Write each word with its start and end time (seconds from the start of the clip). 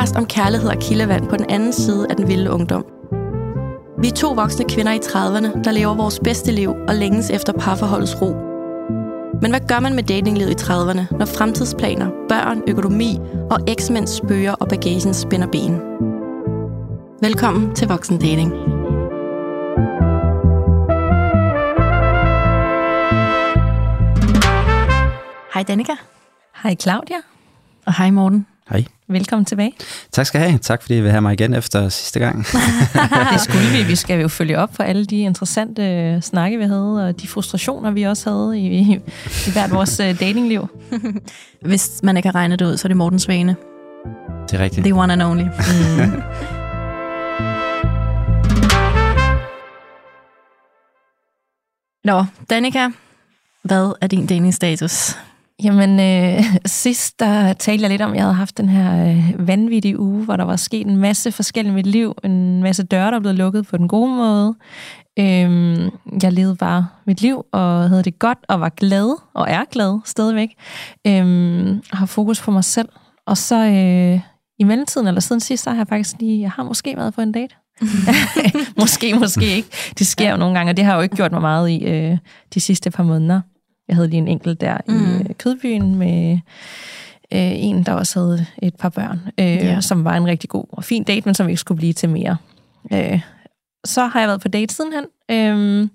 Podcast 0.00 0.16
om 0.16 0.26
kærlighed 0.26 0.68
og 0.68 0.76
kildevand 0.80 1.28
på 1.28 1.36
den 1.36 1.50
anden 1.50 1.72
side 1.72 2.06
af 2.10 2.16
den 2.16 2.28
vilde 2.28 2.50
ungdom. 2.50 2.84
Vi 3.98 4.08
er 4.08 4.12
to 4.12 4.32
voksne 4.32 4.64
kvinder 4.68 4.92
i 4.92 4.98
30'erne, 4.98 5.62
der 5.64 5.70
lever 5.70 5.94
vores 5.94 6.20
bedste 6.24 6.52
liv 6.52 6.70
og 6.88 6.94
længes 6.94 7.30
efter 7.30 7.52
parforholdets 7.52 8.22
ro. 8.22 8.30
Men 9.42 9.50
hvad 9.50 9.60
gør 9.68 9.80
man 9.80 9.94
med 9.94 10.02
datinglivet 10.02 10.50
i 10.50 10.64
30'erne, 10.64 11.16
når 11.18 11.26
fremtidsplaner, 11.26 12.10
børn, 12.28 12.62
økonomi 12.68 13.18
og 13.50 13.58
eksmænds 13.68 14.10
spøger 14.10 14.52
og 14.52 14.68
bagagen 14.68 15.14
spænder 15.14 15.46
ben? 15.46 15.74
Velkommen 17.22 17.74
til 17.74 17.88
Voksen 17.88 18.18
Dating. 18.18 18.52
Hej 25.54 25.62
Danika. 25.62 25.92
Hej 26.62 26.74
Claudia. 26.74 27.16
Og 27.86 27.94
hej 27.96 28.10
Morten. 28.10 28.46
Hej. 28.70 28.84
Velkommen 29.10 29.44
tilbage. 29.44 29.72
Tak 30.12 30.26
skal 30.26 30.40
I 30.40 30.44
have. 30.44 30.58
Tak 30.58 30.82
fordi 30.82 30.96
I 30.96 31.00
vil 31.00 31.10
have 31.10 31.20
mig 31.20 31.32
igen 31.32 31.54
efter 31.54 31.88
sidste 31.88 32.18
gang. 32.18 32.46
det 33.32 33.40
skulle 33.40 33.66
vi. 33.72 33.82
Vi 33.82 33.96
skal 33.96 34.20
jo 34.20 34.28
følge 34.28 34.58
op 34.58 34.70
på 34.76 34.82
alle 34.82 35.06
de 35.06 35.20
interessante 35.20 35.82
øh, 35.82 36.22
snakke, 36.22 36.58
vi 36.58 36.64
havde, 36.64 37.06
og 37.08 37.20
de 37.20 37.28
frustrationer, 37.28 37.90
vi 37.90 38.02
også 38.02 38.30
havde 38.30 38.60
i, 38.60 38.66
i, 38.66 39.00
i 39.46 39.50
hvert 39.52 39.70
vores 39.70 40.00
øh, 40.00 40.20
datingliv. 40.20 40.68
Hvis 41.66 41.90
man 42.02 42.16
ikke 42.16 42.28
har 42.28 42.34
regnet 42.34 42.58
det 42.58 42.66
ud, 42.66 42.76
så 42.76 42.86
er 42.86 42.88
det 42.88 42.96
Morten 42.96 43.18
Svane. 43.18 43.56
Det 44.50 44.60
er 44.60 44.64
rigtigt. 44.64 44.84
The 44.84 44.94
one 44.94 45.12
and 45.12 45.22
only. 45.22 45.44
Mm. 46.00 46.22
Nå, 52.04 52.24
Danika, 52.50 52.88
hvad 53.62 53.92
er 54.00 54.06
din 54.06 54.26
datingstatus? 54.26 55.16
Jamen, 55.64 56.00
øh, 56.00 56.44
sidst 56.66 57.20
der 57.20 57.52
talte 57.52 57.82
jeg 57.82 57.90
lidt 57.90 58.02
om, 58.02 58.10
at 58.10 58.16
jeg 58.16 58.24
havde 58.24 58.34
haft 58.34 58.58
den 58.58 58.68
her 58.68 59.08
øh, 59.08 59.48
vanvittige 59.48 59.98
uge, 59.98 60.24
hvor 60.24 60.36
der 60.36 60.44
var 60.44 60.56
sket 60.56 60.86
en 60.86 60.96
masse 60.96 61.32
forskellige 61.32 61.72
i 61.72 61.74
mit 61.74 61.86
liv. 61.86 62.14
En 62.24 62.62
masse 62.62 62.82
døre, 62.82 63.10
der 63.10 63.20
blev 63.20 63.34
lukket 63.34 63.66
på 63.66 63.76
den 63.76 63.88
gode 63.88 64.16
måde. 64.16 64.54
Øh, 65.18 65.90
jeg 66.22 66.32
levede 66.32 66.56
bare 66.56 66.86
mit 67.06 67.20
liv 67.20 67.44
og 67.52 67.88
havde 67.88 68.02
det 68.02 68.18
godt 68.18 68.38
og 68.48 68.60
var 68.60 68.68
glad 68.68 69.16
og 69.34 69.46
er 69.50 69.64
glad 69.70 70.00
stadigvæk. 70.04 70.48
Øh, 71.06 71.76
har 71.92 72.06
fokus 72.06 72.40
på 72.40 72.50
mig 72.50 72.64
selv. 72.64 72.88
Og 73.26 73.36
så 73.36 73.56
øh, 73.56 74.20
i 74.58 74.64
mellemtiden, 74.64 75.06
eller 75.06 75.20
siden 75.20 75.40
sidst, 75.40 75.64
så 75.64 75.70
har 75.70 75.76
jeg 75.76 75.88
faktisk 75.88 76.16
lige, 76.20 76.40
jeg 76.40 76.50
har 76.50 76.62
måske 76.62 76.96
været 76.96 77.14
på 77.14 77.20
en 77.20 77.32
date. 77.32 77.54
måske, 78.80 79.14
måske 79.14 79.46
ikke. 79.56 79.68
Det 79.98 80.06
sker 80.06 80.30
jo 80.30 80.36
nogle 80.36 80.54
gange, 80.54 80.72
og 80.72 80.76
det 80.76 80.84
har 80.84 80.94
jo 80.96 81.00
ikke 81.00 81.16
gjort 81.16 81.32
mig 81.32 81.40
meget 81.40 81.70
i 81.70 81.84
øh, 81.84 82.18
de 82.54 82.60
sidste 82.60 82.90
par 82.90 83.02
måneder. 83.02 83.40
Jeg 83.90 83.96
havde 83.96 84.08
lige 84.08 84.18
en 84.18 84.28
enkelt 84.28 84.60
der 84.60 84.76
mm. 84.88 84.94
i 84.94 85.20
øh, 85.20 85.34
Kødbyen 85.38 85.94
med 85.94 86.38
øh, 87.32 87.52
en, 87.54 87.82
der 87.82 87.92
også 87.92 88.20
havde 88.20 88.46
et 88.62 88.74
par 88.74 88.88
børn, 88.88 89.20
øh, 89.38 89.46
ja. 89.46 89.80
som 89.80 90.04
var 90.04 90.16
en 90.16 90.26
rigtig 90.26 90.50
god 90.50 90.64
og 90.72 90.84
fin 90.84 91.04
date, 91.04 91.22
men 91.24 91.34
som 91.34 91.48
ikke 91.48 91.60
skulle 91.60 91.78
blive 91.78 91.92
til 91.92 92.08
mere. 92.08 92.36
Øh, 92.92 93.20
så 93.84 94.06
har 94.06 94.20
jeg 94.20 94.28
været 94.28 94.40
på 94.40 94.48
date 94.48 94.74
sidenhen. 94.74 95.04
Øh, 95.30 95.88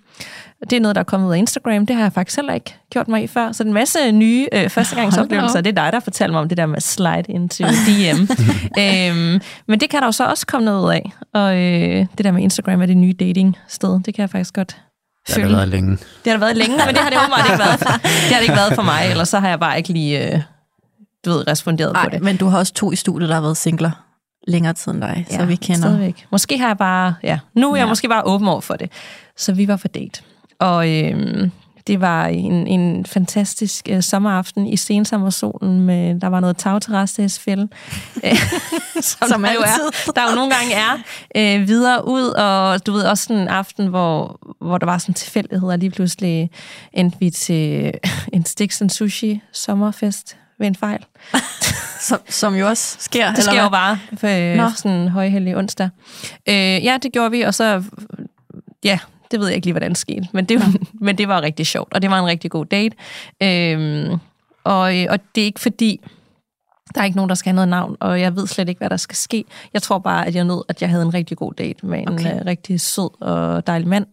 det 0.69 0.73
er 0.73 0.79
noget, 0.79 0.95
der 0.95 0.99
er 0.99 1.03
kommet 1.03 1.27
ud 1.27 1.33
af 1.33 1.37
Instagram. 1.37 1.85
Det 1.85 1.95
har 1.95 2.03
jeg 2.03 2.13
faktisk 2.13 2.37
heller 2.37 2.53
ikke 2.53 2.75
gjort 2.89 3.07
mig 3.07 3.23
i 3.23 3.27
før. 3.27 3.51
Så 3.51 3.63
en 3.63 3.73
masse 3.73 4.11
nye 4.11 4.47
øh, 4.53 4.69
førstegangsoplevelser. 4.75 5.61
Det 5.61 5.77
er 5.77 5.83
dig, 5.83 5.93
der 5.93 5.99
fortæller 5.99 6.31
mig 6.31 6.41
om 6.41 6.49
det 6.49 6.57
der 6.57 6.65
med 6.65 6.81
slide 6.81 7.23
into 7.29 7.63
DM. 7.63 8.21
øhm, 8.81 9.41
men 9.67 9.79
det 9.79 9.89
kan 9.89 9.99
der 9.99 10.07
jo 10.07 10.11
så 10.11 10.25
også 10.25 10.45
komme 10.45 10.65
noget 10.65 10.85
ud 10.85 10.91
af. 10.91 11.11
Og 11.33 11.57
øh, 11.57 12.05
det 12.17 12.25
der 12.25 12.31
med 12.31 12.43
Instagram 12.43 12.81
er 12.81 12.85
det 12.85 12.97
nye 12.97 13.13
dating-sted. 13.13 14.03
Det 14.03 14.13
kan 14.13 14.21
jeg 14.21 14.29
faktisk 14.29 14.53
godt 14.53 14.77
det 15.27 15.35
har 15.35 15.41
det 15.47 15.51
været 15.57 15.67
længe. 15.67 15.91
Det 15.91 15.99
har 16.25 16.31
det 16.31 16.41
været 16.41 16.57
længe, 16.57 16.77
men 16.77 16.87
det 16.87 16.97
har 16.97 17.09
det 17.09 17.19
åbenbart 17.19 17.45
ikke 17.45 17.59
været. 17.59 17.79
Det 17.79 18.31
har 18.31 18.35
det 18.35 18.41
ikke 18.41 18.55
været 18.55 18.75
for 18.75 18.81
mig, 18.81 19.07
eller 19.09 19.23
så 19.23 19.39
har 19.39 19.49
jeg 19.49 19.59
bare 19.59 19.77
ikke 19.77 19.93
lige, 19.93 20.33
øh, 20.33 20.41
du 21.25 21.29
ved, 21.29 21.47
responderet 21.47 21.91
Ej, 21.95 22.03
på 22.03 22.09
det. 22.09 22.21
men 22.21 22.37
du 22.37 22.45
har 22.47 22.57
også 22.57 22.73
to 22.73 22.91
i 22.91 22.95
studiet, 22.95 23.29
der 23.29 23.35
har 23.35 23.41
været 23.41 23.57
singler 23.57 23.91
længere 24.47 24.73
tid 24.73 24.91
end 24.91 25.01
dig, 25.01 25.25
ja, 25.31 25.37
så 25.37 25.45
vi 25.45 25.55
kender. 25.55 25.81
Stadigvæk. 25.81 26.25
Måske 26.31 26.57
har 26.57 26.67
jeg 26.67 26.77
bare, 26.77 27.15
ja, 27.23 27.39
nu 27.53 27.71
er 27.71 27.75
jeg 27.75 27.83
ja. 27.83 27.89
måske 27.89 28.09
bare 28.09 28.23
åben 28.25 28.47
over 28.47 28.61
for 28.61 28.73
det. 28.75 28.91
Så 29.37 29.53
vi 29.53 29.67
var 29.67 29.77
for 29.77 29.87
date. 29.87 30.21
Og 30.59 30.89
øh, 30.89 31.49
det 31.87 32.01
var 32.01 32.25
en, 32.25 32.67
en 32.67 33.05
fantastisk 33.05 33.87
øh, 33.89 34.03
sommeraften 34.03 34.67
i 34.67 34.77
sensommersolen, 34.77 35.81
med, 35.81 36.19
der 36.19 36.27
var 36.27 36.39
noget 36.39 36.57
tagterrasse-fæld, 36.57 37.59
øh, 38.25 38.37
som, 39.01 39.27
som 39.27 39.41
der 39.43 39.53
jo 39.53 39.59
er, 39.59 40.11
der 40.15 40.29
jo 40.29 40.35
nogle 40.35 40.55
gange 40.55 40.73
er, 40.73 40.97
øh, 41.35 41.67
videre 41.67 42.07
ud, 42.07 42.27
og 42.27 42.85
du 42.85 42.91
ved 42.91 43.03
også 43.03 43.33
en 43.33 43.47
aften, 43.47 43.87
hvor, 43.87 44.39
hvor 44.61 44.77
der 44.77 44.85
var 44.85 44.97
sådan 44.97 45.13
tilfældighed, 45.13 45.69
og 45.69 45.77
lige 45.77 45.89
pludselig 45.89 46.49
endte 46.93 47.17
vi 47.19 47.29
til 47.29 47.93
en 48.33 48.45
Sticks 48.45 48.81
and 48.81 48.89
Sushi 48.89 49.41
sommerfest 49.51 50.37
ved 50.59 50.67
en 50.67 50.75
fejl. 50.75 51.05
som, 52.07 52.19
som 52.29 52.55
jo 52.55 52.67
også 52.67 52.97
sker, 52.99 53.33
Det 53.33 53.43
sker 53.43 53.63
jo 53.63 53.69
bare 53.69 53.99
for, 54.17 54.27
øh, 54.27 54.69
for 54.69 54.77
sådan 54.77 54.97
en 54.97 55.07
højheldig 55.07 55.57
onsdag. 55.57 55.89
Øh, 56.49 56.55
ja, 56.55 56.97
det 57.03 57.11
gjorde 57.13 57.31
vi, 57.31 57.41
og 57.41 57.53
så 57.53 57.83
ja, 58.83 58.99
det 59.31 59.39
ved 59.39 59.47
jeg 59.47 59.55
ikke 59.55 59.65
lige, 59.65 59.73
hvordan 59.73 59.91
det 59.91 59.97
skete, 59.97 60.27
men 60.31 60.45
det, 60.45 60.61
men 61.05 61.17
det 61.17 61.27
var 61.27 61.41
rigtig 61.41 61.67
sjovt, 61.67 61.93
og 61.93 62.01
det 62.01 62.09
var 62.09 62.19
en 62.19 62.25
rigtig 62.25 62.51
god 62.51 62.65
date. 62.65 62.95
Øhm, 63.43 64.19
og, 64.63 64.81
og 65.09 65.19
det 65.35 65.41
er 65.41 65.45
ikke 65.45 65.59
fordi, 65.59 65.99
der 66.95 67.01
er 67.01 67.05
ikke 67.05 67.15
nogen, 67.15 67.29
der 67.29 67.35
skal 67.35 67.49
have 67.49 67.55
noget 67.55 67.69
navn, 67.69 67.97
og 67.99 68.21
jeg 68.21 68.35
ved 68.35 68.47
slet 68.47 68.69
ikke, 68.69 68.79
hvad 68.79 68.89
der 68.89 68.97
skal 68.97 69.15
ske. 69.15 69.45
Jeg 69.73 69.81
tror 69.81 69.99
bare, 69.99 70.27
at 70.27 70.35
jeg 70.35 70.43
nød, 70.43 70.63
at 70.69 70.81
jeg 70.81 70.89
havde 70.89 71.03
en 71.03 71.13
rigtig 71.13 71.37
god 71.37 71.53
date 71.53 71.85
med 71.85 71.99
en 71.99 72.09
okay. 72.09 72.35
uh, 72.35 72.45
rigtig 72.45 72.81
sød 72.81 73.21
og 73.21 73.67
dejlig 73.67 73.87
mand, 73.87 74.05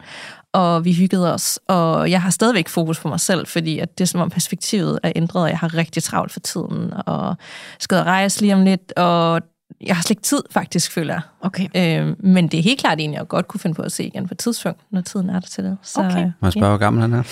og 0.53 0.85
vi 0.85 0.93
hyggede 0.93 1.35
os. 1.35 1.61
Og 1.69 2.11
jeg 2.11 2.23
har 2.23 2.31
stadigvæk 2.31 2.69
fokus 2.69 3.01
på 3.01 3.09
mig 3.09 3.21
selv, 3.21 3.47
fordi 3.47 3.79
at 3.79 3.99
det 3.99 4.05
er 4.05 4.09
som 4.09 4.21
om 4.21 4.31
perspektivet 4.31 4.99
er 5.03 5.13
ændret, 5.17 5.43
og 5.43 5.49
jeg 5.49 5.59
har 5.59 5.75
rigtig 5.75 6.03
travlt 6.03 6.33
for 6.33 6.41
tiden, 6.41 6.93
og 7.07 7.37
skal 7.79 7.99
rejse 7.99 8.41
lige 8.41 8.55
om 8.55 8.65
lidt, 8.65 8.93
og 8.97 9.43
jeg 9.87 9.97
har 9.97 10.03
slet 10.03 10.11
ikke 10.11 10.23
tid, 10.23 10.43
faktisk, 10.51 10.93
føler 10.93 11.15
jeg. 11.15 11.23
Okay. 11.41 11.67
Øh, 11.77 12.17
men 12.19 12.49
det 12.49 12.59
er 12.59 12.63
helt 12.63 12.81
klart 12.81 13.01
en, 13.01 13.13
jeg 13.13 13.29
godt 13.29 13.49
kunne 13.49 13.61
finde 13.61 13.75
på 13.75 13.83
at 13.83 13.93
se 13.93 14.05
igen 14.05 14.29
på 14.29 14.35
et 14.35 14.39
tidspunkt, 14.39 14.81
når 14.91 15.01
tiden 15.01 15.31
er 15.31 15.41
der 15.41 15.49
til 15.49 15.65
det. 15.65 15.77
Så, 15.83 16.01
okay. 16.01 16.25
Må 16.25 16.47
jeg 16.47 16.53
spørge, 16.53 16.67
ja. 16.67 16.71
hvor 16.71 16.79
gammel 16.79 17.01
han 17.03 17.13
er? 17.13 17.23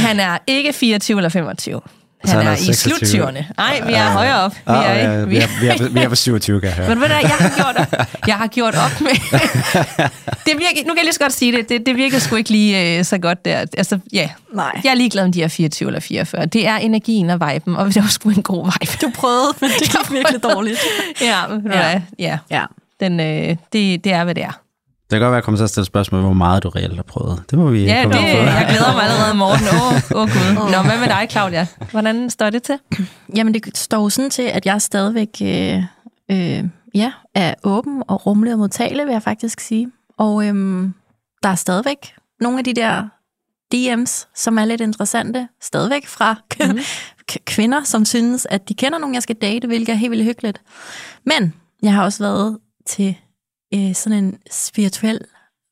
han 0.08 0.20
er 0.20 0.38
ikke 0.46 0.72
24 0.72 1.18
eller 1.18 1.28
25. 1.28 1.80
Han 2.30 2.46
er, 2.46 2.50
er 2.50 2.70
i 2.70 2.72
sluttyverne. 2.72 3.46
Nej, 3.56 3.80
vi 3.86 3.92
er 3.92 4.10
højere 4.10 4.40
op. 4.40 4.52
Vi 4.52 4.58
er, 4.66 4.94
ja, 4.94 5.24
vi, 5.24 5.36
er, 5.36 5.46
vi, 5.60 5.66
er, 5.66 5.88
vi 5.88 6.00
er 6.00 6.08
på 6.08 6.14
27, 6.14 6.60
kan 6.60 6.68
jeg 6.68 6.76
høre. 6.76 6.88
Men 6.88 7.00
ved 7.00 7.08
du, 7.08 7.14
jeg 7.14 7.28
har 7.28 7.52
gjort 7.56 7.76
op, 7.76 8.06
jeg 8.28 8.34
har 8.36 8.46
gjort 8.46 8.74
op 8.74 9.00
med... 9.00 9.10
det 10.46 10.52
virker, 10.58 10.82
nu 10.86 10.88
kan 10.88 10.96
jeg 10.96 11.04
lige 11.04 11.12
så 11.12 11.20
godt 11.20 11.32
sige 11.32 11.52
det. 11.52 11.68
Det, 11.68 11.86
det 11.86 11.96
virker 11.96 12.18
sgu 12.18 12.36
ikke 12.36 12.50
lige 12.50 12.98
uh, 12.98 13.04
så 13.04 13.18
godt 13.18 13.44
der. 13.44 13.58
Altså, 13.58 13.98
ja. 14.12 14.28
Nej. 14.54 14.80
Jeg 14.84 14.90
er 14.90 14.94
ligeglad 14.94 15.24
om 15.24 15.32
de 15.32 15.42
er 15.42 15.48
24 15.48 15.86
eller 15.86 16.00
44. 16.00 16.46
Det 16.46 16.66
er 16.66 16.76
energien 16.76 17.30
og 17.30 17.40
viben, 17.48 17.76
og 17.76 17.86
det 17.86 18.02
var 18.02 18.08
sgu 18.08 18.28
en 18.28 18.42
god 18.42 18.64
vibe. 18.64 18.92
Du 19.02 19.10
prøvede, 19.14 19.54
men 19.60 19.70
det 19.70 19.90
gik 19.90 20.12
virkelig 20.18 20.42
dårligt. 20.42 20.78
ja, 21.20 21.34
ja. 21.70 22.00
ja. 22.18 22.38
ja. 22.50 22.64
Den, 23.00 23.20
øh, 23.20 23.56
det, 23.72 24.04
det 24.04 24.12
er, 24.12 24.24
hvad 24.24 24.34
det 24.34 24.42
er. 24.42 24.63
Det 25.14 25.20
kan 25.20 25.24
godt 25.26 25.30
være, 25.30 25.38
at 25.38 25.42
jeg 25.42 25.44
kommer 25.44 25.58
til 25.58 25.64
at 25.64 25.70
stille 25.70 25.86
spørgsmål, 25.86 26.20
hvor 26.20 26.32
meget 26.32 26.62
du 26.62 26.68
reelt 26.68 26.96
har 26.96 27.02
prøvet. 27.02 27.42
Det 27.50 27.58
må 27.58 27.70
vi 27.70 27.84
Ja, 27.84 28.04
det, 28.04 28.14
jeg 28.14 28.66
glæder 28.68 28.92
mig 28.92 29.02
allerede, 29.02 29.36
Morten. 29.36 29.66
Åh, 29.68 29.92
oh, 29.92 30.22
oh, 30.22 30.28
gud. 30.28 30.70
Nå, 30.72 30.82
hvad 30.82 30.98
med 30.98 31.08
dig, 31.08 31.26
Claudia? 31.30 31.66
Hvordan 31.90 32.30
står 32.30 32.50
det 32.50 32.62
til? 32.62 32.78
Jamen, 33.36 33.54
det 33.54 33.76
står 33.76 34.08
sådan 34.08 34.30
til, 34.30 34.42
at 34.42 34.66
jeg 34.66 34.82
stadigvæk 34.82 35.28
øh, 35.42 35.82
øh, 36.30 36.64
ja, 36.94 37.12
er 37.34 37.54
åben 37.64 38.02
og 38.08 38.26
rummelig 38.26 38.52
og 38.52 38.58
modtagelig, 38.58 39.06
vil 39.06 39.12
jeg 39.12 39.22
faktisk 39.22 39.60
sige. 39.60 39.90
Og 40.18 40.46
øh, 40.46 40.54
der 41.42 41.48
er 41.48 41.54
stadigvæk 41.54 42.14
nogle 42.40 42.58
af 42.58 42.64
de 42.64 42.74
der 42.74 43.08
DM's, 43.74 44.26
som 44.34 44.58
er 44.58 44.64
lidt 44.64 44.80
interessante, 44.80 45.48
stadigvæk 45.62 46.06
fra 46.06 46.34
mm. 46.72 46.78
kvinder, 47.46 47.84
som 47.84 48.04
synes, 48.04 48.46
at 48.50 48.68
de 48.68 48.74
kender 48.74 48.98
nogen, 48.98 49.14
jeg 49.14 49.22
skal 49.22 49.36
date, 49.36 49.66
hvilket 49.66 49.92
er 49.92 49.96
helt 49.96 50.10
vildt 50.10 50.24
hyggeligt. 50.24 50.60
Men 51.26 51.54
jeg 51.82 51.92
har 51.92 52.04
også 52.04 52.24
været 52.24 52.58
til 52.86 53.16
øh, 53.74 53.94
sådan 53.94 54.24
en 54.24 54.38
spirituel 54.50 55.20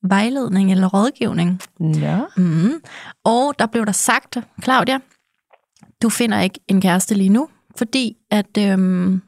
vejledning 0.03 0.71
eller 0.71 0.87
rådgivning. 0.87 1.61
Ja. 1.79 2.21
Mm. 2.37 2.81
Og 3.23 3.53
der 3.59 3.65
blev 3.65 3.85
der 3.85 3.91
sagt, 3.91 4.37
Claudia, 4.63 4.99
du 6.01 6.09
finder 6.09 6.41
ikke 6.41 6.59
en 6.67 6.81
kæreste 6.81 7.15
lige 7.15 7.29
nu, 7.29 7.49
fordi 7.75 8.17
at 8.31 8.57
øhm, 8.59 9.21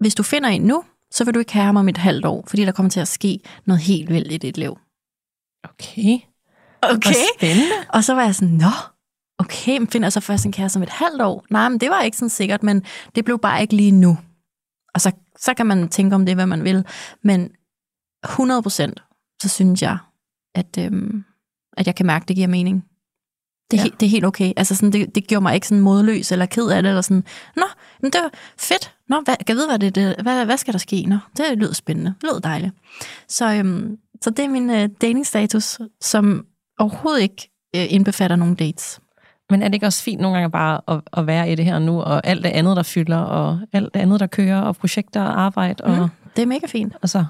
hvis 0.00 0.14
du 0.14 0.22
finder 0.22 0.48
en 0.48 0.62
nu, 0.62 0.84
så 1.10 1.24
vil 1.24 1.34
du 1.34 1.38
ikke 1.38 1.52
have 1.52 1.64
ham 1.64 1.76
om 1.76 1.88
et 1.88 1.96
halvt 1.96 2.24
år, 2.24 2.44
fordi 2.46 2.64
der 2.64 2.72
kommer 2.72 2.90
til 2.90 3.00
at 3.00 3.08
ske 3.08 3.40
noget 3.66 3.82
helt 3.82 4.10
vildt 4.10 4.32
i 4.32 4.36
dit 4.36 4.58
liv. 4.58 4.78
Okay. 5.64 6.18
Okay. 6.82 7.14
spændende. 7.38 7.74
Og 7.88 8.04
så 8.04 8.14
var 8.14 8.24
jeg 8.24 8.34
sådan, 8.34 8.54
nå, 8.54 8.70
okay, 9.38 9.78
men 9.78 9.88
finder 9.88 10.06
jeg 10.06 10.12
så 10.12 10.20
først 10.20 10.46
en 10.46 10.52
kæreste 10.52 10.76
om 10.76 10.82
et 10.82 10.90
halvt 10.90 11.22
år? 11.22 11.44
Nej, 11.50 11.68
men 11.68 11.80
det 11.80 11.90
var 11.90 12.02
ikke 12.02 12.16
sådan 12.16 12.28
sikkert, 12.28 12.62
men 12.62 12.82
det 13.14 13.24
blev 13.24 13.38
bare 13.38 13.62
ikke 13.62 13.76
lige 13.76 13.90
nu. 13.90 14.18
Og 14.94 15.00
så, 15.00 15.12
så 15.38 15.54
kan 15.54 15.66
man 15.66 15.88
tænke 15.88 16.14
om 16.14 16.26
det, 16.26 16.34
hvad 16.34 16.46
man 16.46 16.64
vil. 16.64 16.86
Men 17.22 17.50
100 18.24 18.62
procent, 18.62 19.02
så 19.42 19.48
synes 19.48 19.82
jeg, 19.82 19.98
at, 20.54 20.78
øhm, 20.78 21.24
at 21.76 21.86
jeg 21.86 21.94
kan 21.94 22.06
mærke, 22.06 22.22
at 22.22 22.28
det 22.28 22.36
giver 22.36 22.48
mening. 22.48 22.84
Det, 23.70 23.76
ja. 23.76 23.84
det 24.00 24.06
er 24.06 24.10
helt 24.10 24.24
okay. 24.24 24.52
Altså 24.56 24.74
sådan, 24.74 24.92
det, 24.92 25.14
det 25.14 25.26
gjorde 25.26 25.42
mig 25.42 25.54
ikke 25.54 25.68
sådan 25.68 25.82
modløs 25.82 26.32
eller 26.32 26.46
ked 26.46 26.68
af 26.68 26.82
det, 26.82 26.88
eller 26.88 27.02
sådan, 27.02 27.24
nå, 27.56 27.64
men 28.02 28.12
det 28.12 28.20
var 28.22 28.30
fedt. 28.58 28.94
Nå, 29.08 29.20
hvad, 29.24 29.36
kan 29.36 29.44
jeg 29.48 29.56
vide, 29.56 29.66
hvad, 29.68 29.78
det, 29.78 29.94
det, 29.94 30.16
hvad, 30.22 30.44
hvad 30.44 30.56
skal 30.56 30.72
der 30.72 30.78
ske? 30.78 31.02
Nå, 31.06 31.18
det 31.36 31.58
lyder 31.58 31.72
spændende. 31.74 32.14
Det 32.20 32.22
lyder 32.22 32.38
dejligt. 32.40 32.72
Så, 33.28 33.52
øhm, 33.52 33.98
så 34.22 34.30
det 34.30 34.44
er 34.44 34.48
min 34.48 34.70
øh, 34.70 34.88
datingstatus, 35.00 35.78
som 36.00 36.46
overhovedet 36.78 37.22
ikke 37.22 37.50
øh, 37.76 37.86
indbefatter 37.92 38.36
nogen 38.36 38.54
dates. 38.54 39.00
Men 39.50 39.62
er 39.62 39.68
det 39.68 39.74
ikke 39.74 39.86
også 39.86 40.02
fint 40.02 40.20
nogle 40.20 40.36
gange 40.36 40.50
bare 40.50 40.80
at, 40.88 41.00
at 41.12 41.26
være 41.26 41.52
i 41.52 41.54
det 41.54 41.64
her 41.64 41.78
nu, 41.78 42.00
og 42.02 42.26
alt 42.26 42.44
det 42.44 42.50
andet, 42.50 42.76
der 42.76 42.82
fylder, 42.82 43.18
og 43.18 43.60
alt 43.72 43.94
det 43.94 44.00
andet, 44.00 44.20
der 44.20 44.26
kører, 44.26 44.60
og 44.60 44.76
projekter 44.76 45.22
og 45.22 45.40
arbejde, 45.40 45.84
og, 45.84 45.98
Mm. 45.98 46.08
Det 46.36 46.42
er 46.42 46.46
mega 46.46 46.66
fint. 46.66 46.92
altså, 47.02 47.24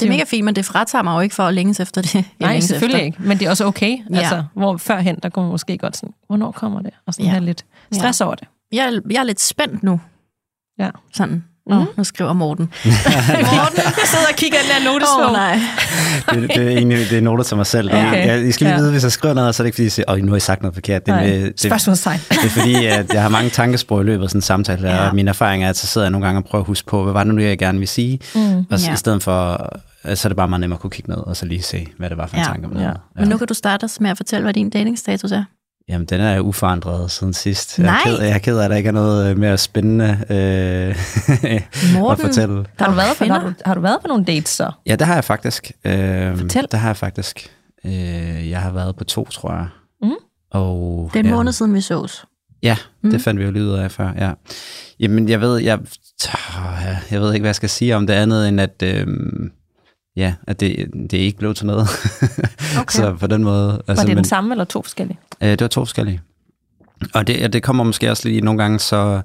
Det 0.00 0.06
er 0.06 0.10
mega 0.10 0.24
fint, 0.24 0.44
men 0.44 0.56
det 0.56 0.64
fratager 0.64 1.02
mig 1.02 1.14
jo 1.14 1.20
ikke 1.20 1.34
for 1.34 1.42
at 1.42 1.54
længes 1.54 1.80
efter 1.80 2.02
det. 2.02 2.14
jeg 2.14 2.24
Nej, 2.40 2.60
selvfølgelig 2.60 2.96
efter. 2.98 3.04
ikke, 3.06 3.22
men 3.22 3.38
det 3.38 3.46
er 3.46 3.50
også 3.50 3.64
okay. 3.64 3.98
Ja. 4.10 4.18
Altså, 4.18 4.44
hvor 4.54 4.76
førhen, 4.76 5.18
der 5.22 5.28
kunne 5.28 5.42
man 5.44 5.50
måske 5.50 5.78
godt 5.78 5.96
sådan, 5.96 6.14
hvornår 6.26 6.52
kommer 6.52 6.80
det? 6.82 6.90
Og 7.06 7.14
sådan 7.14 7.24
Ja. 7.26 7.30
have 7.30 7.44
lidt 7.44 7.64
stress 7.92 8.20
ja. 8.20 8.26
over 8.26 8.34
det. 8.34 8.48
Jeg, 8.72 9.00
jeg 9.10 9.20
er 9.20 9.24
lidt 9.24 9.40
spændt 9.40 9.82
nu. 9.82 10.00
Ja. 10.78 10.90
Sådan. 11.12 11.44
Mm. 11.66 11.84
Nu 11.96 12.04
skriver 12.04 12.32
Morten. 12.32 12.64
Morten, 12.84 13.76
jeg 13.76 13.92
sidder 14.04 14.24
og 14.30 14.36
kigger 14.36 14.58
i 14.58 14.62
den 14.62 14.84
der 14.84 14.92
notesbog. 14.92 15.26
Åh, 15.26 15.32
nej. 15.32 15.60
Det, 16.30 16.48
det 16.56 16.66
er 16.66 16.76
egentlig 16.76 16.98
det 17.10 17.18
er 17.18 17.22
noter 17.22 17.44
til 17.44 17.56
mig 17.56 17.66
selv. 17.66 17.88
Okay. 17.88 18.06
Okay. 18.08 18.26
Jeg, 18.26 18.46
I 18.48 18.52
skal 18.52 18.64
lige 18.66 18.74
Ja. 18.74 18.80
vide, 18.80 18.92
hvis 18.92 19.02
jeg 19.02 19.12
skriver 19.12 19.34
noget, 19.34 19.54
så 19.54 19.62
er 19.62 19.64
det 19.64 19.68
ikke, 19.68 19.74
fordi 19.76 19.84
jeg 19.84 19.92
siger, 19.92 20.04
åh, 20.12 20.18
nu 20.18 20.28
har 20.32 20.36
I 20.36 20.40
sagt 20.40 20.62
noget 20.62 20.74
forkert. 20.74 21.06
Det, 21.06 21.12
er 21.12 21.16
Nej. 21.16 21.26
med- 21.26 21.42
det, 21.44 21.60
Spørgsmålstegn. 21.60 22.18
det 22.30 22.44
er 22.44 22.48
fordi, 22.48 22.86
at 22.86 23.14
jeg 23.14 23.22
har 23.22 23.28
mange 23.28 23.50
tankespor 23.50 24.00
i 24.00 24.04
løbet 24.04 24.24
af 24.24 24.30
sådan 24.30 24.38
en 24.38 24.42
samtale, 24.42 24.88
Ja. 24.90 25.08
og 25.08 25.14
min 25.14 25.28
erfaring 25.28 25.64
er, 25.64 25.68
at 25.70 25.76
så 25.76 25.86
sidder 25.86 26.04
jeg 26.06 26.10
nogle 26.12 26.26
gange 26.26 26.40
og 26.40 26.44
prøver 26.44 26.62
at 26.62 26.66
huske 26.66 26.86
på, 26.88 27.02
hvad 27.02 27.12
var 27.12 27.24
det 27.24 27.34
nu, 27.34 27.42
jeg 27.42 27.58
gerne 27.58 27.78
vil 27.78 27.88
sige? 27.88 28.18
Mm. 28.34 28.58
Og 28.70 28.78
så, 28.78 28.86
Ja. 28.86 28.92
i 28.92 28.96
stedet 28.96 29.22
for, 29.22 29.68
øh, 30.04 30.16
så 30.16 30.28
er 30.28 30.30
det 30.30 30.36
bare 30.36 30.48
meget 30.48 30.60
nemmere 30.60 30.76
at 30.76 30.80
kunne 30.80 30.90
kigge 30.90 31.10
ned, 31.10 31.18
og 31.18 31.36
så 31.36 31.46
lige 31.46 31.62
se, 31.62 31.86
hvad 31.98 32.10
det 32.10 32.18
var 32.18 32.26
for 32.26 32.34
en 32.36 32.40
Ja. 32.42 32.46
tanke. 32.46 32.68
Ja. 32.78 32.84
Ja. 32.86 32.92
Men 33.16 33.28
nu 33.28 33.36
kan 33.36 33.46
du 33.46 33.54
starte 33.54 33.84
os 33.84 34.00
med 34.00 34.10
at 34.10 34.16
fortælle, 34.16 34.42
hvad 34.42 34.54
din 34.54 34.70
datingstatus 34.70 35.32
er. 35.32 35.44
Jamen, 35.90 36.06
den 36.06 36.20
er 36.20 36.40
uforandret 36.40 37.10
siden 37.10 37.32
sidst. 37.32 37.78
Jeg 37.78 37.86
er, 37.86 37.90
Nej. 37.90 38.00
ked, 38.04 38.20
jeg 38.20 38.30
er 38.34 38.38
ked 38.38 38.58
af, 38.58 38.64
at 38.64 38.70
der 38.70 38.76
ikke 38.76 38.88
er 38.88 38.92
noget 38.92 39.30
øh, 39.30 39.38
mere 39.38 39.58
spændende 39.58 40.18
øh, 40.30 40.36
at 41.56 41.62
Morten, 41.94 42.26
fortælle. 42.26 42.66
Har 42.78 42.86
du, 42.86 42.92
været 42.92 43.16
på, 43.18 43.24
har, 43.24 43.40
du, 43.40 43.52
har 43.64 43.74
du 43.74 43.80
været 43.80 43.98
på 44.00 44.08
nogle 44.08 44.24
dates 44.24 44.48
så? 44.48 44.70
Ja, 44.86 44.96
det 44.96 45.06
har 45.06 45.14
jeg 45.14 45.24
faktisk. 45.24 45.72
Øh, 45.84 46.38
Fortæl. 46.38 46.66
Det 46.70 46.80
har 46.80 46.88
jeg 46.88 46.96
faktisk. 46.96 47.50
Øh, 47.84 48.50
jeg 48.50 48.60
har 48.60 48.72
været 48.72 48.96
på 48.96 49.04
to, 49.04 49.24
tror 49.24 49.52
jeg. 49.52 49.66
Mhm. 50.02 50.12
Og, 50.50 51.10
det 51.12 51.18
er 51.18 51.24
en 51.24 51.26
ja. 51.30 51.34
måned 51.34 51.52
siden, 51.52 51.74
vi 51.74 51.80
sås. 51.80 52.24
Ja, 52.62 52.76
Mm. 53.02 53.10
det 53.10 53.20
fandt 53.22 53.40
vi 53.40 53.44
jo 53.44 53.50
lige 53.50 53.64
ud 53.64 53.70
af 53.70 53.90
før, 53.90 54.12
ja. 54.18 54.32
Jamen, 55.00 55.28
jeg 55.28 55.40
ved, 55.40 55.58
jeg, 55.58 55.78
jeg 57.10 57.20
ved 57.20 57.32
ikke, 57.34 57.42
hvad 57.42 57.48
jeg 57.48 57.54
skal 57.54 57.68
sige 57.68 57.96
om 57.96 58.06
det 58.06 58.14
andet, 58.14 58.48
end 58.48 58.60
at, 58.60 58.82
øhm, 58.82 59.50
ja, 60.20 60.34
at 60.46 60.60
det, 60.60 60.90
det 61.10 61.14
er 61.20 61.24
ikke 61.24 61.38
blev 61.38 61.54
til 61.54 61.66
noget. 61.66 61.88
Okay. 62.80 62.92
så 62.96 63.16
på 63.20 63.26
den 63.26 63.44
måde... 63.44 63.66
Var 63.68 63.82
Altså, 63.88 64.02
det 64.02 64.08
men, 64.10 64.16
den 64.16 64.24
samme 64.24 64.54
eller 64.54 64.64
to 64.64 64.82
forskellige? 64.82 65.18
øh, 65.42 65.48
det 65.50 65.60
var 65.60 65.68
to 65.68 65.80
forskellige. 65.80 66.20
Og 67.14 67.26
det, 67.26 67.52
det 67.52 67.62
kommer 67.62 67.84
måske 67.84 68.10
også 68.10 68.28
lige 68.28 68.40
nogle 68.40 68.62
gange, 68.62 68.78
så... 68.78 69.20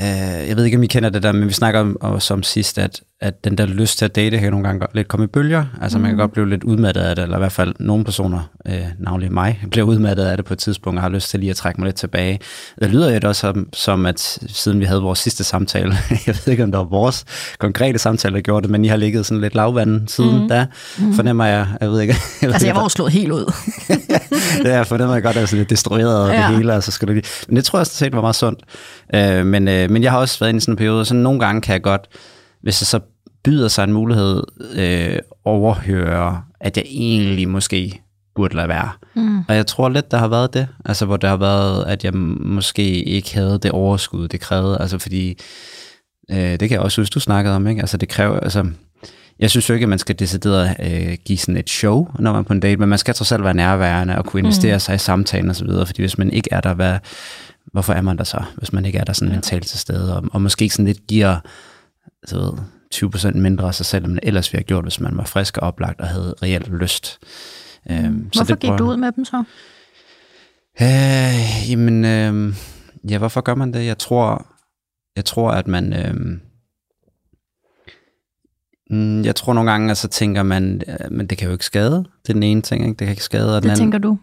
Øh, 0.00 0.06
jeg 0.48 0.56
ved 0.56 0.64
ikke, 0.64 0.76
om 0.76 0.82
I 0.82 0.86
kender 0.86 1.10
det 1.10 1.22
der, 1.22 1.32
men 1.32 1.48
vi 1.48 1.52
snakker 1.52 1.80
om, 1.80 1.96
også 2.00 2.34
om 2.34 2.42
sidst, 2.42 2.78
at, 2.78 3.00
at 3.20 3.44
den 3.44 3.58
der 3.58 3.66
lyst 3.66 3.98
til 3.98 4.04
at 4.04 4.16
date 4.16 4.38
kan 4.38 4.50
nogle 4.50 4.66
gange 4.66 4.86
lidt 4.94 5.08
komme 5.08 5.24
i 5.24 5.26
bølger. 5.26 5.64
Altså 5.82 5.98
mm. 5.98 6.02
man 6.02 6.10
kan 6.10 6.18
godt 6.18 6.32
blive 6.32 6.48
lidt 6.48 6.64
udmattet 6.64 7.00
af 7.00 7.16
det, 7.16 7.22
eller 7.22 7.36
i 7.36 7.40
hvert 7.40 7.52
fald 7.52 7.74
nogle 7.80 8.04
personer, 8.04 8.50
øh, 8.66 8.84
navnlig 8.98 9.32
mig, 9.32 9.60
bliver 9.70 9.86
udmattet 9.86 10.24
af 10.24 10.36
det 10.36 10.46
på 10.46 10.54
et 10.54 10.58
tidspunkt, 10.58 10.98
og 10.98 11.02
har 11.02 11.08
lyst 11.08 11.30
til 11.30 11.40
lige 11.40 11.50
at 11.50 11.56
trække 11.56 11.80
mig 11.80 11.86
lidt 11.86 11.96
tilbage. 11.96 12.40
Det 12.80 12.90
lyder 12.90 13.10
jo 13.10 13.28
også 13.28 13.40
som, 13.40 13.68
som, 13.72 14.06
at 14.06 14.20
siden 14.46 14.80
vi 14.80 14.84
havde 14.84 15.00
vores 15.02 15.18
sidste 15.18 15.44
samtale, 15.44 15.96
jeg 16.26 16.36
ved 16.44 16.50
ikke, 16.50 16.64
om 16.64 16.70
det 16.72 16.78
var 16.78 16.84
vores 16.84 17.24
konkrete 17.58 17.98
samtale, 17.98 18.34
der 18.34 18.40
gjorde 18.40 18.62
det, 18.62 18.70
men 18.70 18.84
I 18.84 18.88
har 18.88 18.96
ligget 18.96 19.26
sådan 19.26 19.40
lidt 19.40 19.54
lavvandet 19.54 20.10
siden 20.10 20.42
mm. 20.42 20.48
da, 20.48 20.66
fornemmer 21.14 21.44
jeg, 21.44 21.66
jeg 21.80 21.90
ved 21.90 22.00
ikke. 22.00 22.14
Jeg 22.42 22.48
ved 22.48 22.54
Altså, 22.54 22.66
jeg 22.66 22.76
var 22.76 22.88
slået 22.88 23.12
helt 23.12 23.32
ud. 23.32 23.52
det 24.62 24.72
er 24.72 24.84
fornemmer 24.84 25.14
jeg 25.14 25.22
godt, 25.22 25.30
at 25.30 25.36
jeg 25.36 25.42
er 25.42 25.46
sådan 25.46 25.58
lidt 25.58 25.70
destrueret 25.70 26.28
af 26.30 26.34
Ja. 26.34 26.48
det 26.48 26.56
hele, 26.56 26.74
altså 26.74 26.90
skal 26.92 27.08
du 27.08 27.12
lige... 27.12 27.24
Men 27.48 27.56
det 27.56 27.64
tror 27.64 27.78
jeg 27.78 27.86
set 27.86 28.14
var 28.14 28.20
meget 28.20 28.36
sundt. 28.36 28.60
Øh, 29.14 29.46
men, 29.46 29.68
øh, 29.68 29.90
men 29.90 30.02
jeg 30.02 30.10
har 30.12 30.18
også 30.18 30.38
været 30.38 30.48
inde 30.48 30.58
i 30.58 30.60
sådan 30.60 30.72
en 30.72 30.76
periode, 30.76 31.04
så 31.04 31.14
nogle 31.14 31.40
gange 31.40 31.60
kan 31.60 31.72
jeg 31.72 31.82
godt, 31.82 32.00
hvis 32.64 32.78
det 32.78 32.86
så 32.86 33.00
byder 33.44 33.68
sig 33.68 33.84
en 33.84 33.92
mulighed, 33.92 34.42
øh, 34.74 35.18
overhøre, 35.44 36.42
at 36.60 36.76
jeg 36.76 36.84
egentlig 36.88 37.48
måske 37.48 38.02
burde 38.34 38.56
lade 38.56 38.68
være. 38.68 38.90
Mm. 39.14 39.38
Og 39.48 39.56
jeg 39.56 39.66
tror 39.66 39.88
lidt, 39.88 40.10
der 40.10 40.18
har 40.18 40.28
været 40.28 40.54
det. 40.54 40.68
Altså, 40.84 41.06
hvor 41.06 41.16
der 41.16 41.28
har 41.28 41.36
været, 41.36 41.84
at 41.84 42.04
jeg 42.04 42.14
måske 42.14 43.04
ikke 43.04 43.34
havde 43.34 43.58
det 43.58 43.70
overskud, 43.70 44.28
det 44.28 44.40
krævede. 44.40 44.78
Altså, 44.80 44.98
fordi, 44.98 45.38
øh, 46.30 46.36
det 46.36 46.60
kan 46.60 46.70
jeg 46.70 46.80
også 46.80 47.00
huske, 47.00 47.14
du 47.14 47.20
snakkede 47.20 47.56
om, 47.56 47.66
ikke? 47.66 47.80
Altså, 47.80 47.96
det 47.96 48.08
kræver, 48.08 48.40
altså, 48.40 48.66
jeg 49.38 49.50
synes 49.50 49.68
jo 49.68 49.74
ikke, 49.74 49.84
at 49.84 49.88
man 49.88 49.98
skal 49.98 50.18
decideret 50.18 50.76
øh, 50.80 51.16
give 51.24 51.38
sådan 51.38 51.56
et 51.56 51.70
show, 51.70 52.08
når 52.18 52.32
man 52.32 52.38
er 52.38 52.44
på 52.44 52.52
en 52.52 52.60
date, 52.60 52.76
men 52.76 52.88
man 52.88 52.98
skal 52.98 53.14
trods 53.14 53.32
alt 53.32 53.44
være 53.44 53.54
nærværende 53.54 54.18
og 54.18 54.24
kunne 54.24 54.40
investere 54.40 54.74
mm. 54.74 54.80
sig 54.80 54.94
i 54.94 54.98
samtalen 54.98 55.50
og 55.50 55.56
så 55.56 55.64
videre, 55.64 55.86
fordi 55.86 56.02
hvis 56.02 56.18
man 56.18 56.30
ikke 56.30 56.48
er 56.52 56.60
der, 56.60 56.74
hvad, 56.74 56.98
hvorfor 57.72 57.92
er 57.92 58.00
man 58.00 58.18
der 58.18 58.24
så, 58.24 58.42
hvis 58.56 58.72
man 58.72 58.84
ikke 58.84 58.98
er 58.98 59.04
der 59.04 59.12
sådan 59.12 59.28
ja. 59.28 59.34
mentalt 59.34 59.66
til 59.66 59.78
stede, 59.78 60.16
og, 60.16 60.24
og 60.32 60.42
måske 60.42 60.62
ikke 60.62 60.74
sådan 60.74 60.86
lidt 60.86 61.06
giver 61.06 61.36
så 62.24 62.36
ved, 62.38 62.52
20% 63.34 63.38
mindre 63.38 63.66
af 63.66 63.74
sig 63.74 63.86
selv, 63.86 64.04
end 64.04 64.12
man 64.12 64.20
ellers 64.22 64.52
ville 64.52 64.58
have 64.60 64.64
gjort, 64.66 64.84
hvis 64.84 65.00
man 65.00 65.16
var 65.16 65.24
frisk 65.24 65.56
og 65.58 65.62
oplagt 65.68 66.00
og 66.00 66.08
havde 66.08 66.34
reelt 66.42 66.68
lyst. 66.72 67.18
Øhm, 67.90 68.30
Hvorfor 68.34 68.54
gik 68.54 68.68
prøver- 68.68 68.76
du 68.78 68.90
ud 68.90 68.96
med 68.96 69.12
dem 69.12 69.24
så? 69.24 69.44
Øh, 70.82 71.70
jamen, 71.70 72.04
øh, 72.04 72.54
ja, 73.10 73.18
hvorfor 73.18 73.40
gør 73.40 73.54
man 73.54 73.72
det? 73.72 73.86
Jeg 73.86 73.98
tror, 73.98 74.46
jeg 75.16 75.24
tror 75.24 75.50
at 75.50 75.66
man... 75.68 75.92
Øh, 75.92 76.14
mm, 78.90 79.24
jeg 79.24 79.36
tror 79.36 79.52
nogle 79.52 79.70
gange, 79.70 79.90
at 79.90 79.96
så 79.96 80.08
tænker 80.08 80.42
man, 80.42 80.82
øh, 80.88 81.12
men 81.12 81.26
det 81.26 81.38
kan 81.38 81.46
jo 81.46 81.52
ikke 81.52 81.64
skade. 81.64 81.96
Det 82.22 82.28
er 82.28 82.32
den 82.32 82.42
ene 82.42 82.62
ting, 82.62 82.82
ikke? 82.82 82.90
Det 82.98 83.06
kan 83.06 83.10
ikke 83.10 83.22
skade. 83.24 83.56
Og 83.56 83.62
den 83.62 83.70
Det 83.70 83.76
anden, 83.76 83.84
tænker 83.92 83.98
du. 83.98 84.18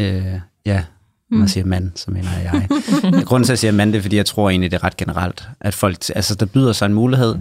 Øh, 0.00 0.40
ja, 0.66 0.84
når 1.30 1.38
man 1.38 1.48
siger 1.48 1.64
mand, 1.64 1.92
så 1.94 2.10
mener 2.10 2.28
jeg. 2.42 2.68
Grunden 3.26 3.44
til, 3.44 3.50
at 3.52 3.54
jeg 3.54 3.58
siger 3.58 3.72
mand, 3.72 3.92
det 3.92 3.98
er, 3.98 4.02
fordi 4.02 4.16
jeg 4.16 4.26
tror 4.26 4.50
egentlig, 4.50 4.70
det 4.70 4.76
er 4.76 4.84
ret 4.84 4.96
generelt. 4.96 5.48
At 5.60 5.74
folk, 5.74 5.96
altså 6.14 6.34
der 6.34 6.46
byder 6.46 6.72
sig 6.72 6.86
en 6.86 6.94
mulighed, 6.94 7.36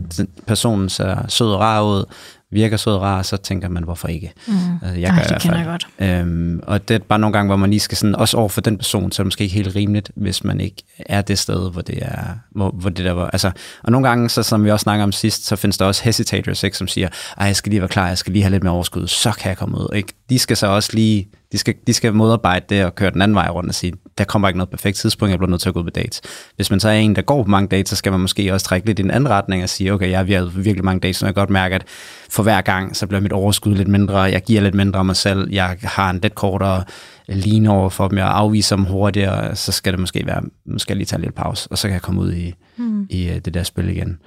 personen 0.47 0.89
ser 0.89 1.27
sød 1.27 1.47
og 1.47 1.59
rar 1.59 1.83
ud, 1.83 2.05
virker 2.53 2.77
sød 2.77 2.93
og 2.93 3.01
rar, 3.01 3.21
så 3.21 3.37
tænker 3.37 3.69
man, 3.69 3.83
hvorfor 3.83 4.07
ikke? 4.07 4.33
Mm. 4.47 4.53
Altså, 4.81 4.99
jeg 4.99 5.09
Ej, 5.09 5.15
gør 5.15 5.23
det 5.23 5.41
kender 5.41 5.57
jeg 5.57 5.65
godt. 5.65 5.87
Øhm, 5.99 6.59
og 6.63 6.87
det 6.87 6.95
er 6.95 6.99
bare 6.99 7.19
nogle 7.19 7.33
gange, 7.33 7.47
hvor 7.47 7.55
man 7.55 7.69
lige 7.69 7.79
skal 7.79 7.97
sådan, 7.97 8.15
også 8.15 8.37
over 8.37 8.49
for 8.49 8.61
den 8.61 8.77
person, 8.77 9.11
så 9.11 9.21
er 9.21 9.23
det 9.23 9.27
måske 9.27 9.43
ikke 9.43 9.55
helt 9.55 9.75
rimeligt, 9.75 10.11
hvis 10.15 10.43
man 10.43 10.61
ikke 10.61 10.83
er 10.99 11.21
det 11.21 11.39
sted, 11.39 11.71
hvor 11.71 11.81
det 11.81 11.97
er, 12.01 12.23
hvor, 12.51 12.69
hvor 12.69 12.89
det 12.89 13.05
der 13.05 13.11
var, 13.11 13.29
altså, 13.29 13.51
og 13.83 13.91
nogle 13.91 14.07
gange, 14.07 14.29
så 14.29 14.43
som 14.43 14.63
vi 14.63 14.71
også 14.71 14.83
snakker 14.83 15.03
om 15.03 15.11
sidst, 15.11 15.45
så 15.45 15.55
findes 15.55 15.77
der 15.77 15.85
også 15.85 16.03
hesitators, 16.03 16.63
ikke, 16.63 16.77
som 16.77 16.87
siger, 16.87 17.07
ej, 17.37 17.45
jeg 17.47 17.55
skal 17.55 17.69
lige 17.69 17.81
være 17.81 17.89
klar, 17.89 18.07
jeg 18.07 18.17
skal 18.17 18.33
lige 18.33 18.43
have 18.43 18.51
lidt 18.51 18.63
mere 18.63 18.73
overskud, 18.73 19.07
så 19.07 19.31
kan 19.31 19.49
jeg 19.49 19.57
komme 19.57 19.77
ud, 19.77 19.95
ikke? 19.95 20.13
De 20.29 20.39
skal 20.39 20.57
så 20.57 20.67
også 20.67 20.89
lige, 20.93 21.27
de 21.53 21.57
skal, 21.57 21.75
de 21.87 21.93
skal 21.93 22.13
modarbejde 22.13 22.65
det 22.69 22.85
og 22.85 22.95
køre 22.95 23.11
den 23.11 23.21
anden 23.21 23.35
vej 23.35 23.47
rundt 23.49 23.69
og 23.69 23.75
sige, 23.75 23.93
der 24.17 24.23
kommer 24.23 24.47
ikke 24.47 24.57
noget 24.57 24.69
perfekt 24.69 24.97
tidspunkt, 24.97 25.29
jeg 25.29 25.39
bliver 25.39 25.49
nødt 25.49 25.61
til 25.61 25.69
at 25.69 25.73
gå 25.73 25.79
ud 25.79 25.83
på 25.83 25.89
dates. 25.89 26.21
Hvis 26.55 26.71
man 26.71 26.79
så 26.79 26.89
er 26.89 26.93
en, 26.93 27.15
der 27.15 27.21
går 27.21 27.43
på 27.43 27.49
mange 27.49 27.67
dates, 27.67 27.89
så 27.89 27.95
skal 27.95 28.11
man 28.11 28.21
måske 28.21 28.53
også 28.53 28.65
trække 28.65 28.87
lidt 28.87 28.99
i 28.99 29.01
en 29.01 29.11
anden 29.11 29.29
retning 29.29 29.63
og 29.63 29.69
sige, 29.69 29.93
okay, 29.93 30.09
jeg 30.09 30.17
har 30.17 30.45
virkelig 30.45 30.85
mange 30.85 30.99
dates, 30.99 31.17
så 31.17 31.25
jeg 31.25 31.35
godt 31.35 31.49
mærke, 31.49 31.75
at 31.75 31.83
for 32.29 32.43
hver 32.43 32.61
gang, 32.61 32.95
så 32.95 33.07
bliver 33.07 33.21
mit 33.21 33.31
overskud 33.31 33.75
lidt 33.75 33.87
mindre, 33.87 34.19
jeg 34.19 34.41
giver 34.41 34.61
lidt 34.61 34.75
mindre 34.75 34.99
af 34.99 35.05
mig 35.05 35.15
selv, 35.15 35.49
jeg 35.51 35.77
har 35.83 36.09
en 36.09 36.19
lidt 36.19 36.35
kortere 36.35 36.83
line 37.27 37.69
over 37.69 37.89
for 37.89 38.07
dem, 38.07 38.17
jeg 38.17 38.27
afviser 38.27 38.75
dem 38.75 38.85
hurtigere, 38.85 39.55
så 39.55 39.71
skal 39.71 39.93
det 39.93 39.99
måske 39.99 40.23
være, 40.25 40.41
måske 40.65 40.95
lige 40.95 41.05
tage 41.05 41.17
en 41.17 41.21
lille 41.21 41.33
pause, 41.33 41.67
og 41.71 41.77
så 41.77 41.87
kan 41.87 41.93
jeg 41.93 42.01
komme 42.01 42.21
ud 42.21 42.33
i, 42.33 42.53
mm. 42.77 43.07
i 43.09 43.29
øh, 43.29 43.35
det 43.35 43.53
der 43.53 43.63
spil 43.63 43.89
igen. 43.89 44.17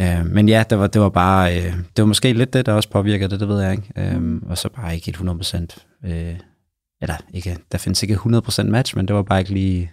Øh, 0.00 0.26
men 0.26 0.48
ja, 0.48 0.64
det 0.70 0.78
var, 0.78 0.86
det 0.86 1.00
var 1.00 1.08
bare, 1.08 1.58
øh, 1.58 1.72
det 1.72 2.02
var 2.02 2.04
måske 2.04 2.32
lidt 2.32 2.52
det, 2.52 2.66
der 2.66 2.72
også 2.72 2.90
påvirkede 2.90 3.30
det, 3.30 3.40
det 3.40 3.48
ved 3.48 3.60
jeg 3.60 3.72
ikke. 3.72 3.92
Øh, 3.96 4.42
og 4.48 4.58
så 4.58 4.68
bare 4.68 4.94
ikke 4.94 5.08
et 5.08 5.16
100%, 5.16 6.08
øh, 6.08 6.36
eller 7.02 7.14
ikke, 7.34 7.58
der 7.72 7.78
findes 7.78 8.02
ikke 8.02 8.14
100% 8.14 8.62
match, 8.62 8.96
men 8.96 9.08
det 9.08 9.16
var 9.16 9.22
bare 9.22 9.38
ikke 9.38 9.52
lige, 9.52 9.92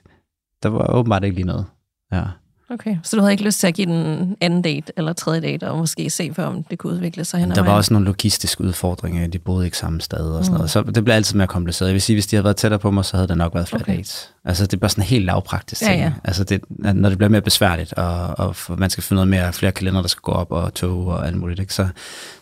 der 0.64 0.70
var 0.70 0.88
åbenbart 0.88 1.24
ikke 1.24 1.36
lige 1.36 1.46
noget. 1.46 1.66
Ja. 2.12 2.24
Okay, 2.70 2.98
så 3.04 3.16
du 3.16 3.22
havde 3.22 3.32
ikke 3.32 3.44
lyst 3.44 3.60
til 3.60 3.68
at 3.68 3.74
give 3.74 3.88
den 3.88 4.38
anden 4.42 4.62
date 4.62 4.94
eller 4.98 5.14
tredje 5.14 5.42
date, 5.42 5.70
og 5.70 5.78
måske 5.78 6.10
se 6.10 6.32
for, 6.34 6.44
om 6.44 6.64
det 6.64 6.80
kunne 6.80 6.94
udvikle 6.94 7.26
sig 7.26 7.40
hen 7.40 7.52
Der 7.52 7.62
var 7.62 7.76
også 7.76 7.94
nogle 7.94 8.06
logistiske 8.06 8.64
udfordringer, 8.64 9.28
de 9.28 9.40
boede 9.40 9.66
ikke 9.66 9.78
samme 9.78 10.02
sted 10.02 10.20
og 10.20 10.46
sådan 10.46 10.54
mm. 10.54 10.58
noget. 10.58 10.70
Så 10.70 10.84
det 10.84 11.04
blev 11.04 11.16
altid 11.16 11.38
mere 11.38 11.48
kompliceret. 11.48 11.90
Jeg 11.90 11.94
vil 11.94 12.02
sige, 12.02 12.16
hvis 12.16 12.28
de 12.28 12.36
havde 12.36 12.44
været 12.44 12.56
tættere 12.56 12.80
på 12.80 12.92
mig, 12.92 13.06
så 13.06 13.18
havde 13.18 13.28
der 13.28 13.36
nok 13.36 13.54
været 13.56 13.68
flere 13.68 13.82
okay. 13.82 13.96
dates. 13.96 14.34
Altså 14.48 14.66
det 14.66 14.74
er 14.74 14.78
bare 14.78 14.90
sådan 14.90 15.04
helt 15.04 15.26
lavpraktisk 15.26 15.82
Ja, 15.82 15.88
ting. 15.88 16.00
ja. 16.02 16.12
Altså 16.24 16.44
det, 16.44 16.62
når 16.70 17.10
det 17.10 17.18
bliver 17.18 17.30
mere 17.30 17.42
besværligt, 17.42 17.94
og, 17.94 18.40
og 18.40 18.56
man 18.78 18.90
skal 18.90 19.04
finde 19.04 19.16
noget 19.16 19.28
mere, 19.28 19.54
flere 19.54 19.72
kalender, 19.72 20.02
der 20.02 20.08
skal 20.10 20.22
gå 20.22 20.32
op, 20.32 20.52
og 20.52 20.74
tog 20.74 21.08
og 21.08 21.28
alt 21.28 21.38
muligt, 21.38 21.60
ikke? 21.60 21.74
Så, 21.74 21.88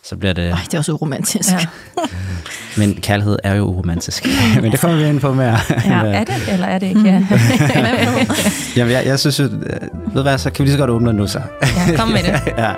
så 0.02 0.16
bliver 0.16 0.32
det... 0.32 0.50
Ej, 0.50 0.58
det 0.64 0.74
er 0.74 0.78
også 0.78 0.92
uromantisk. 0.92 1.50
Ja. 1.52 1.58
Men 2.78 2.94
kærlighed 2.94 3.38
er 3.44 3.54
jo 3.54 3.64
uromantisk. 3.64 4.26
Men 4.62 4.72
det 4.72 4.80
kommer 4.80 4.96
vi 4.96 5.04
ind 5.04 5.20
på 5.20 5.34
mere. 5.34 5.58
Ja, 5.70 6.04
Er 6.06 6.24
det, 6.24 6.34
eller 6.52 6.66
er 6.66 6.78
det 6.78 6.86
ikke? 6.86 7.00
Ja. 7.00 7.26
Jamen, 8.76 8.92
jeg, 8.92 9.06
jeg 9.06 9.18
synes 9.18 9.38
jo, 9.40 9.44
øh, 9.44 10.14
ved 10.14 10.22
hvad, 10.22 10.38
så 10.38 10.50
kan 10.50 10.62
vi 10.62 10.68
lige 10.68 10.72
så 10.74 10.78
godt 10.78 10.90
åbne 10.90 11.08
den 11.08 11.16
nu 11.16 11.26
så. 11.26 11.40
ja, 11.88 11.96
kom 11.96 12.08
med 12.08 12.22
det. 12.22 12.40
ja. 12.58 12.72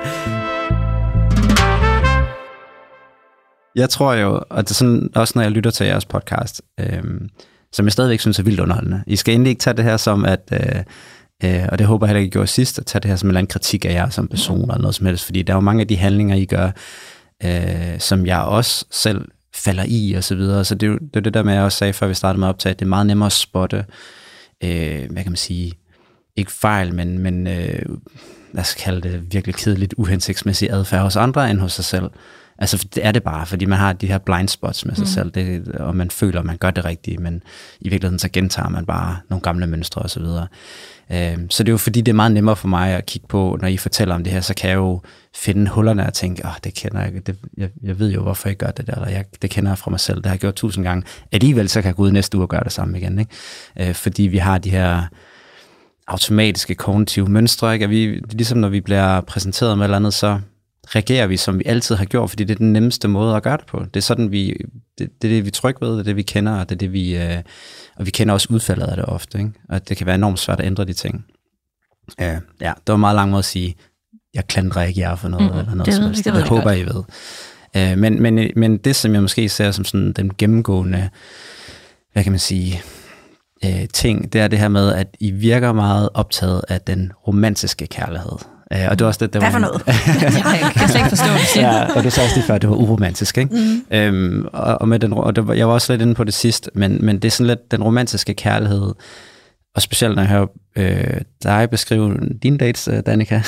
Jeg 3.77 3.91
tror 3.91 4.13
jo, 4.15 4.43
og 4.51 4.63
det 4.65 4.71
er 4.71 4.75
sådan, 4.75 5.09
også 5.15 5.33
når 5.37 5.43
jeg 5.43 5.51
lytter 5.51 5.71
til 5.71 5.87
jeres 5.87 6.05
podcast, 6.05 6.63
øhm, 6.81 7.29
som 7.73 7.87
jeg 7.87 7.93
stadigvæk 7.93 8.21
synes 8.21 8.39
er 8.39 8.43
vildt 8.43 8.61
underholdende. 8.61 9.03
I 9.07 9.17
skal 9.17 9.35
endelig 9.35 9.51
ikke 9.51 9.61
tage 9.61 9.77
det 9.77 9.85
her 9.85 9.97
som, 9.97 10.25
at, 10.25 10.53
øh, 10.53 10.83
øh, 11.45 11.67
og 11.73 11.79
det 11.79 11.87
håber 11.87 12.07
jeg 12.07 12.09
heller 12.09 12.21
ikke, 12.21 12.29
I 12.29 12.33
gjorde 12.33 12.47
sidst, 12.47 12.79
at 12.79 12.87
tage 12.87 13.01
det 13.01 13.09
her 13.09 13.17
som 13.17 13.27
en 13.27 13.31
eller 13.31 13.39
anden 13.39 13.51
kritik 13.51 13.85
af 13.85 13.93
jer 13.93 14.09
som 14.09 14.29
person 14.29 14.61
eller 14.61 14.79
noget 14.79 14.95
som 14.95 15.07
helst, 15.07 15.25
fordi 15.25 15.43
der 15.43 15.53
er 15.53 15.57
jo 15.57 15.61
mange 15.61 15.81
af 15.81 15.89
de 15.89 15.97
handlinger, 15.97 16.37
I 16.37 16.45
gør, 16.45 16.71
øh, 17.45 17.99
som 18.01 18.27
jeg 18.27 18.41
også 18.41 18.85
selv 18.91 19.29
falder 19.55 19.85
i 19.89 20.13
og 20.13 20.25
så 20.25 20.35
videre. 20.35 20.65
Så 20.65 20.75
det 20.75 20.87
er 20.87 20.91
jo 20.91 20.99
det, 20.99 21.17
er 21.17 21.21
det 21.21 21.35
der 21.35 21.43
med, 21.43 21.53
at 21.53 21.57
jeg 21.57 21.65
også 21.65 21.79
sagde, 21.79 21.93
før 21.93 22.07
vi 22.07 22.15
startede 22.15 22.41
med 22.41 22.49
at 22.49 22.53
optage, 22.53 22.71
at 22.71 22.79
det 22.79 22.85
er 22.85 22.89
meget 22.89 23.07
nemmere 23.07 23.27
at 23.27 23.33
spotte, 23.33 23.85
øh, 24.65 25.11
hvad 25.11 25.23
kan 25.23 25.33
man 25.33 25.37
sige, 25.37 25.73
ikke 26.37 26.53
fejl, 26.53 26.95
men, 26.95 27.19
men 27.19 27.47
øh, 27.47 27.83
lad 28.53 28.63
os 28.63 28.75
kalde 28.75 29.01
det 29.01 29.33
virkelig 29.33 29.55
kedeligt, 29.55 29.95
uhensigtsmæssig 29.97 30.71
adfærd 30.71 31.03
hos 31.03 31.17
andre 31.17 31.51
end 31.51 31.59
hos 31.59 31.73
sig 31.73 31.85
selv. 31.85 32.11
Altså, 32.59 32.89
det 32.95 33.07
er 33.07 33.13
det 33.13 33.23
bare, 33.23 33.47
fordi 33.47 33.65
man 33.65 33.79
har 33.79 33.93
de 33.93 34.07
her 34.07 34.19
blind 34.19 34.49
spots 34.49 34.87
med 34.87 34.95
sig 34.95 35.03
mm. 35.03 35.07
selv, 35.07 35.31
det, 35.31 35.69
og 35.69 35.97
man 35.97 36.11
føler, 36.11 36.41
at 36.41 36.47
man 36.47 36.57
gør 36.57 36.71
det 36.71 36.85
rigtigt, 36.85 37.21
men 37.21 37.43
i 37.81 37.89
virkeligheden 37.89 38.19
så 38.19 38.29
gentager 38.29 38.69
man 38.69 38.87
bare 38.87 39.17
nogle 39.31 39.43
gamle 39.43 39.67
mønstre 39.67 40.03
osv. 40.03 40.23
Så, 40.25 40.47
øh, 41.13 41.39
så 41.51 41.63
det 41.63 41.69
er 41.69 41.73
jo 41.73 41.79
fordi, 41.79 42.01
det 42.01 42.13
er 42.13 42.17
meget 42.17 42.33
nemmere 42.33 42.57
for 42.57 42.69
mig 42.69 42.91
at 42.91 43.07
kigge 43.07 43.29
på, 43.29 43.59
når 43.61 43.69
I 43.69 43.77
fortæller 43.77 44.15
om 44.15 44.25
det 44.25 44.33
her, 44.33 44.41
så 44.41 44.55
kan 44.55 44.71
jeg 44.71 44.77
jo 44.77 45.01
finde 45.35 45.71
hullerne 45.71 46.07
og 46.07 46.15
tænke, 46.15 46.45
oh, 46.45 46.53
det 46.65 46.75
kender 46.75 47.01
jeg, 47.01 47.27
det, 47.27 47.37
jeg, 47.57 47.69
jeg 47.83 47.99
ved 47.99 48.13
jo, 48.13 48.23
hvorfor 48.23 48.49
jeg 48.49 48.57
gør 48.57 48.71
det 48.71 48.87
der, 48.87 48.95
eller 48.95 49.09
jeg, 49.09 49.25
det 49.43 49.51
kender 49.51 49.71
jeg 49.71 49.79
fra 49.79 49.91
mig 49.91 50.01
selv, 50.01 50.17
det 50.17 50.27
har 50.27 50.33
jeg 50.33 50.41
gjort 50.41 50.55
tusind 50.55 50.85
gange. 50.85 51.03
Alligevel 51.33 51.69
så 51.69 51.83
kan 51.83 51.87
jeg 51.87 51.95
gå 51.95 52.03
ud 52.03 52.11
næste 52.11 52.37
uge 52.37 52.45
og 52.45 52.49
gøre 52.49 52.65
det 52.65 52.73
samme 52.73 52.99
igen, 52.99 53.19
ikke? 53.19 53.33
Øh, 53.81 53.95
fordi 53.95 54.23
vi 54.23 54.39
har 54.39 54.59
de 54.59 54.71
her 54.71 55.03
automatiske 56.09 56.75
kognitive 56.75 57.29
mønstre, 57.29 57.75
ikke? 57.75 57.85
At 57.85 57.91
vi, 57.91 58.21
ligesom 58.31 58.59
når 58.59 58.69
vi 58.69 58.81
bliver 58.81 59.21
præsenteret 59.21 59.79
med 59.79 59.87
eller 59.87 59.97
andet, 59.97 60.15
så 60.15 60.41
reagerer 60.95 61.27
vi, 61.27 61.37
som 61.37 61.59
vi 61.59 61.65
altid 61.67 61.95
har 61.95 62.05
gjort, 62.05 62.31
fordi 62.31 62.45
det 62.45 62.55
er 62.55 62.59
den 62.59 62.73
nemmeste 62.73 63.09
måde 63.09 63.37
at 63.37 63.43
gøre 63.43 63.57
det 63.57 63.67
på. 63.67 63.85
Det 63.95 63.97
er 63.97 64.05
sådan, 64.05 64.33
vi, 64.33 64.57
det, 64.99 65.23
det 65.23 65.31
er 65.31 65.35
det, 65.35 65.45
vi 65.45 65.51
trykker 65.51 65.87
ved, 65.87 65.93
det 65.93 66.01
er 66.01 66.05
det, 66.05 66.17
vi 66.17 66.23
kender, 66.23 66.53
og 66.53 66.69
det 66.69 66.75
er 66.75 66.79
det, 66.79 66.93
vi, 66.93 67.17
øh, 67.17 67.43
og 67.97 68.07
vi 68.07 68.11
kender 68.11 68.35
også 68.35 68.49
udfaldet 68.51 68.87
af 68.87 68.97
det 68.97 69.05
ofte, 69.05 69.39
ikke? 69.39 69.51
og 69.69 69.89
det 69.89 69.97
kan 69.97 70.07
være 70.07 70.15
enormt 70.15 70.39
svært 70.39 70.61
at 70.61 70.67
ændre 70.67 70.85
de 70.85 70.93
ting. 70.93 71.25
Uh, 72.23 72.25
ja, 72.61 72.73
det 72.77 72.89
var 72.89 72.95
en 72.95 73.01
meget 73.01 73.15
lang 73.15 73.31
måde 73.31 73.39
at 73.39 73.45
sige, 73.45 73.77
jeg 74.35 74.47
klandrer 74.47 74.83
ikke 74.83 75.01
jer 75.01 75.17
for 75.17 75.29
noget, 75.29 75.53
mm, 75.53 75.59
eller 75.59 75.75
noget 75.75 75.87
det, 75.87 75.95
som 75.95 76.05
helst. 76.05 76.25
Det, 76.25 76.35
det, 76.35 76.43
det 76.43 76.49
håber, 76.49 76.73
I 76.73 76.83
ved. 76.83 77.03
Uh, 77.77 77.99
men, 77.99 78.23
men, 78.23 78.51
men 78.57 78.77
det, 78.77 78.97
som 78.97 79.15
jeg 79.15 79.23
måske 79.23 79.49
ser 79.49 79.71
som 79.71 79.85
sådan 79.85 80.13
den 80.13 80.35
gennemgående, 80.39 81.09
hvad 82.13 82.23
kan 82.23 82.33
man 82.33 82.39
sige, 82.39 82.83
uh, 83.67 83.85
ting, 83.93 84.33
det 84.33 84.41
er 84.41 84.49
det 84.49 84.59
her 84.59 84.69
med, 84.69 84.93
at 84.93 85.17
I 85.21 85.31
virker 85.31 85.73
meget 85.73 86.09
optaget 86.15 86.65
af 86.69 86.81
den 86.81 87.13
romantiske 87.27 87.87
kærlighed. 87.87 88.39
Uh, 88.75 88.81
og 88.91 88.99
det 88.99 89.05
var 89.05 89.09
også 89.09 89.27
det, 89.27 89.33
der 89.33 89.41
Hvad 89.41 89.51
for 89.51 89.59
noget? 89.59 89.83
jeg 89.87 90.73
kan 90.77 90.89
slet 90.89 90.97
ikke 90.97 91.09
forstå 91.09 91.27
det. 91.33 91.57
ja, 91.63 91.95
og 91.97 92.05
du 92.05 92.11
sagde 92.11 92.27
også 92.27 92.37
lige 92.37 92.47
før, 92.47 92.59
det 92.59 92.71
var 92.71 92.77
uromantisk, 92.77 93.39
ikke? 93.39 93.83
Mm. 93.91 94.41
Um, 94.41 94.49
og, 94.53 94.81
og, 94.81 94.89
med 94.89 94.99
den, 94.99 95.13
og 95.13 95.37
det 95.37 95.57
jeg 95.57 95.69
var 95.69 95.75
også 95.75 95.93
lidt 95.93 96.03
inde 96.03 96.15
på 96.15 96.25
det 96.25 96.35
sidst, 96.35 96.71
men, 96.75 97.05
men 97.05 97.17
det 97.17 97.25
er 97.25 97.31
sådan 97.31 97.47
lidt 97.47 97.71
den 97.71 97.83
romantiske 97.83 98.35
kærlighed, 98.35 98.95
og 99.75 99.83
specielt 99.83 100.15
når 100.15 100.23
jeg 100.23 100.31
hører 100.31 100.47
øh, 100.77 101.21
dig 101.43 101.71
beskrive 101.71 102.19
dine 102.43 102.59
dates, 102.59 102.89
øh, 102.89 103.03
Danika, 103.07 103.41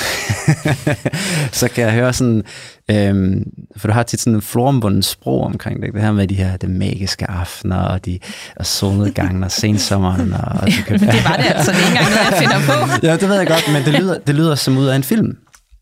så 1.59 1.69
kan 1.75 1.83
jeg 1.83 1.93
høre 1.93 2.13
sådan, 2.13 2.43
øh, 2.91 3.41
for 3.77 3.87
du 3.87 3.93
har 3.93 4.03
tit 4.03 4.19
sådan 4.19 4.35
en 4.35 4.41
florombunden 4.41 5.03
sprog 5.03 5.43
omkring 5.43 5.81
det, 5.81 5.93
det 5.93 6.01
her 6.01 6.11
med 6.11 6.27
de 6.27 6.35
her 6.35 6.57
de 6.57 6.67
magiske 6.67 7.29
aftener, 7.29 7.77
og 7.77 8.05
de 8.05 8.19
og 8.55 8.65
solnedgangen 8.65 9.43
og 9.43 9.51
sensommeren. 9.51 10.33
Og, 10.33 10.39
og 10.39 10.67
kan, 10.87 10.99
det 10.99 11.25
var 11.29 11.37
det 11.37 11.45
altså, 11.55 11.71
det 11.71 11.79
er 11.79 11.85
ikke 11.85 11.97
engang 11.97 12.09
noget, 12.09 12.31
jeg 12.31 12.37
finder 12.39 12.59
på. 12.65 12.89
ja, 13.07 13.17
det 13.17 13.29
ved 13.29 13.37
jeg 13.37 13.47
godt, 13.47 13.69
men 13.73 13.83
det 13.85 14.01
lyder, 14.01 14.19
det 14.19 14.35
lyder 14.35 14.55
som 14.55 14.77
ud 14.77 14.85
af 14.85 14.95
en 14.95 15.03
film. 15.03 15.37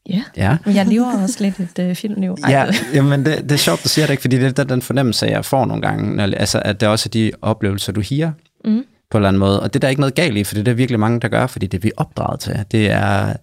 Ja, 0.10 0.22
ja. 0.38 0.58
men 0.66 0.76
jeg 0.76 0.86
lever 0.86 1.24
også 1.24 1.38
lidt 1.40 1.60
et 1.60 1.80
øh, 1.80 1.96
filmliv. 1.96 2.38
Ja, 2.50 2.66
jamen 2.94 3.26
det, 3.26 3.44
det 3.44 3.52
er 3.52 3.56
sjovt, 3.56 3.84
du 3.84 3.90
siger 3.90 4.06
det 4.06 4.14
ikke, 4.14 4.22
fordi 4.22 4.40
det 4.40 4.60
er 4.60 4.64
den 4.64 4.82
fornemmelse, 4.82 5.26
jeg 5.26 5.46
får 5.46 5.66
nogle 5.66 5.82
gange, 5.82 6.16
når, 6.16 6.24
altså, 6.24 6.62
at 6.66 6.80
det 6.80 6.88
er 6.88 6.90
også 6.90 7.10
de 7.10 7.32
oplevelser, 7.42 7.92
du 7.92 8.02
higer. 8.02 8.32
Mm 8.66 8.84
på 9.12 9.18
en 9.18 9.22
eller 9.22 9.28
anden 9.28 9.40
måde. 9.40 9.60
Og 9.60 9.74
det 9.74 9.80
er 9.80 9.80
der 9.80 9.90
ikke 9.90 10.02
noget 10.02 10.16
galt 10.16 10.38
i, 10.38 10.44
for 10.44 10.54
det 10.54 10.60
er 10.60 10.66
der 10.66 10.74
virkelig 10.74 11.00
mange, 11.00 11.20
der 11.20 11.28
gør, 11.28 11.48
fordi 11.48 11.68
det 11.68 11.78
er 11.78 11.82
vi 11.82 11.92
opdraget 11.98 12.40
til. 12.40 12.66
Det 12.72 12.90
er 12.92 13.34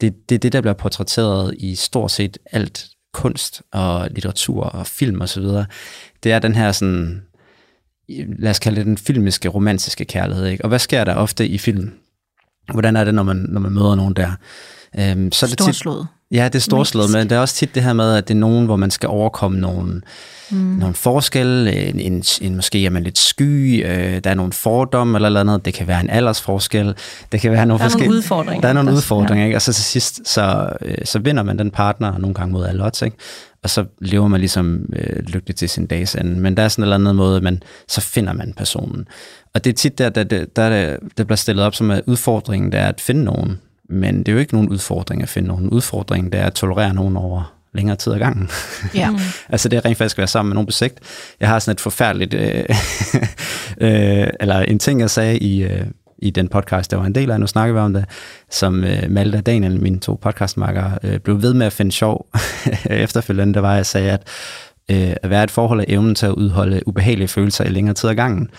det, 0.00 0.30
det, 0.30 0.42
det 0.42 0.52
der 0.52 0.60
bliver 0.60 0.74
portrætteret 0.74 1.54
i 1.58 1.74
stort 1.74 2.10
set 2.10 2.38
alt 2.52 2.86
kunst 3.12 3.62
og 3.72 4.08
litteratur 4.10 4.64
og 4.64 4.86
film 4.86 5.20
osv. 5.20 5.44
Det 6.22 6.32
er 6.32 6.38
den 6.38 6.54
her 6.54 6.72
sådan, 6.72 7.22
lad 8.38 8.50
os 8.50 8.58
kalde 8.58 8.76
det 8.76 8.86
den 8.86 8.98
filmiske, 8.98 9.48
romantiske 9.48 10.04
kærlighed. 10.04 10.46
Ikke? 10.46 10.64
Og 10.64 10.68
hvad 10.68 10.78
sker 10.78 11.04
der 11.04 11.14
ofte 11.14 11.48
i 11.48 11.58
film? 11.58 11.92
Hvordan 12.72 12.96
er 12.96 13.04
det, 13.04 13.14
når 13.14 13.22
man, 13.22 13.36
når 13.36 13.60
man 13.60 13.72
møder 13.72 13.94
nogen 13.94 14.14
der? 14.14 14.32
Øhm, 14.98 15.32
så 15.32 15.46
er 15.46 15.50
det 15.50 15.58
tit, 15.58 15.86
Ja, 16.32 16.44
det 16.44 16.54
er 16.54 16.58
storslået, 16.58 17.10
men 17.12 17.30
det 17.30 17.36
er 17.36 17.40
også 17.40 17.54
tit 17.54 17.74
det 17.74 17.82
her 17.82 17.92
med, 17.92 18.14
at 18.14 18.28
det 18.28 18.34
er 18.34 18.38
nogen, 18.38 18.66
hvor 18.66 18.76
man 18.76 18.90
skal 18.90 19.08
overkomme 19.08 19.60
nogle, 19.60 20.00
mm. 20.50 20.56
nogle 20.56 20.94
forskelle, 20.94 21.88
en, 21.88 22.00
en, 22.00 22.24
en, 22.40 22.56
måske 22.56 22.86
er 22.86 22.90
man 22.90 23.02
lidt 23.02 23.18
sky, 23.18 23.84
øh, 23.86 24.20
der 24.24 24.30
er 24.30 24.34
nogle 24.34 24.52
fordomme 24.52 25.18
eller, 25.18 25.26
eller 25.26 25.40
andet, 25.40 25.64
det 25.64 25.74
kan 25.74 25.86
være 25.86 26.00
en 26.00 26.10
aldersforskel, 26.10 26.94
det 27.32 27.40
kan 27.40 27.52
være 27.52 27.66
nogle 27.66 27.84
der 27.84 27.90
er. 27.90 27.98
Nogle 27.98 28.10
udfordringer. 28.10 28.60
Der 28.60 28.68
er 28.68 28.72
nogle 28.72 28.92
udfordringer, 28.92 29.42
ja. 29.42 29.46
ikke? 29.46 29.56
og 29.56 29.62
så 29.62 29.72
til 29.72 29.84
sidst, 29.84 30.28
så, 30.28 30.68
øh, 30.82 30.94
så 31.04 31.18
vinder 31.18 31.42
man 31.42 31.58
den 31.58 31.70
partner, 31.70 32.18
nogle 32.18 32.34
gange 32.34 32.52
mod 32.52 32.66
alle 32.66 32.84
odds, 32.84 33.02
ikke? 33.02 33.16
og 33.62 33.70
så 33.70 33.84
lever 34.00 34.28
man 34.28 34.40
ligesom 34.40 34.86
øh, 34.96 35.16
lykkeligt 35.26 35.58
til 35.58 35.68
sin 35.68 35.86
dags 35.86 36.14
ende. 36.14 36.40
Men 36.40 36.56
der 36.56 36.62
er 36.62 36.68
sådan 36.68 36.82
en 36.82 36.84
eller 36.84 36.96
anden 36.96 37.16
måde, 37.16 37.40
men 37.40 37.62
så 37.88 38.00
finder 38.00 38.32
man 38.32 38.52
personen. 38.56 39.08
Og 39.54 39.64
det 39.64 39.70
er 39.70 39.74
tit 39.74 39.98
der, 39.98 40.08
der, 40.08 40.24
der, 40.24 40.44
der, 40.56 40.96
der 41.18 41.24
bliver 41.24 41.36
stillet 41.36 41.64
op 41.64 41.74
som, 41.74 41.92
udfordringen 42.06 42.72
der 42.72 42.78
er 42.78 42.88
at 42.88 43.00
finde 43.00 43.24
nogen, 43.24 43.58
men 43.88 44.18
det 44.18 44.28
er 44.28 44.32
jo 44.32 44.38
ikke 44.38 44.54
nogen 44.54 44.68
udfordring 44.68 45.22
at 45.22 45.28
finde 45.28 45.48
nogen. 45.48 45.68
Udfordring 45.68 46.32
det 46.32 46.40
er 46.40 46.46
at 46.46 46.54
tolerere 46.54 46.94
nogen 46.94 47.16
over 47.16 47.54
længere 47.74 47.96
tid 47.96 48.12
ad 48.12 48.18
gangen. 48.18 48.50
Ja. 48.94 49.10
altså 49.48 49.68
det 49.68 49.76
er 49.76 49.84
rent 49.84 49.98
faktisk 49.98 50.14
at 50.14 50.18
være 50.18 50.26
sammen 50.26 50.48
med 50.48 50.54
nogen 50.54 50.66
på 50.66 50.72
sigt. 50.72 50.94
Jeg 51.40 51.48
har 51.48 51.58
sådan 51.58 51.72
et 51.72 51.80
forfærdeligt, 51.80 52.34
øh, 52.34 52.64
øh, 53.88 54.28
eller 54.40 54.58
en 54.58 54.78
ting, 54.78 55.00
jeg 55.00 55.10
sagde 55.10 55.38
i, 55.38 55.62
øh, 55.62 55.86
i 56.18 56.30
den 56.30 56.48
podcast, 56.48 56.90
der 56.90 56.96
var 56.96 57.04
en 57.04 57.14
del 57.14 57.30
af, 57.30 57.40
nu 57.40 57.46
snakker 57.46 57.74
vi 57.74 57.80
om 57.80 57.92
det, 57.92 58.04
som 58.50 58.84
øh, 58.84 59.10
Malte 59.10 59.36
og 59.36 59.46
Daniel, 59.46 59.80
mine 59.80 60.00
to 60.00 60.18
podcastmarkere, 60.22 60.98
øh, 61.02 61.18
blev 61.18 61.42
ved 61.42 61.54
med 61.54 61.66
at 61.66 61.72
finde 61.72 61.92
sjov 61.92 62.26
efterfølgende, 62.90 63.54
der 63.54 63.60
var, 63.60 63.72
at 63.72 63.76
jeg 63.76 63.86
sagde, 63.86 64.10
at 64.10 64.22
øh, 64.90 65.16
at 65.22 65.30
være 65.30 65.44
et 65.44 65.50
forhold 65.50 65.80
af 65.80 65.84
evnen 65.88 66.14
til 66.14 66.26
at 66.26 66.32
udholde 66.32 66.88
ubehagelige 66.88 67.28
følelser 67.28 67.64
i 67.64 67.68
længere 67.68 67.94
tid 67.94 68.10
ad 68.10 68.14
gangen. 68.14 68.50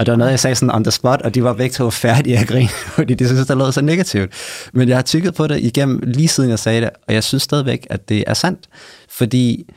Og 0.00 0.06
der 0.06 0.12
var 0.12 0.16
noget, 0.16 0.30
jeg 0.30 0.40
sagde 0.40 0.54
sådan 0.56 0.74
on 0.74 0.84
the 0.84 0.90
spot, 0.90 1.22
og 1.22 1.34
de 1.34 1.44
var 1.44 1.52
begge 1.52 1.72
to 1.72 1.90
færdige 1.90 2.38
at 2.38 2.48
grine, 2.48 2.68
fordi 2.96 3.14
de 3.14 3.26
synes, 3.26 3.46
det 3.46 3.56
lød 3.56 3.72
så 3.72 3.80
negativt. 3.80 4.30
Men 4.72 4.88
jeg 4.88 4.96
har 4.96 5.02
tykket 5.02 5.34
på 5.34 5.46
det 5.46 5.60
igennem 5.60 6.00
lige 6.04 6.28
siden 6.28 6.50
jeg 6.50 6.58
sagde 6.58 6.80
det, 6.80 6.90
og 7.08 7.14
jeg 7.14 7.24
synes 7.24 7.42
stadigvæk, 7.42 7.86
at 7.90 8.08
det 8.08 8.24
er 8.26 8.34
sandt. 8.34 8.68
Fordi 9.10 9.70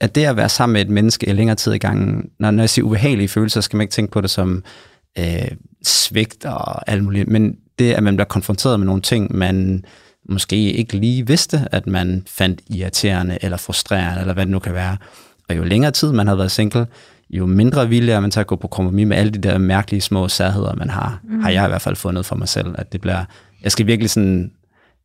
at 0.00 0.14
det 0.14 0.24
at 0.24 0.36
være 0.36 0.48
sammen 0.48 0.72
med 0.72 0.80
et 0.80 0.88
menneske 0.88 1.28
i 1.28 1.32
længere 1.32 1.56
tid 1.56 1.72
i 1.72 1.78
gangen, 1.78 2.30
når, 2.40 2.50
når 2.50 2.62
jeg 2.62 2.70
siger 2.70 2.84
ubehagelige 2.84 3.28
følelser, 3.28 3.60
skal 3.60 3.76
man 3.76 3.84
ikke 3.84 3.92
tænke 3.92 4.12
på 4.12 4.20
det 4.20 4.30
som 4.30 4.64
øh, 5.18 5.50
svigt 5.84 6.44
og 6.44 6.90
alt 6.90 7.04
muligt, 7.04 7.28
men 7.28 7.56
det, 7.78 7.92
at 7.92 8.02
man 8.02 8.16
bliver 8.16 8.28
konfronteret 8.28 8.80
med 8.80 8.86
nogle 8.86 9.02
ting, 9.02 9.36
man 9.36 9.84
måske 10.28 10.72
ikke 10.72 10.96
lige 10.96 11.26
vidste, 11.26 11.68
at 11.72 11.86
man 11.86 12.22
fandt 12.26 12.60
irriterende 12.70 13.38
eller 13.42 13.56
frustrerende, 13.56 14.20
eller 14.20 14.34
hvad 14.34 14.44
det 14.44 14.52
nu 14.52 14.58
kan 14.58 14.74
være. 14.74 14.96
Og 15.48 15.56
jo 15.56 15.64
længere 15.64 15.90
tid 15.90 16.12
man 16.12 16.26
har 16.26 16.34
været 16.34 16.50
single, 16.50 16.86
jo 17.30 17.46
mindre 17.46 17.88
vilje 17.88 18.12
er 18.12 18.20
man 18.20 18.30
til 18.30 18.40
at 18.40 18.46
gå 18.46 18.56
på 18.56 18.68
kompromis 18.68 19.06
med 19.06 19.16
alle 19.16 19.32
de 19.32 19.38
der 19.38 19.58
mærkelige 19.58 20.00
små 20.00 20.28
særheder, 20.28 20.74
man 20.74 20.90
har. 20.90 21.20
Mm. 21.24 21.40
Har 21.40 21.50
jeg 21.50 21.64
i 21.64 21.68
hvert 21.68 21.82
fald 21.82 21.96
fundet 21.96 22.26
for 22.26 22.36
mig 22.36 22.48
selv, 22.48 22.74
at 22.78 22.92
det 22.92 23.00
bliver... 23.00 23.24
Jeg 23.62 23.72
skal 23.72 23.86
virkelig 23.86 24.10
sådan 24.10 24.52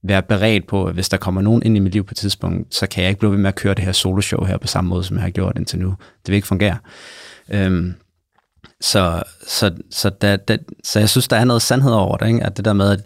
være 0.03 0.21
beredt 0.21 0.67
på, 0.67 0.85
at 0.85 0.93
hvis 0.93 1.09
der 1.09 1.17
kommer 1.17 1.41
nogen 1.41 1.63
ind 1.65 1.77
i 1.77 1.79
mit 1.79 1.93
liv 1.93 2.03
på 2.03 2.11
et 2.11 2.17
tidspunkt, 2.17 2.75
så 2.75 2.87
kan 2.87 3.03
jeg 3.03 3.09
ikke 3.09 3.19
blive 3.19 3.31
ved 3.31 3.39
med 3.39 3.47
at 3.47 3.55
køre 3.55 3.73
det 3.73 3.83
her 3.83 3.91
soloshow 3.91 4.45
her 4.45 4.57
på 4.57 4.67
samme 4.67 4.89
måde, 4.89 5.03
som 5.03 5.17
jeg 5.17 5.23
har 5.23 5.29
gjort 5.29 5.57
indtil 5.57 5.79
nu. 5.79 5.89
Det 5.99 6.27
vil 6.27 6.35
ikke 6.35 6.47
fungere. 6.47 6.77
Øhm, 7.49 7.93
så, 8.81 9.23
så, 9.47 9.71
så, 9.91 10.09
der, 10.09 10.37
der, 10.37 10.57
så 10.83 10.99
jeg 10.99 11.09
synes, 11.09 11.27
der 11.27 11.37
er 11.37 11.45
noget 11.45 11.61
sandhed 11.61 11.91
over 11.91 12.17
det, 12.17 12.27
ikke? 12.27 12.43
at 12.43 12.57
det 12.57 12.65
der 12.65 12.73
med, 12.73 12.91
at 12.91 12.99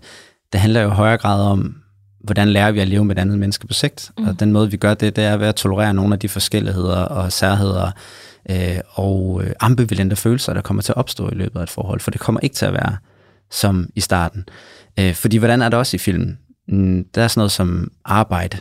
det 0.53 0.61
handler 0.61 0.81
jo 0.81 0.91
i 0.91 0.93
højere 0.93 1.17
grad 1.17 1.41
om, 1.41 1.75
hvordan 2.23 2.49
lærer 2.49 2.71
vi 2.71 2.79
at 2.79 2.87
leve 2.87 3.05
med 3.05 3.15
et 3.15 3.21
andet 3.21 3.39
menneske 3.39 3.67
på 3.67 3.73
sigt. 3.73 4.11
Mm. 4.17 4.27
Og 4.27 4.39
den 4.39 4.51
måde, 4.51 4.71
vi 4.71 4.77
gør 4.77 4.93
det, 4.93 5.15
det 5.15 5.23
er 5.23 5.37
ved 5.37 5.47
at 5.47 5.55
tolerere 5.55 5.93
nogle 5.93 6.13
af 6.13 6.19
de 6.19 6.29
forskelligheder 6.29 6.97
og 6.97 7.31
særheder, 7.31 7.91
øh, 8.49 8.79
og 8.89 9.41
øh, 9.43 9.51
ambivalente 9.59 10.15
følelser, 10.15 10.53
der 10.53 10.61
kommer 10.61 10.83
til 10.83 10.91
at 10.91 10.97
opstå 10.97 11.29
i 11.29 11.35
løbet 11.35 11.59
af 11.59 11.63
et 11.63 11.69
forhold, 11.69 11.99
for 11.99 12.11
det 12.11 12.21
kommer 12.21 12.39
ikke 12.39 12.55
til 12.55 12.65
at 12.65 12.73
være 12.73 12.97
som 13.51 13.89
i 13.95 14.01
starten. 14.01 14.45
Øh, 14.99 15.13
fordi 15.13 15.37
hvordan 15.37 15.61
er 15.61 15.69
det 15.69 15.79
også 15.79 15.95
i 15.95 15.99
filmen? 15.99 16.37
Mm, 16.67 17.05
der 17.15 17.23
er 17.23 17.27
sådan 17.27 17.39
noget 17.39 17.51
som 17.51 17.91
arbejde. 18.05 18.57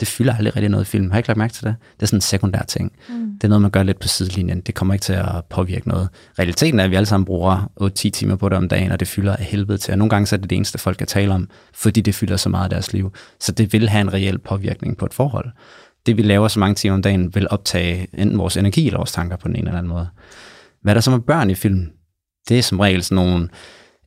Det 0.00 0.08
fylder 0.08 0.36
aldrig 0.36 0.56
rigtig 0.56 0.70
noget 0.70 0.84
i 0.84 0.88
filmen. 0.88 1.10
Har 1.10 1.18
I 1.18 1.20
ikke 1.20 1.28
lagt 1.28 1.38
mærke 1.38 1.54
til 1.54 1.64
det? 1.64 1.74
Det 1.96 2.02
er 2.02 2.06
sådan 2.06 2.16
en 2.16 2.20
sekundær 2.20 2.62
ting. 2.62 2.92
Mm. 3.08 3.32
Det 3.34 3.44
er 3.44 3.48
noget, 3.48 3.62
man 3.62 3.70
gør 3.70 3.82
lidt 3.82 4.00
på 4.00 4.08
sidelinjen. 4.08 4.60
Det 4.60 4.74
kommer 4.74 4.94
ikke 4.94 5.02
til 5.04 5.12
at 5.12 5.44
påvirke 5.50 5.88
noget. 5.88 6.08
Realiteten 6.38 6.80
er, 6.80 6.84
at 6.84 6.90
vi 6.90 6.96
alle 6.96 7.06
sammen 7.06 7.24
bruger 7.24 7.70
8-10 7.80 7.90
timer 7.92 8.36
på 8.36 8.48
det 8.48 8.58
om 8.58 8.68
dagen, 8.68 8.92
og 8.92 9.00
det 9.00 9.08
fylder 9.08 9.36
af 9.36 9.44
helvede 9.44 9.78
til. 9.78 9.92
Og 9.92 9.98
nogle 9.98 10.10
gange 10.10 10.26
så 10.26 10.36
er 10.36 10.40
det 10.40 10.50
det 10.50 10.56
eneste, 10.56 10.78
folk 10.78 10.96
kan 10.98 11.06
tale 11.06 11.34
om, 11.34 11.48
fordi 11.74 12.00
det 12.00 12.14
fylder 12.14 12.36
så 12.36 12.48
meget 12.48 12.64
af 12.64 12.70
deres 12.70 12.92
liv. 12.92 13.12
Så 13.40 13.52
det 13.52 13.72
vil 13.72 13.88
have 13.88 14.00
en 14.00 14.12
reel 14.12 14.38
påvirkning 14.38 14.96
på 14.96 15.06
et 15.06 15.14
forhold 15.14 15.50
det 16.06 16.16
vi 16.16 16.22
laver 16.22 16.48
så 16.48 16.58
mange 16.58 16.74
timer 16.74 16.94
om 16.94 17.02
dagen, 17.02 17.34
vil 17.34 17.46
optage 17.50 18.06
enten 18.14 18.38
vores 18.38 18.56
energi 18.56 18.86
eller 18.86 18.98
vores 18.98 19.12
tanker 19.12 19.36
på 19.36 19.48
den 19.48 19.56
ene 19.56 19.66
eller 19.66 19.78
anden 19.78 19.92
måde. 19.92 20.08
Hvad 20.82 20.94
der 20.94 21.00
så 21.00 21.10
med 21.10 21.20
børn 21.20 21.50
i 21.50 21.54
film? 21.54 21.90
Det 22.48 22.58
er 22.58 22.62
som 22.62 22.80
regel 22.80 23.02
sådan 23.02 23.24
nogle 23.24 23.48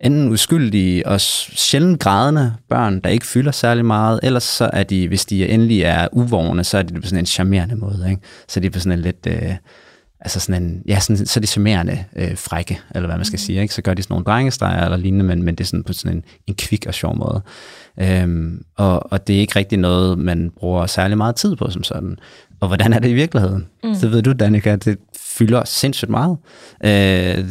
enten 0.01 0.32
uskyldige 0.32 1.08
og 1.08 1.22
sjældent 1.22 2.00
grædende 2.00 2.54
børn, 2.70 3.00
der 3.00 3.10
ikke 3.10 3.25
fylder 3.25 3.51
særlig 3.51 3.86
meget, 3.86 4.20
ellers 4.24 4.44
så 4.44 4.70
er 4.74 4.84
de, 4.84 5.08
hvis 5.08 5.25
de 5.25 5.50
endelig 5.50 5.82
er 5.82 6.08
uvågne, 6.12 6.63
så 6.63 6.77
er 6.77 6.82
de 6.82 7.01
på 7.01 7.08
sådan 7.08 7.20
en 7.20 7.25
charmerende 7.25 7.75
måde. 7.75 8.08
Ikke? 8.10 8.22
Så 8.48 8.60
er 8.60 8.62
de 8.62 8.70
på 8.70 8.80
sådan 8.80 9.00
en 9.00 9.04
lidt... 9.04 9.27
Øh, 9.27 9.56
altså 10.20 10.40
sådan 10.40 10.64
en, 10.64 10.84
ja, 10.88 11.00
sådan, 11.00 11.26
så 11.26 11.40
er 11.40 11.42
de 11.42 11.48
charmerende 11.48 12.06
øh, 12.16 12.38
frække, 12.38 12.80
eller 12.96 13.08
hvad 13.08 13.18
man 13.18 13.26
skal 13.26 13.38
mm. 13.38 13.42
sige, 13.42 13.62
ikke? 13.62 13.74
Så 13.74 13.82
gør 13.82 13.94
de 13.94 14.04
sådan 14.04 14.14
nogle 14.14 14.26
drengestreger 14.26 14.84
eller 14.84 14.98
lignende, 14.98 15.26
men, 15.26 15.44
men 15.44 15.56
det 15.56 15.64
er 15.64 15.68
sådan 15.68 15.84
på 15.84 15.94
sådan 15.94 16.18
en, 16.18 16.24
en 16.48 16.56
kvik 16.56 16.86
og 16.88 16.94
sjov 16.94 17.18
måde. 17.18 17.42
Øhm, 18.00 18.64
og, 18.76 19.12
og 19.12 19.28
det 19.28 19.36
er 19.36 19.40
ikke 19.40 19.56
rigtig 19.56 19.78
noget, 19.78 20.18
man 20.18 20.52
bruger 20.60 20.86
særlig 20.86 21.18
meget 21.18 21.36
tid 21.36 21.56
på 21.56 21.70
som 21.70 21.84
sådan. 21.84 22.18
Og 22.60 22.68
hvordan 22.68 22.94
er 22.94 23.00
det 23.00 23.10
i 23.10 23.14
virkeligheden? 23.14 23.68
Mm. 23.84 23.96
Så 23.96 24.08
ved 24.08 24.22
du, 24.22 24.34
Danika, 24.34 24.76
det 24.76 24.98
fylder 25.20 25.64
sindssygt 25.66 26.12
meget. 26.12 26.38
Øh, 26.84 27.46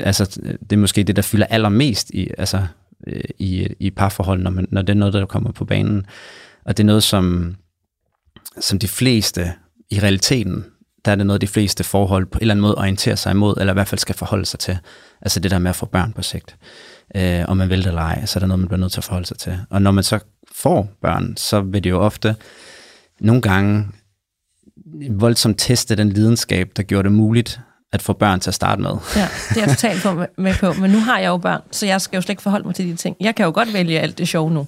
altså, 0.00 0.40
det 0.60 0.72
er 0.72 0.76
måske 0.76 1.02
det, 1.02 1.16
der 1.16 1.22
fylder 1.22 1.46
allermest 1.46 2.10
i, 2.10 2.30
altså, 2.38 2.66
øh, 3.06 3.24
i, 3.38 3.68
i 3.80 3.90
parforhold, 3.90 4.42
når, 4.42 4.50
man, 4.50 4.66
når 4.70 4.82
det 4.82 4.90
er 4.90 4.94
noget, 4.94 5.14
der 5.14 5.26
kommer 5.26 5.52
på 5.52 5.64
banen. 5.64 6.06
Og 6.64 6.76
det 6.76 6.82
er 6.82 6.86
noget, 6.86 7.02
som, 7.02 7.56
som 8.60 8.78
de 8.78 8.88
fleste 8.88 9.52
i 9.90 10.00
realiteten, 10.00 10.64
der 11.04 11.12
er 11.12 11.16
det 11.16 11.26
noget, 11.26 11.40
de 11.40 11.46
fleste 11.46 11.84
forhold 11.84 12.26
på 12.26 12.38
en 12.38 12.42
eller 12.42 12.54
anden 12.54 12.62
måde 12.62 12.74
orienterer 12.74 13.16
sig 13.16 13.30
imod, 13.30 13.54
eller 13.60 13.72
i 13.72 13.74
hvert 13.74 13.88
fald 13.88 13.98
skal 13.98 14.14
forholde 14.14 14.46
sig 14.46 14.60
til. 14.60 14.78
Altså 15.20 15.40
det 15.40 15.50
der 15.50 15.58
med 15.58 15.70
at 15.70 15.76
få 15.76 15.86
børn 15.86 16.12
på 16.12 16.22
sigt. 16.22 16.56
Øh, 17.16 17.44
om 17.48 17.56
man 17.56 17.70
vil 17.70 17.78
det 17.78 17.86
eller 17.86 18.02
ej, 18.02 18.26
så 18.26 18.38
er 18.38 18.40
der 18.40 18.46
noget, 18.46 18.60
man 18.60 18.68
bliver 18.68 18.80
nødt 18.80 18.92
til 18.92 19.00
at 19.00 19.04
forholde 19.04 19.26
sig 19.26 19.38
til. 19.38 19.58
Og 19.70 19.82
når 19.82 19.90
man 19.90 20.04
så 20.04 20.18
får 20.54 20.90
børn, 21.02 21.36
så 21.36 21.60
vil 21.60 21.84
det 21.84 21.90
jo 21.90 22.00
ofte 22.00 22.36
nogle 23.20 23.42
gange 23.42 23.88
voldsomt 25.10 25.58
teste 25.58 25.96
den 25.96 26.08
lidenskab, 26.08 26.70
der 26.76 26.82
gjorde 26.82 27.04
det 27.04 27.12
muligt 27.12 27.60
at 27.92 28.02
få 28.02 28.12
børn 28.12 28.40
til 28.40 28.50
at 28.50 28.54
starte 28.54 28.82
med. 28.82 28.90
Ja, 29.16 29.28
det 29.48 29.56
er 29.56 29.60
jeg 29.60 29.68
totalt 29.76 30.02
på, 30.02 30.24
med 30.36 30.54
på. 30.60 30.72
Men 30.72 30.90
nu 30.90 30.98
har 30.98 31.18
jeg 31.18 31.28
jo 31.28 31.36
børn, 31.36 31.60
så 31.70 31.86
jeg 31.86 32.00
skal 32.00 32.16
jo 32.16 32.20
slet 32.20 32.30
ikke 32.30 32.42
forholde 32.42 32.66
mig 32.66 32.74
til 32.74 32.86
de 32.86 32.96
ting. 32.96 33.16
Jeg 33.20 33.34
kan 33.34 33.44
jo 33.44 33.52
godt 33.54 33.72
vælge 33.72 34.00
alt 34.00 34.18
det 34.18 34.28
sjov 34.28 34.50
nu. 34.50 34.66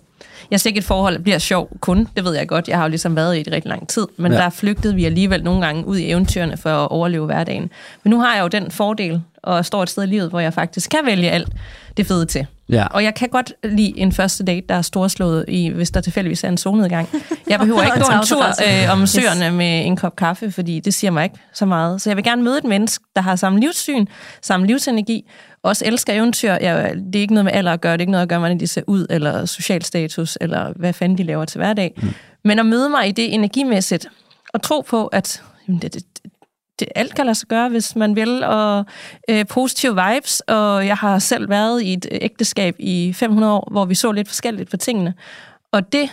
Jeg 0.50 0.61
siger 0.61 0.71
ikke, 0.71 0.78
et 0.78 0.85
forhold 0.85 1.19
bliver 1.19 1.38
sjov 1.38 1.69
kun, 1.81 2.09
det 2.16 2.25
ved 2.25 2.37
jeg 2.37 2.49
godt. 2.49 2.69
Jeg 2.69 2.76
har 2.76 2.85
jo 2.85 2.88
ligesom 2.88 3.16
været 3.16 3.38
i 3.38 3.43
det 3.43 3.52
rigtig 3.52 3.69
lang 3.69 3.88
tid, 3.88 4.07
men 4.16 4.33
ja. 4.33 4.38
der 4.38 4.50
flygtede 4.50 4.95
vi 4.95 5.04
alligevel 5.04 5.45
nogle 5.45 5.66
gange 5.66 5.87
ud 5.87 5.97
i 5.97 6.11
eventyrene 6.11 6.57
for 6.57 6.85
at 6.85 6.90
overleve 6.90 7.26
hverdagen. 7.26 7.71
Men 8.02 8.11
nu 8.11 8.21
har 8.21 8.35
jeg 8.35 8.43
jo 8.43 8.49
den 8.49 8.71
fordel, 8.71 9.23
og 9.45 9.65
står 9.65 9.83
et 9.83 9.91
sted 9.91 10.03
i 10.03 10.07
livet, 10.07 10.31
hvor 10.31 10.41
jeg 10.41 10.55
faktisk 10.55 10.91
kan 10.91 11.01
vælge 11.05 11.31
alt 11.31 11.49
det 11.97 12.07
fede 12.07 12.27
til. 12.27 12.47
Ja. 12.69 12.87
Og 12.87 13.05
jeg 13.05 13.15
kan 13.15 13.29
godt 13.29 13.53
lide 13.65 13.99
en 13.99 14.13
første 14.13 14.45
date, 14.45 14.67
der 14.69 14.75
er 14.75 14.83
storslået, 14.83 15.45
i, 15.49 15.69
hvis 15.69 15.91
der 15.91 16.01
tilfældigvis 16.01 16.45
er 16.45 16.49
en 16.49 16.57
solnedgang. 16.57 17.09
Jeg 17.49 17.59
behøver 17.59 17.83
ikke 17.87 17.99
gå 17.99 18.13
en 18.13 18.27
tur 18.27 18.45
øh, 18.45 18.93
om 18.93 19.07
søerne 19.07 19.47
yes. 19.47 19.53
med 19.53 19.87
en 19.87 19.97
kop 19.97 20.17
kaffe, 20.17 20.53
fordi 20.53 20.81
det 20.81 20.95
siger 20.95 21.11
mig 21.11 21.25
ikke 21.25 21.37
så 21.53 21.67
meget. 21.67 22.03
Så 22.03 22.11
jeg 22.11 22.17
vil 22.17 22.25
gerne 22.25 22.43
møde 22.43 22.59
et 22.59 22.65
menneske, 22.65 23.05
der 23.17 23.23
har 23.23 23.37
samme 23.37 23.61
livssyn, 23.61 24.07
samme 24.43 24.67
livsenergi, 24.67 25.25
også 25.63 25.85
elsker 25.85 26.13
eventyr. 26.13 26.53
Jeg, 26.53 26.95
det 26.97 27.17
er 27.17 27.21
ikke 27.21 27.35
noget 27.35 27.45
med 27.45 27.53
alder 27.53 27.73
at 27.73 27.81
gøre, 27.81 27.93
det 27.93 27.99
er 27.99 28.03
ikke 28.03 28.13
noget 28.13 28.23
at 28.23 28.29
gøre, 28.29 28.39
hvordan 28.39 28.61
de 28.61 28.67
ser 28.67 28.83
ud, 28.87 29.07
eller 29.11 29.45
social 29.45 29.83
status, 29.83 30.39
eller 30.41 30.73
hvad 30.77 30.93
fanden 30.93 31.19
de 31.19 31.23
laver 31.23 31.45
til 31.45 31.59
hverdag. 31.59 31.95
Mm. 31.97 32.09
Men 32.45 32.59
at 32.59 32.67
møde 32.67 32.89
mig 32.89 33.09
i 33.09 33.13
det 33.13 33.35
energimæssigt, 33.35 34.07
og 34.55 34.63
tro 34.63 34.81
på, 34.81 35.07
at 35.07 35.43
jamen, 35.69 35.83
det, 35.83 35.95
det, 35.95 36.05
det, 36.78 36.88
alt 36.95 37.14
kan 37.14 37.26
lade 37.26 37.35
sig 37.35 37.49
gøre, 37.49 37.69
hvis 37.69 37.97
man 37.97 38.16
vil, 38.16 38.45
og 38.45 38.85
øh, 39.31 39.47
positive 39.47 40.02
vibes, 40.04 40.40
og 40.40 40.87
jeg 40.87 40.97
har 40.97 41.19
selv 41.19 41.49
været 41.49 41.83
i 41.83 41.93
et 41.93 42.07
ægteskab 42.11 42.76
i 42.78 43.12
500 43.12 43.52
år, 43.52 43.69
hvor 43.71 43.85
vi 43.85 43.95
så 43.95 44.12
lidt 44.12 44.28
forskelligt 44.28 44.71
på 44.71 44.76
tingene, 44.76 45.14
og 45.73 45.93
det 45.93 46.11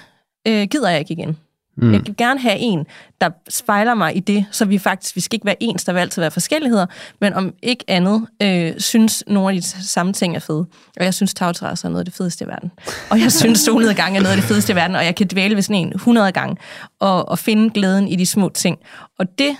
øh, 0.48 0.68
gider 0.68 0.89
jeg 0.89 1.00
ikke 1.00 1.13
igen. 1.13 1.38
Mm. 1.77 1.94
Jeg 1.94 2.01
vil 2.06 2.18
gerne 2.18 2.39
have 2.39 2.58
en, 2.58 2.86
der 3.22 3.30
spejler 3.50 3.94
mig 3.94 4.18
i 4.18 4.20
det, 4.20 4.46
så 4.51 4.65
vi 4.65 4.77
faktisk, 4.77 5.15
vi 5.15 5.22
skal 5.22 5.36
ikke 5.36 5.46
være 5.46 5.56
ens, 5.60 5.84
der 5.84 5.94
vil 5.94 6.00
altid 6.00 6.22
være 6.22 6.32
forskelligheder, 6.32 6.86
men 7.22 7.34
om 7.34 7.53
ikke 7.62 7.86
andet, 7.88 8.27
øh, 8.41 8.74
synes 8.77 9.24
nogle 9.27 9.56
af 9.56 9.62
de 9.62 9.68
samme 9.68 10.13
ting 10.13 10.36
er 10.36 10.39
fede. 10.39 10.65
Og 10.98 11.06
jeg 11.06 11.13
synes, 11.13 11.34
tagterrasser 11.34 11.88
er 11.88 11.89
noget 11.89 12.01
af 12.01 12.06
det 12.06 12.13
fedeste 12.13 12.46
i 12.46 12.48
verden. 12.48 12.72
Og 13.10 13.20
jeg 13.20 13.32
synes, 13.32 13.60
solnedgang 13.65 14.18
er 14.18 14.22
noget 14.22 14.36
af 14.36 14.41
det 14.41 14.46
fedeste 14.46 14.74
i 14.74 14.75
verden, 14.75 14.96
og 14.96 15.06
jeg 15.06 15.15
kan 15.15 15.27
dvæle 15.27 15.56
ved 15.56 15.62
sådan 15.62 15.75
en 15.75 15.94
100 15.96 16.32
gange, 16.32 16.58
og, 17.00 17.30
og 17.30 17.39
finde 17.39 17.70
glæden 17.70 18.08
i 18.08 18.15
de 18.15 18.25
små 18.25 18.50
ting. 18.50 18.77
Og 19.20 19.39
det 19.39 19.58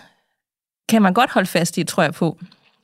kan 0.90 1.02
man 1.02 1.14
godt 1.14 1.32
holde 1.32 1.48
fast 1.48 1.78
i, 1.78 1.84
tror 1.84 2.04
jeg 2.04 2.14
på, 2.14 2.38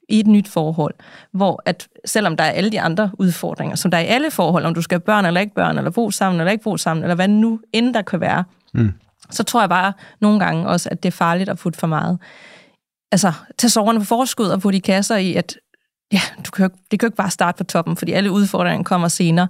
i 0.10 0.20
et 0.20 0.28
nyt 0.28 0.48
forhold, 0.48 0.94
hvor 1.32 1.62
at 1.66 1.88
selvom 2.06 2.38
der 2.38 2.44
er 2.44 2.52
alle 2.52 2.72
de 2.72 2.82
andre 2.82 3.12
udfordringer, 3.14 3.76
som 3.76 3.92
der 3.92 3.98
er 3.98 4.02
i 4.02 4.06
alle 4.06 4.32
forhold, 4.32 4.66
om 4.66 4.74
du 4.74 4.82
skal 4.82 4.96
have 4.96 5.06
børn 5.06 5.26
eller 5.26 5.42
ikke 5.42 5.56
børn, 5.56 5.78
eller 5.78 5.92
bo 5.92 6.12
sammen 6.12 6.40
eller 6.40 6.52
ikke 6.52 6.64
bo 6.64 6.78
sammen, 6.78 7.04
eller 7.04 7.16
hvad 7.16 7.28
nu 7.28 7.60
end 7.74 7.94
der 7.94 8.02
kan 8.02 8.20
være, 8.20 8.44
mm. 8.74 8.94
så 9.30 9.44
tror 9.44 9.60
jeg 9.60 9.70
bare 9.70 9.94
nogle 10.22 10.40
gange 10.40 10.68
også, 10.68 10.90
at 10.92 11.04
det 11.04 11.10
er 11.10 11.18
farligt 11.18 11.50
at 11.50 11.58
putte 11.58 11.80
for 11.80 11.88
meget. 11.88 12.20
Altså, 13.12 13.34
tage 13.58 13.72
soverne 13.72 14.00
på 14.00 14.06
forskud 14.06 14.48
og 14.48 14.62
putte 14.62 14.78
i 14.78 14.80
kasser 14.80 15.16
i, 15.16 15.36
at 15.36 15.58
ja, 16.12 16.22
du 16.46 16.52
kan 16.52 16.66
jo, 16.66 16.70
det 16.92 17.00
kan 17.00 17.08
jo 17.08 17.10
ikke 17.10 17.18
bare 17.18 17.32
starte 17.32 17.58
på 17.58 17.64
toppen, 17.64 17.98
fordi 17.98 18.12
alle 18.12 18.32
udfordringer 18.32 18.84
kommer 18.84 19.08
senere. 19.08 19.48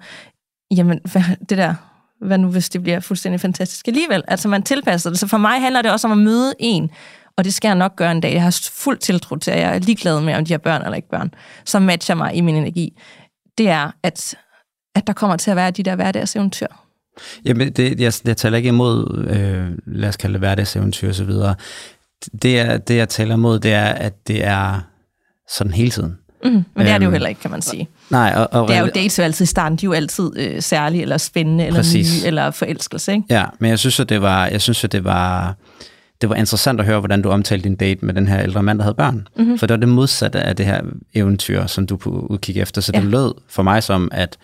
Jamen, 0.72 1.00
hvad, 1.12 1.24
det 1.50 1.58
der, 1.58 1.76
hvad 2.22 2.38
nu 2.38 2.52
hvis 2.52 2.70
det 2.70 2.84
bliver 2.84 3.00
fuldstændig 3.00 3.42
fantastisk 3.42 3.88
alligevel? 3.88 4.24
Altså, 4.28 4.48
man 4.48 4.64
tilpasser 4.64 5.10
det. 5.10 5.20
Så 5.20 5.28
for 5.28 5.38
mig 5.38 5.62
handler 5.62 5.82
det 5.82 5.92
også 5.92 6.08
om 6.08 6.12
at 6.12 6.18
møde 6.18 6.54
en, 6.60 6.92
og 7.38 7.44
det 7.44 7.54
skal 7.54 7.70
jeg 7.70 7.76
nok 7.76 7.96
gøre 7.96 8.12
en 8.12 8.22
dag. 8.22 8.34
Jeg 8.34 8.44
har 8.44 8.60
fuld 8.74 8.98
tiltro 8.98 9.36
til, 9.36 9.52
at 9.52 9.60
jeg 9.60 9.76
er 9.76 9.80
ligeglad 9.80 10.22
med, 10.22 10.34
om 10.34 10.46
de 10.46 10.54
har 10.54 10.58
børn 10.58 10.82
eller 10.82 10.96
ikke 10.96 11.10
børn, 11.10 11.34
som 11.66 11.82
matcher 11.82 12.16
mig 12.16 12.36
i 12.36 12.42
min 12.42 12.56
energi. 12.56 12.94
Det 13.58 13.70
er, 13.70 13.92
at, 14.04 14.36
at 14.96 15.08
der 15.08 15.14
kommer 15.14 15.38
til 15.38 15.52
at 15.52 15.58
være 15.58 15.72
de 15.72 15.84
der 15.84 15.96
hverdagseventyr. 15.96 16.68
Jamen, 17.46 17.72
det, 17.72 18.00
jeg, 18.00 18.14
jeg 18.26 18.38
taler 18.38 18.58
ikke 18.58 18.68
imod, 18.68 19.26
øh, 19.30 19.78
lad 19.86 20.10
os 20.10 20.18
kalde 20.18 20.34
det 20.34 20.42
hverdagseventyr 20.42 21.10
osv. 21.10 21.32
Det, 22.42 22.60
er, 22.60 22.78
det, 22.78 22.98
jeg 22.98 23.10
taler 23.10 23.36
imod, 23.36 23.60
det 23.60 23.74
er, 23.74 23.86
at 23.86 24.28
det 24.28 24.46
er 24.46 24.82
sådan 25.50 25.74
hele 25.74 25.92
tiden. 25.92 26.18
Mm, 26.44 26.50
men 26.50 26.66
det 26.76 26.90
er 26.90 26.98
det 26.98 27.06
jo 27.06 27.10
øhm, 27.10 27.14
heller 27.14 27.30
ikke, 27.30 27.42
kan 27.42 27.52
man 27.52 27.62
sige. 27.62 27.90
Nej, 28.10 28.34
og, 28.36 28.62
og, 28.62 28.68
det 28.68 28.76
er 28.76 28.82
jo 28.82 28.90
dates 28.96 29.20
jo 29.20 29.24
altid 29.24 29.44
i 29.44 29.48
starten, 29.48 29.78
de 29.78 29.86
er 29.86 29.88
jo 29.88 29.94
altid 29.94 30.32
øh, 30.38 30.62
særlige, 30.62 31.02
eller 31.02 31.18
spændende, 31.18 31.66
eller 31.66 31.80
præcis. 31.80 32.22
nye, 32.24 32.28
eller 32.28 32.52
forelskelse, 32.52 33.12
ikke? 33.12 33.24
Ja, 33.30 33.46
men 33.60 33.70
jeg 33.70 33.80
synes, 33.80 34.00
at 34.00 34.10
det 34.10 34.22
var, 34.22 34.48
jeg 34.48 34.62
synes, 34.62 34.84
at 34.84 34.92
det 34.92 35.04
var, 35.04 35.56
det 36.22 36.30
var 36.30 36.36
interessant 36.36 36.80
at 36.80 36.86
høre, 36.86 37.00
hvordan 37.00 37.22
du 37.22 37.30
omtalte 37.30 37.64
din 37.64 37.76
date 37.76 38.06
med 38.06 38.14
den 38.14 38.28
her 38.28 38.42
ældre 38.42 38.64
mand, 38.64 38.80
der 38.80 38.84
havde 38.84 38.96
børn. 38.96 39.28
Mm-hmm. 39.38 39.58
For 39.58 39.66
det 39.66 39.74
var 39.74 39.80
det 39.80 39.90
modsatte 39.90 40.40
af 40.40 40.56
det 40.56 40.66
her 40.66 40.82
eventyr, 41.14 41.66
som 41.66 41.88
du 41.88 41.98
på 41.98 42.10
udkig 42.10 42.58
efter. 42.58 42.82
Så 42.82 42.92
ja. 42.94 43.00
det 43.00 43.08
lød 43.08 43.34
for 43.50 43.64
mig 43.64 43.84
som, 43.84 44.10
at 44.12 44.38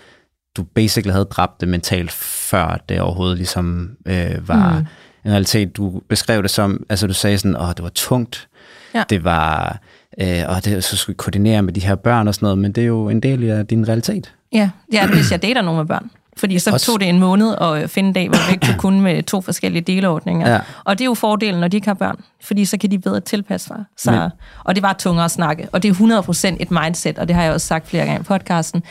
du 0.57 0.63
basically 0.63 1.11
havde 1.11 1.25
dræbt 1.25 1.61
det 1.61 1.69
mentalt, 1.69 2.11
før 2.11 2.83
det 2.89 3.01
overhovedet 3.01 3.37
ligesom 3.37 3.91
øh, 4.05 4.47
var 4.47 4.79
mm. 4.79 4.85
en 5.25 5.31
realitet. 5.31 5.77
Du 5.77 6.01
beskrev 6.09 6.41
det 6.41 6.51
som, 6.51 6.85
altså 6.89 7.07
du 7.07 7.13
sagde 7.13 7.37
sådan, 7.37 7.57
åh, 7.57 7.69
det 7.69 7.83
var 7.83 7.91
tungt. 7.95 8.47
Ja. 8.93 9.03
Det 9.09 9.23
var, 9.23 9.79
øh, 10.21 10.43
og 10.47 10.65
det, 10.65 10.83
så 10.83 10.97
skulle 10.97 11.15
koordinere 11.15 11.61
med 11.61 11.73
de 11.73 11.81
her 11.81 11.95
børn 11.95 12.27
og 12.27 12.35
sådan 12.35 12.45
noget, 12.45 12.57
men 12.57 12.71
det 12.71 12.81
er 12.81 12.87
jo 12.87 13.09
en 13.09 13.19
del 13.19 13.49
af 13.49 13.67
din 13.67 13.87
realitet. 13.87 14.33
Ja, 14.51 14.69
ja 14.93 15.07
hvis 15.07 15.31
jeg 15.31 15.41
dater 15.41 15.61
nogen 15.61 15.77
med 15.77 15.85
børn. 15.85 16.11
Fordi 16.37 16.59
så 16.59 16.71
Også. 16.71 16.85
tog 16.85 16.99
det 16.99 17.09
en 17.09 17.19
måned 17.19 17.55
at 17.61 17.89
finde 17.89 18.07
en 18.07 18.13
dag, 18.13 18.27
hvor 18.29 18.47
vi 18.47 18.53
ikke 18.53 18.79
kunne 18.79 19.01
med 19.11 19.23
to 19.23 19.41
forskellige 19.41 19.81
delordninger. 19.81 20.51
Ja. 20.51 20.59
Og 20.83 20.97
det 20.97 21.03
er 21.03 21.05
jo 21.05 21.13
fordelen, 21.13 21.59
når 21.59 21.67
de 21.67 21.77
ikke 21.77 21.87
har 21.87 21.93
børn. 21.93 22.19
Fordi 22.41 22.65
så 22.65 22.77
kan 22.77 22.91
de 22.91 22.99
bedre 22.99 23.19
tilpasse 23.19 23.67
sig. 23.67 23.83
Så, 23.97 24.11
Men. 24.11 24.29
og 24.63 24.75
det 24.75 24.83
var 24.83 24.93
tungere 24.93 25.25
at 25.25 25.31
snakke. 25.31 25.67
Og 25.71 25.83
det 25.83 25.89
er 25.89 26.21
100% 26.53 26.57
et 26.59 26.71
mindset, 26.71 27.19
og 27.19 27.27
det 27.27 27.35
har 27.35 27.43
jeg 27.43 27.53
også 27.53 27.67
sagt 27.67 27.87
flere 27.87 28.05
gange 28.05 28.19
i 28.19 28.23
podcasten, 28.23 28.83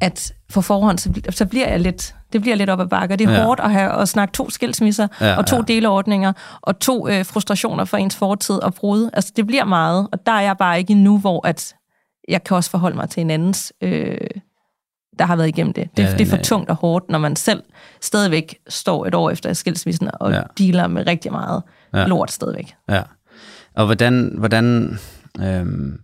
at 0.00 0.32
på 0.52 0.62
forhånd, 0.62 0.98
så, 0.98 1.10
så 1.30 1.46
bliver 1.46 1.68
jeg 1.68 1.80
lidt, 1.80 2.14
det 2.32 2.40
bliver 2.40 2.56
lidt 2.56 2.70
op 2.70 2.80
ad 2.80 2.86
bakke. 2.86 3.16
Det 3.16 3.28
er 3.28 3.32
ja. 3.32 3.44
hårdt 3.44 3.60
at, 3.60 3.70
have, 3.70 3.92
at 3.92 4.08
snakke 4.08 4.32
to 4.32 4.50
skilsmisser, 4.50 5.08
ja, 5.20 5.36
og 5.36 5.46
to 5.46 5.56
ja. 5.56 5.62
deleordninger, 5.62 6.32
og 6.62 6.78
to 6.78 7.08
øh, 7.08 7.24
frustrationer 7.24 7.84
for 7.84 7.96
ens 7.96 8.16
fortid 8.16 8.54
og 8.54 8.74
brud. 8.74 9.10
Altså, 9.12 9.32
det 9.36 9.46
bliver 9.46 9.64
meget, 9.64 10.08
og 10.12 10.26
der 10.26 10.32
er 10.32 10.40
jeg 10.40 10.56
bare 10.56 10.78
ikke 10.78 10.90
endnu, 10.90 11.18
hvor 11.18 11.46
at 11.46 11.74
jeg 12.28 12.44
kan 12.44 12.56
også 12.56 12.70
forholde 12.70 12.96
mig 12.96 13.10
til 13.10 13.20
en 13.20 13.30
andens 13.30 13.72
øh, 13.80 14.16
der 15.18 15.24
har 15.24 15.36
været 15.36 15.48
igennem 15.48 15.72
det. 15.72 15.88
Det, 15.96 16.02
ja, 16.02 16.12
det 16.12 16.20
er 16.20 16.26
for 16.26 16.36
ja, 16.36 16.42
tungt 16.42 16.70
og 16.70 16.76
hårdt, 16.76 17.08
når 17.08 17.18
man 17.18 17.36
selv 17.36 17.62
stadigvæk 18.00 18.58
står 18.68 19.06
et 19.06 19.14
år 19.14 19.30
efter 19.30 19.52
skilsmissen 19.52 20.10
og 20.12 20.32
ja. 20.32 20.42
dealer 20.58 20.86
med 20.86 21.06
rigtig 21.06 21.32
meget 21.32 21.62
ja. 21.94 22.06
lort 22.06 22.32
stadigvæk. 22.32 22.74
Ja. 22.88 23.02
Og 23.74 23.86
hvordan, 23.86 24.34
hvordan 24.38 24.98
øhm, 25.40 26.00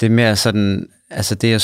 det 0.00 0.06
er 0.06 0.10
mere 0.10 0.36
sådan, 0.36 0.88
altså 1.10 1.34
det 1.34 1.54
er, 1.54 1.58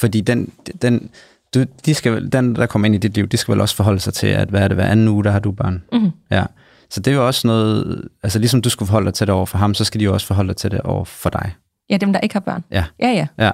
fordi 0.00 0.20
den, 0.20 0.52
den, 0.82 1.10
du, 1.54 1.64
de 1.86 1.94
skal, 1.94 2.32
den, 2.32 2.56
der 2.56 2.66
kommer 2.66 2.86
ind 2.86 2.94
i 2.94 2.98
dit 2.98 3.14
liv, 3.14 3.26
de 3.26 3.36
skal 3.36 3.52
vel 3.52 3.60
også 3.60 3.76
forholde 3.76 4.00
sig 4.00 4.14
til, 4.14 4.26
at 4.26 4.48
hvad 4.48 4.60
er 4.60 4.68
det 4.68 4.76
hver 4.76 4.86
anden 4.86 5.08
uge, 5.08 5.24
der 5.24 5.30
har 5.30 5.38
du 5.38 5.52
barn. 5.52 5.82
Mm-hmm. 5.92 6.10
Ja. 6.30 6.44
Så 6.90 7.00
det 7.00 7.10
er 7.10 7.14
jo 7.14 7.26
også 7.26 7.46
noget, 7.46 8.08
altså 8.22 8.38
ligesom 8.38 8.62
du 8.62 8.70
skulle 8.70 8.86
forholde 8.86 9.06
dig 9.06 9.14
til 9.14 9.26
det 9.26 9.34
over 9.34 9.46
for 9.46 9.58
ham, 9.58 9.74
så 9.74 9.84
skal 9.84 10.00
de 10.00 10.04
jo 10.04 10.12
også 10.12 10.26
forholde 10.26 10.48
dig 10.48 10.56
til 10.56 10.70
det 10.70 10.80
over 10.80 11.04
for 11.04 11.30
dig. 11.30 11.54
Ja, 11.90 11.96
dem, 11.96 12.12
der 12.12 12.20
ikke 12.20 12.34
har 12.34 12.40
børn. 12.40 12.64
Ja. 12.70 12.84
Ja, 13.00 13.08
ja. 13.08 13.26
ja. 13.38 13.50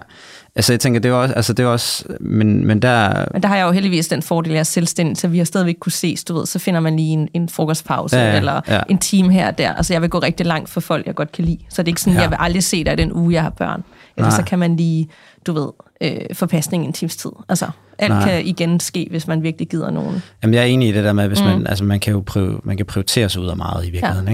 Altså, 0.58 0.72
jeg 0.72 0.80
tænker, 0.80 1.00
det 1.00 1.08
er 1.08 1.12
også, 1.12 1.34
altså, 1.34 1.52
det 1.52 1.62
er 1.62 1.66
også 1.66 2.04
men, 2.20 2.66
men 2.66 2.82
der... 2.82 3.24
Men 3.32 3.42
der 3.42 3.48
har 3.48 3.56
jeg 3.56 3.66
jo 3.66 3.70
heldigvis 3.70 4.08
den 4.08 4.22
fordel, 4.22 4.50
at 4.50 4.54
jeg 4.54 4.60
er 4.60 4.64
selvstændig, 4.64 5.16
så 5.16 5.28
vi 5.28 5.38
har 5.38 5.44
stadigvæk 5.44 5.76
kunne 5.80 5.92
ses, 5.92 6.24
du 6.24 6.34
ved, 6.38 6.46
så 6.46 6.58
finder 6.58 6.80
man 6.80 6.96
lige 6.96 7.12
en, 7.12 7.28
en 7.34 7.48
frokostpause, 7.48 8.16
ja, 8.16 8.30
ja, 8.30 8.36
eller 8.36 8.60
ja. 8.68 8.80
en 8.88 8.98
time 8.98 9.32
her 9.32 9.46
og 9.46 9.58
der. 9.58 9.74
Altså, 9.74 9.94
jeg 9.94 10.02
vil 10.02 10.10
gå 10.10 10.18
rigtig 10.18 10.46
langt 10.46 10.68
for 10.68 10.80
folk, 10.80 11.06
jeg 11.06 11.14
godt 11.14 11.32
kan 11.32 11.44
lide. 11.44 11.58
Så 11.68 11.82
det 11.82 11.88
er 11.88 11.90
ikke 11.90 12.00
sådan, 12.00 12.14
ja. 12.14 12.20
jeg 12.20 12.30
vil 12.30 12.36
aldrig 12.40 12.64
se 12.64 12.84
dig 12.84 12.98
den 12.98 13.12
uge, 13.12 13.34
jeg 13.34 13.42
har 13.42 13.50
børn. 13.50 13.84
Eller 14.16 14.30
så 14.30 14.42
kan 14.42 14.58
man 14.58 14.76
lige, 14.76 15.08
du 15.46 15.52
ved, 15.52 15.68
øh, 16.00 16.20
forpasning 16.32 16.84
en 16.84 16.92
times 16.92 17.16
tid. 17.16 17.30
Altså, 17.48 17.66
alt 17.98 18.12
Nej. 18.12 18.24
kan 18.24 18.46
igen 18.46 18.80
ske, 18.80 19.06
hvis 19.10 19.26
man 19.26 19.42
virkelig 19.42 19.68
gider 19.68 19.90
nogen. 19.90 20.22
Jamen, 20.42 20.54
jeg 20.54 20.60
er 20.60 20.66
enig 20.66 20.88
i 20.88 20.92
det 20.92 21.04
der 21.04 21.12
med, 21.12 21.28
hvis 21.28 21.40
mm. 21.40 21.46
man, 21.46 21.66
altså, 21.66 21.84
man 21.84 22.00
kan 22.00 22.12
jo 22.12 22.22
prøve, 22.26 22.60
man 22.64 22.76
kan 22.76 22.86
prioritere 22.86 23.28
sig 23.28 23.42
ud 23.42 23.48
af 23.48 23.56
meget 23.56 23.86
i 23.86 23.90
virkeligheden. 23.90 24.28
Ja. 24.28 24.32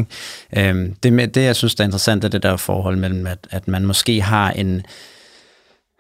Ikke? 0.57 0.71
Øhm, 0.71 0.95
det, 1.03 1.35
det, 1.35 1.45
jeg 1.45 1.57
synes, 1.57 1.75
der 1.75 1.85
er 1.85 1.87
interessant, 1.87 2.25
er 2.25 2.29
det 2.29 2.43
der 2.43 2.57
forhold 2.57 2.97
mellem, 2.97 3.27
at, 3.27 3.39
at 3.51 3.69
man 3.69 3.87
måske 3.87 4.23
har 4.23 4.51
en, 4.51 4.83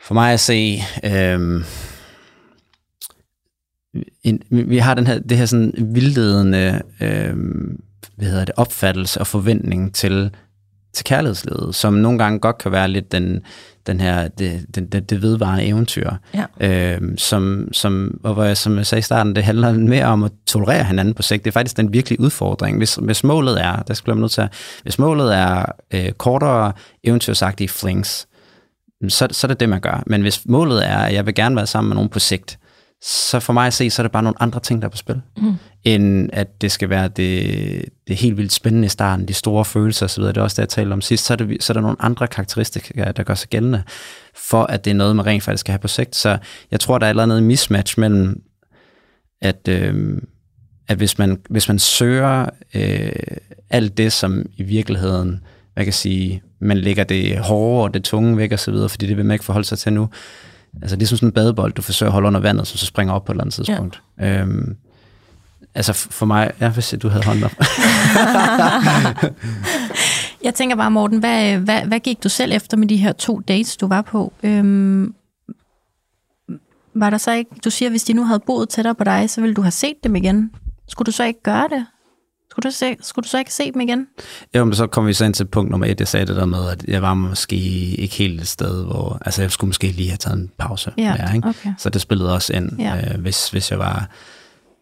for 0.04 0.14
mig 0.14 0.32
at 0.32 0.40
se, 0.40 0.82
øhm, 1.04 1.64
en, 4.22 4.42
vi 4.50 4.78
har 4.78 4.94
den 4.94 5.06
her, 5.06 5.18
det 5.18 5.38
her 5.38 5.46
sådan 5.46 5.74
vildledende 5.78 6.82
øhm, 7.00 7.80
hvad 8.16 8.28
hedder 8.28 8.44
det, 8.44 8.54
opfattelse 8.56 9.20
og 9.20 9.26
forventning 9.26 9.94
til, 9.94 10.30
til 10.92 11.04
kærlighedslivet, 11.04 11.74
som 11.74 11.94
nogle 11.94 12.18
gange 12.18 12.38
godt 12.38 12.58
kan 12.58 12.72
være 12.72 12.88
lidt 12.88 13.12
den, 13.12 13.40
den 13.86 14.00
her, 14.00 14.28
det, 14.28 14.66
det, 14.74 15.10
det, 15.10 15.22
vedvarende 15.22 15.64
eventyr, 15.64 16.10
ja. 16.34 16.44
øhm, 16.94 17.18
som, 17.18 17.68
som, 17.72 18.20
og 18.24 18.34
hvor 18.34 18.44
jeg, 18.44 18.56
som 18.56 18.76
jeg 18.76 18.86
sagde 18.86 19.00
i 19.00 19.02
starten, 19.02 19.36
det 19.36 19.44
handler 19.44 19.72
mere 19.72 20.04
om 20.04 20.22
at 20.22 20.32
tolerere 20.46 20.84
hinanden 20.84 21.14
på 21.14 21.22
sigt. 21.22 21.44
Det 21.44 21.50
er 21.50 21.52
faktisk 21.52 21.76
den 21.76 21.92
virkelige 21.92 22.20
udfordring. 22.20 22.78
Hvis, 22.78 22.94
hvis 22.94 23.24
målet 23.24 23.62
er, 23.62 23.82
der 23.82 23.94
skal 23.94 24.10
man 24.10 24.20
nødt 24.20 24.32
til 24.32 24.48
hvis 24.82 24.98
målet 24.98 25.36
er 25.36 25.64
øh, 25.94 26.12
kortere 26.12 26.72
eventyrsagtige 27.04 27.68
flings, 27.68 28.26
så, 29.08 29.28
så 29.30 29.46
er 29.46 29.48
det 29.48 29.60
det, 29.60 29.68
man 29.68 29.80
gør. 29.80 30.02
Men 30.06 30.22
hvis 30.22 30.46
målet 30.46 30.88
er, 30.88 30.98
at 30.98 31.14
jeg 31.14 31.26
vil 31.26 31.34
gerne 31.34 31.56
være 31.56 31.66
sammen 31.66 31.88
med 31.88 31.94
nogen 31.94 32.10
på 32.10 32.18
sigt, 32.18 32.58
så 33.02 33.40
for 33.40 33.52
mig 33.52 33.66
at 33.66 33.72
se, 33.72 33.90
så 33.90 34.02
er 34.02 34.04
det 34.04 34.12
bare 34.12 34.22
nogle 34.22 34.42
andre 34.42 34.60
ting, 34.60 34.82
der 34.82 34.88
er 34.88 34.90
på 34.90 34.96
spil, 34.96 35.20
mm. 35.36 35.54
end 35.84 36.30
at 36.32 36.60
det 36.60 36.72
skal 36.72 36.90
være 36.90 37.08
det, 37.08 37.84
det 38.08 38.16
helt 38.16 38.36
vildt 38.36 38.52
spændende 38.52 38.86
i 38.86 38.88
starten, 38.88 39.28
de 39.28 39.34
store 39.34 39.64
følelser 39.64 40.06
osv., 40.06 40.24
det 40.24 40.36
er 40.36 40.42
også 40.42 40.54
det, 40.54 40.60
jeg 40.60 40.68
talte 40.68 40.92
om 40.92 41.00
sidst, 41.00 41.24
så 41.24 41.34
er, 41.34 41.36
det, 41.36 41.62
så 41.62 41.72
er 41.72 41.74
der 41.74 41.80
nogle 41.80 41.96
andre 42.00 42.26
karakteristika, 42.26 43.12
der 43.12 43.22
gør 43.22 43.34
sig 43.34 43.48
gældende, 43.48 43.82
for 44.34 44.62
at 44.62 44.84
det 44.84 44.90
er 44.90 44.94
noget, 44.94 45.16
man 45.16 45.26
rent 45.26 45.42
faktisk 45.42 45.60
skal 45.60 45.72
have 45.72 45.78
på 45.78 45.88
sigt. 45.88 46.16
Så 46.16 46.38
jeg 46.70 46.80
tror, 46.80 46.98
der 46.98 47.06
er 47.06 47.10
et 47.10 47.12
eller 47.12 47.22
andet 47.22 47.42
mismatch 47.42 48.00
mellem, 48.00 48.42
at, 49.42 49.68
øh, 49.68 50.18
at 50.88 50.96
hvis, 50.96 51.18
man, 51.18 51.40
hvis 51.50 51.68
man 51.68 51.78
søger 51.78 52.46
øh, 52.74 53.12
alt 53.70 53.98
det, 53.98 54.12
som 54.12 54.46
i 54.56 54.62
virkeligheden, 54.62 55.40
hvad 55.74 55.84
kan 55.84 55.92
sige, 55.92 56.42
man 56.64 56.78
lægger 56.78 57.04
det 57.04 57.38
hårde 57.38 57.84
og 57.84 57.94
det 57.94 58.04
tunge 58.04 58.36
væk 58.36 58.52
og 58.52 58.58
så 58.58 58.70
videre, 58.70 58.88
fordi 58.88 59.06
det 59.06 59.16
vil 59.16 59.24
man 59.24 59.34
ikke 59.34 59.44
forholde 59.44 59.68
sig 59.68 59.78
til 59.78 59.92
nu, 59.92 60.08
Altså 60.82 60.96
det 60.96 61.02
er 61.02 61.06
som 61.06 61.16
sådan 61.16 61.28
en 61.28 61.32
badebold, 61.32 61.72
du 61.72 61.82
forsøger 61.82 62.10
at 62.10 62.12
holde 62.12 62.26
under 62.26 62.40
vandet, 62.40 62.66
som 62.66 62.78
så 62.78 62.86
springer 62.86 63.14
op 63.14 63.24
på 63.24 63.32
et 63.32 63.34
eller 63.34 63.44
andet 63.44 63.54
tidspunkt. 63.54 64.02
Ja. 64.18 64.40
Øhm, 64.40 64.76
altså 65.74 65.92
for 65.92 66.26
mig, 66.26 66.50
ja, 66.60 66.68
hvis 66.70 66.94
du 67.02 67.08
havde 67.08 67.24
hånden 67.24 67.44
op. 67.44 67.52
jeg 70.44 70.54
tænker 70.54 70.76
bare, 70.76 70.90
Morten, 70.90 71.18
hvad, 71.18 71.58
hvad, 71.58 71.82
hvad 71.82 72.00
gik 72.00 72.24
du 72.24 72.28
selv 72.28 72.52
efter 72.52 72.76
med 72.76 72.88
de 72.88 72.96
her 72.96 73.12
to 73.12 73.40
dates, 73.40 73.76
du 73.76 73.86
var 73.86 74.02
på? 74.02 74.32
Øhm, 74.42 75.14
var 76.94 77.10
der 77.10 77.18
så 77.18 77.32
ikke, 77.32 77.50
du 77.64 77.70
siger, 77.70 77.90
hvis 77.90 78.04
de 78.04 78.12
nu 78.12 78.24
havde 78.24 78.40
boet 78.46 78.68
tættere 78.68 78.94
på 78.94 79.04
dig, 79.04 79.30
så 79.30 79.40
ville 79.40 79.54
du 79.54 79.62
have 79.62 79.70
set 79.70 79.96
dem 80.04 80.16
igen. 80.16 80.50
Skulle 80.88 81.06
du 81.06 81.12
så 81.12 81.24
ikke 81.24 81.42
gøre 81.42 81.68
det? 81.68 81.86
Skulle 82.54 82.70
du, 82.70 82.74
se, 82.74 82.96
skulle 83.00 83.22
du 83.22 83.28
så 83.28 83.38
ikke 83.38 83.54
se 83.54 83.72
dem 83.72 83.80
igen? 83.80 84.06
Jo, 84.54 84.64
men 84.64 84.74
så 84.74 84.86
kom 84.86 85.06
vi 85.06 85.12
så 85.12 85.24
ind 85.24 85.34
til 85.34 85.44
punkt 85.44 85.70
nummer 85.70 85.86
et. 85.86 86.00
Jeg 86.00 86.08
sagde 86.08 86.26
det 86.26 86.36
der 86.36 86.44
med, 86.44 86.70
at 86.70 86.84
jeg 86.88 87.02
var 87.02 87.14
måske 87.14 87.56
ikke 87.56 88.14
helt 88.14 88.40
et 88.40 88.48
sted, 88.48 88.84
hvor... 88.84 89.18
Altså, 89.24 89.42
jeg 89.42 89.50
skulle 89.50 89.68
måske 89.68 89.86
lige 89.86 90.08
have 90.08 90.16
taget 90.16 90.38
en 90.38 90.50
pause. 90.58 90.92
Ja, 90.98 91.16
mere, 91.16 91.36
ikke? 91.36 91.48
Okay. 91.48 91.72
Så 91.78 91.90
det 91.90 92.00
spillede 92.00 92.34
også 92.34 92.52
ind. 92.52 92.80
Ja. 92.80 92.96
Øh, 92.96 93.20
hvis, 93.20 93.48
hvis 93.48 93.70
jeg 93.70 93.78
var 93.78 94.08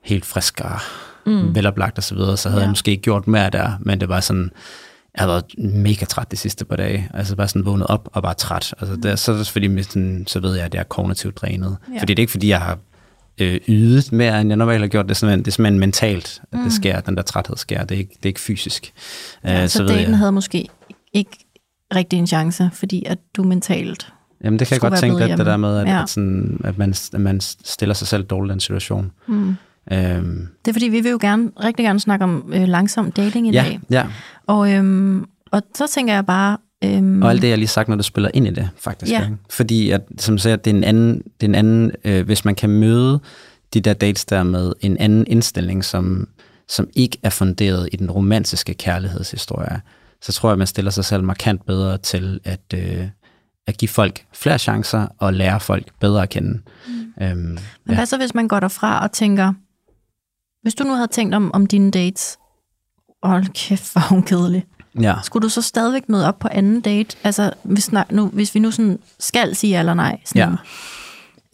helt 0.05 0.25
frisk 0.25 0.61
og 0.61 0.81
mm. 1.27 1.55
veloplagt 1.55 1.99
og 1.99 2.05
så 2.05 2.15
videre, 2.15 2.37
så 2.37 2.49
havde 2.49 2.61
ja. 2.61 2.65
jeg 2.65 2.71
måske 2.71 2.91
ikke 2.91 3.03
gjort 3.03 3.27
mere 3.27 3.51
der. 3.51 3.73
Men 3.81 4.01
det 4.01 4.09
var 4.09 4.21
sådan... 4.21 4.51
Jeg 5.15 5.23
har 5.23 5.27
været 5.27 5.45
mega 5.59 6.05
træt 6.05 6.31
de 6.31 6.37
sidste 6.37 6.65
par 6.65 6.77
dage. 6.77 7.09
Altså 7.15 7.37
bare 7.37 7.49
sådan 7.49 7.67
vågnet 7.67 7.87
op 7.87 8.09
og 8.13 8.23
bare 8.23 8.35
træt. 8.35 8.75
Altså, 8.81 8.97
det, 8.97 9.19
så, 9.19 9.33
er 9.33 9.45
fordi, 9.45 9.83
sådan, 9.83 10.25
så 10.27 10.41
ved 10.41 10.55
jeg, 10.55 10.65
at 10.65 10.75
jeg 10.75 10.81
er 10.81 10.85
kognitivt 10.85 11.37
drænet. 11.37 11.77
Ja. 11.95 12.01
Fordi 12.01 12.15
det 12.15 12.19
er 12.19 12.23
ikke 12.23 12.31
fordi, 12.31 12.49
jeg 12.49 12.61
har 12.61 12.79
øh, 13.41 13.61
ydet 13.69 14.13
mere, 14.13 14.41
end 14.41 14.51
jeg 14.51 14.57
normalt 14.57 14.81
har 14.81 14.89
gjort. 14.89 15.05
Det 15.05 15.11
er 15.11 15.15
simpelthen, 15.15 15.41
det 15.41 15.47
er 15.47 15.53
simpelthen 15.53 15.81
mentalt, 15.81 16.43
at 16.53 16.59
mm. 16.59 16.65
det 16.65 16.73
sker, 16.73 17.01
den 17.01 17.17
der 17.17 17.23
træthed 17.23 17.57
sker. 17.57 17.85
Det 17.85 17.95
er 17.95 17.99
ikke, 17.99 18.15
det 18.17 18.25
er 18.25 18.29
ikke 18.29 18.41
fysisk. 18.41 18.93
Ja, 19.45 19.63
øh, 19.63 19.69
så 19.69 19.79
så 19.79 19.87
daten 19.87 20.11
jeg, 20.11 20.19
havde 20.19 20.33
måske 20.33 20.69
ikke 21.13 21.31
rigtig 21.95 22.19
en 22.19 22.27
chance, 22.27 22.71
fordi 22.73 23.05
at 23.07 23.19
du 23.37 23.43
mentalt 23.43 24.13
Jamen 24.45 24.59
det 24.59 24.69
kan 24.69 24.75
jeg 24.75 24.81
godt 24.81 25.01
tænke 25.01 25.27
lidt, 25.27 25.39
det 25.39 25.47
der 25.47 25.57
med, 25.57 25.79
at, 25.79 25.89
ja. 25.89 26.03
at, 26.03 26.11
sådan, 26.11 26.61
at, 26.65 26.79
man, 26.79 26.95
at 27.13 27.21
man 27.21 27.41
stiller 27.41 27.95
sig 27.95 28.09
selv 28.09 28.25
dårligt 28.25 28.51
i 28.51 28.53
den 28.53 28.61
situation. 28.61 29.13
Mm. 29.27 29.57
Øhm. 29.93 30.49
Det 30.65 30.71
er 30.71 30.73
fordi, 30.73 30.89
vi 30.89 31.01
vil 31.01 31.11
jo 31.11 31.19
gerne, 31.21 31.51
rigtig 31.65 31.85
gerne 31.85 32.01
snakke 32.01 32.25
om 32.25 32.53
øh, 32.55 32.69
langsom 32.69 33.13
dating 33.13 33.49
i 33.49 33.51
ja, 33.51 33.63
dag. 33.63 33.81
Ja. 33.91 34.07
Og, 34.47 34.73
øhm, 34.73 35.27
og 35.51 35.63
så 35.75 35.87
tænker 35.87 36.15
jeg 36.15 36.27
bare, 36.27 36.59
Øhm, 36.85 37.23
og 37.23 37.31
alt 37.31 37.43
det, 37.43 37.49
jeg 37.49 37.59
lige 37.59 37.69
sagt, 37.69 37.89
når 37.89 37.97
du 37.97 38.03
spiller 38.03 38.31
ind 38.35 38.47
i 38.47 38.51
det, 38.51 38.69
faktisk. 38.77 39.13
Ja. 39.13 39.25
Ikke? 39.25 39.37
Fordi, 39.51 39.91
at, 39.91 40.03
som 40.19 40.39
siger, 40.39 40.57
det 40.57 40.71
er 40.71 40.75
en 40.75 40.85
anden, 40.85 41.15
det 41.15 41.47
er 41.47 41.49
en 41.49 41.55
anden 41.55 41.93
øh, 42.05 42.25
hvis 42.25 42.45
man 42.45 42.55
kan 42.55 42.71
møde 42.71 43.21
de 43.75 43.81
der 43.81 43.95
dates 43.95 44.25
der 44.25 44.43
med 44.43 44.73
en 44.81 44.97
anden 44.97 45.25
indstilling, 45.27 45.85
som, 45.85 46.29
som 46.69 46.89
ikke 46.95 47.19
er 47.23 47.31
funderet 47.31 47.89
i 47.93 47.97
den 47.97 48.11
romantiske 48.11 48.75
kærlighedshistorie, 48.75 49.81
så 50.21 50.33
tror 50.33 50.49
jeg, 50.49 50.59
man 50.59 50.67
stiller 50.67 50.91
sig 50.91 51.05
selv 51.05 51.23
markant 51.25 51.67
bedre 51.67 51.99
til 51.99 52.41
at, 52.45 52.75
øh, 52.75 53.09
at 53.67 53.77
give 53.79 53.89
folk 53.89 54.27
flere 54.33 54.59
chancer 54.59 55.07
og 55.19 55.35
lære 55.35 55.61
folk 55.61 55.93
bedre 56.01 56.23
at 56.23 56.29
kende. 56.29 56.61
Mm. 56.87 57.25
Øhm, 57.25 57.39
Men 57.39 57.59
ja. 57.89 57.95
hvad 57.95 58.07
så, 58.07 58.17
hvis 58.17 58.35
man 58.35 58.49
går 58.49 58.61
derfra 58.61 59.03
og 59.03 59.13
tænker, 59.13 59.53
hvis 60.63 60.75
du 60.75 60.85
nu 60.85 60.95
havde 60.95 61.09
tænkt 61.09 61.35
om, 61.35 61.51
om 61.55 61.67
dine 61.67 61.91
dates, 61.91 62.39
hold 63.23 63.47
kæft, 63.55 63.93
hvor 63.93 64.01
hun 64.09 64.23
kedelig. 64.23 64.65
Ja. 65.01 65.15
Skulle 65.23 65.43
du 65.43 65.49
så 65.49 65.63
stadigvæk 65.63 66.09
møde 66.09 66.29
op 66.29 66.39
på 66.39 66.49
anden 66.51 66.81
date? 66.81 67.17
Altså, 67.25 67.51
hvis, 67.63 67.91
nu, 68.11 68.27
hvis 68.27 68.55
vi 68.55 68.61
nu 68.61 68.71
sådan 68.71 68.99
skal 69.19 69.57
sige 69.57 69.79
eller 69.79 69.95
nej. 69.95 70.21
Sådan, 70.25 70.57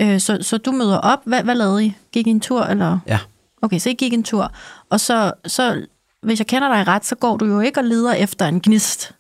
ja. 0.01 0.15
øh, 0.15 0.21
så, 0.21 0.39
så 0.41 0.59
du 0.59 0.73
møder 0.73 0.99
op. 0.99 1.19
Hvad, 1.25 1.43
hvad 1.43 1.55
lavede 1.55 1.85
I? 1.85 1.95
Gik 2.13 2.27
I 2.27 2.31
en 2.31 2.41
tur? 2.41 2.63
Eller? 2.63 2.99
Ja. 3.07 3.19
Okay, 3.63 3.79
så 3.79 3.91
I 3.91 3.95
gik 3.95 4.13
en 4.13 4.23
tur. 4.23 4.53
Og 4.91 5.01
så, 5.01 5.33
så, 5.47 5.87
hvis 6.23 6.39
jeg 6.39 6.47
kender 6.47 6.75
dig 6.75 6.87
ret, 6.87 7.05
så 7.05 7.15
går 7.15 7.37
du 7.37 7.47
jo 7.47 7.61
ikke 7.61 7.81
og 7.81 7.85
leder 7.85 8.13
efter 8.13 8.47
en 8.47 8.61
gnist. 8.61 9.15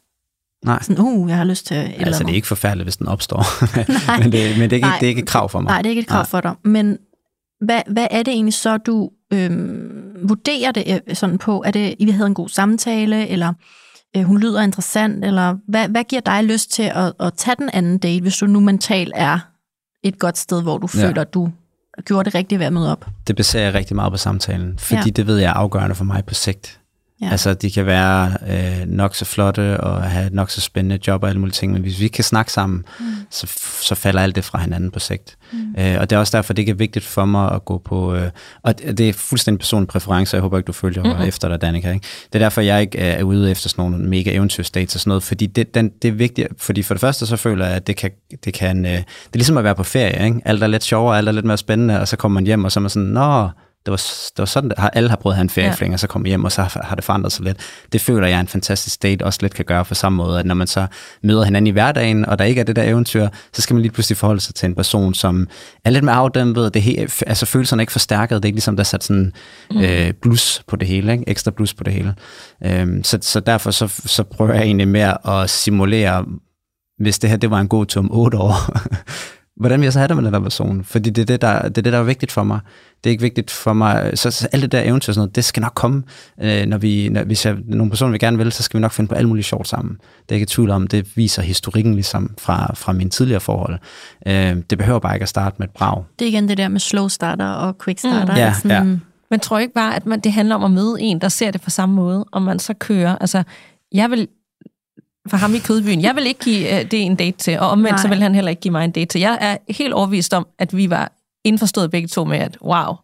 Nej. 0.65 0.83
Sådan, 0.83 1.05
uh, 1.05 1.29
jeg 1.29 1.37
har 1.37 1.45
lyst 1.45 1.67
til 1.67 1.77
et 1.77 1.85
eller 1.85 2.07
Altså, 2.07 2.23
det 2.23 2.31
er 2.31 2.35
ikke 2.35 2.47
forfærdeligt, 2.47 2.85
hvis 2.85 2.97
den 2.97 3.09
opstår. 3.09 3.45
men 4.23 4.33
det, 4.33 4.59
men 4.59 4.71
det, 4.71 4.73
er 4.73 4.77
ikke, 4.77 4.89
det 5.01 5.03
er 5.03 5.09
ikke 5.09 5.23
et 5.23 5.29
krav 5.29 5.49
for 5.49 5.61
mig. 5.61 5.71
Nej, 5.71 5.83
det 5.83 5.87
er 5.87 5.91
ikke 5.91 6.01
et 6.01 6.07
krav 6.07 6.19
Nej. 6.19 6.27
for 6.27 6.41
dig. 6.41 6.55
Men 6.65 6.99
hvad, 7.61 7.83
hvad 7.87 8.07
er 8.11 8.23
det 8.23 8.33
egentlig 8.35 8.55
så, 8.55 8.77
du 8.77 9.11
øhm, 9.33 10.17
vurderer 10.23 10.73
det 10.73 11.03
øh, 11.07 11.17
sådan 11.17 11.39
på? 11.39 11.63
Er 11.67 11.71
det, 11.71 11.95
I 11.99 12.11
havde 12.11 12.27
en 12.27 12.35
god 12.35 12.49
samtale, 12.49 13.29
eller 13.29 13.53
øh, 14.17 14.23
hun 14.23 14.39
lyder 14.41 14.63
interessant, 14.63 15.25
eller 15.25 15.57
hvad, 15.69 15.89
hvad 15.89 16.05
giver 16.05 16.23
dig 16.23 16.45
lyst 16.45 16.71
til 16.71 16.83
at, 16.95 17.13
at 17.21 17.35
tage 17.35 17.57
den 17.59 17.71
anden 17.73 17.99
date, 17.99 18.21
hvis 18.21 18.37
du 18.37 18.47
nu 18.47 18.61
mentalt 18.61 19.13
er 19.17 19.39
et 20.03 20.19
godt 20.19 20.39
sted, 20.39 20.63
hvor 20.63 20.79
du 20.79 20.89
ja. 20.95 21.09
føler, 21.09 21.21
at 21.21 21.35
du 21.35 21.51
gjorde 22.05 22.25
det 22.25 22.35
rigtigt 22.35 22.59
ved 22.59 22.67
at 22.67 22.73
møde 22.73 22.93
op? 22.93 23.07
Det 23.27 23.37
baserer 23.37 23.65
jeg 23.65 23.75
rigtig 23.75 23.97
meget 23.97 24.13
på 24.13 24.17
samtalen, 24.17 24.79
fordi 24.79 25.01
ja. 25.07 25.11
det 25.11 25.27
ved 25.27 25.39
jeg 25.39 25.49
er 25.49 25.55
afgørende 25.55 25.95
for 25.95 26.05
mig 26.05 26.25
på 26.25 26.35
sigt. 26.35 26.81
Ja. 27.23 27.31
Altså, 27.31 27.55
de 27.55 27.71
kan 27.71 27.87
være 27.87 28.37
øh, 28.49 28.87
nok 28.87 29.15
så 29.15 29.25
flotte 29.25 29.81
og 29.81 30.03
have 30.03 30.31
nok 30.33 30.51
så 30.51 30.61
spændende 30.61 30.99
job 31.07 31.23
og 31.23 31.29
alle 31.29 31.41
mulige 31.41 31.53
ting, 31.53 31.73
men 31.73 31.83
hvis 31.83 31.99
vi 31.99 32.05
ikke 32.05 32.15
kan 32.15 32.25
snakke 32.25 32.53
sammen, 32.53 32.85
mm. 33.01 33.07
så, 33.31 33.47
så 33.83 33.95
falder 33.95 34.21
alt 34.21 34.37
det 34.37 34.45
fra 34.45 34.59
hinanden 34.59 34.91
på 34.91 34.99
sigt. 34.99 35.37
Mm. 35.53 35.75
Øh, 35.79 35.97
og 36.01 36.11
det 36.11 36.17
er 36.17 36.21
også 36.21 36.37
derfor, 36.37 36.53
det 36.53 36.63
ikke 36.63 36.71
er 36.71 36.77
vigtigt 36.77 37.05
for 37.05 37.25
mig 37.25 37.53
at 37.53 37.65
gå 37.65 37.79
på... 37.79 38.15
Øh, 38.15 38.31
og 38.63 38.79
det 38.79 39.01
er 39.01 39.13
fuldstændig 39.13 39.59
personlig 39.59 39.89
præference, 39.89 40.37
jeg 40.37 40.43
håber 40.43 40.59
ikke, 40.59 40.67
du 40.67 40.73
følger 40.73 41.05
mm-hmm. 41.05 41.29
efter 41.29 41.49
dig, 41.49 41.61
Danika. 41.61 41.93
Ikke? 41.93 42.07
Det 42.33 42.35
er 42.35 42.45
derfor, 42.45 42.61
jeg 42.61 42.81
ikke 42.81 42.99
er 42.99 43.23
ude 43.23 43.51
efter 43.51 43.69
sådan 43.69 43.91
nogle 43.91 44.09
mega 44.09 44.35
eventyrstates 44.35 44.95
og 44.95 45.01
sådan 45.01 45.11
noget, 45.11 45.23
fordi 45.23 45.47
det, 45.47 45.75
den, 45.75 45.91
det 46.03 46.09
er 46.09 46.13
vigtigt. 46.13 46.49
Fordi 46.59 46.83
for 46.83 46.95
det 46.95 47.01
første, 47.01 47.27
så 47.27 47.37
føler 47.37 47.67
jeg, 47.67 47.77
at 47.77 47.87
det 47.87 47.97
kan... 47.97 48.11
Det, 48.45 48.55
kan, 48.55 48.87
øh, 48.87 48.93
det 48.93 48.99
er 48.99 49.05
ligesom 49.35 49.57
at 49.57 49.65
være 49.65 49.75
på 49.75 49.83
ferie, 49.83 50.25
ikke? 50.27 50.41
Alt 50.45 50.63
er 50.63 50.67
lidt 50.67 50.85
sjovere, 50.85 51.19
alt 51.19 51.29
er 51.29 51.33
lidt 51.33 51.47
mere 51.47 51.59
spændende, 51.59 52.01
og 52.01 52.09
så 52.09 52.17
kommer 52.17 52.35
man 52.35 52.47
hjem, 52.47 52.65
og 52.65 52.73
så 52.73 52.81
er 52.81 52.83
man 52.83 52.91
sådan, 52.91 53.09
nå 53.09 53.49
det 53.89 53.93
var, 53.93 54.31
det 54.37 54.39
var 54.39 54.45
sådan, 54.45 54.73
at 54.77 54.91
alle 54.93 55.09
har 55.09 55.17
prøvet 55.17 55.33
at 55.33 55.37
have 55.37 55.43
en 55.43 55.51
feriefling, 55.51 55.91
ja. 55.91 55.95
og 55.95 56.01
så 56.01 56.07
kommer 56.07 56.29
hjem, 56.29 56.45
og 56.45 56.53
så 56.53 56.63
har, 56.63 56.81
har 56.85 56.95
det 56.95 57.05
forandret 57.05 57.33
sig 57.33 57.45
lidt. 57.45 57.59
Det 57.93 58.01
føler 58.01 58.27
jeg, 58.27 58.41
en 58.41 58.49
fantastisk 58.49 59.03
date 59.03 59.25
også 59.25 59.39
lidt 59.43 59.55
kan 59.55 59.65
gøre 59.65 59.85
på 59.85 59.95
samme 59.95 60.17
måde, 60.17 60.39
at 60.39 60.47
når 60.47 60.55
man 60.55 60.67
så 60.67 60.87
møder 61.23 61.45
hinanden 61.45 61.67
i 61.67 61.71
hverdagen, 61.71 62.27
og 62.27 62.39
der 62.39 62.45
ikke 62.45 62.61
er 62.61 62.65
det 62.65 62.77
der 62.77 62.83
eventyr, 62.83 63.29
så 63.53 63.63
skal 63.63 63.75
man 63.75 63.83
lige 63.83 63.93
pludselig 63.93 64.17
forholde 64.17 64.41
sig 64.41 64.55
til 64.55 64.67
en 64.67 64.75
person, 64.75 65.15
som 65.15 65.49
er 65.85 65.91
lidt 65.91 66.05
mere 66.05 66.15
afdæmpet, 66.15 66.75
det 66.75 66.83
he, 66.83 67.09
altså 67.27 67.47
følelserne 67.47 67.81
er 67.81 67.83
ikke 67.83 67.93
forstærket, 67.93 68.37
det 68.37 68.45
er 68.45 68.49
ikke 68.49 68.57
ligesom, 68.57 68.77
der 68.77 68.83
er 68.83 68.85
sat 68.85 69.05
sådan 69.05 69.33
mm. 69.71 69.81
øh, 69.81 70.13
blus 70.23 70.63
på 70.67 70.77
det 70.77 70.89
hele, 70.89 71.13
ikke? 71.13 71.25
ekstra 71.27 71.51
blus 71.51 71.75
på 71.75 71.85
det 71.85 71.93
hele. 71.93 72.15
Øhm, 72.65 73.05
så, 73.05 73.19
så 73.23 73.41
derfor 73.41 73.71
så, 73.71 73.89
så 73.89 74.23
prøver 74.23 74.55
jeg 74.55 74.63
egentlig 74.63 74.89
mere 74.89 75.43
at 75.43 75.51
simulere, 75.51 76.25
hvis 76.99 77.19
det 77.19 77.31
her 77.31 77.37
det 77.37 77.51
var 77.51 77.61
en 77.61 77.69
god 77.69 77.87
tur 77.87 78.01
om 78.01 78.13
otte 78.13 78.39
år, 78.39 78.55
hvordan 79.61 79.81
vil 79.81 79.87
jeg 79.87 79.93
så 79.93 79.99
have 79.99 80.09
det 80.09 80.17
med 80.17 80.25
den 80.25 80.33
der 80.33 80.41
person? 80.41 80.85
Fordi 80.85 81.11
det 81.11 81.23
er 81.23 81.27
det, 81.27 81.43
der, 81.43 81.63
det 81.63 81.79
er 81.79 81.83
det, 81.83 81.93
der 81.93 81.99
er 81.99 82.03
vigtigt 82.03 82.33
for 82.33 82.43
mig. 82.43 82.61
Det 83.05 83.11
er 83.11 83.11
ikke 83.11 83.23
vigtigt 83.23 83.51
for 83.51 83.73
mig. 83.73 84.13
Så, 84.15 84.31
så 84.31 84.49
alt 84.53 84.63
det 84.63 84.73
der 84.73 84.81
eventyr, 84.81 85.13
sådan 85.13 85.21
noget, 85.21 85.37
det 85.37 85.45
skal 85.45 85.61
nok 85.61 85.73
komme. 85.75 86.03
Øh, 86.43 86.67
når 86.67 86.79
vi, 86.79 87.09
når, 87.09 87.25
hvis 87.25 87.47
jeg, 87.47 87.57
nogle 87.67 87.91
personer 87.91 88.13
vi 88.13 88.19
gerne 88.19 88.39
vil, 88.39 88.53
så 88.53 88.63
skal 88.63 88.79
vi 88.79 88.81
nok 88.81 88.93
finde 88.93 89.09
på 89.09 89.15
alt 89.15 89.29
muligt 89.29 89.47
sjovt 89.47 89.69
sammen. 89.69 89.97
Det 90.29 90.31
er 90.31 90.35
ikke 90.35 90.47
tvivl 90.47 90.71
om, 90.71 90.87
det 90.87 91.17
viser 91.17 91.43
historikken 91.43 91.95
ligesom 91.95 92.35
fra, 92.39 92.75
fra 92.75 92.93
mine 92.93 93.11
tidligere 93.11 93.41
forhold. 93.41 93.79
Øh, 94.27 94.57
det 94.71 94.79
behøver 94.79 94.99
bare 94.99 95.15
ikke 95.15 95.23
at 95.23 95.29
starte 95.29 95.57
med 95.59 95.69
et 95.69 95.75
brag. 95.75 96.05
Det 96.19 96.25
er 96.25 96.29
igen 96.29 96.49
det 96.49 96.59
der 96.59 96.69
med 96.69 96.81
slow 96.81 97.09
starter 97.09 97.49
og 97.49 97.79
quick 97.85 97.99
starter. 97.99 98.33
Mm. 98.33 98.39
Ja, 98.39 98.55
sådan, 98.63 98.89
ja. 98.89 98.99
Men 99.31 99.41
tror 99.41 99.59
ikke 99.59 99.75
bare, 99.75 99.97
at 99.97 100.07
man, 100.07 100.21
det 100.21 100.33
handler 100.33 100.55
om 100.55 100.65
at 100.65 100.71
møde 100.71 100.97
en, 101.01 101.21
der 101.21 101.29
ser 101.29 101.51
det 101.51 101.61
på 101.61 101.71
samme 101.71 101.95
måde, 101.95 102.25
og 102.33 102.43
man 102.43 102.59
så 102.59 102.75
kører. 102.75 103.17
Altså, 103.17 103.43
jeg 103.93 104.11
vil 104.11 104.29
for 105.29 105.37
ham 105.37 105.55
i 105.55 105.59
kødbyen. 105.59 106.03
Jeg 106.03 106.17
vil 106.17 106.27
ikke 106.27 106.41
give 106.41 106.67
uh, 106.67 106.91
det 106.91 106.95
en 106.95 107.17
date 107.17 107.39
til, 107.39 107.59
og 107.59 107.69
omvendt 107.69 107.91
Nej. 107.91 108.03
så 108.03 108.09
vil 108.09 108.23
han 108.23 108.35
heller 108.35 108.51
ikke 108.51 108.61
give 108.61 108.73
mig 108.73 108.85
en 108.85 108.91
date 108.91 109.07
til. 109.07 109.21
Jeg 109.21 109.39
er 109.41 109.57
helt 109.73 109.93
overbevist 109.93 110.35
om, 110.35 110.47
at 110.59 110.77
vi 110.77 110.91
var 110.91 111.13
indforstået 111.45 111.91
begge 111.91 112.09
to 112.09 112.25
med, 112.25 112.39
at 112.39 112.59
wow, 112.63 112.95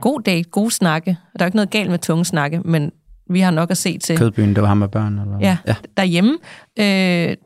god 0.00 0.20
date, 0.20 0.50
god 0.50 0.70
snakke. 0.70 1.16
Der 1.38 1.44
er 1.44 1.46
ikke 1.46 1.56
noget 1.56 1.70
galt 1.70 1.90
med 1.90 1.98
tunge 1.98 2.24
snakke, 2.24 2.60
men 2.64 2.92
vi 3.30 3.40
har 3.40 3.50
nok 3.50 3.70
at 3.70 3.76
se 3.76 3.98
til. 3.98 4.18
Kødbyen, 4.18 4.54
det 4.54 4.62
var 4.62 4.68
ham 4.68 4.76
med 4.76 4.88
børn? 4.88 5.18
Eller? 5.18 5.38
Ja, 5.40 5.56
ja, 5.66 5.74
derhjemme. 5.96 6.38
Øh, 6.78 7.36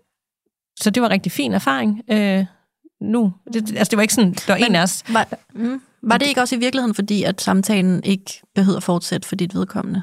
så 0.81 0.91
det 0.91 1.03
var 1.03 1.09
en 1.09 1.13
rigtig 1.13 1.33
fin 1.33 1.53
erfaring. 1.53 2.03
Øh, 2.11 2.45
nu, 3.01 3.33
det, 3.53 3.77
altså 3.77 3.91
det 3.91 3.97
var 3.97 4.03
ikke 4.03 4.15
sådan, 4.15 4.33
der 4.33 4.53
var 4.53 4.59
men, 4.59 4.71
en 4.71 4.77
af 4.77 4.83
os. 4.83 5.05
Var, 5.09 5.29
mm, 5.55 5.81
var 6.03 6.19
det 6.19 6.27
ikke 6.27 6.41
også 6.41 6.57
i 6.57 6.59
virkeligheden, 6.59 6.95
fordi 6.95 7.23
at 7.23 7.41
samtalen 7.41 8.05
ikke 8.05 8.41
behøver 8.55 8.77
at 8.77 8.83
fortsætte 8.83 9.29
for 9.29 9.37
dit 9.37 9.55
vedkommende? 9.55 10.03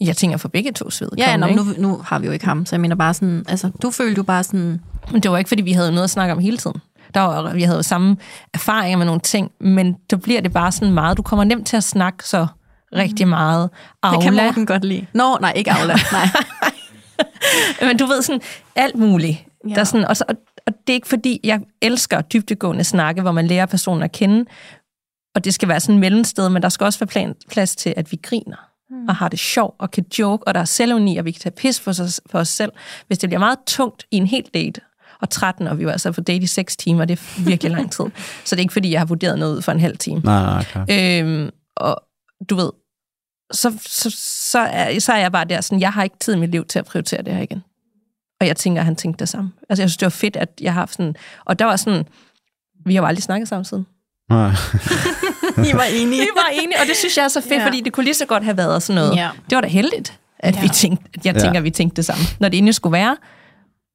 Jeg 0.00 0.16
tænker 0.16 0.36
for 0.36 0.48
begge 0.48 0.72
to 0.72 0.90
sved. 0.90 1.08
Ja, 1.18 1.36
nå, 1.36 1.46
nu, 1.46 1.62
nu 1.78 2.00
har 2.04 2.18
vi 2.18 2.26
jo 2.26 2.32
ikke 2.32 2.44
ham, 2.44 2.66
så 2.66 2.76
jeg 2.76 2.80
mener 2.80 2.96
bare 2.96 3.14
sådan, 3.14 3.44
altså, 3.48 3.70
du 3.82 3.90
følte 3.90 4.16
jo 4.16 4.22
bare 4.22 4.44
sådan... 4.44 4.80
Men 5.12 5.22
det 5.22 5.30
var 5.30 5.38
ikke, 5.38 5.48
fordi 5.48 5.62
vi 5.62 5.72
havde 5.72 5.90
noget 5.90 6.04
at 6.04 6.10
snakke 6.10 6.32
om 6.32 6.38
hele 6.38 6.56
tiden. 6.56 6.76
Der 7.14 7.20
var, 7.20 7.54
vi 7.54 7.62
havde 7.62 7.76
jo 7.76 7.82
samme 7.82 8.16
erfaringer 8.54 8.98
med 8.98 9.06
nogle 9.06 9.20
ting, 9.20 9.50
men 9.60 9.96
så 10.10 10.16
bliver 10.16 10.40
det 10.40 10.52
bare 10.52 10.72
sådan 10.72 10.94
meget, 10.94 11.16
du 11.16 11.22
kommer 11.22 11.44
nemt 11.44 11.66
til 11.66 11.76
at 11.76 11.84
snakke 11.84 12.28
så 12.28 12.46
rigtig 12.96 13.28
meget. 13.28 13.70
Aula. 14.02 14.16
Det 14.16 14.24
kan 14.24 14.34
Morten 14.34 14.66
godt 14.66 14.84
lide. 14.84 15.06
Nå, 15.12 15.38
nej, 15.40 15.52
ikke 15.56 15.72
Aula, 15.72 15.94
nej. 16.12 16.26
men 17.88 17.98
du 17.98 18.06
ved 18.06 18.22
sådan, 18.22 18.40
alt 18.76 18.96
muligt. 18.96 19.44
Ja. 19.68 19.74
Der 19.74 19.84
sådan, 19.84 20.06
og, 20.06 20.16
så, 20.16 20.24
og, 20.28 20.34
og 20.66 20.72
det 20.86 20.92
er 20.92 20.94
ikke 20.94 21.08
fordi, 21.08 21.40
jeg 21.44 21.60
elsker 21.82 22.20
dybtegående 22.20 22.84
snakke, 22.84 23.22
hvor 23.22 23.32
man 23.32 23.46
lærer 23.46 23.66
personen 23.66 24.02
at 24.02 24.12
kende, 24.12 24.44
Og 25.34 25.44
det 25.44 25.54
skal 25.54 25.68
være 25.68 25.80
sådan 25.80 25.94
et 25.94 26.00
mellemsted, 26.00 26.48
men 26.48 26.62
der 26.62 26.68
skal 26.68 26.84
også 26.84 26.98
være 26.98 27.06
plan, 27.06 27.34
plads 27.50 27.76
til, 27.76 27.94
at 27.96 28.12
vi 28.12 28.18
griner 28.22 28.71
mm. 28.92 29.08
og 29.08 29.16
har 29.16 29.28
det 29.28 29.38
sjovt 29.38 29.74
og 29.78 29.90
kan 29.90 30.04
joke, 30.18 30.46
og 30.46 30.54
der 30.54 30.60
er 30.60 30.64
selvuni, 30.64 31.16
og 31.16 31.24
vi 31.24 31.30
kan 31.30 31.40
tage 31.40 31.54
pis 31.56 31.80
for, 31.80 31.90
os, 31.90 32.20
for 32.30 32.38
os 32.38 32.48
selv. 32.48 32.72
Hvis 33.06 33.18
det 33.18 33.28
bliver 33.28 33.40
meget 33.40 33.58
tungt 33.66 34.06
i 34.10 34.16
en 34.16 34.26
hel 34.26 34.44
date, 34.54 34.80
og 35.20 35.30
13, 35.30 35.66
og 35.66 35.78
vi 35.78 35.86
var 35.86 35.92
altså 35.92 36.12
på 36.12 36.20
date 36.20 36.44
i 36.44 36.46
6 36.46 36.76
timer, 36.76 37.04
det 37.04 37.18
er 37.18 37.44
virkelig 37.44 37.72
lang 37.72 37.92
tid. 37.92 38.04
Så 38.44 38.56
det 38.56 38.60
er 38.60 38.60
ikke, 38.60 38.72
fordi 38.72 38.92
jeg 38.92 39.00
har 39.00 39.06
vurderet 39.06 39.38
noget 39.38 39.64
for 39.64 39.72
en 39.72 39.80
halv 39.80 39.98
time. 39.98 40.20
Nej, 40.20 40.42
nej, 40.42 40.64
klar. 40.64 40.86
Øhm, 40.90 41.50
og 41.76 42.02
du 42.50 42.54
ved, 42.54 42.70
så, 43.52 43.78
så, 43.86 44.10
så, 44.50 44.58
er, 44.58 44.98
så 44.98 45.12
er 45.12 45.18
jeg 45.18 45.32
bare 45.32 45.44
der 45.44 45.60
sådan, 45.60 45.80
jeg 45.80 45.92
har 45.92 46.02
ikke 46.02 46.16
tid 46.20 46.34
i 46.34 46.38
mit 46.38 46.50
liv 46.50 46.64
til 46.64 46.78
at 46.78 46.84
prioritere 46.84 47.22
det 47.22 47.34
her 47.34 47.42
igen. 47.42 47.62
Og 48.40 48.46
jeg 48.46 48.56
tænker, 48.56 48.80
at 48.80 48.84
han 48.84 48.96
tænkte 48.96 49.18
det 49.18 49.28
samme. 49.28 49.52
Altså, 49.68 49.82
jeg 49.82 49.90
synes, 49.90 49.96
det 49.96 50.06
var 50.06 50.10
fedt, 50.10 50.36
at 50.36 50.48
jeg 50.60 50.72
har 50.72 50.80
haft 50.80 50.94
sådan... 50.94 51.14
Og 51.44 51.58
der 51.58 51.64
var 51.64 51.76
sådan... 51.76 52.04
Vi 52.86 52.94
har 52.94 53.02
jo 53.02 53.06
aldrig 53.06 53.22
snakket 53.22 53.48
sammen 53.48 53.64
siden. 53.64 53.86
Nej. 54.30 54.50
I 55.70 55.72
var 55.74 55.86
enige. 55.94 56.20
Vi 56.20 56.28
var 56.34 56.48
enige, 56.52 56.80
og 56.80 56.86
det 56.86 56.96
synes 56.96 57.16
jeg 57.16 57.24
er 57.24 57.28
så 57.28 57.40
fedt, 57.40 57.52
Ja. 57.52 57.66
fordi 57.66 57.80
det 57.80 57.92
kunne 57.92 58.04
lige 58.04 58.14
så 58.14 58.26
godt 58.26 58.44
have 58.44 58.56
været 58.56 58.82
sådan 58.82 59.02
noget. 59.02 59.16
Ja. 59.16 59.28
Det 59.50 59.56
var 59.56 59.60
da 59.60 59.68
heldigt, 59.68 60.18
at, 60.38 60.56
Ja. 60.56 60.60
vi 60.62 60.68
tænkte, 60.68 61.04
at 61.14 61.26
jeg 61.26 61.34
Ja. 61.34 61.40
tænker, 61.40 61.58
at 61.58 61.64
vi 61.64 61.70
tænkte 61.70 61.96
det 61.96 62.04
samme. 62.04 62.22
Når 62.40 62.48
det 62.48 62.58
endelig 62.58 62.74
skulle 62.74 62.92
være 62.92 63.16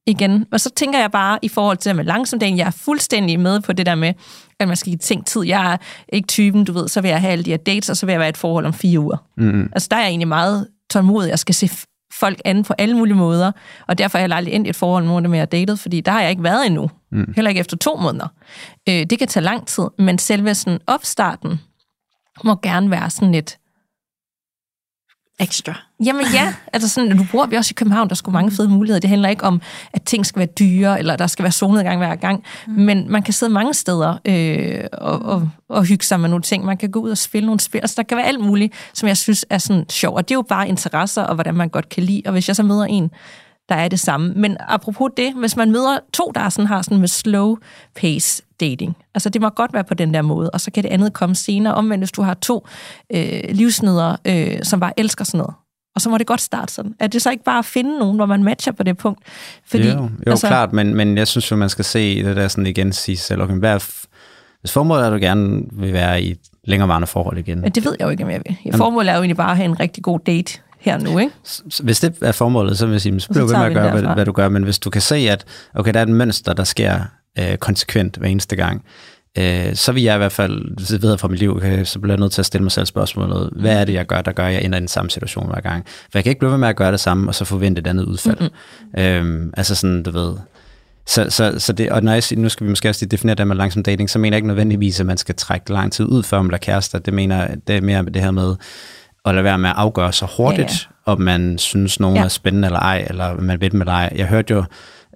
igen. 0.06 0.44
Og 0.52 0.60
så 0.60 0.70
tænker 0.70 0.98
jeg 0.98 1.10
bare 1.10 1.38
i 1.42 1.48
forhold 1.48 1.76
til 1.76 1.88
det 1.88 1.96
med 1.96 2.04
langsomdagen, 2.04 2.58
jeg 2.58 2.66
er 2.66 2.70
fuldstændig 2.70 3.40
med 3.40 3.60
på 3.60 3.72
det 3.72 3.86
der 3.86 3.94
med, 3.94 4.12
at 4.60 4.68
man 4.68 4.76
skal 4.76 4.90
give 4.90 4.98
ting 4.98 5.26
tid. 5.26 5.42
Jeg 5.44 5.72
er 5.72 5.76
ikke 6.12 6.26
typen, 6.26 6.64
du 6.64 6.72
ved, 6.72 6.88
så 6.88 7.00
vil 7.00 7.08
jeg 7.08 7.20
have 7.20 7.32
alle 7.32 7.44
de 7.44 7.50
her 7.50 7.56
dates, 7.56 7.88
og 7.90 7.96
så 7.96 8.06
vil 8.06 8.12
jeg 8.12 8.20
være 8.20 8.28
i 8.28 8.30
et 8.30 8.36
forhold 8.36 8.66
om 8.66 8.72
fire 8.74 9.00
uger. 9.00 9.16
Mm-hmm. 9.36 9.68
Altså 9.72 9.88
der 9.90 9.96
er 9.96 10.00
jeg 10.00 10.08
egentlig 10.08 10.28
meget 10.28 10.66
tålmodig. 10.90 11.30
Jeg 11.30 11.38
skal 11.38 11.54
se 11.54 11.70
folk 12.12 12.40
an 12.44 12.64
på 12.64 12.74
alle 12.78 12.96
mulige 12.96 13.16
måder, 13.16 13.52
og 13.86 13.98
derfor 13.98 14.18
har 14.18 14.26
jeg 14.26 14.36
aldrig 14.36 14.54
endt 14.54 14.66
i 14.66 14.70
et 14.70 14.76
forhold 14.76 15.04
med 15.04 15.30
jeg 15.30 15.40
har 15.40 15.46
datet, 15.46 15.78
fordi 15.78 16.00
der 16.00 16.12
har 16.12 16.20
jeg 16.20 16.30
ikke 16.30 16.42
været 16.42 16.66
endnu. 16.66 16.90
Mm. 17.12 17.32
Heller 17.36 17.48
ikke 17.48 17.60
efter 17.60 17.76
to 17.76 17.96
måneder. 17.96 18.28
Øh, 18.88 19.06
det 19.10 19.18
kan 19.18 19.28
tage 19.28 19.44
lang 19.44 19.66
tid, 19.66 19.84
men 19.98 20.18
selve 20.18 20.54
sådan 20.54 20.80
opstarten 20.86 21.60
må 22.44 22.56
gerne 22.62 22.90
være 22.90 23.10
sådan 23.10 23.32
lidt, 23.32 23.58
Ekstra. 25.40 25.74
Jamen 26.04 26.24
ja, 26.34 26.54
altså 26.72 26.88
sådan, 26.88 27.16
nu 27.16 27.26
bor 27.32 27.46
vi 27.46 27.56
også 27.56 27.72
i 27.72 27.74
København, 27.76 28.08
der 28.08 28.12
er 28.12 28.16
sgu 28.16 28.30
mange 28.30 28.50
fede 28.50 28.68
muligheder. 28.68 29.00
Det 29.00 29.10
handler 29.10 29.28
ikke 29.28 29.44
om, 29.44 29.60
at 29.92 30.02
ting 30.02 30.26
skal 30.26 30.38
være 30.38 30.48
dyre, 30.58 30.98
eller 30.98 31.16
der 31.16 31.26
skal 31.26 31.42
være 31.42 31.52
solnedgang 31.52 31.98
hver 31.98 32.14
gang. 32.14 32.44
Mm. 32.66 32.72
Men 32.72 33.10
man 33.10 33.22
kan 33.22 33.34
sidde 33.34 33.52
mange 33.52 33.74
steder 33.74 34.18
øh, 34.24 34.84
og, 34.92 35.22
og, 35.22 35.50
og 35.68 35.84
hygge 35.84 36.04
sig 36.04 36.20
med 36.20 36.28
nogle 36.28 36.42
ting. 36.42 36.64
Man 36.64 36.76
kan 36.76 36.90
gå 36.90 37.00
ud 37.00 37.10
og 37.10 37.18
spille 37.18 37.46
nogle 37.46 37.60
spil. 37.60 37.78
Altså, 37.78 37.94
der 37.96 38.02
kan 38.02 38.16
være 38.16 38.26
alt 38.26 38.40
muligt, 38.40 38.74
som 38.94 39.08
jeg 39.08 39.16
synes 39.16 39.46
er 39.50 39.58
sådan 39.58 39.84
sjovt. 39.90 40.16
Og 40.16 40.28
det 40.28 40.34
er 40.34 40.38
jo 40.38 40.42
bare 40.42 40.68
interesser, 40.68 41.22
og 41.22 41.34
hvordan 41.34 41.54
man 41.54 41.68
godt 41.68 41.88
kan 41.88 42.02
lide. 42.02 42.22
Og 42.26 42.32
hvis 42.32 42.48
jeg 42.48 42.56
så 42.56 42.62
møder 42.62 42.84
en, 42.84 43.10
der 43.68 43.74
er 43.74 43.88
det 43.88 44.00
samme. 44.00 44.32
Men 44.36 44.56
apropos 44.60 45.10
det, 45.16 45.34
hvis 45.34 45.56
man 45.56 45.70
møder 45.70 45.98
to, 46.12 46.32
der 46.34 46.48
sådan 46.48 46.66
har 46.66 46.82
sådan 46.82 46.98
med 46.98 47.08
slow 47.08 47.56
pace 47.94 48.42
dating, 48.60 48.96
altså 49.14 49.28
det 49.28 49.40
må 49.40 49.48
godt 49.48 49.72
være 49.72 49.84
på 49.84 49.94
den 49.94 50.14
der 50.14 50.22
måde, 50.22 50.50
og 50.50 50.60
så 50.60 50.70
kan 50.70 50.82
det 50.82 50.88
andet 50.88 51.12
komme 51.12 51.34
senere. 51.34 51.74
Omvendt, 51.74 52.00
hvis 52.00 52.12
du 52.12 52.22
har 52.22 52.34
to 52.34 52.66
øh, 53.14 53.40
livsnødder, 53.48 54.16
øh, 54.24 54.62
som 54.62 54.80
bare 54.80 54.92
elsker 55.00 55.24
sådan 55.24 55.38
noget, 55.38 55.54
og 55.94 56.00
så 56.00 56.10
må 56.10 56.18
det 56.18 56.26
godt 56.26 56.40
starte 56.40 56.72
sådan. 56.72 56.94
Er 57.00 57.06
det 57.06 57.22
så 57.22 57.30
ikke 57.30 57.44
bare 57.44 57.58
at 57.58 57.64
finde 57.64 57.98
nogen, 57.98 58.16
hvor 58.16 58.26
man 58.26 58.44
matcher 58.44 58.72
på 58.72 58.82
det 58.82 58.96
punkt? 58.96 59.20
Fordi, 59.66 59.88
jo, 59.88 60.02
jo 60.02 60.10
altså, 60.26 60.46
klart, 60.46 60.72
men, 60.72 60.94
men 60.94 61.18
jeg 61.18 61.28
synes 61.28 61.50
jo, 61.50 61.56
man 61.56 61.68
skal 61.68 61.84
se 61.84 62.24
det 62.24 62.36
der 62.36 62.48
sådan 62.48 62.66
igen 62.66 62.92
sige 62.92 63.16
sig 63.16 63.26
selv, 63.26 63.42
okay, 63.42 63.54
hvad 63.54 63.74
er 63.74 64.06
hvis 64.60 64.72
formålet 64.72 65.02
er, 65.02 65.06
at 65.06 65.12
du 65.12 65.18
gerne 65.18 65.62
vil 65.72 65.92
være 65.92 66.22
i 66.22 66.30
et 66.30 66.38
længerevarende 66.64 67.06
forhold 67.06 67.38
igen, 67.38 67.60
Men 67.60 67.72
det 67.72 67.84
ved 67.84 67.96
jeg 67.98 68.04
jo 68.04 68.10
ikke, 68.10 68.24
om 68.24 68.30
jeg 68.30 68.42
vil. 68.46 68.72
Formålet 68.74 69.10
er 69.10 69.14
jo 69.14 69.20
egentlig 69.20 69.36
bare 69.36 69.50
at 69.50 69.56
have 69.56 69.64
en 69.64 69.80
rigtig 69.80 70.02
god 70.02 70.20
date 70.26 70.60
her 70.80 70.98
nu, 70.98 71.18
ikke? 71.18 71.32
hvis 71.82 72.00
det 72.00 72.14
er 72.22 72.32
formålet, 72.32 72.78
så 72.78 72.86
vil 72.86 72.92
jeg 72.92 73.00
sige, 73.00 73.20
så 73.20 73.28
bliver 73.28 73.46
du 73.46 73.52
ved 73.52 73.58
med 73.58 73.66
at 73.66 73.74
gøre, 73.74 73.90
hvad, 73.90 74.14
hvad 74.14 74.24
du 74.24 74.32
gør, 74.32 74.48
men 74.48 74.62
hvis 74.62 74.78
du 74.78 74.90
kan 74.90 75.02
se, 75.02 75.16
at 75.16 75.44
okay, 75.74 75.94
der 75.94 75.98
er 75.98 76.02
et 76.02 76.08
mønster, 76.08 76.52
der 76.52 76.64
sker 76.64 77.00
øh, 77.38 77.56
konsekvent 77.56 78.16
hver 78.16 78.28
eneste 78.28 78.56
gang, 78.56 78.84
øh, 79.38 79.74
så 79.74 79.92
vil 79.92 80.02
jeg 80.02 80.14
i 80.14 80.18
hvert 80.18 80.32
fald, 80.32 80.98
ved 81.00 81.10
jeg 81.10 81.20
fra 81.20 81.28
mit 81.28 81.38
liv, 81.38 81.56
okay, 81.56 81.84
så 81.84 81.98
bliver 81.98 82.14
jeg 82.14 82.20
nødt 82.20 82.32
til 82.32 82.42
at 82.42 82.46
stille 82.46 82.62
mig 82.62 82.72
selv 82.72 82.86
spørgsmålet, 82.86 83.50
hvad 83.56 83.80
er 83.80 83.84
det, 83.84 83.92
jeg 83.92 84.06
gør, 84.06 84.20
der 84.20 84.32
gør, 84.32 84.46
at 84.46 84.54
jeg 84.54 84.64
ender 84.64 84.78
i 84.78 84.80
den 84.80 84.88
samme 84.88 85.10
situation 85.10 85.46
hver 85.46 85.60
gang? 85.60 85.86
For 85.86 86.18
jeg 86.18 86.24
kan 86.24 86.30
ikke 86.30 86.38
blive 86.38 86.50
ved 86.50 86.58
med 86.58 86.68
at 86.68 86.76
gøre 86.76 86.92
det 86.92 87.00
samme, 87.00 87.30
og 87.30 87.34
så 87.34 87.44
forvente 87.44 87.80
et 87.80 87.86
andet 87.86 88.04
udfald. 88.04 88.40
Mm-hmm. 88.40 89.02
Øhm, 89.02 89.52
altså 89.56 89.74
sådan, 89.74 90.02
du 90.02 90.10
ved, 90.10 90.34
så, 91.06 91.26
så, 91.30 91.54
så 91.58 91.72
det, 91.72 91.90
og 91.90 92.02
når 92.02 92.12
jeg 92.12 92.22
siger, 92.22 92.40
nu 92.40 92.48
skal 92.48 92.64
vi 92.64 92.70
måske 92.70 92.88
også 92.88 93.04
lige 93.04 93.10
definere 93.10 93.34
det 93.34 93.46
med 93.46 93.56
langsom 93.56 93.82
dating, 93.82 94.10
så 94.10 94.18
mener 94.18 94.34
jeg 94.34 94.38
ikke 94.38 94.48
nødvendigvis, 94.48 95.00
at 95.00 95.06
man 95.06 95.16
skal 95.16 95.34
trække 95.34 95.72
lang 95.72 95.92
tid 95.92 96.04
ud, 96.04 96.22
før 96.22 96.38
man 96.38 96.48
bliver 96.48 96.58
kærester. 96.58 96.98
Det 96.98 97.14
mener 97.14 97.54
det 97.66 97.76
er 97.76 97.80
mere 97.80 98.04
det 98.04 98.22
her 98.22 98.30
med 98.30 98.54
at 99.28 99.34
lade 99.34 99.44
være 99.44 99.58
med 99.58 99.70
at 99.70 99.76
afgøre 99.78 100.12
så 100.12 100.26
hurtigt, 100.36 100.70
Ja, 100.70 100.72
ja, 101.06 101.12
om 101.12 101.20
man 101.20 101.58
synes, 101.58 102.00
nogen 102.00 102.16
ja. 102.16 102.24
Er 102.24 102.28
spændende 102.28 102.66
eller 102.66 102.78
ej, 102.80 103.06
eller 103.10 103.24
om 103.24 103.42
man 103.42 103.60
ved 103.60 103.70
dem 103.70 103.80
eller 103.80 103.92
ej. 103.92 104.12
Jeg 104.16 104.26
hørte 104.26 104.54
jo 104.54 104.64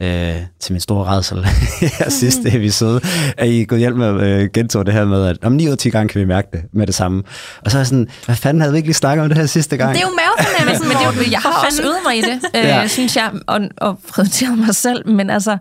øh, 0.03 0.35
til 0.61 0.73
min 0.73 0.81
store 0.81 1.05
redsel 1.07 1.45
her 1.99 2.09
sidste 2.11 2.49
episode, 2.57 3.01
at 3.39 3.49
I 3.49 3.65
gået 3.65 3.79
hjælp 3.79 3.97
med 3.97 4.07
at 4.07 4.43
øh, 4.43 4.49
gentage 4.55 4.85
det 4.85 4.93
her 4.93 5.05
med, 5.05 5.27
at 5.27 5.37
om 5.45 5.53
9 5.53 5.67
ud 5.67 5.73
af 5.73 5.79
10 5.79 5.91
gange 5.91 6.09
kan 6.09 6.21
vi 6.21 6.25
mærke 6.27 6.49
det 6.53 6.61
med 6.73 6.87
det 6.87 6.95
samme. 6.95 7.23
Og 7.65 7.71
så 7.71 7.77
er 7.77 7.81
jeg 7.81 7.87
sådan, 7.87 8.09
hvad 8.27 8.37
fanden 8.37 8.61
havde 8.61 8.73
vi 8.73 8.77
ikke 8.77 8.89
lige 8.89 8.95
snakket 8.95 9.23
om 9.23 9.29
det 9.29 9.39
her 9.39 9.47
sidste 9.47 9.77
gang? 9.77 9.95
Det 9.95 10.03
er 10.03 10.07
jo 10.07 10.15
mavefornemmelsen, 10.17 10.89
Men 10.89 10.97
det, 10.97 11.21
er 11.21 11.25
jo- 11.27 11.31
jeg 11.31 11.41
har 11.41 11.65
også 11.67 11.83
øvet 11.83 11.97
mig 12.07 12.19
i 12.19 12.21
det, 12.21 12.41
øh, 12.57 12.65
Ja. 12.65 12.87
synes 12.87 13.17
jeg, 13.17 13.31
og, 13.47 13.61
og 13.77 13.99
prioriteret 14.09 14.59
mig 14.59 14.75
selv. 14.75 15.09
Men 15.09 15.31
altså, 15.31 15.59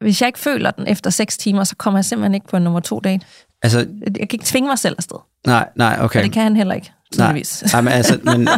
hvis 0.00 0.20
jeg 0.20 0.26
ikke 0.26 0.38
føler 0.38 0.70
den 0.70 0.86
efter 0.88 1.10
seks 1.10 1.36
timer, 1.38 1.64
så 1.64 1.76
kommer 1.76 1.98
jeg 1.98 2.04
simpelthen 2.04 2.34
ikke 2.34 2.48
på 2.48 2.56
en 2.56 2.62
nummer 2.62 2.80
to 2.80 3.00
date. 3.00 3.26
Altså, 3.62 3.78
Jeg 3.78 4.14
kan 4.14 4.28
ikke 4.32 4.44
tvinge 4.44 4.68
mig 4.68 4.78
selv 4.78 4.94
afsted, 4.98 5.16
nej, 5.46 5.68
nej, 5.76 5.92
okay. 5.94 6.04
okay. 6.04 6.18
og 6.18 6.24
det 6.24 6.32
kan 6.32 6.42
han 6.42 6.56
heller 6.56 6.74
ikke, 6.74 6.92
tydeligvis. 7.14 7.64
nej 7.72 7.80
men, 7.80 7.92
altså, 7.92 8.18
men 8.22 8.48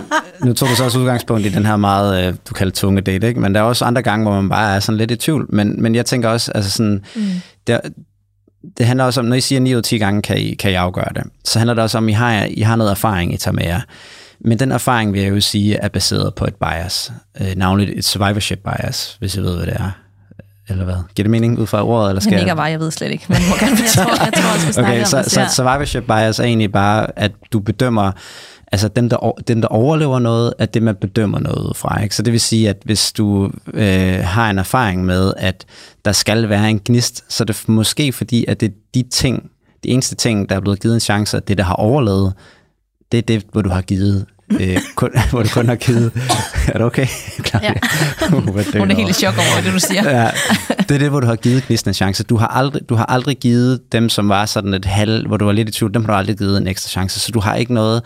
nu 0.44 0.52
tog 0.52 0.68
du 0.68 0.74
så 0.74 0.84
også 0.84 0.98
udgangspunkt 0.98 1.46
i 1.46 1.48
den 1.48 1.66
her 1.66 1.76
meget, 1.76 2.26
øh, 2.26 2.34
du 2.48 2.54
kalder 2.54 2.72
tunge 2.72 3.00
date, 3.00 3.28
ikke? 3.28 3.40
men 3.40 3.54
der 3.54 3.60
er 3.60 3.64
også 3.64 3.84
andre 3.84 4.02
gange, 4.02 4.24
hvor 4.24 4.40
man 4.40 4.48
bare 4.48 4.76
er 4.76 4.80
sådan 4.80 4.98
lidt 4.98 5.10
i 5.10 5.16
tvivl. 5.16 5.46
Men, 5.48 5.82
men 5.82 5.94
jeg 5.94 6.06
tænker 6.06 6.28
også, 6.28 6.52
altså 6.54 6.70
sådan, 6.70 7.04
mm. 7.16 7.22
der, 7.66 7.80
det 8.78 8.86
handler 8.86 9.04
også 9.04 9.20
om, 9.20 9.26
når 9.26 9.36
I 9.36 9.40
siger 9.40 9.60
9 9.60 9.72
ud 9.72 9.78
af 9.78 9.84
10 9.84 9.98
gange, 9.98 10.22
kan 10.22 10.38
I, 10.38 10.54
kan 10.54 10.70
I 10.70 10.74
afgøre 10.74 11.08
det, 11.14 11.22
så 11.44 11.58
handler 11.58 11.74
det 11.74 11.82
også 11.82 11.98
om, 11.98 12.04
at 12.04 12.10
I 12.10 12.12
har, 12.12 12.44
I 12.50 12.60
har 12.60 12.76
noget 12.76 12.90
erfaring, 12.90 13.34
I 13.34 13.36
tager 13.36 13.54
med 13.54 13.64
jer. 13.64 13.80
Men 14.40 14.58
den 14.58 14.72
erfaring, 14.72 15.12
vil 15.12 15.22
jeg 15.22 15.30
jo 15.30 15.40
sige, 15.40 15.76
er 15.76 15.88
baseret 15.88 16.34
på 16.34 16.44
et 16.44 16.54
bias. 16.54 17.12
Øh, 17.40 17.56
navnligt 17.56 17.90
et 17.98 18.04
survivorship 18.04 18.58
bias, 18.58 19.16
hvis 19.18 19.36
I 19.36 19.40
ved, 19.40 19.56
hvad 19.56 19.66
det 19.66 19.74
er. 19.74 19.90
Eller 20.68 20.84
hvad? 20.84 20.94
Giver 21.14 21.24
det 21.24 21.30
mening 21.30 21.58
ud 21.58 21.66
fra 21.66 21.84
ordet? 21.84 22.08
Eller 22.08 22.20
skal 22.20 22.30
jeg- 22.32 22.40
nikker 22.40 22.54
bare, 22.54 22.64
jeg 22.64 22.80
ved 22.80 22.90
slet 22.90 23.10
ikke, 23.10 23.24
men 23.28 23.36
Jeg 23.38 23.44
tror, 23.96 24.24
jeg 24.24 24.32
tror, 24.32 24.52
jeg 24.52 24.60
skal 24.60 24.74
snakke 24.74 24.90
Okay, 24.90 25.00
om 25.00 25.06
så, 25.06 25.18
det. 25.18 25.30
så 25.32 25.46
survivorship 25.56 26.02
bias 26.06 26.38
er 26.38 26.44
egentlig 26.44 26.72
bare, 26.72 27.18
at 27.18 27.32
du 27.52 27.60
bedømmer, 27.60 28.12
altså 28.72 28.88
dem 28.88 29.08
der, 29.08 29.32
dem, 29.48 29.60
der 29.60 29.68
overlever 29.68 30.18
noget, 30.18 30.54
er 30.58 30.66
det, 30.66 30.82
man 30.82 30.94
bedømmer 31.00 31.38
noget 31.38 31.76
fra. 31.76 32.02
Ikke? 32.02 32.16
Så 32.16 32.22
det 32.22 32.32
vil 32.32 32.40
sige, 32.40 32.68
at 32.68 32.76
hvis 32.84 33.12
du 33.12 33.50
øh, 33.74 34.18
har 34.24 34.50
en 34.50 34.58
erfaring 34.58 35.04
med, 35.04 35.32
at 35.36 35.64
der 36.04 36.12
skal 36.12 36.48
være 36.48 36.70
en 36.70 36.80
gnist, 36.84 37.24
så 37.28 37.44
er 37.44 37.46
det 37.46 37.68
måske 37.68 38.12
fordi, 38.12 38.44
at 38.48 38.60
det 38.60 38.68
er 38.68 38.74
de 38.94 39.02
ting, 39.10 39.50
de 39.84 39.88
eneste 39.88 40.14
ting, 40.14 40.48
der 40.48 40.56
er 40.56 40.60
blevet 40.60 40.80
givet 40.80 40.94
en 40.94 41.00
chance, 41.00 41.36
at 41.36 41.48
det, 41.48 41.58
der 41.58 41.64
har 41.64 41.74
overlevet, 41.74 42.32
det 43.12 43.18
er 43.18 43.22
det, 43.22 43.44
hvor 43.52 43.62
du 43.62 43.68
har 43.70 43.82
givet 43.82 44.26
øh, 44.50 44.78
kun, 44.94 45.10
hvor 45.30 45.42
du 45.42 45.48
kun 45.48 45.68
har 45.68 45.76
givet... 45.76 46.12
er 46.68 46.72
det 46.72 46.82
okay? 46.82 47.06
Klar, 47.46 47.60
Ja. 47.60 47.72
Hun 48.78 48.90
er 48.90 48.96
helt 48.96 49.10
i 49.10 49.12
chok 49.12 49.34
over 49.38 49.62
det, 49.64 49.72
du 49.72 49.78
siger. 49.78 50.10
ja, 50.10 50.30
det 50.78 50.90
er 50.90 50.98
det, 50.98 51.10
hvor 51.10 51.20
du 51.20 51.26
har 51.26 51.36
givet 51.36 51.66
gnisten 51.66 51.90
en 51.90 51.94
chance. 51.94 52.24
Du 52.24 52.36
har, 52.36 52.46
aldrig, 52.46 52.88
du 52.88 52.94
har 52.94 53.06
aldrig 53.06 53.36
givet 53.36 53.92
dem, 53.92 54.08
som 54.08 54.28
var 54.28 54.46
sådan 54.46 54.74
et 54.74 54.84
halv, 54.84 55.26
hvor 55.26 55.36
du 55.36 55.44
var 55.44 55.52
lidt 55.52 55.68
i 55.68 55.72
tvivl, 55.72 55.94
dem 55.94 56.04
har 56.04 56.12
du 56.12 56.18
aldrig 56.18 56.38
givet 56.38 56.58
en 56.58 56.66
ekstra 56.66 56.88
chance. 56.88 57.20
Så 57.20 57.32
du 57.32 57.40
har 57.40 57.54
ikke 57.54 57.74
noget 57.74 58.02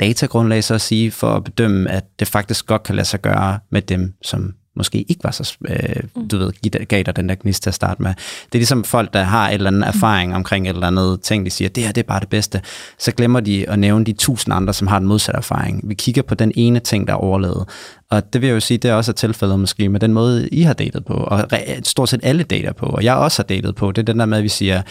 datagrundlag 0.00 0.64
så 0.64 0.74
at 0.74 0.80
sige, 0.80 1.10
for 1.10 1.34
at 1.34 1.44
bedømme, 1.44 1.90
at 1.90 2.04
det 2.18 2.28
faktisk 2.28 2.66
godt 2.66 2.82
kan 2.82 2.94
lade 2.94 3.08
sig 3.08 3.20
gøre 3.20 3.58
med 3.72 3.82
dem, 3.82 4.12
som 4.22 4.54
måske 4.76 4.98
ikke 5.02 5.24
var 5.24 5.30
så, 5.30 5.56
øh, 5.68 6.28
du 6.30 6.38
ved, 6.38 6.86
gav 6.86 7.02
dig 7.02 7.16
den 7.16 7.28
der 7.28 7.34
gnist 7.34 7.62
til 7.62 7.70
at 7.70 7.74
starte 7.74 8.02
med. 8.02 8.14
Det 8.44 8.54
er 8.54 8.58
ligesom 8.58 8.84
folk, 8.84 9.12
der 9.12 9.22
har 9.22 9.48
et 9.48 9.54
eller 9.54 9.70
andet 9.70 9.88
erfaring 9.88 10.34
omkring 10.34 10.66
et 10.66 10.74
eller 10.74 10.86
andet 10.86 11.20
ting, 11.20 11.46
de 11.46 11.50
siger, 11.50 11.68
det 11.68 11.84
her 11.84 11.92
det 11.92 12.02
er 12.02 12.06
bare 12.06 12.20
det 12.20 12.28
bedste. 12.28 12.60
Så 12.98 13.12
glemmer 13.12 13.40
de 13.40 13.70
at 13.70 13.78
nævne 13.78 14.04
de 14.04 14.12
tusind 14.12 14.54
andre, 14.54 14.72
som 14.72 14.86
har 14.86 14.98
den 14.98 15.08
modsatte 15.08 15.36
erfaring. 15.36 15.80
Vi 15.84 15.94
kigger 15.94 16.22
på 16.22 16.34
den 16.34 16.52
ene 16.54 16.80
ting, 16.80 17.06
der 17.06 17.12
er 17.12 17.16
overlevet. 17.16 17.68
Og 18.10 18.32
det 18.32 18.40
vil 18.40 18.46
jeg 18.46 18.54
jo 18.54 18.60
sige, 18.60 18.78
det 18.78 18.90
er 18.90 18.94
også 18.94 19.10
et 19.10 19.16
tilfælde 19.16 19.58
måske 19.58 19.88
med 19.88 20.00
den 20.00 20.12
måde, 20.12 20.48
I 20.48 20.62
har 20.62 20.72
datet 20.72 21.04
på, 21.04 21.14
og 21.14 21.48
stort 21.82 22.08
set 22.08 22.20
alle 22.22 22.42
dater 22.42 22.72
på, 22.72 22.86
og 22.86 23.04
jeg 23.04 23.14
også 23.14 23.42
har 23.42 23.46
datet 23.46 23.74
på, 23.74 23.92
det 23.92 24.02
er 24.02 24.12
den 24.12 24.18
der 24.18 24.26
med, 24.26 24.38
at 24.38 24.44
vi 24.44 24.48
siger, 24.48 24.82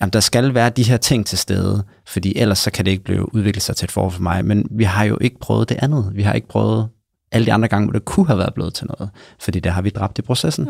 at 0.00 0.12
der 0.12 0.20
skal 0.20 0.54
være 0.54 0.70
de 0.70 0.82
her 0.82 0.96
ting 0.96 1.26
til 1.26 1.38
stede, 1.38 1.84
fordi 2.06 2.38
ellers 2.38 2.58
så 2.58 2.70
kan 2.70 2.84
det 2.84 2.90
ikke 2.90 3.04
blive 3.04 3.34
udviklet 3.34 3.62
sig 3.62 3.76
til 3.76 3.84
et 3.84 3.90
forhold 3.90 4.12
for 4.12 4.22
mig. 4.22 4.44
Men 4.44 4.66
vi 4.70 4.84
har 4.84 5.04
jo 5.04 5.18
ikke 5.20 5.38
prøvet 5.38 5.68
det 5.68 5.78
andet. 5.82 6.10
Vi 6.14 6.22
har 6.22 6.32
ikke 6.32 6.48
prøvet 6.48 6.88
alle 7.32 7.46
de 7.46 7.52
andre 7.52 7.68
gange, 7.68 7.86
hvor 7.86 7.92
det 7.92 8.04
kunne 8.04 8.26
have 8.26 8.38
været 8.38 8.54
blevet 8.54 8.74
til 8.74 8.86
noget, 8.98 9.10
fordi 9.40 9.60
der 9.60 9.70
har 9.70 9.82
vi 9.82 9.90
dræbt 9.90 10.18
i 10.18 10.22
processen. 10.22 10.68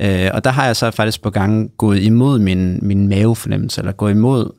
Ja. 0.00 0.26
Øh, 0.26 0.30
og 0.34 0.44
der 0.44 0.50
har 0.50 0.66
jeg 0.66 0.76
så 0.76 0.90
faktisk 0.90 1.22
på 1.22 1.30
gange 1.30 1.68
gået 1.78 1.98
imod 2.02 2.38
min, 2.38 2.78
min 2.82 3.08
mavefornemmelse, 3.08 3.80
eller 3.80 3.92
gået 3.92 4.10
imod 4.10 4.52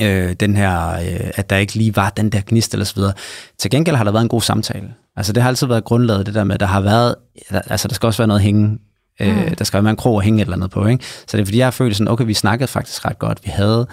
øh, 0.00 0.32
den 0.32 0.56
her, 0.56 0.90
øh, 0.92 1.30
at 1.34 1.50
der 1.50 1.56
ikke 1.56 1.74
lige 1.74 1.96
var 1.96 2.10
den 2.10 2.30
der 2.30 2.40
gnist 2.46 2.74
eller 2.74 2.84
så 2.84 2.94
videre. 2.94 3.12
Til 3.58 3.70
gengæld 3.70 3.96
har 3.96 4.04
der 4.04 4.12
været 4.12 4.22
en 4.22 4.28
god 4.28 4.42
samtale. 4.42 4.88
Altså 5.16 5.32
det 5.32 5.42
har 5.42 5.48
altid 5.48 5.66
været 5.66 5.84
grundlaget, 5.84 6.26
det 6.26 6.34
der 6.34 6.44
med, 6.44 6.54
at 6.54 6.60
der 6.60 6.66
har 6.66 6.80
været, 6.80 7.14
der, 7.50 7.60
altså 7.66 7.88
der 7.88 7.94
skal 7.94 8.06
også 8.06 8.22
være 8.22 8.28
noget 8.28 8.42
hænge, 8.42 8.78
øh, 9.20 9.58
der 9.58 9.64
skal 9.64 9.84
være 9.84 9.90
en 9.90 9.96
krog 9.96 10.16
at 10.16 10.24
hænge 10.24 10.42
et 10.42 10.46
eller 10.46 10.56
andet 10.56 10.70
på, 10.70 10.86
ikke? 10.86 11.04
Så 11.04 11.36
det 11.36 11.40
er 11.40 11.44
fordi, 11.44 11.58
jeg 11.58 11.66
har 11.66 11.70
følt 11.70 11.96
sådan, 11.96 12.08
okay, 12.08 12.24
vi 12.24 12.34
snakkede 12.34 12.68
faktisk 12.68 13.04
ret 13.04 13.18
godt, 13.18 13.38
vi 13.44 13.50
havde, 13.50 13.86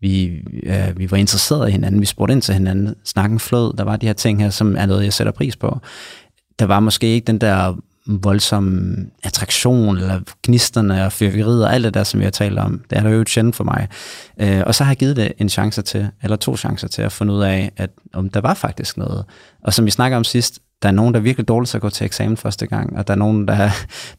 vi, 0.00 0.42
øh, 0.62 0.98
vi 0.98 1.10
var 1.10 1.16
interesserede 1.16 1.68
i 1.68 1.72
hinanden, 1.72 2.00
vi 2.00 2.06
spurgte 2.06 2.32
ind 2.32 2.42
til 2.42 2.54
hinanden, 2.54 2.94
snakken 3.04 3.38
flød, 3.38 3.76
der 3.76 3.84
var 3.84 3.96
de 3.96 4.06
her 4.06 4.12
ting 4.12 4.42
her, 4.42 4.50
som 4.50 4.76
er 4.76 4.86
noget, 4.86 5.04
jeg 5.04 5.12
sætter 5.12 5.32
pris 5.32 5.56
på. 5.56 5.80
Der 6.58 6.66
var 6.66 6.80
måske 6.80 7.06
ikke 7.06 7.26
den 7.26 7.38
der 7.38 7.74
voldsom 8.06 8.96
attraktion, 9.22 9.96
eller 9.96 10.20
gnisterne 10.46 11.04
og 11.04 11.12
fyrværkeriet 11.12 11.64
og 11.64 11.74
alt 11.74 11.84
det 11.84 11.94
der, 11.94 12.04
som 12.04 12.20
vi 12.20 12.24
har 12.24 12.30
talt 12.30 12.58
om. 12.58 12.84
Det 12.90 12.98
er 12.98 13.02
der 13.02 13.10
jo 13.10 13.24
sjældent 13.24 13.56
for 13.56 13.64
mig. 13.64 13.88
Øh, 14.40 14.62
og 14.66 14.74
så 14.74 14.84
har 14.84 14.90
jeg 14.90 14.98
givet 14.98 15.16
det 15.16 15.32
en 15.38 15.48
chance 15.48 15.82
til, 15.82 16.08
eller 16.22 16.36
to 16.36 16.56
chancer 16.56 16.88
til 16.88 17.02
at 17.02 17.12
finde 17.12 17.32
ud 17.32 17.42
af, 17.42 17.72
at 17.76 17.90
om 18.12 18.30
der 18.30 18.40
var 18.40 18.54
faktisk 18.54 18.96
noget. 18.96 19.24
Og 19.64 19.74
som 19.74 19.86
vi 19.86 19.90
snakker 19.90 20.16
om 20.16 20.24
sidst, 20.24 20.58
der 20.82 20.88
er 20.88 20.92
nogen, 20.92 21.14
der 21.14 21.20
er 21.20 21.24
virkelig 21.24 21.48
dårligt 21.48 21.70
til 21.70 21.78
at 21.78 21.82
gå 21.82 21.90
til 21.90 22.04
eksamen 22.04 22.36
første 22.36 22.66
gang, 22.66 22.98
og 22.98 23.06
der 23.06 23.14
er 23.14 23.18
nogen, 23.18 23.48
der, 23.48 23.70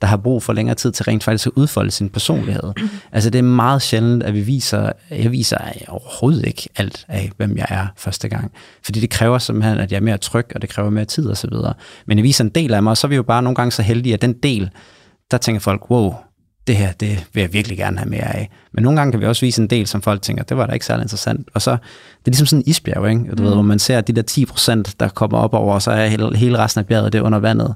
der 0.02 0.08
har 0.08 0.17
brug 0.17 0.43
for 0.43 0.54
længere 0.54 0.76
tid 0.76 0.91
til 0.91 1.04
rent 1.04 1.24
faktisk 1.24 1.47
at 1.47 1.54
udfolde 1.56 1.91
sin 1.91 2.10
personlighed. 2.10 2.74
Altså 3.13 3.30
det 3.30 3.39
er 3.39 3.43
meget 3.43 3.82
sjældent, 3.82 4.24
at 4.24 4.34
vi 4.34 4.41
viser, 4.41 4.91
jeg 5.10 5.32
viser 5.32 5.58
overhovedet 5.88 6.45
ikke 6.45 6.69
alt 6.76 7.06
af, 7.08 7.32
hvem 7.38 7.58
jeg 7.58 7.65
er 7.69 7.88
første 7.97 8.30
gang. 8.30 8.52
Fordi 8.84 9.00
det 9.00 9.10
kræver 9.10 9.38
simpelthen, 9.38 9.78
at 9.78 9.91
jeg 9.91 9.97
er 9.97 10.02
mere 10.02 10.17
tryg, 10.17 10.45
og 10.56 10.62
det 10.62 10.69
kræver 10.69 10.89
mere 10.89 11.06
tid 11.06 11.28
og 11.28 11.38
så 11.38 11.47
videre. 11.52 11.74
Men 12.06 12.17
jeg 12.17 12.24
viser 12.24 12.43
en 12.43 12.50
del 12.50 12.74
af 12.74 12.84
mig, 12.84 12.91
og 12.91 12.97
så 12.97 13.08
er 13.08 13.10
vi 13.10 13.15
jo 13.15 13.24
bare 13.24 13.43
nogle 13.43 13.56
gange 13.56 13.71
så 13.71 13.82
heldige, 13.82 14.13
at 14.13 14.21
den 14.21 14.34
del, 14.34 14.69
der 15.32 15.38
tænker 15.38 15.60
folk, 15.60 15.91
wow, 15.91 16.13
det 16.67 16.76
her, 16.78 16.91
det 16.91 17.28
vil 17.34 17.41
jeg 17.41 17.54
virkelig 17.54 17.78
gerne 17.78 17.97
have 17.97 18.10
mere 18.10 18.36
af. 18.36 18.50
Men 18.74 18.84
nogle 18.84 19.00
gange 19.00 19.12
kan 19.12 19.21
vi 19.21 19.26
også 19.26 19.45
vise 19.45 19.62
en 19.62 19.67
del, 19.67 19.88
som 19.88 20.02
folk 20.02 20.21
tænker, 20.21 20.43
det 20.43 20.58
var 20.58 20.65
da 20.65 20.74
ikke 20.74 20.86
særlig 20.86 21.04
interessant. 21.04 21.50
Og 21.54 21.62
så, 21.62 21.71
det 21.71 21.78
er 22.26 22.32
ligesom 22.32 22.47
sådan 22.47 22.60
en 22.62 22.69
isbjerg, 22.69 23.10
ikke? 23.10 23.21
Du 23.21 23.36
mm. 23.38 23.43
ved, 23.43 23.54
hvor 23.54 23.62
man 23.62 23.80
ser 23.80 24.02
de 24.02 24.13
der 24.13 24.21
10 24.21 24.45
procent, 24.45 25.00
der 25.00 25.08
kommer 25.08 25.38
op 25.38 25.54
over, 25.54 25.74
og 25.74 25.82
så 25.82 25.91
er 25.91 26.08
hele, 26.08 26.38
hele 26.38 26.58
resten 26.58 26.80
af 26.80 26.86
bjerget 26.86 27.13
det 27.13 27.19
under 27.19 27.39
vandet. 27.39 27.76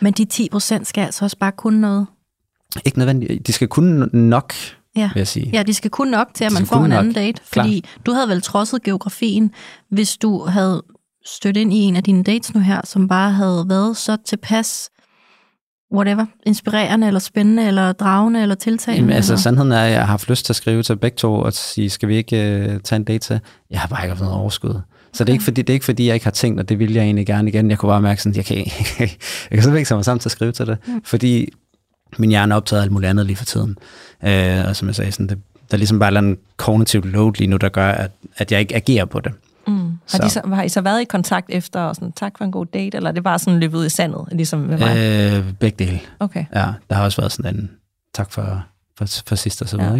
Men 0.00 0.12
de 0.12 0.24
10 0.24 0.48
procent 0.52 0.86
skal 0.86 1.04
altså 1.04 1.24
også 1.24 1.36
bare 1.38 1.52
kunne 1.52 1.80
noget. 1.80 2.06
Ikke 2.84 2.98
nødvendigt. 2.98 3.46
De 3.46 3.52
skal 3.52 3.68
kunne 3.68 4.06
nok, 4.12 4.52
Ja. 4.96 5.10
vil 5.14 5.20
jeg 5.20 5.28
sige. 5.28 5.50
Ja, 5.52 5.62
de 5.62 5.74
skal 5.74 5.90
kun 5.90 6.08
nok 6.08 6.28
til, 6.34 6.44
at 6.44 6.50
De 6.50 6.54
man 6.54 6.66
får 6.66 6.76
kunne 6.76 6.84
en 6.84 6.90
nok. 6.90 6.98
anden 6.98 7.12
date. 7.12 7.40
Fordi 7.44 7.84
du 8.06 8.12
havde 8.12 8.28
vel 8.28 8.42
trodset 8.42 8.82
geografien, 8.82 9.50
hvis 9.90 10.16
du 10.16 10.44
havde 10.44 10.82
stødt 11.26 11.56
ind 11.56 11.72
i 11.72 11.76
en 11.76 11.96
af 11.96 12.02
dine 12.04 12.22
dates 12.24 12.54
nu 12.54 12.60
her, 12.60 12.80
som 12.84 13.08
bare 13.08 13.30
havde 13.32 13.64
været 13.68 13.96
så 13.96 14.16
tilpas, 14.26 14.90
whatever, 15.92 16.26
inspirerende, 16.46 17.06
eller 17.06 17.20
spændende, 17.20 17.66
eller 17.66 17.92
dragende, 17.92 18.42
eller 18.42 18.54
tiltagende. 18.54 19.00
Jamen, 19.02 19.16
altså, 19.16 19.32
eller... 19.32 19.40
sandheden 19.40 19.72
er, 19.72 19.82
at 19.82 19.90
jeg 19.90 20.00
har 20.00 20.06
haft 20.06 20.30
lyst 20.30 20.46
til 20.46 20.52
at 20.52 20.56
skrive 20.56 20.82
til 20.82 20.96
begge 20.96 21.16
to 21.16 21.34
og 21.34 21.52
sige, 21.52 21.90
skal 21.90 22.08
vi 22.08 22.16
ikke 22.16 22.66
uh, 22.74 22.80
tage 22.80 22.96
en 22.96 23.04
date 23.04 23.18
til? 23.18 23.40
Jeg 23.70 23.80
har 23.80 23.88
bare 23.88 24.04
ikke 24.04 24.10
haft 24.10 24.20
noget 24.20 24.34
overskud. 24.34 24.80
Så 25.12 25.24
det 25.24 25.30
er, 25.30 25.32
ikke 25.32 25.44
fordi, 25.44 25.62
det 25.62 25.70
er 25.70 25.74
ikke 25.74 25.84
fordi, 25.84 26.06
jeg 26.06 26.14
ikke 26.14 26.26
har 26.26 26.30
tænkt, 26.30 26.60
og 26.60 26.68
det 26.68 26.78
vil 26.78 26.92
jeg 26.92 27.04
egentlig 27.04 27.26
gerne 27.26 27.48
igen. 27.48 27.70
Jeg 27.70 27.78
kunne 27.78 27.90
bare 27.90 28.02
mærke 28.02 28.22
sådan, 28.22 28.36
jeg 28.36 28.44
kan, 28.44 28.56
jeg 28.56 28.66
kan 28.98 29.08
simpelthen 29.50 29.76
ikke 29.76 29.94
mig 29.94 30.04
sammen 30.04 30.20
til 30.20 30.28
at 30.28 30.32
skrive 30.32 30.52
til 30.52 30.66
det. 30.66 30.78
Mm. 30.86 31.02
Fordi 31.04 31.48
min 32.18 32.30
hjerne 32.30 32.54
er 32.54 32.56
optaget 32.56 32.80
af 32.80 32.84
alt 32.84 32.92
muligt 32.92 33.10
andet 33.10 33.26
lige 33.26 33.36
for 33.36 33.44
tiden. 33.44 33.78
Øh, 34.24 34.68
og 34.68 34.76
som 34.76 34.88
jeg 34.88 34.94
sagde, 34.94 35.12
sådan, 35.12 35.26
det, 35.26 35.38
der 35.70 35.74
er 35.74 35.78
ligesom 35.78 35.98
bare 35.98 36.16
andet 36.16 36.38
kognitivt 36.56 37.06
load 37.06 37.32
lige 37.38 37.48
nu, 37.48 37.56
der 37.56 37.68
gør, 37.68 37.88
at, 37.88 38.10
at 38.36 38.52
jeg 38.52 38.60
ikke 38.60 38.76
agerer 38.76 39.04
på 39.04 39.20
det. 39.20 39.32
Mm. 39.96 40.00
Har, 40.12 40.18
Så. 40.18 40.24
de 40.24 40.30
så, 40.50 40.54
har 40.54 40.62
I 40.62 40.68
så 40.68 40.80
været 40.80 41.00
i 41.00 41.04
kontakt 41.04 41.46
efter, 41.48 41.80
og 41.80 41.94
sådan, 41.94 42.12
tak 42.12 42.32
for 42.38 42.44
en 42.44 42.52
god 42.52 42.66
date, 42.66 42.96
eller 42.96 43.10
er 43.10 43.14
det 43.14 43.24
bare 43.24 43.38
sådan 43.38 43.60
løbet 43.60 43.78
ud 43.78 43.86
i 43.86 43.88
sandet, 43.88 44.24
ligesom 44.32 44.58
med 44.58 44.78
mig? 44.78 44.96
Øh, 44.96 45.52
begge 45.60 45.84
dele. 45.84 46.00
Okay. 46.20 46.44
Ja, 46.54 46.66
der 46.90 46.96
har 46.96 47.04
også 47.04 47.20
været 47.20 47.32
sådan 47.32 47.56
en 47.56 47.70
tak 48.14 48.32
for, 48.32 48.64
for, 48.98 49.06
for 49.26 49.34
sidst 49.34 49.62
og 49.62 49.68
så 49.68 49.76
videre, 49.76 49.92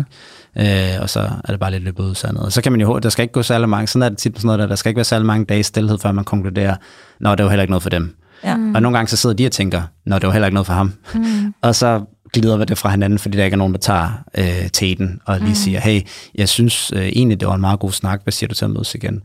Ja. 0.57 0.67
ikke? 0.67 0.95
Øh, 0.95 1.03
og 1.03 1.11
så 1.11 1.21
er 1.21 1.51
det 1.53 1.61
bare 1.61 1.71
lidt 1.71 1.83
løbet 1.85 2.05
ud 2.05 2.13
i 2.13 2.15
sandet. 2.15 2.45
Og 2.45 2.53
så 2.53 2.63
kan 2.63 2.73
man 2.73 2.81
jo, 2.81 2.99
der 2.99 3.09
skal 3.09 3.23
ikke 3.23 3.33
gå 3.33 3.43
særlig 3.43 3.69
mange, 3.69 3.87
sådan 3.87 4.03
er 4.03 4.09
det 4.09 4.19
tit 4.19 4.35
på 4.35 4.41
sådan 4.41 4.47
noget 4.47 4.59
der, 4.59 4.67
der 4.67 4.75
skal 4.75 4.91
ikke 4.91 4.97
være 4.97 5.05
særlig 5.05 5.27
mange 5.27 5.45
dage 5.45 5.63
stillhed, 5.63 5.99
før 5.99 6.13
man 6.13 6.25
konkluderer, 6.25 6.77
nå, 7.21 7.35
det 7.35 7.45
var 7.45 7.51
heller 7.51 7.63
ikke 7.63 7.73
noget 7.73 7.83
for 7.83 7.91
dem. 7.91 8.17
Ja. 8.45 8.57
Mm. 8.57 8.75
Og 8.75 8.83
nogle 8.83 8.99
gange 8.99 9.09
så 9.09 9.17
sidder 9.17 9.37
de 9.37 9.47
og 9.47 9.53
tænker, 9.53 9.83
nå, 10.07 10.19
det 10.19 10.27
var 10.27 10.33
heller 10.33 10.47
ikke 10.47 10.55
noget 10.55 10.67
for 10.67 10.75
ham. 10.75 10.93
Mm. 11.15 11.55
Og 11.63 11.75
så 11.75 12.05
glider 12.33 12.57
vi 12.57 12.65
det 12.65 12.79
fra 12.79 12.91
hinanden, 12.91 13.19
fordi 13.19 13.39
der 13.39 13.45
ikke 13.45 13.55
er 13.55 13.59
nogen, 13.59 13.73
der 13.73 13.79
tager 13.79 14.09
øh, 14.39 14.69
teten 14.73 15.21
og 15.25 15.39
lige 15.39 15.49
mm. 15.49 15.55
siger, 15.55 15.81
hey, 15.81 16.01
jeg 16.35 16.49
synes 16.49 16.93
øh, 16.97 17.07
egentlig, 17.07 17.41
det 17.41 17.49
var 17.49 17.55
en 17.55 17.61
meget 17.61 17.81
god 17.81 17.93
snak, 17.93 18.21
hvad 18.23 18.33
siger 18.33 18.49
du 18.49 18.55
til 18.55 18.65
at 18.65 18.71
mødes 18.71 18.95
igen? 18.95 19.23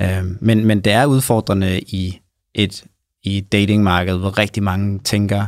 Øh, 0.00 0.24
men, 0.40 0.64
men 0.64 0.80
det 0.80 0.92
er 0.92 1.06
udfordrende 1.06 1.80
i 1.80 2.20
et 2.54 2.84
i 3.24 3.40
datingmarked, 3.40 4.16
hvor 4.18 4.38
rigtig 4.38 4.62
mange 4.62 4.98
tænker 4.98 5.46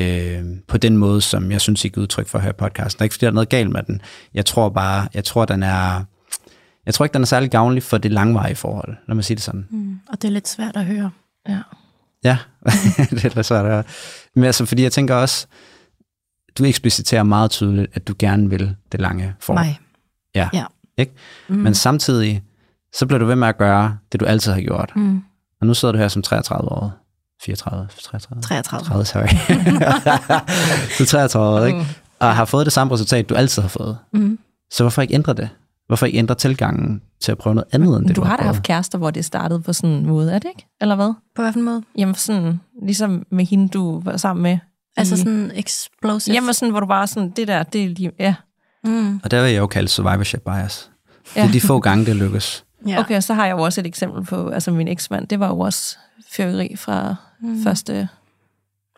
øh, 0.00 0.44
på 0.68 0.76
den 0.76 0.96
måde, 0.96 1.20
som 1.20 1.50
jeg 1.50 1.60
synes, 1.60 1.84
I 1.84 1.88
giver 1.88 2.02
udtryk 2.02 2.28
for 2.28 2.38
her 2.38 2.52
podcasten. 2.52 2.98
Det 2.98 3.00
er 3.00 3.04
ikke, 3.04 3.14
fordi 3.14 3.24
der 3.24 3.30
er 3.30 3.34
noget 3.34 3.48
galt 3.48 3.70
med 3.70 3.82
den. 3.82 4.00
Jeg 4.34 4.46
tror 4.46 4.68
bare, 4.68 5.08
jeg 5.14 5.24
tror, 5.24 5.44
den 5.44 5.62
er, 5.62 6.04
jeg 6.86 6.94
tror 6.94 7.04
ikke, 7.04 7.14
den 7.14 7.22
er 7.22 7.26
særlig 7.26 7.50
gavnlig 7.50 7.82
for 7.82 7.98
det 7.98 8.12
langvarige 8.12 8.56
forhold, 8.56 8.96
lad 9.08 9.14
mig 9.14 9.24
sige 9.24 9.34
det 9.34 9.42
sådan. 9.42 9.66
Mm. 9.70 10.00
Og 10.08 10.22
det 10.22 10.28
er 10.28 10.32
lidt 10.32 10.48
svært 10.48 10.76
at 10.76 10.84
høre. 10.84 11.10
Ja. 11.48 11.58
Ja, 12.24 12.38
det 13.10 13.24
er 13.24 13.34
lidt 13.34 13.46
svært 13.46 13.64
at 13.64 13.72
høre. 13.72 13.84
Men 14.34 14.44
altså, 14.44 14.66
fordi 14.66 14.82
jeg 14.82 14.92
tænker 14.92 15.14
også, 15.14 15.46
du 16.58 16.64
ekspliciterer 16.64 17.22
meget 17.22 17.50
tydeligt, 17.50 17.90
at 17.94 18.08
du 18.08 18.14
gerne 18.18 18.50
vil 18.50 18.76
det 18.92 19.00
lange 19.00 19.34
forhold. 19.40 19.66
Mig. 19.66 19.78
Ja. 20.34 20.48
ja. 20.52 20.64
Ikke? 20.98 21.12
Mm. 21.48 21.56
Men 21.56 21.74
samtidig, 21.74 22.42
så 22.98 23.06
bliver 23.06 23.18
du 23.18 23.24
ved 23.26 23.36
med 23.36 23.48
at 23.48 23.58
gøre 23.58 23.96
det, 24.12 24.20
du 24.20 24.24
altid 24.24 24.52
har 24.52 24.60
gjort. 24.60 24.92
Mm. 24.96 25.22
Og 25.60 25.66
nu 25.66 25.74
sidder 25.74 25.92
du 25.92 25.98
her 25.98 26.08
som 26.08 26.22
33 26.22 26.68
år. 26.72 26.92
34, 27.42 27.88
33? 28.02 28.42
33. 28.42 29.04
30, 29.04 29.04
sorry. 29.04 29.26
du 30.98 31.02
er 31.02 31.06
33 31.06 31.46
år, 31.60 31.64
ikke? 31.64 31.86
Og 32.20 32.36
har 32.36 32.44
fået 32.44 32.66
det 32.66 32.72
samme 32.72 32.92
resultat, 32.94 33.28
du 33.28 33.34
altid 33.34 33.62
har 33.62 33.68
fået. 33.68 33.98
Mm. 34.12 34.38
Så 34.70 34.82
hvorfor 34.82 35.02
ikke 35.02 35.14
ændre 35.14 35.34
det? 35.34 35.48
Hvorfor 35.86 36.06
ikke 36.06 36.18
ændre 36.18 36.34
tilgangen 36.34 37.02
til 37.20 37.32
at 37.32 37.38
prøve 37.38 37.54
noget 37.54 37.68
andet, 37.72 37.98
end 37.98 38.06
det 38.08 38.16
du 38.16 38.20
du, 38.20 38.26
har 38.26 38.36
da 38.36 38.42
haft 38.42 38.62
kærester, 38.62 38.98
hvor 38.98 39.10
det 39.10 39.24
startede 39.24 39.60
på 39.60 39.72
sådan 39.72 39.90
en 39.90 40.06
måde, 40.06 40.32
er 40.32 40.38
det 40.38 40.48
ikke? 40.48 40.66
Eller 40.80 40.94
hvad? 40.96 41.12
På 41.36 41.42
hvilken 41.42 41.62
måde? 41.62 41.82
Jamen 41.98 42.14
sådan, 42.14 42.60
ligesom 42.82 43.26
med 43.30 43.44
hende, 43.44 43.68
du 43.68 44.00
var 44.00 44.16
sammen 44.16 44.42
med. 44.42 44.58
Altså 44.96 45.14
i- 45.14 45.18
sådan 45.18 45.50
explosive. 45.54 46.34
Jamen 46.34 46.54
sådan, 46.54 46.70
hvor 46.70 46.80
du 46.80 46.86
bare 46.86 47.06
sådan, 47.06 47.30
det 47.30 47.48
der, 47.48 47.62
det 47.62 47.84
er 47.84 47.88
lige, 47.88 48.12
ja. 48.18 48.34
Mm. 48.84 49.20
Og 49.24 49.30
der 49.30 49.42
vil 49.42 49.50
jeg 49.52 49.58
jo 49.58 49.66
kalde 49.66 49.88
survivorship 49.88 50.40
bias. 50.40 50.90
Det 51.24 51.36
Ja. 51.36 51.46
er 51.48 51.52
de 51.52 51.60
få 51.60 51.80
gange, 51.80 52.06
det 52.06 52.16
lykkes. 52.16 52.64
Ja. 52.86 53.00
Okay, 53.00 53.16
og 53.16 53.22
så 53.22 53.34
har 53.34 53.46
jeg 53.46 53.52
jo 53.56 53.62
også 53.62 53.80
et 53.80 53.86
eksempel 53.86 54.24
på, 54.24 54.48
altså 54.48 54.70
min 54.70 54.88
eksmand, 54.88 55.28
det 55.28 55.40
var 55.40 55.48
jo 55.48 55.58
også 55.58 55.96
fyrværkeri 56.30 56.76
fra 56.76 57.14
mm. 57.40 57.62
første, 57.62 57.92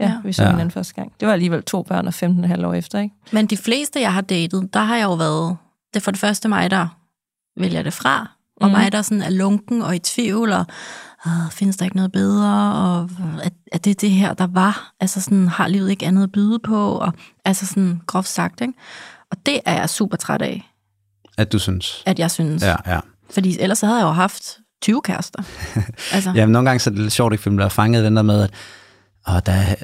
ja, 0.00 0.06
Ja. 0.06 0.14
vi 0.24 0.32
så 0.32 0.42
Ja. 0.42 0.48
hinanden 0.50 0.70
første 0.70 0.94
gang. 0.94 1.12
Det 1.20 1.26
var 1.28 1.32
alligevel 1.34 1.62
to 1.62 1.82
børn 1.82 2.06
og 2.06 2.14
15,5 2.14 2.64
år 2.66 2.74
efter, 2.74 2.98
ikke? 2.98 3.14
Men 3.32 3.46
de 3.46 3.56
fleste, 3.56 4.00
jeg 4.00 4.12
har 4.14 4.20
datet, 4.20 4.74
der 4.74 4.80
har 4.80 4.96
jeg 4.96 5.04
jo 5.04 5.14
været... 5.14 5.56
Det 5.94 6.00
er 6.00 6.04
for 6.04 6.10
det 6.10 6.20
første 6.20 6.48
mig, 6.48 6.70
der 6.70 6.88
vælger 7.60 7.82
det 7.82 7.92
fra. 7.92 8.30
Og 8.60 8.68
Mhm. 8.68 8.78
mig, 8.78 8.92
der 8.92 9.02
sådan 9.02 9.22
er 9.22 9.30
lunken 9.30 9.82
og 9.82 9.96
i 9.96 9.98
tvivl, 9.98 10.52
og 10.52 10.64
øh, 11.26 11.50
findes 11.50 11.76
der 11.76 11.84
ikke 11.84 11.96
noget 11.96 12.12
bedre, 12.12 12.74
og 12.74 13.10
er, 13.42 13.48
er 13.72 13.78
det 13.78 14.00
det 14.00 14.10
her, 14.10 14.34
der 14.34 14.46
var? 14.46 14.92
Altså 15.00 15.20
sådan, 15.20 15.48
har 15.48 15.68
livet 15.68 15.90
ikke 15.90 16.06
andet 16.06 16.22
at 16.22 16.32
byde 16.32 16.58
på? 16.58 16.92
Og, 16.92 17.12
altså 17.44 17.66
sådan 17.66 18.00
groft 18.06 18.28
sagt, 18.28 18.60
ikke? 18.60 18.72
Og 19.30 19.46
det 19.46 19.60
er 19.64 19.72
jeg 19.78 19.90
super 19.90 20.16
træt 20.16 20.42
af, 20.42 20.72
At 21.38 21.52
du 21.52 21.58
synes. 21.58 22.02
at 22.06 22.18
jeg 22.18 22.30
synes. 22.30 22.62
Ja, 22.62 22.76
ja. 22.86 23.00
Fordi 23.30 23.56
ellers 23.60 23.78
så 23.78 23.86
havde 23.86 23.98
jeg 23.98 24.04
jo 24.06 24.10
haft 24.10 24.58
20 24.82 25.00
kærester. 25.04 25.42
altså, 26.14 26.32
Jamen, 26.34 26.52
nogle 26.52 26.68
gange 26.68 26.80
så 26.80 26.90
er 26.90 26.94
det 26.94 27.02
lidt 27.02 27.12
sjovt, 27.12 27.32
ikke, 27.32 27.42
fordi 27.42 27.50
man 27.52 27.56
bliver 27.56 27.68
fanget 27.68 28.04
den 28.04 28.16
der 28.16 28.22
med, 28.22 28.42
at 28.42 28.50
åh, 29.28 29.40
der 29.46 29.52
er, 29.52 29.74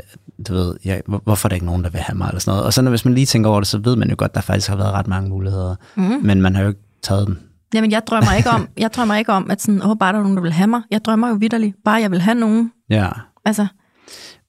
du 0.48 0.54
ved, 0.54 0.76
ja, 0.84 0.98
hvor- 1.06 1.22
hvorfor 1.24 1.46
er 1.46 1.48
der 1.48 1.54
ikke 1.54 1.66
nogen, 1.66 1.84
der 1.84 1.90
vil 1.90 2.00
have 2.00 2.16
mig, 2.18 2.28
eller 2.28 2.40
sådan 2.40 2.50
noget. 2.52 2.66
Og 2.66 2.72
så 2.72 2.82
når, 2.82 2.90
hvis 2.90 3.04
man 3.04 3.14
lige 3.14 3.26
tænker 3.26 3.50
over 3.50 3.60
det, 3.60 3.66
så 3.68 3.78
ved 3.78 3.96
man 3.96 4.08
jo 4.10 4.14
godt, 4.18 4.30
at 4.30 4.34
der 4.34 4.40
faktisk 4.40 4.68
har 4.68 4.76
været 4.76 4.92
ret 4.92 5.06
mange 5.06 5.28
muligheder. 5.28 5.74
mm. 5.94 6.02
Men 6.02 6.42
man 6.42 6.54
har 6.54 6.62
jo 6.62 6.68
ikke 6.68 6.80
taget 7.02 7.26
den. 7.26 7.38
Jamen, 7.74 7.90
jeg 7.90 8.02
drømmer 8.06 8.32
ikke 8.36 8.50
om, 8.50 8.68
jeg 8.78 8.90
drømmer 8.92 9.14
ikke 9.16 9.32
om 9.32 9.50
at 9.50 9.62
sådan, 9.62 9.82
åh, 9.82 9.96
bare 10.00 10.12
der 10.12 10.18
er 10.18 10.22
nogen, 10.22 10.36
der 10.36 10.42
vil 10.42 10.52
have 10.52 10.66
mig. 10.66 10.82
Jeg 10.90 11.04
drømmer 11.04 11.28
jo 11.28 11.34
vidderligt, 11.34 11.76
bare 11.84 12.00
jeg 12.00 12.10
vil 12.10 12.20
have 12.20 12.34
nogen. 12.34 12.72
Ja. 12.90 13.08
Altså, 13.44 13.66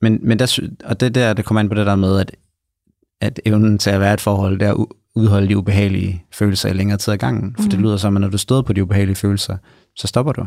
Men, 0.01 0.19
men 0.23 0.39
der, 0.39 0.59
og 0.85 0.99
det 0.99 1.15
der, 1.15 1.33
det 1.33 1.45
kommer 1.45 1.61
ind 1.61 1.69
på 1.69 1.75
det 1.75 1.85
der 1.85 1.95
med, 1.95 2.19
at, 2.19 2.31
at 3.21 3.39
evnen 3.45 3.77
til 3.79 3.89
at 3.89 3.99
være 3.99 4.13
et 4.13 4.21
forhold, 4.21 4.59
det 4.59 4.67
er 4.67 4.73
at 4.73 4.85
udholde 5.15 5.47
de 5.47 5.57
ubehagelige 5.57 6.25
følelser 6.31 6.69
i 6.69 6.73
længere 6.73 6.97
tid 6.97 7.13
ad 7.13 7.17
gangen. 7.17 7.55
For 7.55 7.63
mm. 7.63 7.69
det 7.69 7.79
lyder 7.79 7.97
som, 7.97 8.17
at 8.17 8.21
når 8.21 8.29
du 8.29 8.37
støder 8.37 8.61
på 8.61 8.73
de 8.73 8.83
ubehagelige 8.83 9.15
følelser, 9.15 9.57
så 9.95 10.07
stopper 10.07 10.31
du. 10.31 10.45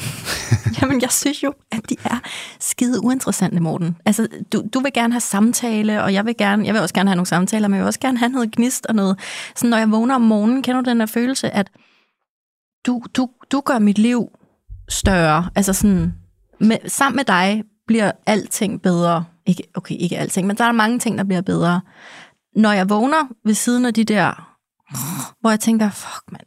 Jamen, 0.82 1.00
jeg 1.00 1.10
synes 1.10 1.42
jo, 1.42 1.54
at 1.72 1.80
de 1.88 1.96
er 2.04 2.20
skide 2.60 3.04
uinteressante, 3.04 3.60
Morten. 3.60 3.96
Altså, 4.06 4.28
du, 4.52 4.62
du 4.74 4.80
vil 4.80 4.92
gerne 4.92 5.12
have 5.12 5.20
samtale, 5.20 6.02
og 6.02 6.12
jeg 6.12 6.24
vil, 6.24 6.36
gerne, 6.36 6.66
jeg 6.66 6.74
vil 6.74 6.82
også 6.82 6.94
gerne 6.94 7.10
have 7.10 7.16
nogle 7.16 7.26
samtaler, 7.26 7.68
men 7.68 7.74
jeg 7.74 7.82
vil 7.82 7.86
også 7.86 8.00
gerne 8.00 8.18
have 8.18 8.28
noget 8.28 8.52
gnist 8.52 8.86
og 8.86 8.94
noget. 8.94 9.18
Sådan, 9.56 9.70
når 9.70 9.78
jeg 9.78 9.90
vågner 9.90 10.14
om 10.14 10.20
morgenen, 10.20 10.62
kender 10.62 10.80
du 10.80 10.90
den 10.90 11.00
der 11.00 11.06
følelse, 11.06 11.50
at 11.50 11.70
du, 12.86 13.02
du, 13.16 13.28
du 13.52 13.60
gør 13.60 13.78
mit 13.78 13.98
liv 13.98 14.28
større. 14.88 15.50
Altså 15.54 15.72
sådan, 15.72 16.14
med, 16.60 16.76
sammen 16.86 17.16
med 17.16 17.24
dig 17.24 17.62
bliver 17.86 18.12
alting 18.26 18.82
bedre. 18.82 19.24
Ikke, 19.46 19.62
okay, 19.74 19.96
ikke 19.98 20.18
alting, 20.18 20.46
men 20.46 20.56
der 20.56 20.64
er 20.64 20.72
mange 20.72 20.98
ting, 20.98 21.18
der 21.18 21.24
bliver 21.24 21.40
bedre. 21.40 21.80
Når 22.56 22.72
jeg 22.72 22.88
vågner 22.88 23.28
ved 23.44 23.54
siden 23.54 23.86
af 23.86 23.94
de 23.94 24.04
der, 24.04 24.56
hvor 25.40 25.50
jeg 25.50 25.60
tænker, 25.60 25.90
fuck 25.90 26.32
mand, 26.32 26.46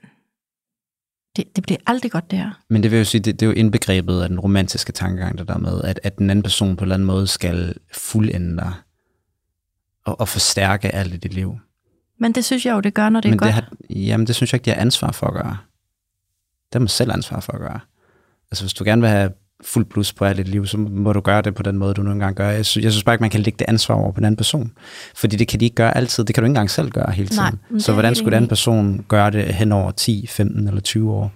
det, 1.36 1.56
det 1.56 1.64
bliver 1.64 1.78
aldrig 1.88 2.12
godt 2.12 2.32
det 2.32 2.40
her. 2.40 2.52
Men 2.70 2.84
det 2.84 2.92
vil 2.92 2.98
jo 2.98 3.06
sige, 3.06 3.22
det, 3.22 3.40
det 3.40 3.46
er 3.46 3.50
jo 3.50 3.56
indbegrebet 3.56 4.22
af 4.22 4.30
den 4.30 4.40
romantiske 4.40 4.92
tankegang, 4.92 5.38
der 5.38 5.44
der 5.44 5.58
med, 5.58 5.82
at, 5.82 6.00
at 6.04 6.18
den 6.18 6.30
anden 6.30 6.44
person 6.44 6.76
på 6.76 6.84
en 6.84 6.86
eller 6.86 6.96
anden 6.96 7.08
måde 7.08 7.28
skal 7.28 7.76
fuldende 7.94 8.58
dig 8.58 8.74
og, 10.06 10.20
og 10.20 10.28
forstærke 10.28 10.96
alt 10.96 11.14
i 11.14 11.18
dit 11.18 11.34
liv. 11.34 11.58
Men 12.20 12.32
det 12.32 12.46
synes 12.46 12.66
jeg 12.66 12.74
jo, 12.74 12.80
det 12.80 12.94
gør, 12.94 13.10
når 13.10 13.22
det 13.22 13.30
er 13.30 13.32
Men 13.32 13.40
godt. 13.40 13.48
det 13.48 13.54
har, 13.54 13.72
jamen, 13.90 14.28
det 14.28 14.36
synes 14.36 14.54
jeg 14.54 14.58
ikke, 14.58 14.66
de 14.66 14.70
har 14.70 14.82
ansvar 14.82 15.12
for 15.12 15.28
at 15.28 15.34
gøre. 15.34 15.58
Det 16.70 16.74
har 16.74 16.80
man 16.80 16.88
selv 16.88 17.12
ansvar 17.12 17.40
for 17.40 17.54
at 17.54 17.60
gøre. 17.60 17.80
Altså, 18.52 18.64
hvis 18.64 18.74
du 18.74 18.84
gerne 18.84 19.02
vil 19.02 19.10
have 19.10 19.32
fuld 19.64 19.86
plus 19.86 20.14
på 20.14 20.26
alt 20.26 20.38
dit 20.38 20.48
liv, 20.48 20.68
så 20.68 20.78
må 20.78 21.14
du 21.14 21.20
gøre 21.20 21.42
det 21.42 21.56
på 21.56 21.64
den 21.64 21.78
måde, 21.78 21.94
du 21.94 22.02
nu 22.02 22.12
engang 22.12 22.36
gør. 22.36 22.50
Jeg 22.50 22.66
synes, 22.66 22.84
jeg 22.84 22.92
synes 22.92 23.04
bare 23.04 23.16
ikke, 23.16 23.22
man 23.22 23.30
kan 23.30 23.40
lægge 23.40 23.58
det 23.60 23.66
ansvar 23.68 23.96
over 23.96 24.12
på 24.12 24.20
den 24.20 24.26
anden 24.26 24.38
person. 24.38 24.72
Fordi 25.16 25.36
det 25.36 25.48
kan 25.48 25.60
de 25.60 25.66
ikke 25.66 25.76
gøre 25.76 25.98
altid. 25.98 26.24
Det 26.24 26.36
kan 26.36 26.42
du 26.42 26.46
ikke 26.46 26.52
engang 26.52 26.70
selv 26.70 26.90
gøre 26.92 27.12
hele 27.12 27.30
tiden. 27.30 27.60
Nej, 27.70 27.80
så 27.80 27.94
hvordan 27.94 28.16
skulle 28.16 28.32
den 28.32 28.36
anden 28.36 28.50
person 28.50 29.06
gøre 29.08 29.32
det 29.32 29.46
hen 29.46 29.72
over 29.72 29.92
10, 29.92 30.28
15 30.28 30.68
eller 30.68 30.82
20 30.82 31.12
år? 31.12 31.32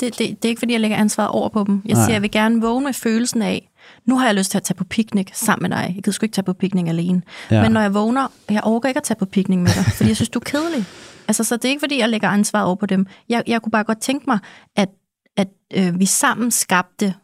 Det, 0.00 0.18
det, 0.18 0.18
det 0.18 0.44
er 0.44 0.48
ikke, 0.48 0.58
fordi 0.58 0.72
jeg 0.72 0.80
lægger 0.80 0.96
ansvaret 0.96 1.30
over 1.30 1.48
på 1.48 1.64
dem. 1.66 1.82
Jeg 1.84 1.94
Nej. 1.94 2.04
siger, 2.04 2.14
jeg 2.14 2.22
vil 2.22 2.30
gerne 2.30 2.60
vågne 2.60 2.84
med 2.84 2.92
følelsen 2.92 3.42
af, 3.42 3.70
nu 4.04 4.18
har 4.18 4.26
jeg 4.26 4.34
lyst 4.34 4.50
til 4.50 4.58
at 4.58 4.62
tage 4.62 4.76
på 4.76 4.84
piknik 4.84 5.30
sammen 5.34 5.70
med 5.70 5.78
dig. 5.78 5.92
Jeg 5.96 6.04
kan 6.04 6.12
sgu 6.12 6.24
ikke 6.24 6.34
tage 6.34 6.44
på 6.44 6.52
piknik 6.52 6.88
alene. 6.88 7.22
Ja. 7.50 7.62
Men 7.62 7.72
når 7.72 7.80
jeg 7.80 7.94
vågner, 7.94 8.32
jeg 8.50 8.60
overgår 8.62 8.88
ikke 8.88 8.98
at 8.98 9.04
tage 9.04 9.18
på 9.18 9.24
piknik 9.24 9.58
med 9.58 9.70
dig, 9.74 9.84
fordi 9.96 10.08
jeg 10.08 10.16
synes, 10.16 10.28
du 10.28 10.38
er 10.38 10.44
kedelig. 10.44 10.84
Altså, 11.28 11.44
så 11.44 11.56
det 11.56 11.64
er 11.64 11.68
ikke, 11.68 11.80
fordi 11.80 11.98
jeg 11.98 12.08
lægger 12.08 12.28
ansvaret 12.28 12.66
over 12.66 12.76
på 12.76 12.86
dem. 12.86 13.06
Jeg, 13.28 13.42
jeg 13.46 13.62
kunne 13.62 13.70
bare 13.70 13.84
godt 13.84 14.00
tænke 14.00 14.24
mig, 14.26 14.38
at, 14.76 14.88
at 15.36 15.48
øh, 15.74 16.00
vi 16.00 16.06
sammen 16.06 16.50
skabte 16.50 17.14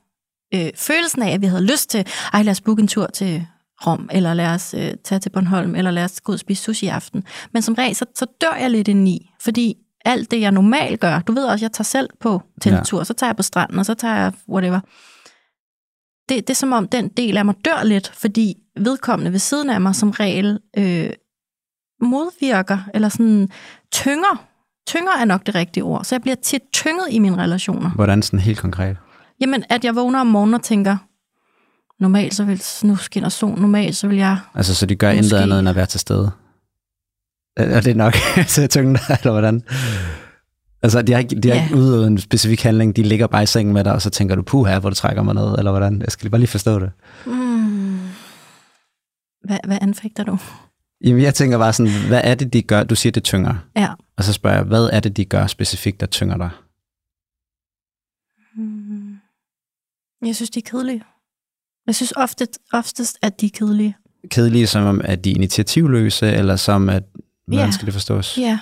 øh, 0.54 0.70
følelsen 0.76 1.22
af, 1.22 1.30
at 1.30 1.40
vi 1.40 1.46
havde 1.46 1.66
lyst 1.66 1.90
til, 1.90 2.06
ej, 2.32 2.42
lad 2.42 2.50
os 2.50 2.60
booke 2.60 2.82
en 2.82 2.88
tur 2.88 3.06
til 3.06 3.46
Rom, 3.86 4.08
eller 4.12 4.34
lad 4.34 4.46
os 4.46 4.74
øh, 4.74 4.94
tage 5.04 5.18
til 5.18 5.30
Bornholm, 5.30 5.74
eller 5.74 5.90
lad 5.90 6.04
os 6.04 6.20
gå 6.20 6.32
ud 6.32 6.34
og 6.34 6.40
spise 6.40 6.62
sushi 6.62 6.86
i 6.86 6.88
aften. 6.88 7.24
Men 7.52 7.62
som 7.62 7.74
regel, 7.74 7.96
så, 7.96 8.04
så 8.14 8.26
dør 8.40 8.54
jeg 8.60 8.70
lidt 8.70 8.88
indeni, 8.88 9.30
fordi 9.40 9.76
alt 10.04 10.30
det, 10.30 10.40
jeg 10.40 10.52
normalt 10.52 11.00
gør, 11.00 11.18
du 11.20 11.32
ved 11.32 11.44
også, 11.44 11.64
jeg 11.64 11.72
tager 11.72 11.84
selv 11.84 12.08
på 12.20 12.42
teltur, 12.60 12.98
ja. 12.98 13.04
så 13.04 13.14
tager 13.14 13.28
jeg 13.28 13.36
på 13.36 13.42
stranden, 13.42 13.78
og 13.78 13.86
så 13.86 13.94
tager 13.94 14.16
jeg 14.16 14.32
whatever. 14.48 14.80
Det, 16.28 16.48
det 16.48 16.50
er 16.50 16.54
som 16.54 16.72
om, 16.72 16.88
den 16.88 17.08
del 17.08 17.36
af 17.36 17.44
mig 17.44 17.54
dør 17.64 17.84
lidt, 17.84 18.12
fordi 18.14 18.56
vedkommende 18.76 19.32
ved 19.32 19.38
siden 19.38 19.70
af 19.70 19.80
mig 19.80 19.94
som 19.94 20.10
regel 20.10 20.58
øh, 20.78 21.10
modvirker, 22.02 22.78
eller 22.94 23.08
sådan 23.08 23.48
tynger. 23.92 24.46
Tynger 24.86 25.12
er 25.20 25.24
nok 25.24 25.46
det 25.46 25.54
rigtige 25.54 25.84
ord. 25.84 26.04
Så 26.04 26.14
jeg 26.14 26.22
bliver 26.22 26.34
tit 26.34 26.62
tynget 26.72 27.06
i 27.10 27.18
mine 27.18 27.42
relationer. 27.42 27.90
Hvordan 27.90 28.22
sådan 28.22 28.38
helt 28.38 28.58
konkret? 28.58 28.96
Jamen, 29.42 29.64
at 29.70 29.84
jeg 29.84 29.96
vågner 29.96 30.20
om 30.20 30.26
morgenen 30.26 30.54
og 30.54 30.62
tænker, 30.62 30.96
normalt 32.02 32.34
så 32.34 32.44
vil, 32.44 32.62
nu 32.84 32.96
skinner 32.96 33.28
solen, 33.28 33.58
normalt 33.60 33.96
så 33.96 34.08
vil 34.08 34.16
jeg, 34.16 34.38
Altså, 34.54 34.74
så 34.74 34.86
de 34.86 34.96
gør 34.96 35.08
Måske. 35.08 35.18
intet 35.18 35.36
andet 35.36 35.58
end 35.58 35.68
at 35.68 35.76
være 35.76 35.86
til 35.86 36.00
stede? 36.00 36.30
Er 37.56 37.64
er 37.64 37.80
det 37.80 37.96
nok 37.96 38.14
til 38.48 38.62
at 38.62 38.70
tynge 38.70 38.94
dig, 38.94 39.16
eller 39.20 39.32
hvordan? 39.32 39.62
Altså, 40.82 41.02
de 41.02 41.12
har 41.12 41.18
ikke, 41.18 41.40
de 41.40 41.48
har 41.48 41.56
Ja. 41.56 41.62
ikke 41.64 41.76
udøvet 41.76 42.06
en 42.06 42.18
specifik 42.18 42.62
handling, 42.62 42.96
de 42.96 43.02
ligger 43.02 43.26
bare 43.26 43.42
i 43.42 43.46
sengen 43.46 43.72
med 43.74 43.84
dig, 43.84 43.92
og 43.92 44.02
så 44.02 44.10
tænker 44.10 44.34
du, 44.34 44.42
puh 44.42 44.66
her, 44.66 44.78
hvor 44.78 44.90
du 44.90 44.94
trækker 44.96 45.22
mig 45.22 45.34
ned, 45.34 45.54
eller 45.58 45.70
hvordan? 45.70 46.00
Jeg 46.00 46.12
skal 46.12 46.24
lige 46.24 46.30
bare 46.30 46.38
lige 46.40 46.48
forstå 46.48 46.78
det. 46.78 46.90
hmm, 47.24 48.00
hvad, 49.44 49.58
hvad 49.66 49.78
anfægter 49.80 50.24
du? 50.24 50.38
Jamen, 51.04 51.22
jeg 51.22 51.34
tænker 51.34 51.58
bare 51.58 51.72
sådan, 51.72 51.92
hvad 52.08 52.20
er 52.24 52.34
det, 52.34 52.52
de 52.52 52.62
gør? 52.62 52.82
Du 52.84 52.94
siger, 52.94 53.10
det 53.12 53.24
tynger. 53.24 53.54
Ja. 53.76 53.88
Og 54.18 54.24
så 54.24 54.32
spørger 54.32 54.56
jeg, 54.56 54.64
hvad 54.64 54.90
er 54.92 55.00
det, 55.00 55.16
de 55.16 55.24
gør 55.24 55.46
specifikt, 55.46 56.00
der 56.00 56.06
tynger 56.06 56.36
dig? 56.36 56.50
Jeg 60.26 60.36
synes, 60.36 60.50
de 60.50 60.58
er 60.58 60.70
kedelige. 60.70 61.02
Jeg 61.86 61.94
synes 61.94 62.12
ofte, 62.16 62.46
oftest, 62.72 63.18
at 63.22 63.40
de 63.40 63.46
er 63.46 63.50
kedelige. 63.54 63.96
Kedelige 64.30 64.66
som 64.66 64.84
om, 64.84 65.00
at 65.04 65.24
de 65.24 65.30
er 65.30 65.34
initiativløse, 65.34 66.26
eller 66.32 66.56
som 66.56 66.88
at, 66.88 67.02
hvordan 67.46 67.66
Ja. 67.66 67.70
skal 67.70 67.86
det 67.86 67.94
forstås? 67.94 68.38
Ja. 68.38 68.58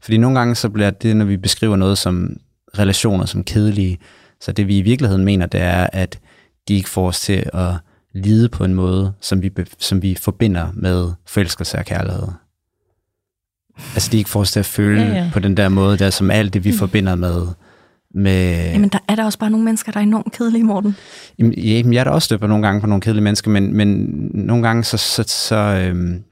Fordi 0.00 0.16
nogle 0.16 0.38
gange 0.38 0.54
så 0.54 0.68
bliver 0.68 0.90
det, 0.90 1.16
når 1.16 1.24
vi 1.24 1.36
beskriver 1.36 1.76
noget 1.76 1.98
som 1.98 2.36
relationer 2.78 3.24
som 3.26 3.44
kedelige, 3.44 3.98
så 4.40 4.52
det 4.52 4.68
vi 4.68 4.78
i 4.78 4.82
virkeligheden 4.82 5.24
mener, 5.24 5.46
det 5.46 5.60
er, 5.60 5.86
at 5.92 6.18
de 6.68 6.74
ikke 6.74 6.88
får 6.88 7.08
os 7.08 7.20
til 7.20 7.44
at 7.52 7.70
lide 8.14 8.48
på 8.48 8.64
en 8.64 8.74
måde, 8.74 9.12
som 9.20 9.42
vi, 9.42 9.50
som 9.78 10.02
vi 10.02 10.14
forbinder 10.14 10.68
med 10.74 11.12
forelskelse 11.26 11.78
og 11.78 11.84
kærlighed. 11.84 12.28
Altså 13.94 14.08
de 14.12 14.18
ikke 14.18 14.30
får 14.30 14.40
os 14.40 14.52
til 14.52 14.60
at 14.60 14.66
føle 14.66 15.00
Ja, 15.00 15.06
ja, 15.08 15.14
ja. 15.14 15.24
ja. 15.24 15.30
på 15.32 15.38
den 15.40 15.56
der 15.56 15.68
måde, 15.68 15.98
der 15.98 16.10
som 16.10 16.30
alt 16.30 16.54
det, 16.54 16.64
vi 16.64 16.70
mm. 16.70 16.76
forbinder 16.78 17.14
med, 17.14 17.46
med 18.14 18.72
Jamen, 18.72 18.88
der 18.88 18.98
er 19.08 19.16
der 19.16 19.24
også 19.24 19.38
bare 19.38 19.50
nogle 19.50 19.64
mennesker, 19.64 19.92
der 19.92 19.98
er 19.98 20.04
enormt 20.04 20.32
kedelige, 20.32 20.64
Morten. 20.64 20.96
Jamen, 21.38 21.54
ja, 21.54 21.60
jamen, 21.60 21.92
jeg 21.92 22.00
er 22.00 22.04
da 22.04 22.10
også 22.10 22.38
på 22.38 22.46
nogle 22.46 22.66
gange 22.66 22.80
på 22.80 22.86
nogle 22.86 23.00
kedelige 23.00 23.24
mennesker, 23.24 23.50
men, 23.50 23.74
men 23.76 23.88
nogle 24.34 24.62
gange 24.62 24.84
så, 24.84 24.96
så, 24.96 25.24
så, 25.26 25.56
øhm, 25.56 26.22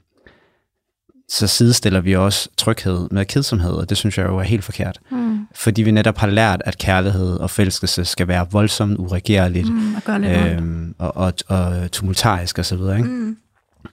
så 1.29 1.47
sidestiller 1.47 2.01
vi 2.01 2.15
også 2.15 2.49
tryghed 2.57 3.07
med 3.11 3.25
kedsomhed, 3.25 3.71
og 3.71 3.89
det 3.89 3.97
synes 3.97 4.17
jeg 4.17 4.25
jo 4.25 4.37
er 4.37 4.43
helt 4.43 4.63
forkert. 4.63 4.99
Mm. 5.11 5.39
Fordi 5.55 5.83
vi 5.83 5.91
netop 5.91 6.17
har 6.17 6.27
lært, 6.27 6.61
at 6.65 6.77
kærlighed 6.77 7.33
og 7.33 7.49
forelskelse 7.49 8.05
skal 8.05 8.27
være 8.27 8.47
voldsomt, 8.51 8.97
uregerligt 8.97 9.73
Mm, 9.73 9.95
og 9.95 10.21
øhm, 10.21 10.95
og, 10.97 11.17
og, 11.17 11.33
og 11.47 11.91
tumultarisk 11.91 12.59
osv. 12.59 12.73
Ikke? 12.73 13.03
Mm. 13.03 13.37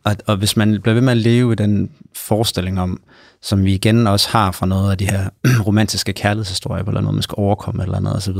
Og, 0.05 0.17
og 0.27 0.37
hvis 0.37 0.57
man 0.57 0.81
bliver 0.83 0.95
ved 0.95 1.03
med 1.03 1.13
at 1.13 1.17
leve 1.17 1.53
i 1.53 1.55
den 1.55 1.91
forestilling 2.17 2.81
om, 2.81 3.01
som 3.43 3.65
vi 3.65 3.75
igen 3.75 4.07
også 4.07 4.29
har 4.29 4.53
fra 4.53 4.67
noget 4.67 4.91
af 4.91 4.99
de 4.99 5.05
her 5.11 5.29
romantiske 5.67 6.13
kærlighedshistorier, 6.13 6.85
eller 6.85 7.01
noget, 7.01 7.15
man 7.15 7.23
skal 7.23 7.35
overkomme 7.39 7.83
eller 7.83 8.01
noget 8.01 8.17
osv., 8.17 8.37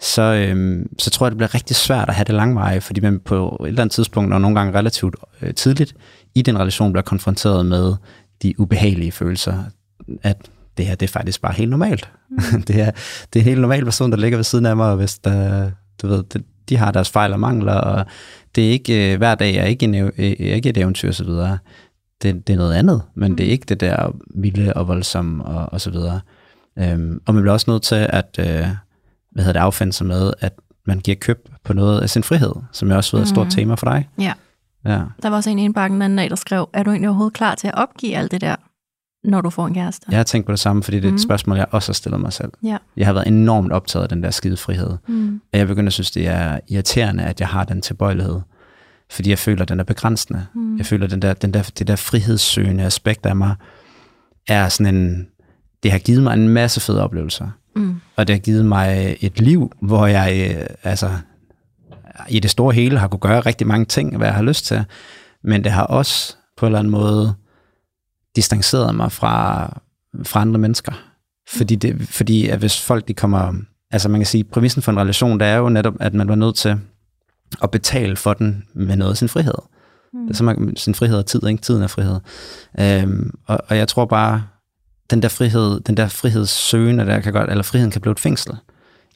så, 0.00 0.22
øhm, 0.22 0.88
så 0.98 1.10
tror 1.10 1.26
jeg, 1.26 1.30
det 1.30 1.36
bliver 1.36 1.54
rigtig 1.54 1.76
svært 1.76 2.08
at 2.08 2.14
have 2.14 2.24
det 2.24 2.34
langveje, 2.34 2.80
fordi 2.80 3.00
man 3.00 3.20
på 3.20 3.56
et 3.60 3.68
eller 3.68 3.82
andet 3.82 3.94
tidspunkt, 3.94 4.34
og 4.34 4.40
nogle 4.40 4.58
gange 4.58 4.78
relativt 4.78 5.16
øh, 5.42 5.54
tidligt, 5.54 5.94
i 6.34 6.42
den 6.42 6.58
relation 6.58 6.92
bliver 6.92 7.02
konfronteret 7.02 7.66
med 7.66 7.94
de 8.42 8.60
ubehagelige 8.60 9.12
følelser, 9.12 9.64
at 10.22 10.36
det 10.76 10.86
her, 10.86 10.94
det 10.94 11.06
er 11.06 11.12
faktisk 11.12 11.42
bare 11.42 11.52
helt 11.52 11.70
normalt. 11.70 12.10
Mm. 12.30 12.62
det, 12.68 12.80
er, 12.80 12.90
det 13.32 13.38
er 13.38 13.40
en 13.40 13.44
helt 13.44 13.60
normal 13.60 13.84
person, 13.84 14.10
der 14.10 14.16
ligger 14.16 14.38
ved 14.38 14.44
siden 14.44 14.66
af 14.66 14.76
mig, 14.76 14.90
og 14.90 14.96
hvis 14.96 15.18
der, 15.18 15.70
du 16.02 16.06
ved, 16.06 16.22
det, 16.22 16.44
de 16.68 16.76
har 16.76 16.90
deres 16.90 17.10
fejl 17.10 17.32
og 17.32 17.40
mangler, 17.40 17.74
og 17.74 18.06
det 18.54 18.66
er 18.66 18.70
ikke 18.70 19.12
øh, 19.12 19.18
hver 19.18 19.34
dag, 19.34 19.54
jeg 19.54 19.62
er 19.62 19.66
ikke, 19.66 19.84
en, 19.84 19.94
øh, 19.94 20.12
jeg 20.18 20.48
er 20.50 20.54
ikke 20.54 20.68
et 20.68 20.76
eventyr 20.76 21.08
og 21.08 21.14
så 21.14 21.24
videre. 21.24 21.58
Det, 22.22 22.46
det 22.46 22.52
er 22.52 22.56
noget 22.56 22.74
andet, 22.74 23.02
men 23.14 23.38
det 23.38 23.46
er 23.46 23.50
ikke 23.50 23.64
det 23.68 23.80
der 23.80 24.12
vilde 24.34 24.74
og 24.74 24.88
voldsomme 24.88 25.44
og, 25.44 25.72
og 25.72 25.80
så 25.80 25.90
videre. 25.90 26.20
Øhm, 26.78 27.20
og 27.26 27.34
man 27.34 27.42
bliver 27.42 27.52
også 27.52 27.70
nødt 27.70 27.82
til 27.82 27.94
at 28.10 28.36
øh, 28.38 28.46
hvad 29.32 29.44
hedder 29.44 29.52
det, 29.52 29.60
affinde 29.60 29.92
sig 29.92 30.06
med, 30.06 30.32
at 30.40 30.52
man 30.86 30.98
giver 30.98 31.14
køb 31.20 31.48
på 31.64 31.72
noget 31.72 32.00
af 32.00 32.10
sin 32.10 32.22
frihed, 32.22 32.52
som 32.72 32.88
jeg 32.88 32.96
også 32.96 33.16
ved 33.16 33.20
er 33.20 33.24
et 33.24 33.28
stort 33.28 33.46
Mhm. 33.46 33.50
tema 33.50 33.74
for 33.74 33.86
dig. 33.86 34.08
Ja. 34.18 34.32
Ja. 34.86 35.00
Der 35.22 35.28
var 35.28 35.36
også 35.36 35.50
en 35.50 35.58
i 35.58 35.64
indbakken 35.64 35.94
den 35.94 36.02
anden 36.02 36.16
dag, 36.18 36.30
der 36.30 36.36
skrev, 36.36 36.68
er 36.72 36.82
du 36.82 36.90
egentlig 36.90 37.08
overhovedet 37.08 37.34
klar 37.34 37.54
til 37.54 37.68
at 37.68 37.74
opgive 37.74 38.16
alt 38.16 38.30
det 38.32 38.40
der, 38.40 38.56
når 39.24 39.40
du 39.40 39.50
får 39.50 39.66
en 39.66 39.74
kæreste? 39.74 40.06
Jeg 40.10 40.18
har 40.18 40.24
tænkt 40.24 40.46
på 40.46 40.52
det 40.52 40.60
samme, 40.60 40.82
fordi 40.82 40.96
det 40.96 41.04
er 41.04 41.08
et 41.08 41.12
Mhm. 41.12 41.18
spørgsmål, 41.18 41.56
jeg 41.56 41.66
også 41.70 41.88
har 41.88 41.94
stillet 41.94 42.20
mig 42.20 42.32
selv. 42.32 42.50
Ja. 42.64 42.76
Jeg 42.96 43.06
har 43.06 43.12
været 43.12 43.26
enormt 43.26 43.72
optaget 43.72 44.02
af 44.02 44.08
den 44.08 44.22
der 44.22 44.30
skide 44.30 44.56
frihed. 44.56 44.90
Mm. 45.08 45.40
Og 45.52 45.58
jeg 45.58 45.66
begynder 45.66 45.88
at 45.88 45.92
synes, 45.92 46.10
det 46.10 46.26
er 46.28 46.60
irriterende, 46.68 47.24
at 47.24 47.40
jeg 47.40 47.48
har 47.48 47.64
den 47.64 47.80
tilbøjelighed. 47.82 48.40
Fordi 49.10 49.30
jeg 49.30 49.38
føler, 49.38 49.62
at 49.62 49.68
den 49.68 49.80
er 49.80 49.84
begrænsende. 49.84 50.46
Mm. 50.54 50.76
Jeg 50.78 50.86
føler, 50.86 51.04
at 51.04 51.10
den 51.10 51.22
der, 51.22 51.34
den 51.34 51.54
der, 51.54 51.70
det 51.78 51.86
der 51.88 51.96
frihedssøgende 51.96 52.84
aspekt 52.84 53.26
af 53.26 53.36
mig, 53.36 53.54
er 54.48 54.68
sådan 54.68 54.94
en... 54.94 55.26
Det 55.82 55.90
har 55.92 55.98
givet 55.98 56.22
mig 56.22 56.34
en 56.34 56.48
masse 56.48 56.80
fede 56.80 57.02
oplevelser. 57.04 57.48
Mm. 57.76 58.00
Og 58.16 58.26
det 58.28 58.34
har 58.36 58.40
givet 58.40 58.64
mig 58.66 59.16
et 59.20 59.40
liv, 59.40 59.72
hvor 59.82 60.06
jeg 60.06 60.54
øh, 60.58 60.66
altså, 60.82 61.10
i 62.28 62.40
det 62.40 62.50
store 62.50 62.74
hele 62.74 62.98
har 62.98 63.08
kunne 63.08 63.20
gøre 63.20 63.40
rigtig 63.40 63.66
mange 63.66 63.84
ting, 63.84 64.16
hvad 64.16 64.26
jeg 64.26 64.34
har 64.34 64.42
lyst 64.42 64.64
til. 64.66 64.84
Men 65.44 65.64
det 65.64 65.72
har 65.72 65.82
også 65.82 66.36
på 66.56 66.66
en 66.66 66.70
eller 66.70 66.78
anden 66.78 66.90
måde 66.90 67.34
distanceret 68.36 68.94
mig 68.94 69.12
fra, 69.12 69.64
fra 70.22 70.40
andre 70.40 70.58
mennesker. 70.58 70.92
Fordi, 71.48 71.76
det, 71.76 72.08
fordi 72.08 72.48
at 72.48 72.58
hvis 72.58 72.80
folk 72.80 73.08
de 73.08 73.14
kommer... 73.14 73.52
Altså 73.90 74.08
man 74.08 74.20
kan 74.20 74.26
sige, 74.26 74.44
præmissen 74.44 74.82
for 74.82 74.92
en 74.92 75.00
relation, 75.00 75.40
det 75.40 75.48
er 75.48 75.56
jo 75.56 75.68
netop, 75.68 75.94
at 76.00 76.14
man 76.14 76.28
var 76.28 76.34
nødt 76.34 76.56
til 76.56 76.78
at 77.62 77.70
betale 77.70 78.16
for 78.16 78.34
den 78.34 78.64
med 78.74 78.96
noget 78.96 79.10
af 79.10 79.16
sin 79.16 79.28
frihed. 79.28 79.54
Mm. 80.12 80.26
Det 80.26 80.30
er 80.30 80.36
som 80.36 80.44
man, 80.44 80.76
sin 80.76 80.94
frihed 80.94 81.18
og 81.18 81.26
tid, 81.26 81.46
ikke? 81.46 81.62
Tiden 81.62 81.82
er 81.82 81.86
frihed. 81.86 82.20
Øhm, 82.80 83.30
og, 83.46 83.58
og 83.68 83.76
jeg 83.76 83.88
tror 83.88 84.04
bare, 84.04 84.42
den 85.10 85.22
der 85.22 85.28
frihed, 85.28 85.80
den 85.80 85.96
der 85.96 86.08
frihedssøgende, 86.08 87.06
der 87.06 87.20
kan 87.20 87.32
godt, 87.32 87.50
eller 87.50 87.62
friheden 87.62 87.90
kan 87.90 88.00
blive 88.00 88.12
et 88.12 88.20
fængsel. 88.20 88.52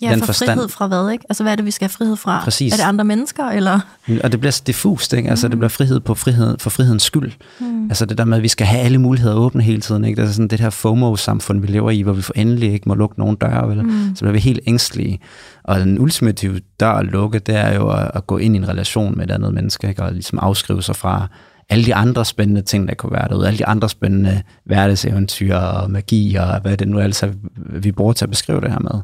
Ja, 0.02 0.10
den 0.10 0.18
for 0.18 0.26
forstand. 0.26 0.50
frihed 0.50 0.68
fra 0.68 0.86
hvad, 0.86 1.10
ikke? 1.10 1.24
Altså, 1.28 1.42
hvad 1.42 1.52
er 1.52 1.56
det, 1.56 1.64
vi 1.64 1.70
skal 1.70 1.84
have 1.84 1.92
frihed 1.92 2.16
fra? 2.16 2.40
Præcis. 2.44 2.72
Er 2.72 2.76
det 2.76 2.84
andre 2.84 3.04
mennesker, 3.04 3.44
eller? 3.44 3.80
Og 4.24 4.32
det 4.32 4.40
bliver 4.40 4.60
diffust, 4.66 5.12
ikke? 5.12 5.30
Altså, 5.30 5.48
det 5.48 5.58
bliver 5.58 5.68
frihed 5.68 6.00
på 6.00 6.14
frihed, 6.14 6.56
for 6.58 6.70
frihedens 6.70 7.02
skyld. 7.02 7.32
Mm. 7.60 7.84
Altså 7.84 8.06
det 8.06 8.18
der 8.18 8.24
med, 8.24 8.36
at 8.36 8.42
vi 8.42 8.48
skal 8.48 8.66
have 8.66 8.82
alle 8.82 8.98
muligheder 8.98 9.34
åbne 9.36 9.62
hele 9.62 9.80
tiden, 9.80 10.04
ikke? 10.04 10.22
Det 10.22 10.28
er 10.28 10.32
sådan 10.32 10.48
det 10.48 10.60
her 10.60 10.70
FOMO-samfund, 10.70 11.60
vi 11.60 11.66
lever 11.66 11.90
i, 11.90 12.00
hvor 12.00 12.12
vi 12.12 12.22
for 12.22 12.32
endelig 12.36 12.72
ikke 12.72 12.88
må 12.88 12.94
lukke 12.94 13.18
nogen 13.18 13.36
døre, 13.36 13.68
vel? 13.68 13.82
Mm. 13.82 14.16
Så 14.16 14.20
bliver 14.20 14.32
vi 14.32 14.38
helt 14.38 14.60
ængstelige. 14.66 15.20
Og 15.64 15.80
den 15.80 15.98
ultimative 15.98 16.60
dør 16.80 16.92
at 16.92 17.06
lukke, 17.06 17.38
det 17.38 17.56
er 17.56 17.74
jo 17.74 17.88
at, 17.88 18.10
at 18.14 18.26
gå 18.26 18.38
ind 18.38 18.56
i 18.56 18.58
en 18.58 18.68
relation 18.68 19.16
med 19.16 19.24
et 19.24 19.30
andet 19.30 19.54
menneske, 19.54 19.88
ikke? 19.88 20.02
Og 20.02 20.12
ligesom 20.12 20.38
afskrive 20.38 20.82
sig 20.82 20.96
fra 20.96 21.28
alle 21.68 21.84
de 21.84 21.94
andre 21.94 22.24
spændende 22.24 22.62
ting, 22.62 22.88
der 22.88 22.94
kunne 22.94 23.12
være 23.12 23.28
derude, 23.28 23.46
alle 23.46 23.58
de 23.58 23.66
andre 23.66 23.88
spændende 23.88 24.42
hverdagseventyr 24.64 25.56
og 25.56 25.90
magi 25.90 26.34
og 26.34 26.60
hvad 26.60 26.76
det 26.76 26.88
nu 26.88 26.98
er, 26.98 27.32
vi 27.56 27.92
bruger 27.92 28.12
til 28.12 28.24
at 28.24 28.30
beskrive 28.30 28.60
det 28.60 28.70
her 28.70 28.78
med. 28.78 29.00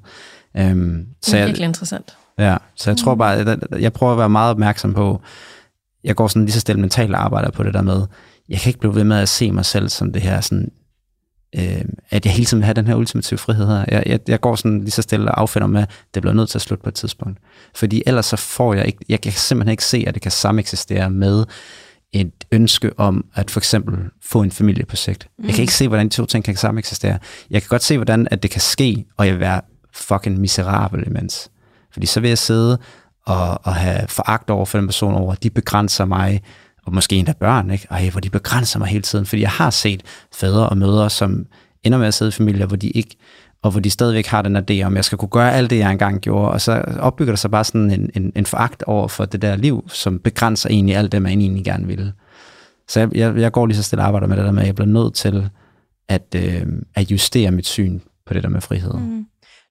Øhm, 0.57 1.07
Det 1.07 1.07
så 1.23 1.37
er 1.37 1.41
jeg, 1.41 1.49
virkelig 1.49 1.67
interessant. 1.67 2.17
Ja, 2.39 2.57
så 2.75 2.91
jeg 2.91 2.97
tror 2.97 3.15
bare, 3.15 3.37
at 3.37 3.59
jeg 3.81 3.93
prøver 3.93 4.13
at 4.13 4.19
være 4.19 4.29
meget 4.29 4.51
opmærksom 4.51 4.95
på, 4.95 5.21
jeg 6.05 6.17
går 6.17 6.29
sådan 6.29 6.45
lige 6.45 6.53
så 6.53 6.61
stille 6.61 6.81
mentalt 6.81 7.15
og 7.15 7.25
arbejder 7.25 7.51
på 7.51 7.63
det 7.63 7.75
der 7.75 7.83
med, 7.83 8.07
jeg 8.49 8.61
kan 8.61 8.71
ikke 8.71 8.81
blive 8.81 8.95
ved 8.95 9.05
med 9.05 9.17
at 9.17 9.29
se 9.29 9.53
mig 9.53 9.65
selv 9.65 9.89
som 9.89 10.13
det 10.13 10.23
her 10.23 10.41
sådan, 10.41 10.73
øh, 11.57 11.85
at 12.11 12.25
jeg 12.27 12.33
hele 12.33 12.45
tiden 12.45 12.61
vil 12.61 12.65
have 12.65 12.75
den 12.75 12.87
her 12.87 12.95
ultimative 12.95 13.39
frihed 13.39 13.67
her. 13.67 13.85
Jeg, 13.89 14.03
jeg, 14.07 14.21
jeg 14.29 14.41
går 14.41 14.57
sådan 14.57 14.81
lige 14.81 14.91
så 14.91 15.03
stille 15.03 15.31
og 15.31 15.41
affinder 15.41 15.69
med, 15.69 15.83
at 15.83 15.91
det 16.15 16.23
bliver 16.23 16.35
nødt 16.35 16.51
til 16.51 16.59
at 16.59 16.63
slutte 16.63 16.83
på 16.83 16.89
et 16.89 16.95
tidspunkt. 16.95 17.39
Fordi 17.75 18.03
ellers 18.07 18.27
så 18.27 18.37
får 18.37 18.75
jeg 18.75 18.87
ikke, 18.87 18.99
jeg 19.09 19.21
kan 19.21 19.33
simpelthen 19.33 19.71
ikke 19.71 19.85
se, 19.85 20.05
at 20.07 20.15
det 20.15 20.23
kan 20.23 20.31
sameksistere 20.31 21.11
med 21.11 21.45
et 22.13 22.33
ønske 22.53 22.99
om 22.99 23.25
at 23.35 23.51
for 23.51 23.61
eksempel 23.61 23.99
få 24.25 24.43
en 24.43 24.51
familie 24.51 24.85
på 24.85 24.97
sigt. 24.97 25.29
Mm. 25.39 25.45
Jeg 25.45 25.55
kan 25.55 25.63
ikke 25.63 25.75
se, 25.75 25.89
hvordan 25.89 26.09
de 26.09 26.15
to 26.15 26.27
ting 26.27 26.45
kan 26.45 26.57
sameksistere. 26.57 27.19
Jeg 27.51 27.63
kan 27.63 27.69
godt 27.69 27.83
se, 27.83 27.97
hvordan 27.97 28.29
at 28.31 28.43
det 28.43 28.51
kan 28.51 28.61
ske, 28.61 29.05
og 29.17 29.27
jeg 29.27 29.35
vil 29.35 29.41
være 29.41 29.61
fucking 29.95 30.41
miserabel 30.41 31.07
imens. 31.07 31.51
Fordi 31.93 32.07
så 32.07 32.21
vil 32.21 32.29
jeg 32.29 32.39
sidde 32.39 32.79
og, 33.27 33.67
og 33.67 33.75
have 33.75 34.09
foragt 34.09 34.51
over 34.51 34.65
for 34.65 34.79
den 34.79 34.87
person 34.87 35.15
over, 35.15 35.33
at 35.33 35.43
de 35.43 35.51
begrænser 35.51 36.05
mig, 36.05 36.43
og 36.87 36.95
måske 36.95 37.17
endda 37.17 37.33
børn, 37.33 37.71
ikke? 37.71 37.87
Ej, 37.91 38.09
hvor 38.11 38.21
de 38.21 38.31
begrænser 38.31 38.79
mig 38.79 38.89
hele 38.89 39.03
tiden. 39.03 39.27
Fordi 39.27 39.43
jeg 39.43 39.51
har 39.51 39.71
set 39.71 40.03
fædre 40.35 40.69
og 40.69 40.77
mødre, 40.79 41.11
som 41.11 41.47
ender 41.85 41.99
med 41.99 42.07
at 42.07 42.15
sidde 42.15 42.29
i 42.29 42.33
familier, 42.33 42.67
hvor 42.67 42.77
de 42.77 42.89
ikke 42.89 43.17
og 43.63 43.71
hvor 43.71 43.81
de 43.81 43.91
stadigvæk 43.91 44.27
har 44.27 44.43
den 44.43 44.57
idé 44.57 44.83
om, 44.83 44.97
jeg 44.97 45.05
skal 45.05 45.19
kunne 45.19 45.29
gøre 45.29 45.53
alt 45.53 45.71
det, 45.71 45.79
jeg 45.79 45.93
engang 45.93 46.21
gjorde, 46.21 46.51
og 46.51 46.61
så 46.61 46.73
opbygger 47.01 47.33
der 47.33 47.37
sig 47.37 47.51
bare 47.51 47.65
sådan 47.65 47.91
en, 47.91 48.11
en, 48.15 48.33
en 48.37 48.47
foragt 48.47 48.83
over 48.83 49.09
for 49.09 49.25
det 49.25 49.43
der 49.43 49.57
liv, 49.57 49.85
som 49.89 50.19
begrænser 50.19 50.69
egentlig 50.71 50.97
alt 50.97 51.13
det, 51.13 51.23
man 51.23 51.41
egentlig 51.41 51.65
gerne 51.65 51.87
vil. 51.87 52.13
Så 52.89 53.01
jeg, 53.01 53.15
jeg, 53.15 53.37
jeg 53.37 53.53
går 53.53 53.67
lige 53.67 53.77
så 53.77 53.83
stille 53.83 54.03
og 54.03 54.07
arbejder 54.07 54.27
med 54.27 54.37
det 54.37 54.45
der 54.45 54.53
med, 54.53 54.63
at 54.63 54.67
jeg 54.67 54.75
bliver 54.75 54.89
nødt 54.89 55.15
til 55.15 55.51
at, 56.09 56.35
øh, 56.37 56.67
at 56.95 57.11
justere 57.11 57.51
mit 57.51 57.67
syn 57.67 58.01
på 58.27 58.35
det 58.35 58.43
der 58.43 58.49
med 58.49 58.61
frihed. 58.61 58.95
Mm. 58.95 59.27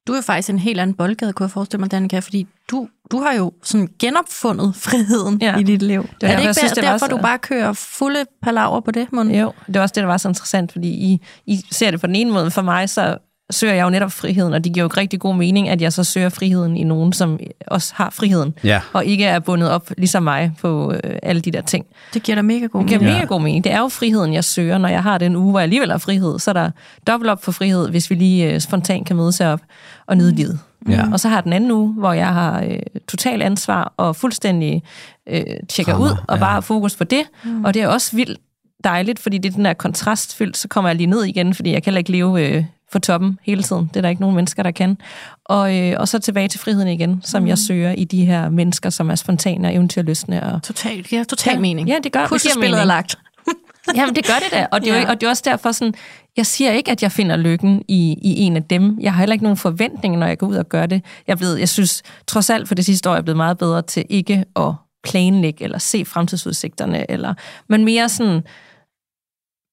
Du 0.08 0.14
er 0.14 0.22
faktisk 0.22 0.50
en 0.50 0.60
helt 0.60 0.80
anden 0.80 0.96
boldgade, 0.96 1.34
kunne 1.34 1.46
jeg 1.46 1.52
forestille 1.52 1.80
mig, 1.80 1.92
Danika, 1.92 2.20
fordi 2.20 2.48
du, 2.72 2.88
du 3.12 3.20
har 3.20 3.34
jo 3.34 3.52
sådan 3.64 3.90
genopfundet 4.00 4.76
friheden 4.86 5.42
ja. 5.42 5.58
i 5.58 5.64
dit 5.64 5.82
liv. 5.82 6.02
Det 6.02 6.30
er, 6.30 6.34
er 6.34 6.36
det 6.36 6.44
ikke 6.44 6.54
synes, 6.54 6.72
det 6.72 6.84
derfor, 6.84 7.06
så... 7.06 7.08
du 7.08 7.18
bare 7.18 7.40
kører 7.40 7.74
fulde 7.74 8.26
palaver 8.42 8.80
på 8.80 8.92
det? 8.92 9.14
Mon? 9.14 9.32
Jo, 9.32 9.52
det 9.68 9.76
er 9.76 9.82
også 9.82 9.94
det, 9.94 10.02
der 10.02 10.08
var 10.08 10.18
så 10.18 10.28
interessant, 10.28 10.72
fordi 10.72 10.88
I, 10.88 11.22
I 11.46 11.66
ser 11.72 11.92
det 11.92 12.02
på 12.02 12.08
den 12.08 12.16
ene 12.16 12.32
måde. 12.32 12.52
For 12.52 12.62
mig, 12.62 12.90
så 12.90 13.18
søger 13.52 13.74
jeg 13.74 13.84
jo 13.84 13.90
netop 13.90 14.12
friheden, 14.12 14.54
og 14.54 14.64
det 14.64 14.74
giver 14.74 14.84
jo 14.84 14.90
rigtig 14.98 15.20
god 15.20 15.36
mening, 15.36 15.70
at 15.70 15.82
jeg 15.82 15.94
så 15.94 16.04
søger 16.04 16.30
friheden 16.30 16.78
i 16.78 16.84
nogen, 16.84 17.14
som 17.14 17.40
også 17.68 17.94
har 17.96 18.10
friheden, 18.10 18.54
ja. 18.64 18.82
og 18.94 19.06
ikke 19.06 19.26
er 19.26 19.40
bundet 19.40 19.70
op 19.70 19.92
ligesom 19.98 20.24
mig 20.24 20.52
på 20.62 20.94
øh, 21.04 21.16
alle 21.24 21.42
de 21.42 21.52
der 21.52 21.62
ting. 21.62 21.86
Det 22.14 22.24
giver 22.24 22.36
da 22.36 22.42
mega 22.42 22.66
god 22.66 22.82
mening. 22.82 22.90
Det 22.90 23.00
giver 23.00 23.14
mega 23.14 23.26
god 23.26 23.42
mening. 23.42 23.64
Det 23.64 23.72
er 23.72 23.80
jo 23.80 23.88
friheden, 23.88 24.34
jeg 24.34 24.44
søger, 24.44 24.78
når 24.78 24.90
jeg 24.90 25.04
har 25.04 25.18
den 25.18 25.36
uge, 25.36 25.50
hvor 25.50 25.60
jeg 25.60 25.64
alligevel 25.64 25.92
har 25.92 25.98
frihed, 25.98 26.40
så 26.40 26.52
er 26.52 26.54
der 26.54 26.72
dobbelt 27.08 27.32
op 27.32 27.44
for 27.44 27.52
frihed, 27.52 27.90
hvis 27.90 28.10
vi 28.10 28.16
lige 28.16 28.54
øh, 28.54 28.60
spontant 28.60 29.08
kan 29.08 29.16
mødes 29.16 29.42
op 29.42 29.60
og 30.08 30.18
nyde 30.18 30.36
livet. 30.36 30.60
Ja. 30.90 31.06
Og 31.12 31.20
så 31.20 31.30
har 31.30 31.36
jeg 31.36 31.44
den 31.44 31.54
anden 31.54 31.72
uge, 31.72 31.94
hvor 31.94 32.14
jeg 32.14 32.28
har 32.28 32.62
øh, 32.62 32.80
total 33.08 33.42
ansvar 33.42 33.94
og 33.98 34.16
fuldstændig 34.16 34.84
øh, 35.30 35.44
tjekker 35.70 35.94
Rammer, 35.94 36.08
ud 36.08 36.12
og 36.28 36.36
ja. 36.36 36.40
bare 36.40 36.54
har 36.54 36.62
fokus 36.62 36.96
på 36.96 37.04
det. 37.04 37.24
Mm. 37.44 37.64
Og 37.64 37.74
det 37.74 37.82
er 37.82 37.88
også 37.88 38.16
vildt 38.16 38.40
dejligt, 38.84 39.20
fordi 39.20 39.38
det 39.38 39.50
er 39.50 39.56
den 39.56 39.66
der 39.66 39.74
kontrastfyldt, 39.74 40.58
så 40.58 40.68
kommer 40.68 40.90
jeg 40.90 40.96
lige 40.96 41.08
ned 41.08 41.24
igen, 41.24 41.54
fordi 41.54 41.72
jeg 41.72 41.84
kan 41.84 41.92
heller 41.92 42.00
ikke 42.00 42.12
leve 42.12 42.48
øh, 42.48 42.64
for 42.92 43.00
toppen 43.00 43.40
hele 43.44 43.64
tiden. 43.64 43.88
Det 43.88 43.98
er 43.98 44.02
der 44.02 44.10
ikke 44.10 44.22
nogen 44.22 44.36
mennesker, 44.36 44.64
der 44.64 44.72
kan. 44.72 44.98
Og, 45.46 45.78
øh, 45.78 45.96
og 46.00 46.08
så 46.08 46.20
tilbage 46.20 46.48
til 46.48 46.60
friheden 46.60 46.88
igen, 46.88 47.22
som 47.24 47.42
mm. 47.42 47.48
jeg 47.48 47.58
søger 47.58 47.92
i 47.92 48.04
de 48.04 48.26
her 48.26 48.50
mennesker, 48.50 48.90
som 48.90 49.10
er 49.10 49.16
spontane 49.16 49.68
og 49.68 49.74
eventyrlystne. 49.74 50.54
Og, 50.54 50.64
total, 50.64 51.08
ja, 51.12 51.24
total 51.24 51.54
ja, 51.54 51.60
mening. 51.60 51.88
Ja, 51.88 51.98
det 52.04 52.12
gør 52.12 52.28
Puslespillet 52.28 52.80
er 52.80 52.86
lagt. 52.86 53.16
Jamen, 53.96 54.16
det 54.16 54.28
gør 54.28 54.34
det 54.44 54.52
da. 54.52 54.68
Og 54.72 54.82
det, 54.82 54.90
er 54.90 54.96
ja. 54.98 55.02
jo, 55.02 55.08
og 55.08 55.22
det 55.22 55.28
er 55.28 55.30
også 55.30 55.44
derfor 55.46 55.72
sådan, 55.72 55.94
jeg 56.38 56.46
siger 56.46 56.72
ikke, 56.72 56.92
at 56.92 57.04
jeg 57.04 57.12
finder 57.12 57.36
lykken 57.36 57.84
i, 57.88 58.18
i 58.22 58.40
en 58.40 58.56
af 58.56 58.64
dem. 58.64 58.98
Jeg 59.00 59.14
har 59.14 59.20
heller 59.20 59.34
ikke 59.34 59.44
nogen 59.44 59.58
forventninger, 59.58 60.20
når 60.20 60.28
jeg 60.28 60.38
går 60.38 60.48
ud 60.48 60.56
og 60.56 60.70
gør 60.70 60.86
det. 60.86 61.02
Jeg, 61.28 61.34
er 61.34 61.38
blevet, 61.38 61.60
jeg 61.60 61.70
synes, 61.70 62.04
trods 62.28 62.50
alt 62.50 62.68
for 62.68 62.76
det 62.76 62.86
sidste 62.86 63.10
år, 63.10 63.14
jeg 63.14 63.20
er 63.20 63.24
blevet 63.24 63.38
meget 63.38 63.58
bedre 63.58 63.82
til 63.82 64.06
ikke 64.10 64.46
at 64.56 64.74
planlægge 65.04 65.64
eller 65.64 65.78
se 65.78 66.06
fremtidsudsigterne, 66.06 67.12
eller, 67.12 67.34
men 67.70 67.86
mere 67.86 68.10
sådan 68.10 68.44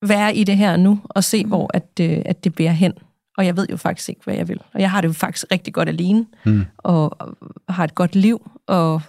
være 0.02 0.36
i 0.36 0.44
det 0.44 0.56
her 0.56 0.76
nu 0.76 1.00
og 1.04 1.24
se, 1.24 1.44
mm. 1.44 1.48
hvor 1.48 1.70
at, 1.74 1.88
øh, 2.00 2.22
at 2.26 2.44
det 2.44 2.54
bærer 2.54 2.72
hen. 2.72 2.92
Og 3.38 3.46
jeg 3.46 3.56
ved 3.56 3.66
jo 3.70 3.76
faktisk 3.76 4.08
ikke, 4.08 4.20
hvad 4.24 4.34
jeg 4.34 4.48
vil. 4.48 4.60
Og 4.74 4.80
jeg 4.80 4.90
har 4.90 5.00
det 5.00 5.08
jo 5.08 5.12
faktisk 5.12 5.46
rigtig 5.52 5.74
godt 5.74 5.88
alene, 5.88 6.26
mm. 6.44 6.64
og, 6.78 7.20
og 7.20 7.34
har 7.68 7.84
et 7.84 7.94
godt 7.94 8.16
liv, 8.16 8.50
og 8.66 9.02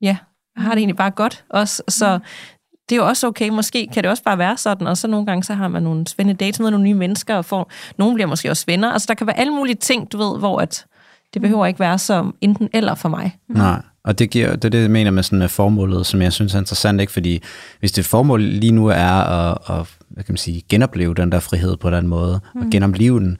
ja, 0.00 0.16
jeg 0.56 0.64
har 0.64 0.70
det 0.70 0.78
egentlig 0.78 0.96
bare 0.96 1.10
godt 1.10 1.44
også. 1.48 1.82
Så 1.88 2.18
det 2.88 2.96
er 2.98 3.00
jo 3.02 3.06
også 3.06 3.26
okay. 3.26 3.48
Måske 3.48 3.88
kan 3.92 4.02
det 4.02 4.10
også 4.10 4.22
bare 4.22 4.38
være 4.38 4.56
sådan, 4.56 4.86
og 4.86 4.96
så 4.96 5.08
nogle 5.08 5.26
gange, 5.26 5.44
så 5.44 5.54
har 5.54 5.68
man 5.68 5.82
nogle 5.82 6.06
spændende 6.06 6.44
dates 6.44 6.60
med 6.60 6.70
nogle 6.70 6.84
nye 6.84 6.94
mennesker, 6.94 7.36
og 7.36 7.44
får, 7.44 7.70
nogle 7.98 8.14
bliver 8.14 8.26
måske 8.26 8.50
også 8.50 8.64
venner. 8.66 8.92
Altså, 8.92 9.06
der 9.06 9.14
kan 9.14 9.26
være 9.26 9.38
alle 9.38 9.52
mulige 9.52 9.74
ting, 9.74 10.12
du 10.12 10.18
ved, 10.18 10.38
hvor 10.38 10.60
at, 10.60 10.86
det 11.34 11.42
behøver 11.42 11.66
ikke 11.66 11.80
være 11.80 11.98
som 11.98 12.34
enten 12.40 12.68
eller 12.72 12.94
for 12.94 13.08
mig. 13.08 13.38
Nej. 13.48 13.82
Og 14.04 14.18
det, 14.18 14.30
giver, 14.30 14.56
det 14.56 14.64
er 14.64 14.68
det, 14.68 14.82
jeg 14.82 14.90
mener 14.90 15.10
med 15.10 15.22
sådan 15.22 15.48
formålet, 15.48 16.06
som 16.06 16.22
jeg 16.22 16.32
synes 16.32 16.54
er 16.54 16.58
interessant, 16.58 17.00
ikke? 17.00 17.12
fordi 17.12 17.42
hvis 17.80 17.92
det 17.92 18.04
formål 18.04 18.42
lige 18.42 18.72
nu 18.72 18.86
er 18.86 19.10
at, 19.10 19.58
at 19.68 19.86
hvad 20.08 20.24
kan 20.24 20.32
man 20.32 20.36
sige, 20.36 20.62
genopleve 20.68 21.14
den 21.14 21.32
der 21.32 21.40
frihed 21.40 21.76
på 21.76 21.90
den 21.90 22.08
måde, 22.08 22.40
mm. 22.54 22.60
og 22.60 22.66
genopleve 22.70 23.20
den, 23.20 23.38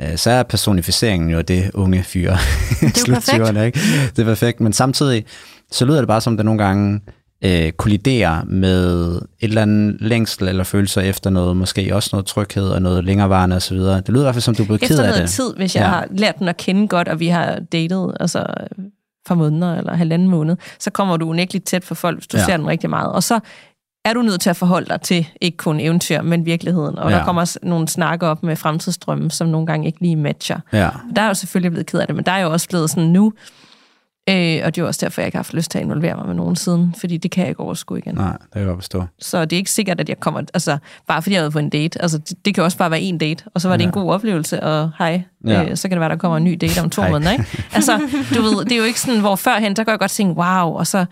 øh, 0.00 0.16
så 0.16 0.30
er 0.30 0.42
personificeringen 0.42 1.30
jo 1.30 1.40
det 1.40 1.70
unge 1.74 2.02
fyre. 2.02 2.32
Det 2.80 3.08
er 3.08 3.14
perfekt. 3.14 3.64
Ikke? 3.66 3.80
Det 4.16 4.18
er 4.18 4.24
perfekt, 4.24 4.60
men 4.60 4.72
samtidig 4.72 5.24
så 5.72 5.84
lyder 5.84 5.98
det 5.98 6.08
bare 6.08 6.20
som, 6.20 6.36
det 6.36 6.44
nogle 6.44 6.64
gange 6.64 7.00
øh, 7.44 7.72
kolliderer 7.72 8.44
med 8.44 9.12
et 9.16 9.22
eller 9.40 9.62
andet 9.62 9.96
længsel 10.00 10.48
eller 10.48 10.64
følelser 10.64 11.00
efter 11.00 11.30
noget, 11.30 11.56
måske 11.56 11.94
også 11.94 12.10
noget 12.12 12.26
tryghed 12.26 12.68
og 12.68 12.82
noget 12.82 13.04
længerevarende 13.04 13.56
osv. 13.56 13.76
Det 13.76 14.08
lyder 14.08 14.20
i 14.20 14.24
hvert 14.24 14.34
fald 14.34 14.42
som, 14.42 14.54
du 14.54 14.62
er 14.62 14.66
blevet 14.66 14.80
ked 14.80 14.98
af 14.98 15.02
det. 15.02 15.08
Efter 15.08 15.18
noget 15.18 15.30
tid, 15.30 15.54
hvis 15.56 15.76
jeg 15.76 15.82
ja. 15.82 15.88
har 15.88 16.06
lært 16.10 16.38
den 16.38 16.48
at 16.48 16.56
kende 16.56 16.88
godt, 16.88 17.08
og 17.08 17.20
vi 17.20 17.28
har 17.28 17.58
datet, 17.72 18.16
altså 18.20 18.46
par 19.26 19.34
måneder 19.34 19.74
eller 19.74 19.94
halvanden 19.94 20.28
måned, 20.28 20.56
så 20.78 20.90
kommer 20.90 21.16
du 21.16 21.28
unægteligt 21.28 21.66
tæt 21.66 21.84
for 21.84 21.94
folk, 21.94 22.18
hvis 22.18 22.26
du 22.26 22.36
ja. 22.36 22.44
ser 22.44 22.56
dem 22.56 22.66
rigtig 22.66 22.90
meget. 22.90 23.12
Og 23.12 23.22
så 23.22 23.40
er 24.04 24.12
du 24.12 24.22
nødt 24.22 24.40
til 24.40 24.50
at 24.50 24.56
forholde 24.56 24.86
dig 24.86 25.00
til 25.00 25.28
ikke 25.40 25.56
kun 25.56 25.80
eventyr, 25.80 26.22
men 26.22 26.46
virkeligheden. 26.46 26.98
Og 26.98 27.10
ja. 27.10 27.16
der 27.16 27.24
kommer 27.24 27.58
nogle 27.62 27.88
snakker 27.88 28.28
op 28.28 28.42
med 28.42 28.56
fremtidsdrømme, 28.56 29.30
som 29.30 29.48
nogle 29.48 29.66
gange 29.66 29.86
ikke 29.86 30.00
lige 30.00 30.16
matcher. 30.16 30.60
Ja. 30.72 30.90
Der 31.16 31.22
er 31.22 31.26
jo 31.26 31.34
selvfølgelig 31.34 31.70
blevet 31.70 31.86
ked 31.86 32.00
af 32.00 32.06
det, 32.06 32.16
men 32.16 32.24
der 32.24 32.32
er 32.32 32.38
jo 32.38 32.52
også 32.52 32.68
blevet 32.68 32.90
sådan 32.90 33.08
nu, 33.08 33.32
Øh, 34.28 34.60
og 34.64 34.76
det 34.76 34.82
er 34.82 34.86
også 34.86 35.00
derfor, 35.04 35.20
jeg 35.20 35.26
ikke 35.26 35.36
har 35.36 35.42
haft 35.42 35.54
lyst 35.54 35.70
til 35.70 35.78
at 35.78 35.84
involvere 35.84 36.16
mig 36.16 36.26
med 36.26 36.34
nogen 36.34 36.56
siden, 36.56 36.94
fordi 36.98 37.16
det 37.16 37.30
kan 37.30 37.40
jeg 37.42 37.48
ikke 37.48 37.60
overskue 37.60 37.98
igen. 37.98 38.14
Nej, 38.14 38.32
det 38.32 38.52
kan 38.52 38.66
jeg 38.66 38.74
forstå. 38.74 39.04
Så 39.18 39.44
det 39.44 39.56
er 39.56 39.58
ikke 39.58 39.70
sikkert, 39.70 40.00
at 40.00 40.08
jeg 40.08 40.20
kommer, 40.20 40.40
altså 40.54 40.78
bare 41.06 41.22
fordi 41.22 41.34
jeg 41.34 41.42
været 41.42 41.52
på 41.52 41.58
en 41.58 41.70
date, 41.70 42.02
altså 42.02 42.18
det, 42.18 42.44
det 42.44 42.54
kan 42.54 42.64
også 42.64 42.78
bare 42.78 42.90
være 42.90 43.00
en 43.00 43.18
date, 43.18 43.44
og 43.54 43.60
så 43.60 43.68
var 43.68 43.76
det 43.76 43.82
ja. 43.82 43.88
en 43.88 43.92
god 43.92 44.12
oplevelse, 44.12 44.62
og 44.62 44.90
hej, 44.98 45.22
ja. 45.46 45.64
øh, 45.64 45.76
så 45.76 45.88
kan 45.88 45.96
det 45.96 46.00
være, 46.00 46.10
der 46.10 46.16
kommer 46.16 46.36
en 46.36 46.44
ny 46.44 46.58
date 46.60 46.80
om 46.80 46.90
to 46.90 47.08
måneder, 47.08 47.32
ikke? 47.32 47.44
Altså, 47.74 48.00
du 48.34 48.42
ved, 48.42 48.64
det 48.64 48.72
er 48.72 48.76
jo 48.76 48.84
ikke 48.84 49.00
sådan, 49.00 49.20
hvor 49.20 49.36
førhen, 49.36 49.76
der 49.76 49.84
kan 49.84 49.90
jeg 49.90 49.98
godt 49.98 50.10
tænke, 50.10 50.40
wow, 50.40 50.72
og 50.72 50.86
så 50.86 51.06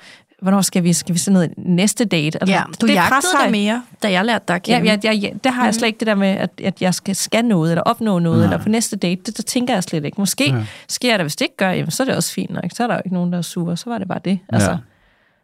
hvornår 0.45 0.61
skal 0.61 0.83
vi, 0.85 0.93
skal 0.93 1.15
vi 1.15 1.19
se 1.19 1.33
noget 1.33 1.55
næste 1.57 2.05
date? 2.05 2.39
Altså, 2.43 2.55
ja, 2.55 2.63
du 2.81 2.87
det 2.87 2.95
jagtede 2.95 3.33
dig 3.43 3.51
mere, 3.51 3.83
da 4.03 4.11
jeg 4.11 4.25
lærte 4.25 4.45
dig 4.49 4.57
at 4.57 4.63
kende. 4.63 4.91
Ja, 4.91 4.99
ja, 5.05 5.13
ja, 5.13 5.31
det 5.45 5.53
har 5.53 5.63
jeg 5.63 5.71
mhm. 5.71 5.79
slet 5.79 5.87
ikke 5.87 5.99
det 5.99 6.07
der 6.07 6.15
med, 6.15 6.29
at, 6.29 6.51
at 6.65 6.83
jeg 6.83 6.95
skal, 6.95 7.17
skal 7.17 7.45
noget, 7.45 7.71
eller 7.73 7.83
opnå 7.83 8.19
noget, 8.19 8.39
Nej. 8.39 8.45
eller 8.45 8.63
på 8.63 8.69
næste 8.69 8.97
date, 8.97 9.23
det, 9.27 9.37
det 9.37 9.47
tænker 9.47 9.75
jeg 9.75 9.83
slet 9.83 10.05
ikke. 10.05 10.21
Måske 10.21 10.51
ja. 10.51 10.65
sker 10.89 11.17
det, 11.17 11.25
hvis 11.25 11.37
det 11.37 11.45
ikke 11.45 11.57
gør, 11.57 11.71
jamen, 11.71 11.91
så 11.91 12.03
er 12.03 12.05
det 12.05 12.17
også 12.17 12.33
fint 12.33 12.51
nok. 12.51 12.65
Så 12.75 12.83
er 12.83 12.87
der 12.87 12.95
jo 12.95 13.01
ikke 13.05 13.15
nogen, 13.15 13.33
der 13.33 13.39
er 13.39 13.43
sure, 13.43 13.77
så 13.77 13.91
var 13.91 13.99
det 13.99 14.09
bare 14.09 14.21
det. 14.25 14.39
Altså, 14.49 14.71
ja. 14.71 14.77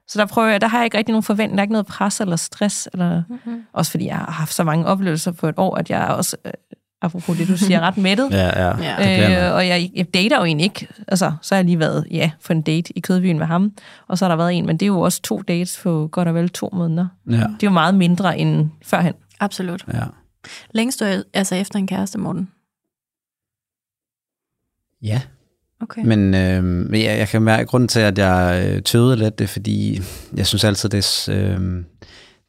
Så 0.09 0.18
der 0.18 0.26
prøver 0.26 0.48
jeg, 0.48 0.61
der 0.61 0.66
har 0.66 0.78
jeg 0.78 0.84
ikke 0.84 0.98
rigtig 0.98 1.12
nogen 1.12 1.22
forventning, 1.22 1.59
der 1.59 1.61
er 1.61 1.64
ikke 1.64 1.72
noget 1.72 1.86
pres 1.86 2.20
eller 2.20 2.36
stress, 2.36 2.88
eller, 2.92 3.22
mm-hmm. 3.28 3.62
også 3.72 3.90
fordi 3.90 4.07
jeg 4.07 4.16
har 4.16 4.30
haft 4.30 4.55
så 4.55 4.64
mange 4.64 4.86
oplevelser 4.86 5.32
på 5.32 5.48
et 5.48 5.55
år, 5.57 5.76
at 5.76 5.90
jeg 5.90 6.07
også 6.07 6.36
øh, 6.44 6.53
apropos 7.03 7.36
det, 7.38 7.48
du 7.48 7.57
siger, 7.57 7.80
ret 7.80 7.96
mættet. 7.96 8.30
ja, 8.30 8.66
ja. 8.66 8.76
ja. 8.82 9.48
Øh, 9.48 9.55
og 9.55 9.68
jeg, 9.68 9.90
jeg 9.94 10.14
dater 10.14 10.38
jo 10.38 10.44
egentlig 10.44 10.64
ikke. 10.64 10.88
Altså, 11.09 11.32
så 11.42 11.55
har 11.55 11.59
jeg 11.59 11.64
lige 11.64 11.78
været, 11.78 12.07
ja, 12.11 12.30
for 12.40 12.53
en 12.53 12.62
date 12.62 12.98
i 12.98 13.01
Kødbyen 13.01 13.38
med 13.38 13.46
ham, 13.46 13.72
og 14.09 14.18
så 14.18 14.24
har 14.24 14.28
der 14.28 14.36
været 14.36 14.55
en, 14.55 14.66
men 14.66 14.76
det 14.76 14.86
er 14.86 14.88
jo 14.88 15.01
også 15.01 15.22
to 15.22 15.42
dates 15.48 15.80
på 15.82 16.09
godt 16.12 16.28
og 16.28 16.34
vel 16.34 16.48
to 16.48 16.70
måneder. 16.72 17.07
Ja. 17.30 17.32
Det 17.32 17.42
er 17.42 17.51
jo 17.64 17.70
meget 17.70 17.94
mindre 17.94 18.38
end 18.38 18.70
førhen. 18.82 19.14
Absolut. 19.40 19.84
Ja. 19.94 20.05
Længst 20.70 21.01
du 21.01 21.05
altså 21.34 21.55
efter 21.55 21.78
en 21.78 21.86
kæreste, 21.86 22.18
Morten? 22.18 22.48
Ja. 25.03 25.20
Okay. 25.82 26.03
Men 26.05 26.34
øh, 26.34 27.03
jeg, 27.03 27.18
jeg 27.18 27.28
kan 27.28 27.42
mærke, 27.42 27.61
at 27.61 27.68
grunden 27.68 27.88
til, 27.88 28.01
at 28.01 28.18
jeg 28.18 28.64
øh, 28.66 28.82
tøvede 28.82 29.16
lidt, 29.16 29.38
det 29.38 29.44
er, 29.44 29.48
fordi 29.48 30.01
jeg 30.36 30.46
synes 30.46 30.64
altid, 30.64 30.88
det 30.88 31.28
er, 31.28 31.34
øh, 31.34 31.84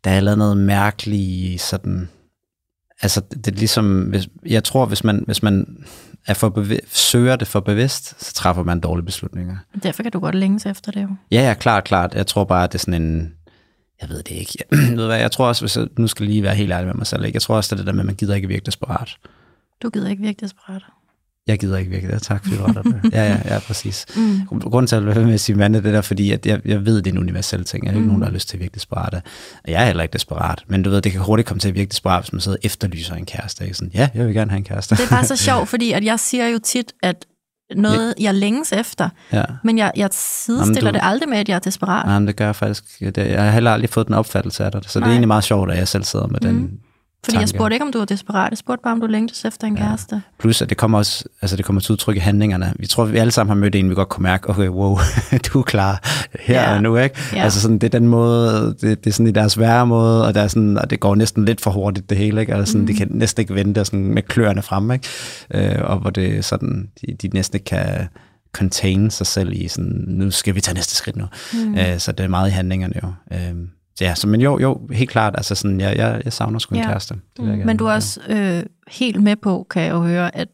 der 0.04 0.12
er 0.12 0.20
lavet 0.20 0.38
noget 0.38 0.58
mærkeligt 0.58 1.62
sådan 1.62 2.10
altså 3.02 3.22
det 3.30 3.48
er 3.48 3.52
ligesom, 3.52 4.02
hvis, 4.02 4.28
jeg 4.46 4.64
tror, 4.64 4.86
hvis 4.86 5.04
man, 5.04 5.24
hvis 5.26 5.44
man 5.44 5.86
er 6.28 6.34
for 6.34 6.50
bevidst, 6.50 6.98
søger 6.98 7.36
det 7.36 7.48
for 7.48 7.60
bevidst, 7.60 8.26
så 8.26 8.34
træffer 8.34 8.64
man 8.64 8.80
dårlige 8.80 9.06
beslutninger. 9.06 9.58
Derfor 9.84 10.04
kan 10.04 10.12
du 10.12 10.20
godt 10.20 10.36
længes 10.36 10.66
efter 10.66 10.92
det 10.92 11.04
jo. 11.04 11.10
Ja, 11.32 11.48
ja, 11.48 11.54
klart, 11.54 11.84
klart. 11.84 12.14
Jeg 12.16 12.28
tror 12.28 12.44
bare, 12.44 12.64
at 12.64 12.72
det 12.74 12.78
er 12.78 12.80
sådan 12.80 13.02
en, 13.02 13.34
jeg 14.02 14.10
ved 14.10 14.24
det 14.24 14.36
ikke. 14.36 14.58
Jeg, 14.90 14.98
ved 14.98 15.06
hvad, 15.06 15.20
jeg 15.20 15.32
tror 15.32 15.48
også, 15.48 15.62
hvis 15.62 15.78
jeg 15.78 15.88
nu 15.98 16.08
skal 16.08 16.26
lige 16.26 16.44
være 16.44 16.56
helt 16.56 16.72
ærlig 16.72 16.88
med 16.88 16.94
mig 16.94 17.08
selv, 17.08 17.26
ikke? 17.26 17.36
jeg 17.36 17.42
tror 17.42 17.56
også, 17.56 17.76
det 17.76 17.82
er 17.82 17.84
det 17.84 17.88
der 17.88 17.94
med, 17.94 18.00
at 18.00 18.06
man 18.06 18.16
gider 18.16 18.36
ikke 18.36 18.48
virke 18.48 18.66
desperat. 18.66 19.18
Du 19.84 19.90
gider 19.90 20.10
ikke 20.10 20.22
virke 20.22 20.42
desperat. 20.42 20.82
Jeg 21.48 21.60
gider 21.60 21.78
ikke 21.78 21.92
virkelig 21.92 22.14
det. 22.14 22.22
Tak, 22.22 22.44
retter 22.46 22.82
det. 22.82 23.02
Ja, 23.14 23.24
ja, 23.24 23.54
ja, 23.54 23.60
præcis. 23.60 24.06
Mm. 24.16 24.60
Grunden 24.60 24.88
til 24.88 24.96
at 24.96 25.06
være 25.06 25.26
med 25.26 25.34
at 25.34 25.40
sige 25.40 25.56
mand, 25.56 25.74
det 25.74 25.86
er 25.86 25.92
der, 25.92 26.02
fordi 26.02 26.32
at 26.32 26.46
jeg, 26.46 26.62
jeg 26.66 26.86
ved, 26.86 26.96
det 27.02 27.08
er 27.08 27.12
en 27.12 27.18
universel 27.18 27.64
ting. 27.64 27.86
Jeg 27.86 27.92
er 27.92 27.96
ikke 27.96 28.02
mm. 28.02 28.08
nogen, 28.08 28.22
der 28.22 28.28
har 28.28 28.34
lyst 28.34 28.50
til 28.50 28.58
at 28.58 28.62
virke 28.62 28.74
desperat. 28.74 29.24
Jeg 29.68 29.82
er 29.82 29.86
heller 29.86 30.04
ikke 30.04 30.14
desperat. 30.14 30.64
Men 30.68 30.84
du 30.84 30.90
ved, 30.90 31.02
det 31.02 31.12
kan 31.12 31.22
hurtigt 31.22 31.48
komme 31.48 31.60
til 31.60 31.70
at 31.70 31.76
virke 31.76 31.90
desperat, 31.90 32.24
hvis 32.24 32.34
man 32.34 32.42
sidder 32.42 32.58
og 32.58 32.66
efterlyser 32.66 33.16
en 33.16 33.26
kæreste. 33.26 33.64
Ikke? 33.64 33.78
Sådan, 33.78 33.92
ja, 33.94 34.10
jeg 34.14 34.26
vil 34.26 34.34
gerne 34.34 34.52
have 34.52 34.58
en 34.58 34.64
kæreste. 34.64 34.96
Det 34.96 35.04
er 35.04 35.10
bare 35.10 35.26
så 35.26 35.36
sjovt, 35.50 35.70
fordi 35.70 35.92
at 35.92 36.04
jeg 36.04 36.20
siger 36.20 36.48
jo 36.48 36.60
tit, 36.64 36.94
at 37.04 37.26
noget, 37.76 38.14
jeg 38.20 38.34
længes 38.34 38.72
efter. 38.72 39.10
Ja. 39.34 39.44
Men 39.64 39.78
jeg, 39.78 39.92
jeg 39.96 40.10
sidestiller 40.12 40.82
Jamen, 40.82 40.94
du, 40.94 41.00
det 41.00 41.02
aldrig 41.04 41.30
med, 41.30 41.38
at 41.38 41.50
jeg 41.50 41.56
er 41.56 41.60
desperat. 41.60 42.06
Nej, 42.06 42.20
det 42.20 42.36
gør 42.36 42.46
jeg 42.46 42.56
faktisk. 42.56 42.84
Jeg 43.02 43.44
har 43.44 43.52
heller 43.52 43.72
aldrig 43.72 43.90
fået 43.90 44.08
den 44.08 44.16
opfattelse 44.16 44.66
af 44.66 44.72
det. 44.72 44.90
Så 44.90 45.00
Nej. 45.00 45.06
det 45.06 45.10
er 45.10 45.14
egentlig 45.14 45.28
meget 45.28 45.44
sjovt, 45.44 45.72
at 45.72 45.78
jeg 45.78 45.88
selv 45.88 46.04
sidder 46.04 46.28
med 46.28 46.40
mm. 46.42 46.48
den 46.48 46.80
fordi 47.26 47.36
tanke. 47.36 47.42
jeg 47.42 47.50
spurgte 47.50 47.76
ikke, 47.76 47.86
om 47.86 47.92
du 47.92 47.98
var 47.98 48.06
desperat. 48.06 48.50
Jeg 48.50 48.58
spurgte 48.58 48.84
bare, 48.84 48.94
om 48.94 49.02
du 49.02 49.08
længtes 49.08 49.46
efter 49.46 49.68
en 49.68 49.78
ja. 49.78 49.84
kæreste. 49.84 50.22
Plus, 50.40 50.62
at 50.62 50.70
det 50.70 50.78
kommer 50.78 50.98
også 50.98 51.26
altså 51.42 51.58
det 51.58 51.66
kommer 51.66 51.82
til 51.82 51.92
udtryk 51.92 52.16
i 52.16 52.20
handlingerne. 52.20 52.74
Vi 52.80 52.88
tror, 52.88 53.06
vi 53.06 53.18
alle 53.18 53.32
sammen 53.32 53.50
har 53.50 53.56
mødt 53.56 53.76
en, 53.76 53.90
vi 53.90 53.96
godt 53.96 54.10
kunne 54.10 54.24
mærke, 54.24 54.50
okay, 54.50 54.68
wow, 54.68 54.98
du 55.54 55.60
er 55.60 55.64
klar 55.64 56.02
her 56.40 56.62
ja. 56.62 56.76
og 56.76 56.84
nu, 56.84 56.98
ikke? 56.98 57.16
Ja. 57.34 57.44
Altså 57.44 57.62
sådan, 57.62 57.78
det 57.78 57.94
er 57.94 58.00
den 58.00 58.08
måde, 58.08 58.76
det, 58.82 59.04
det 59.04 59.08
er 59.08 59.14
sådan 59.14 59.28
i 59.28 59.32
deres 59.32 59.60
værre 59.60 59.88
måde, 59.88 60.28
og, 60.28 60.34
der 60.34 60.42
er 60.42 60.48
sådan, 60.48 60.78
og 60.78 60.90
det 60.90 61.00
går 61.00 61.16
næsten 61.16 61.46
lidt 61.46 61.62
for 61.62 61.72
hurtigt, 61.72 62.10
det 62.10 62.18
hele, 62.18 62.42
ikke? 62.42 62.56
Altså 62.56 62.72
sådan, 62.72 62.82
mm. 62.82 62.88
de 62.88 62.94
kan 62.94 63.08
næsten 63.12 63.42
ikke 63.42 63.56
vente 63.56 63.86
sådan 63.86 64.06
med 64.14 64.24
kløerne 64.24 64.62
frem, 64.62 64.92
ikke? 64.92 65.08
Øh, 65.54 65.80
og 65.82 65.98
hvor 65.98 66.10
det 66.10 66.46
sådan, 66.46 66.90
de, 67.02 67.14
de 67.22 67.28
næsten 67.28 67.56
ikke 67.56 67.66
kan 67.66 68.08
contain 68.54 69.12
sig 69.12 69.28
selv 69.28 69.54
i 69.54 69.68
sådan, 69.68 70.04
nu 70.08 70.32
skal 70.32 70.56
vi 70.56 70.62
tage 70.62 70.76
næste 70.76 70.96
skridt 70.96 71.16
nu. 71.16 71.26
Mm. 71.54 71.78
Øh, 71.78 72.00
så 72.00 72.12
det 72.12 72.24
er 72.24 72.28
meget 72.28 72.50
i 72.50 72.52
handlingerne 72.52 72.94
jo. 73.04 73.14
Øh, 73.34 73.56
ja, 74.02 74.16
så, 74.16 74.28
men 74.28 74.42
jo, 74.42 74.60
jo, 74.60 74.82
helt 74.92 75.10
klart, 75.10 75.34
altså 75.38 75.56
sådan, 75.56 75.80
jeg, 75.80 75.98
jeg, 75.98 76.22
jeg 76.26 76.34
savner 76.34 76.60
sgu 76.60 76.76
en 76.76 76.82
ja. 76.82 76.88
kæreste. 76.88 77.14
Det 77.38 77.46
mm. 77.46 77.66
Men 77.66 77.78
du 77.78 77.86
er 77.86 77.94
også 77.94 78.20
øh, 78.30 78.64
helt 78.88 79.24
med 79.24 79.36
på, 79.36 79.68
kan 79.70 79.84
jeg 79.84 79.92
jo 79.92 80.02
høre, 80.02 80.36
at 80.36 80.48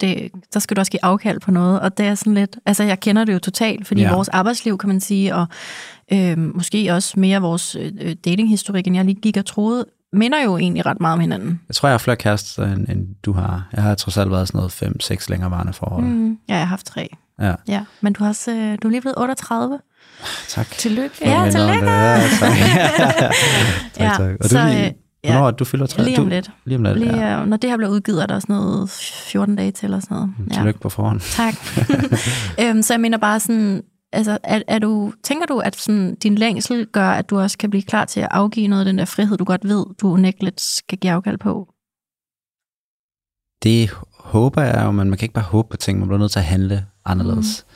det, 0.00 0.30
der 0.54 0.60
skal 0.60 0.76
du 0.76 0.80
også 0.80 0.92
give 0.92 1.04
afkald 1.04 1.40
på 1.40 1.50
noget, 1.50 1.80
og 1.80 1.98
det 1.98 2.06
er 2.06 2.14
sådan 2.14 2.34
lidt, 2.34 2.56
altså 2.66 2.84
jeg 2.84 3.00
kender 3.00 3.24
det 3.24 3.32
jo 3.32 3.38
totalt, 3.38 3.86
fordi 3.86 4.00
Ja. 4.00 4.14
vores 4.14 4.28
arbejdsliv, 4.28 4.78
kan 4.78 4.88
man 4.88 5.00
sige, 5.00 5.34
og 5.34 5.46
øh, 6.12 6.38
måske 6.38 6.92
også 6.92 7.20
mere 7.20 7.40
vores 7.40 7.76
øh, 7.80 8.16
datinghistorik, 8.24 8.86
end 8.86 8.96
jeg 8.96 9.04
lige 9.04 9.20
gik 9.20 9.36
og 9.36 9.46
troede, 9.46 9.84
minder 10.12 10.42
jo 10.42 10.56
egentlig 10.56 10.86
ret 10.86 11.00
meget 11.00 11.12
om 11.12 11.20
hinanden. 11.20 11.60
Jeg 11.68 11.74
tror, 11.74 11.88
jeg 11.88 11.92
har 11.92 11.98
flere 11.98 12.16
kærester, 12.16 12.72
end, 12.72 12.88
end 12.88 13.06
du 13.22 13.32
har. 13.32 13.68
Jeg 13.72 13.82
har 13.82 13.94
trods 13.94 14.16
alt 14.16 14.30
været 14.30 14.48
sådan 14.48 14.58
noget 14.58 14.82
5-6 15.12 15.26
længerevarende 15.30 15.72
forhold. 15.72 16.04
Mm. 16.04 16.10
Mm. 16.10 16.38
Ja, 16.48 16.54
jeg 16.54 16.60
har 16.60 16.66
haft 16.66 16.86
tre. 16.86 17.08
Ja, 17.40 17.54
Ja, 17.68 17.84
men 18.00 18.12
du 18.12 18.24
har 18.24 18.28
også, 18.28 18.50
øh, 18.52 18.78
du 18.82 18.88
er 18.88 18.90
lige 18.90 19.00
blevet 19.00 19.18
38. 19.18 19.78
tak. 20.48 20.70
Tillykke. 20.70 21.16
Ja, 21.20 21.42
Men, 21.42 21.52
tillykke. 21.52 21.90
Ja, 21.90 22.28
tak. 22.40 22.52
tak, 23.94 24.16
tak. 24.16 24.36
Og 24.40 24.48
så, 24.48 24.58
du, 24.58 24.64
øh, 24.64 24.70
lige, 24.70 24.94
hvornår 25.24 25.46
er 25.46 25.50
det, 25.50 25.58
du 25.58 25.64
fylder 25.64 25.86
30? 25.86 26.10
lige 26.10 26.18
om 26.18 26.24
du, 26.24 26.30
lidt. 26.30 26.50
Lige 26.64 26.76
om 26.76 26.82
lidt, 26.82 26.98
Lige, 26.98 27.16
ja. 27.16 27.40
øh, 27.40 27.46
når 27.46 27.56
det 27.56 27.70
her 27.70 27.76
bliver 27.76 27.90
udgivet, 27.90 28.22
er 28.22 28.26
der 28.26 28.38
sådan 28.38 28.56
noget 28.56 28.90
14 28.90 29.56
dage 29.56 29.70
til 29.70 29.86
eller 29.86 30.00
sådan 30.00 30.16
noget. 30.16 30.30
Ja. 30.50 30.54
Tillykke 30.54 30.80
på 30.80 30.88
forhånd. 30.88 31.20
Tak. 31.20 31.54
øhm, 32.60 32.82
så 32.82 32.94
jeg 32.94 33.00
mener 33.00 33.18
bare 33.18 33.40
sådan, 33.40 33.82
altså, 34.12 34.38
er, 34.42 34.62
er 34.68 34.78
du, 34.78 35.12
tænker 35.24 35.46
du, 35.46 35.58
at 35.58 35.76
sådan, 35.76 36.14
din 36.14 36.34
længsel 36.34 36.86
gør, 36.86 37.10
at 37.10 37.30
du 37.30 37.40
også 37.40 37.58
kan 37.58 37.70
blive 37.70 37.82
klar 37.82 38.04
til 38.04 38.20
at 38.20 38.28
afgive 38.30 38.68
noget 38.68 38.80
af 38.80 38.84
den 38.84 38.98
der 38.98 39.04
frihed, 39.04 39.36
du 39.36 39.44
godt 39.44 39.64
ved, 39.64 39.84
du 40.00 40.08
unægteligt 40.08 40.60
skal 40.60 40.98
give 40.98 41.12
afkald 41.12 41.38
på? 41.38 41.68
Det 43.62 43.90
håber 44.18 44.62
jeg 44.62 44.82
jo, 44.84 44.90
men 44.90 45.08
man 45.10 45.18
kan 45.18 45.24
ikke 45.24 45.34
bare 45.34 45.44
håbe 45.44 45.68
på 45.70 45.76
ting. 45.76 45.98
Man 45.98 46.08
bliver 46.08 46.18
nødt 46.18 46.32
til 46.32 46.38
at 46.38 46.44
handle 46.44 46.86
anderledes. 47.04 47.64
Mm. 47.68 47.75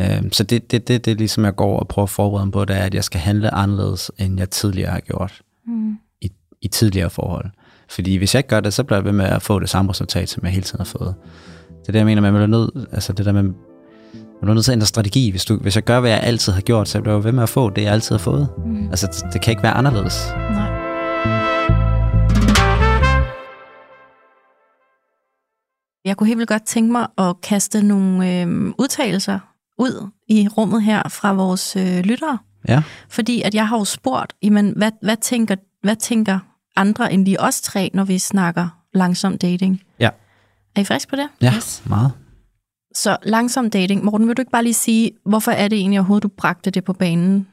Øhm, 0.00 0.32
så 0.32 0.44
det, 0.44 0.70
det, 0.70 0.88
det, 0.88 1.04
det 1.04 1.18
ligesom, 1.18 1.44
jeg 1.44 1.56
går 1.56 1.78
og 1.80 1.88
prøver 1.88 2.04
at 2.04 2.10
forberede 2.10 2.46
mig 2.46 2.52
på, 2.52 2.64
det 2.64 2.76
er, 2.76 2.80
at 2.82 2.94
jeg 2.94 3.04
skal 3.04 3.20
handle 3.20 3.54
anderledes, 3.54 4.10
end 4.18 4.38
jeg 4.38 4.50
tidligere 4.50 4.90
har 4.90 5.00
gjort 5.00 5.40
Mm. 5.66 5.96
i, 6.20 6.30
i 6.62 6.68
tidligere 6.68 7.10
forhold. 7.10 7.50
Fordi 7.88 8.16
hvis 8.16 8.34
jeg 8.34 8.38
ikke 8.38 8.48
gør 8.48 8.60
det, 8.60 8.74
så 8.74 8.84
bliver 8.84 8.98
jeg 8.98 9.04
ved 9.04 9.12
med 9.12 9.24
at 9.24 9.42
få 9.42 9.58
det 9.58 9.68
samme 9.68 9.90
resultat, 9.90 10.28
som 10.28 10.44
jeg 10.44 10.52
hele 10.52 10.62
tiden 10.64 10.80
har 10.80 10.84
fået. 10.84 11.14
Det 11.80 11.88
er 11.88 11.92
det, 11.92 11.98
jeg 11.98 12.06
mener, 12.06 12.22
man 12.22 12.32
bliver 12.32 12.46
nødt, 12.46 12.88
altså 12.92 13.12
det 13.12 13.26
der 13.26 13.32
med, 13.32 13.42
man 13.42 13.54
bliver 14.40 14.54
nødt 14.54 14.64
til 14.64 14.72
at 14.72 14.76
ændre 14.76 14.86
strategi. 14.86 15.30
Hvis, 15.30 15.44
du, 15.44 15.56
hvis 15.56 15.76
jeg 15.76 15.84
gør, 15.84 16.00
hvad 16.00 16.10
jeg 16.10 16.20
altid 16.22 16.52
har 16.52 16.60
gjort, 16.60 16.88
så 16.88 17.00
bliver 17.00 17.14
jeg 17.16 17.24
ved 17.24 17.32
med 17.32 17.42
at 17.42 17.48
få 17.48 17.70
det, 17.70 17.82
jeg 17.82 17.92
altid 17.92 18.14
har 18.14 18.18
fået. 18.18 18.48
Mm. 18.66 18.88
Altså, 18.90 19.06
det, 19.06 19.32
det 19.32 19.40
kan 19.42 19.50
ikke 19.50 19.62
være 19.62 19.72
anderledes. 19.72 20.32
Nej. 20.36 20.68
Jeg 26.04 26.16
kunne 26.16 26.26
helt 26.26 26.38
vildt 26.38 26.48
godt 26.48 26.66
tænke 26.66 26.92
mig 26.92 27.06
at 27.18 27.40
kaste 27.42 27.82
nogle 27.82 28.40
øh, 28.40 28.72
udtalelser 28.78 29.38
ud 29.78 30.08
i 30.28 30.48
rummet 30.48 30.82
her 30.82 31.08
fra 31.08 31.32
vores 31.32 31.76
øh, 31.76 32.00
lyttere. 32.00 32.38
Ja. 32.68 32.82
Fordi 33.08 33.42
at 33.42 33.54
jeg 33.54 33.68
har 33.68 33.78
jo 33.78 33.84
spurgt, 33.84 34.32
jamen, 34.42 34.72
hvad, 34.76 34.92
hvad, 35.02 35.16
tænker, 35.16 35.56
hvad 35.82 35.96
tænker 35.96 36.38
andre 36.76 37.12
end 37.12 37.24
lige 37.24 37.40
os 37.40 37.60
tre, 37.60 37.90
når 37.94 38.04
vi 38.04 38.18
snakker 38.18 38.68
langsom 38.94 39.38
dating? 39.38 39.82
Ja. 40.00 40.10
Er 40.76 40.80
I 40.80 40.84
frisk 40.84 41.08
på 41.08 41.16
det? 41.16 41.28
Ja, 41.40 41.54
meget. 41.84 42.12
Så 42.94 43.16
langsom 43.22 43.70
dating. 43.70 44.04
Morten, 44.04 44.28
vil 44.28 44.36
du 44.36 44.42
ikke 44.42 44.52
bare 44.52 44.62
lige 44.62 44.74
sige, 44.74 45.10
hvorfor 45.26 45.50
er 45.50 45.68
det 45.68 45.78
egentlig 45.78 45.98
overhovedet, 45.98 46.22
du 46.22 46.28
bragte 46.28 46.70
det 46.70 46.84
på 46.84 46.92
banen? 46.92 47.46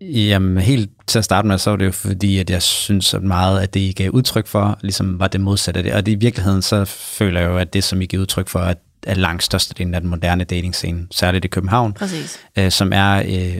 Jamen, 0.00 0.58
helt 0.58 0.90
til 1.06 1.18
at 1.18 1.24
starte 1.24 1.48
med, 1.48 1.58
så 1.58 1.70
var 1.70 1.76
det 1.76 1.86
jo 1.86 1.92
fordi, 1.92 2.38
at 2.38 2.50
jeg 2.50 2.62
synes, 2.62 3.14
at 3.14 3.22
meget 3.22 3.60
af 3.60 3.68
det, 3.68 3.80
I 3.80 3.92
gav 3.92 4.10
udtryk 4.10 4.46
for, 4.46 4.78
ligesom 4.80 5.20
var 5.20 5.28
det 5.28 5.40
modsatte 5.40 5.78
af 5.78 5.84
det. 5.84 5.92
Og 5.92 6.06
det, 6.06 6.12
i 6.12 6.14
virkeligheden, 6.14 6.62
så 6.62 6.84
føler 6.84 7.40
jeg 7.40 7.48
jo, 7.48 7.58
at 7.58 7.72
det, 7.72 7.84
som 7.84 8.00
I 8.00 8.06
gav 8.06 8.20
udtryk 8.20 8.48
for, 8.48 8.58
at 8.58 8.78
er 9.06 9.14
langt 9.14 9.42
størstedelen 9.42 9.94
af 9.94 10.00
den 10.00 10.10
moderne 10.10 10.44
datingscene, 10.44 11.06
særligt 11.10 11.44
i 11.44 11.48
København, 11.48 11.92
Præcis. 11.92 12.38
øh, 12.58 12.70
som 12.70 12.92
er, 12.92 13.16
øh, 13.16 13.58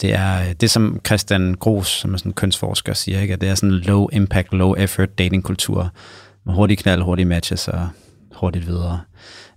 det 0.00 0.14
er 0.14 0.52
det, 0.52 0.70
som 0.70 1.00
Christian 1.06 1.54
Gros, 1.54 1.88
som 1.88 2.14
er 2.14 2.18
sådan 2.18 2.30
en 2.30 2.34
kønsforsker, 2.34 2.92
siger, 2.92 3.20
ikke? 3.20 3.34
at 3.34 3.40
det 3.40 3.48
er 3.48 3.54
sådan 3.54 3.70
en 3.70 3.78
low 3.78 4.08
impact, 4.08 4.52
low 4.52 4.74
effort 4.74 5.18
datingkultur, 5.18 5.92
med 6.46 6.54
hurtige 6.54 6.76
knald, 6.76 7.02
hurtige 7.02 7.26
matches 7.26 7.68
og 7.68 7.88
hurtigt 8.34 8.66
videre. 8.66 9.00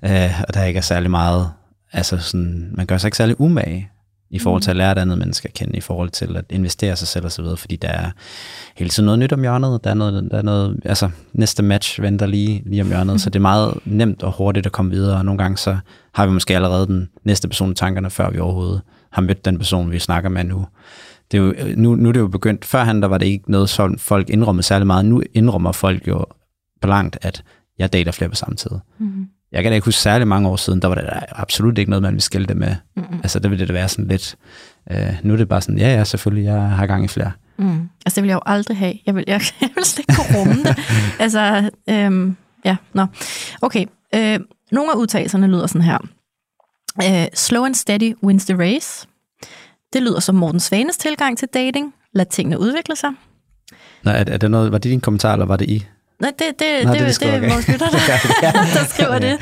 Øh, 0.06 0.42
og 0.48 0.54
der 0.54 0.64
ikke 0.64 0.78
er 0.78 0.82
særlig 0.82 1.12
meget, 1.12 1.52
altså 1.92 2.18
sådan, 2.18 2.70
man 2.74 2.86
gør 2.86 2.98
sig 2.98 3.08
ikke 3.08 3.18
særlig 3.18 3.42
umage 3.42 3.90
i 4.32 4.40
forhold 4.40 4.62
til 4.62 4.72
at 4.72 4.78
lære 4.78 4.92
et 4.92 4.98
andet 4.98 5.18
menneske 5.18 5.48
at 5.48 5.54
kende, 5.54 5.78
i 5.78 5.82
forhold 5.82 6.10
til 6.10 6.38
at 6.38 6.46
investere 6.50 6.96
sig 6.96 7.08
selv 7.08 7.26
og 7.26 7.32
så 7.32 7.42
videre, 7.42 7.58
fordi 7.58 7.76
der 7.76 7.88
er 7.88 8.12
hele 8.76 8.90
tiden 8.90 9.06
noget 9.06 9.20
nyt 9.20 9.34
om 9.34 9.42
hjørnet, 9.42 9.84
der 9.84 9.90
er 9.90 9.94
noget, 9.94 10.28
der 10.32 10.38
er 10.38 10.42
noget 10.42 10.80
altså 10.86 11.10
næste 11.34 11.64
match 11.64 12.02
venter 12.02 12.26
lige, 12.26 12.64
lige 12.66 12.82
om 12.82 12.88
hjørnet, 12.88 13.22
så 13.22 13.30
det 13.30 13.40
er 13.40 13.42
meget 13.42 13.74
nemt 13.86 14.24
og 14.24 14.32
hurtigt 14.32 14.66
at 14.66 14.72
komme 14.72 14.92
videre, 14.92 15.18
og 15.18 15.26
nogle 15.26 15.38
gange 15.38 15.58
så 15.58 15.78
har 16.14 16.26
vi 16.26 16.34
måske 16.34 16.56
allerede 16.56 16.88
den 16.88 17.10
næste 17.24 17.48
person 17.48 17.72
i 17.72 17.76
tankerne, 17.76 18.10
før 18.10 18.30
vi 18.30 18.40
overhovedet 18.40 18.82
har 19.12 19.22
mødt 19.22 19.46
den 19.46 19.58
person, 19.58 19.92
vi 19.92 20.00
snakker 20.00 20.30
med 20.30 20.44
nu. 20.44 20.66
Det 21.32 21.38
er 21.38 21.42
jo, 21.42 21.54
nu, 21.76 21.96
nu 21.96 22.10
er 22.10 22.14
det 22.14 22.20
jo 22.20 22.28
begyndt, 22.28 22.66
førhen 22.66 23.02
der 23.02 23.08
var 23.08 23.18
det 23.18 23.26
ikke 23.26 23.52
noget, 23.52 23.70
som 23.70 23.98
folk 23.98 24.30
indrømmede 24.30 24.64
særlig 24.64 24.88
meget, 24.88 25.06
nu 25.06 25.22
indrømmer 25.34 25.72
folk 25.72 26.08
jo 26.08 26.26
på 26.82 26.88
langt, 26.88 27.18
at 27.22 27.44
jeg 27.80 27.94
dater 27.94 28.12
flere 28.12 28.30
på 28.30 28.36
samme 28.36 28.56
tid. 28.56 28.72
Mm-hmm. 29.00 29.28
Jeg 29.52 29.64
kan 29.64 29.72
da 29.72 29.76
ikke 29.76 29.86
huske 29.86 30.02
særlig 30.02 30.28
mange 30.28 30.50
år 30.50 30.56
siden, 30.56 30.82
der 30.82 30.88
var 30.88 30.96
det 30.96 31.04
da 31.04 31.26
absolut 31.30 31.78
ikke 31.78 31.90
noget, 31.90 32.04
man 32.04 32.12
ville 32.12 32.22
skille 32.22 32.48
det 32.48 32.58
med. 32.58 32.76
Mm-hmm. 32.96 33.18
Altså, 33.24 33.40
der 33.40 33.50
ville 33.50 33.60
det 33.60 33.68
da 33.68 33.74
være 33.74 33.90
sådan 33.90 34.08
lidt... 34.08 34.36
Øh, 34.92 35.14
nu 35.24 35.34
er 35.34 35.38
det 35.38 35.48
bare 35.48 35.62
sådan, 35.62 35.78
ja, 35.78 35.96
ja, 35.96 36.04
selvfølgelig, 36.04 36.46
jeg 36.46 36.62
har 36.62 36.86
gang 36.86 37.06
i 37.06 37.08
flere. 37.08 37.32
Mm. 37.58 37.90
Altså, 38.06 38.16
det 38.16 38.24
vil 38.24 38.28
jeg 38.28 38.36
jo 38.36 38.42
aldrig 38.46 38.78
have. 38.78 38.94
Jeg 39.06 39.16
vil, 39.16 39.24
jeg, 39.28 39.42
jeg 39.62 39.70
vil 39.76 39.86
slet 39.86 40.00
ikke 40.00 40.14
kunne 40.16 40.40
rumme 40.40 40.64
det. 40.64 40.78
altså, 41.24 41.70
øhm, 41.90 42.36
ja, 42.66 42.76
nå. 42.94 43.06
Okay, 43.62 43.86
øh, 44.16 44.40
nogle 44.72 44.92
af 44.92 44.96
udtalelserne 44.96 45.48
lyder 45.48 45.68
sådan 45.68 45.82
her. 45.82 45.98
Øh, 47.04 47.28
slow 47.34 47.66
and 47.66 47.76
steady 47.76 48.16
wins 48.24 48.46
the 48.46 48.58
race. 48.60 49.08
Det 49.94 50.02
lyder 50.02 50.20
som 50.20 50.36
Morten 50.36 50.60
Svanes 50.60 50.98
tilgang 50.98 51.38
til 51.38 51.48
dating. 51.54 51.94
Lad 52.14 52.26
tingene 52.26 52.60
udvikle 52.60 52.96
sig. 52.96 53.10
Nå, 54.04 54.12
er, 54.12 54.24
er 54.28 54.38
det 54.38 54.52
noget, 54.52 54.72
var 54.72 54.78
det 54.78 54.92
din 54.92 55.02
kommentar, 55.02 55.34
eller 55.34 55.46
var 55.46 55.58
det 55.58 55.70
I? 55.70 55.86
Nej, 56.20 56.34
det, 56.40 56.60
det, 56.60 56.86
Nå, 56.86 56.94
det, 56.94 57.00
det 57.00 57.08
er 57.08 57.32
det, 57.32 57.42
det 57.42 57.50
er 57.50 57.54
vores 57.54 57.68
lytter, 57.68 57.90
der, 57.90 58.52
der 58.52 58.86
skriver 58.86 59.20
det. 59.20 59.38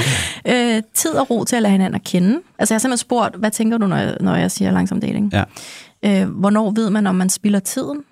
Øh, 0.45 0.83
tid 0.93 1.11
og 1.11 1.29
ro 1.29 1.43
til 1.43 1.55
at 1.55 1.61
lade 1.61 1.71
hinanden 1.71 1.95
at 1.95 2.03
kende. 2.03 2.41
Altså, 2.59 2.73
jeg 2.73 2.75
har 2.75 2.79
simpelthen 2.79 2.97
spurgt, 2.97 3.35
hvad 3.35 3.51
tænker 3.51 3.77
du, 3.77 3.87
når 3.87 3.97
jeg, 3.97 4.17
når 4.19 4.35
jeg 4.35 4.51
siger 4.51 4.71
langsom 4.71 4.99
dating? 5.01 5.33
Ja. 5.33 5.43
Øh, 6.05 6.29
hvornår 6.29 6.71
ved 6.71 6.89
man, 6.89 7.07
om 7.07 7.15
man 7.15 7.29
spilder 7.29 7.59
tiden? 7.59 8.03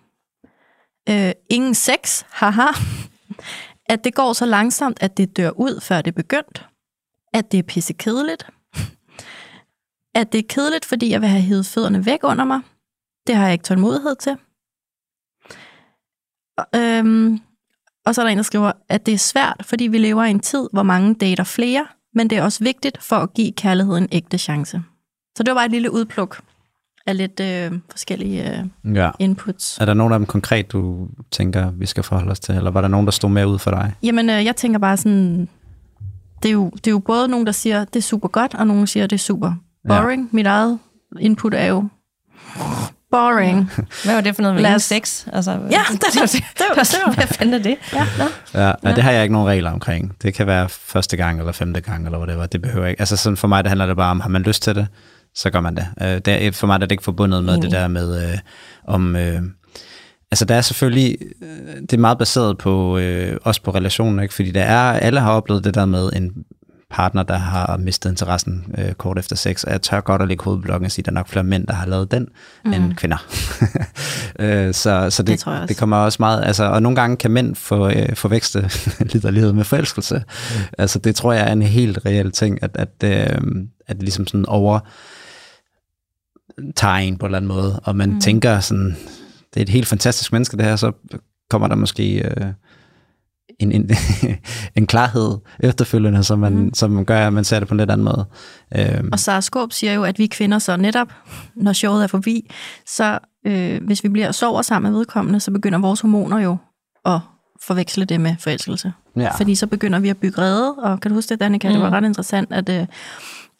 Øh, 1.10 1.32
ingen 1.50 1.76
sex, 1.76 2.24
haha. 2.30 2.68
At 3.90 4.04
det 4.04 4.16
går 4.16 4.34
så 4.34 4.46
langsomt, 4.46 4.98
at 5.02 5.18
det 5.18 5.38
dør 5.38 5.50
ud, 5.50 5.82
før 5.82 6.02
det 6.02 6.12
er 6.12 6.16
begyndt. 6.16 6.66
At 7.34 7.52
det 7.52 7.58
er 7.58 7.64
pisse 7.64 7.94
kedeligt. 7.94 8.48
At 10.16 10.32
det 10.32 10.40
er 10.40 10.48
kedeligt, 10.50 10.86
fordi 10.86 11.12
jeg 11.12 11.22
vil 11.22 11.30
have 11.30 11.42
hævet 11.42 11.66
fødderne 11.66 12.06
væk 12.06 12.20
under 12.24 12.46
mig. 12.46 12.62
Det 13.28 13.36
har 13.36 13.44
jeg 13.44 13.54
ikke 13.54 13.64
tålmodighed 13.64 14.16
til. 14.16 14.38
Øhm, 16.76 17.40
og 18.06 18.16
så 18.16 18.22
er 18.22 18.26
der 18.26 18.32
en, 18.32 18.38
der 18.38 18.44
skriver, 18.44 18.72
at 18.90 19.06
det 19.06 19.14
er 19.14 19.18
svært, 19.18 19.56
fordi 19.62 19.84
vi 19.88 19.98
lever 19.98 20.24
i 20.24 20.30
en 20.32 20.40
tid, 20.40 20.68
hvor 20.74 20.84
mange 20.84 21.14
dater 21.16 21.44
flere, 21.44 21.86
men 22.14 22.30
det 22.30 22.38
er 22.38 22.44
også 22.44 22.64
vigtigt 22.64 23.04
for 23.04 23.16
at 23.16 23.34
give 23.34 23.52
kærligheden 23.52 24.04
en 24.04 24.10
ægte 24.12 24.38
chance. 24.38 24.84
Så 25.38 25.44
det 25.44 25.50
var 25.52 25.56
bare 25.56 25.66
et 25.66 25.72
lille 25.72 25.94
udpluk 25.94 26.42
af 27.08 27.18
lidt 27.18 27.40
øh, 27.40 27.72
forskellige 27.92 28.60
øh, 28.84 28.96
Ja. 28.96 29.12
inputs. 29.20 29.78
Er 29.82 29.86
der 29.86 29.94
nogen 29.94 30.14
af 30.14 30.20
dem 30.20 30.26
konkret, 30.26 30.72
du 30.72 31.08
tænker, 31.32 31.72
vi 31.72 31.86
skal 31.86 32.04
forholde 32.04 32.32
os 32.32 32.40
til? 32.40 32.56
Eller 32.56 32.72
var 32.72 32.82
der 32.82 32.88
nogen, 32.88 33.06
der 33.06 33.12
stod 33.12 33.30
mere 33.30 33.48
ud 33.48 33.60
for 33.60 33.72
dig? 33.72 33.94
Jamen, 34.04 34.30
øh, 34.30 34.46
jeg 34.46 34.56
tænker 34.56 34.80
bare 34.80 34.98
sådan, 34.98 35.50
det 36.44 36.50
er, 36.50 36.54
jo, 36.54 36.70
det 36.70 36.88
er 36.88 36.92
jo 36.92 37.00
både 37.00 37.28
nogen, 37.28 37.46
der 37.46 37.52
siger, 37.52 37.86
det 37.86 37.96
er 37.96 38.02
super 38.04 38.28
godt, 38.28 38.56
og 38.56 38.68
nogen, 38.68 38.80
der 38.80 38.86
siger, 38.86 39.08
det 39.08 39.16
er 39.16 39.20
super 39.20 39.54
boring. 39.88 40.22
Ja. 40.22 40.28
Mit 40.32 40.46
eget 40.48 40.80
input 41.20 41.54
er 41.54 41.66
jo 41.66 41.88
boring. 43.16 43.72
Hvad 44.04 44.14
var 44.14 44.22
det 44.22 44.36
for 44.36 44.42
noget 44.42 44.56
med 44.56 44.64
Lad 44.64 44.80
sex? 44.80 45.28
Altså, 45.34 45.52
Ja, 45.52 45.82
det, 45.92 46.02
det, 46.02 46.14
det, 46.22 46.32
det, 46.32 46.44
det, 46.78 46.88
det, 47.08 47.16
Hvad 47.16 47.28
fanden 47.28 47.54
er 47.54 47.60
det? 47.64 47.76
ja. 47.94 48.08
Ja, 48.54 48.72
ja. 48.84 48.96
det 48.96 49.04
har 49.04 49.12
jeg 49.12 49.24
ikke 49.24 49.34
nogen 49.34 49.48
regler 49.48 49.72
omkring. 49.72 50.16
Det 50.22 50.34
kan 50.34 50.48
være 50.48 50.70
første 50.70 51.18
gang 51.18 51.40
eller 51.40 51.52
femte 51.52 51.82
gang, 51.82 52.06
eller 52.06 52.18
hvad 52.18 52.28
det 52.28 52.38
var. 52.38 52.46
Det 52.46 52.62
behøver 52.62 52.88
ikke. 52.88 53.02
Altså 53.02 53.18
sådan 53.18 53.38
for 53.38 53.48
mig, 53.48 53.64
det 53.64 53.70
handler 53.70 53.86
det 53.86 53.98
bare 53.98 54.12
om, 54.12 54.20
har 54.20 54.30
man 54.30 54.42
lyst 54.42 54.64
til 54.64 54.76
det, 54.76 54.88
så 55.36 55.50
gør 55.50 55.62
man 55.62 55.76
det. 55.76 55.88
Øh, 56.02 56.08
det 56.08 56.28
er, 56.48 56.52
for 56.52 56.68
mig 56.68 56.74
er 56.74 56.78
det 56.78 56.92
ikke 56.92 57.04
forbundet 57.04 57.44
med 57.44 57.54
Enig. 57.54 57.64
det 57.64 57.72
der 57.72 57.88
med, 57.88 58.32
øh, 58.32 58.38
om... 58.88 59.16
Øh, 59.16 59.42
altså 60.32 60.46
der 60.46 60.56
er 60.56 60.62
selvfølgelig, 60.62 61.18
øh, 61.42 61.82
det 61.82 61.94
er 61.94 61.98
meget 61.98 62.18
baseret 62.18 62.58
på, 62.58 62.98
øh, 62.98 63.38
også 63.44 63.62
på 63.62 63.72
relationen, 63.72 64.20
ikke? 64.20 64.34
fordi 64.34 64.52
der 64.52 64.64
er, 64.64 65.00
alle 65.00 65.20
har 65.20 65.32
oplevet 65.32 65.64
det 65.64 65.76
der 65.76 65.86
med 65.86 66.10
en 66.16 66.32
partner, 66.90 67.24
der 67.24 67.38
har 67.38 67.78
mistet 67.78 68.10
interessen 68.10 68.76
øh, 68.78 68.94
kort 68.94 69.20
efter 69.20 69.36
sex, 69.36 69.64
og 69.64 69.72
jeg 69.72 69.82
tør 69.82 70.02
godt 70.02 70.22
at 70.22 70.28
lægge 70.28 70.44
hovedet 70.44 70.62
på 70.62 70.66
blokken 70.66 70.86
og 70.86 70.92
sige, 70.92 71.02
at 71.02 71.06
der 71.06 71.12
er 71.12 71.14
nok 71.14 71.28
flere 71.28 71.44
mænd, 71.44 71.68
der 71.68 71.74
har 71.74 71.86
lavet 71.86 72.12
den, 72.12 72.28
mm. 72.66 72.74
end 72.74 72.94
kvinder. 72.94 73.18
øh, 74.40 74.74
så 74.74 75.10
så 75.10 75.24
det, 75.24 75.28
Det 75.28 75.40
tror 75.40 75.52
jeg 75.52 75.62
også. 75.62 75.68
det 75.68 75.78
kommer 75.78 75.98
også 75.98 76.18
meget, 76.20 76.44
altså, 76.46 76.64
og 76.64 76.82
nogle 76.82 76.96
gange 76.96 77.18
kan 77.18 77.32
mænd 77.32 77.56
få, 77.56 77.90
øh, 77.90 78.16
forveksle 78.16 78.70
liderlighed 79.14 79.54
med 79.54 79.64
forelskelse. 79.64 80.16
Mm. 80.16 80.62
Altså 80.78 81.00
det 81.00 81.16
tror 81.16 81.34
jeg 81.34 81.48
er 81.48 81.52
en 81.52 81.62
helt 81.62 82.00
reel 82.06 82.32
ting, 82.32 82.64
at, 82.64 82.72
at, 82.74 83.04
øh, 83.04 83.42
at 83.88 84.00
ligesom 84.00 84.28
sådan 84.28 84.46
over 84.46 84.80
tager 86.76 86.96
en 86.96 87.18
på 87.18 87.26
en 87.26 87.28
eller 87.28 87.38
anden 87.38 87.48
måde, 87.48 87.80
og 87.84 87.96
man 87.96 88.10
mm. 88.10 88.22
tænker 88.22 88.60
sådan, 88.60 88.98
det 89.54 89.60
er 89.60 89.62
et 89.62 89.70
helt 89.70 89.88
fantastisk 89.88 90.32
menneske 90.32 90.58
det 90.58 90.66
her, 90.66 90.76
så 90.76 90.92
kommer 91.50 91.68
der 91.68 91.76
måske 91.76 92.18
øh, 92.18 92.48
en, 93.60 93.72
en, 93.72 93.90
en 94.78 94.88
klarhed 94.88 95.38
efterfølgende, 95.60 96.24
som 96.24 96.40
man, 96.40 96.54
mm. 96.54 96.74
som 96.74 96.92
man 96.92 97.06
gør, 97.06 97.28
at 97.28 97.34
man 97.34 97.44
ser 97.44 97.60
det 97.60 97.68
på 97.68 97.74
en 97.74 97.78
lidt 97.78 97.92
anden 97.92 98.06
måde. 98.06 98.26
Øhm, 98.78 99.10
Og 99.12 99.20
Sara 99.20 99.42
Skåb 99.42 99.72
siger 99.72 99.94
jo, 99.94 100.04
at 100.04 100.20
vi 100.20 100.28
kvinder 100.28 100.60
så 100.60 100.78
netop, 100.78 101.14
når 101.56 101.74
showet 101.74 102.04
er 102.04 102.08
forbi, 102.08 102.52
så 102.88 103.20
øh, 103.48 103.84
hvis 103.84 104.04
vi 104.04 104.10
bliver 104.10 104.28
og 104.28 104.36
sover 104.36 104.62
sammen 104.62 104.92
med 104.92 105.00
vedkommende, 105.00 105.40
så 105.40 105.52
begynder 105.52 105.80
vores 105.80 106.02
hormoner 106.02 106.40
jo 106.40 106.58
at 107.06 107.20
forveksle 107.62 108.06
det 108.06 108.22
med 108.22 108.36
forelskelse. 108.40 108.94
Ja. 109.16 109.32
Fordi 109.38 109.56
så 109.56 109.68
begynder 109.68 110.00
vi 110.00 110.10
at 110.10 110.18
bygge 110.18 110.42
rede, 110.42 110.74
og 110.74 111.00
kan 111.00 111.12
du 111.12 111.16
huske 111.16 111.30
det, 111.30 111.40
Danika? 111.40 111.68
Mm. 111.68 111.74
Det 111.74 111.84
var 111.84 111.90
ret 111.90 112.06
interessant, 112.06 112.54
at, 112.54 112.70
øh, 112.70 112.88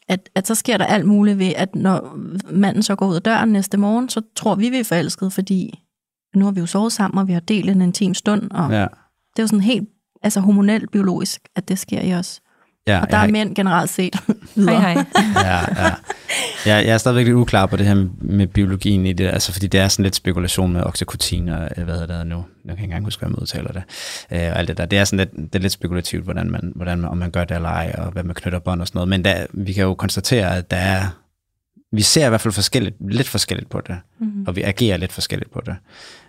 at, 0.08 0.30
at 0.36 0.48
så 0.48 0.56
sker 0.56 0.78
der 0.78 0.86
alt 0.86 1.06
muligt 1.06 1.40
ved, 1.40 1.52
at 1.56 1.76
når 1.76 2.18
manden 2.50 2.84
så 2.84 2.96
går 2.96 3.08
ud 3.08 3.16
af 3.16 3.22
døren 3.22 3.50
næste 3.50 3.78
morgen, 3.78 4.10
så 4.10 4.22
tror 4.36 4.56
vi, 4.56 4.70
vi 4.70 4.80
er 4.80 4.84
forelsket, 4.84 5.34
fordi 5.34 5.80
nu 6.36 6.46
har 6.46 6.52
vi 6.52 6.60
jo 6.60 6.66
sovet 6.66 6.94
sammen, 6.94 7.20
og 7.20 7.28
vi 7.28 7.34
har 7.34 7.40
delt 7.40 7.70
en 7.70 7.82
intim 7.82 8.14
stund, 8.14 8.52
og 8.52 8.72
ja. 8.72 8.88
Det 9.36 9.40
er 9.40 9.44
jo 9.44 9.48
sådan 9.48 9.62
helt 9.62 9.90
altså 10.24 10.40
hormonelt 10.40 10.92
biologisk, 10.92 11.42
at 11.56 11.68
det 11.68 11.80
sker 11.80 12.02
i 12.02 12.14
os. 12.14 12.42
Ja, 12.88 13.02
Og 13.02 13.10
der 13.12 13.18
jeg, 13.18 13.28
er 13.28 13.32
mænd 13.32 13.56
generelt 13.56 13.90
set 13.90 14.16
Hej, 14.26 14.36
videre. 14.56 14.82
hej. 14.82 15.06
ja, 15.36 15.84
ja. 15.84 15.92
Jeg, 16.66 16.86
jeg 16.86 16.94
er 16.94 16.98
stadigvæk 16.98 17.26
lidt 17.26 17.36
uklar 17.36 17.66
på 17.66 17.78
det 17.78 17.86
her 17.86 17.94
med, 17.94 18.10
med 18.22 18.48
biologien 18.48 19.06
i 19.06 19.14
det, 19.14 19.28
altså 19.28 19.54
fordi 19.54 19.68
det 19.68 19.80
er 19.80 19.88
sådan 19.88 20.04
lidt 20.04 20.16
spekulation 20.16 20.74
med 20.74 20.84
oxytocin 20.84 21.50
og 21.50 21.70
øh, 21.78 21.84
hvad 21.84 22.00
hedder 22.00 22.18
det 22.18 22.28
nu, 22.28 22.36
jeg 22.36 22.44
kan 22.66 22.72
ikke 22.72 22.84
engang 22.84 23.04
huske, 23.04 23.20
hvad 23.20 23.30
man 23.30 23.40
udtaler 23.40 23.72
det, 23.72 23.84
øh, 24.32 24.40
og 24.40 24.60
alt 24.60 24.68
det 24.68 24.78
der. 24.78 24.86
Det 24.86 25.00
er 25.00 25.04
sådan 25.04 25.18
lidt, 25.18 25.54
det 25.54 25.60
er 25.60 25.62
lidt 25.62 25.74
spekulativt, 25.74 26.24
hvordan 26.24 26.52
man, 26.52 26.72
hvordan 26.76 27.00
man, 27.00 27.12
om 27.12 27.18
man 27.18 27.32
gør 27.32 27.44
det 27.44 27.56
eller 27.56 27.70
ej, 27.70 27.96
og 27.98 28.12
hvad 28.12 28.24
man 28.24 28.36
knytter 28.36 28.60
bånd 28.60 28.82
og 28.82 28.88
sådan 28.88 28.98
noget, 28.98 29.10
men 29.10 29.26
der, 29.26 29.46
vi 29.54 29.74
kan 29.74 29.84
jo 29.84 29.94
konstatere, 29.94 30.58
at 30.58 30.72
der 30.72 30.78
er, 30.78 31.02
vi 31.96 32.02
ser 32.02 32.26
i 32.26 32.30
hvert 32.30 32.42
fald 32.42 32.54
forskelligt, 32.54 32.96
lidt 33.10 33.28
forskelligt 33.28 33.70
på 33.70 33.82
det, 33.88 33.96
mm-hmm. 34.20 34.46
og 34.48 34.56
vi 34.56 34.62
agerer 34.62 34.98
lidt 34.98 35.12
forskelligt 35.14 35.52
på 35.54 35.62
det. 35.66 35.76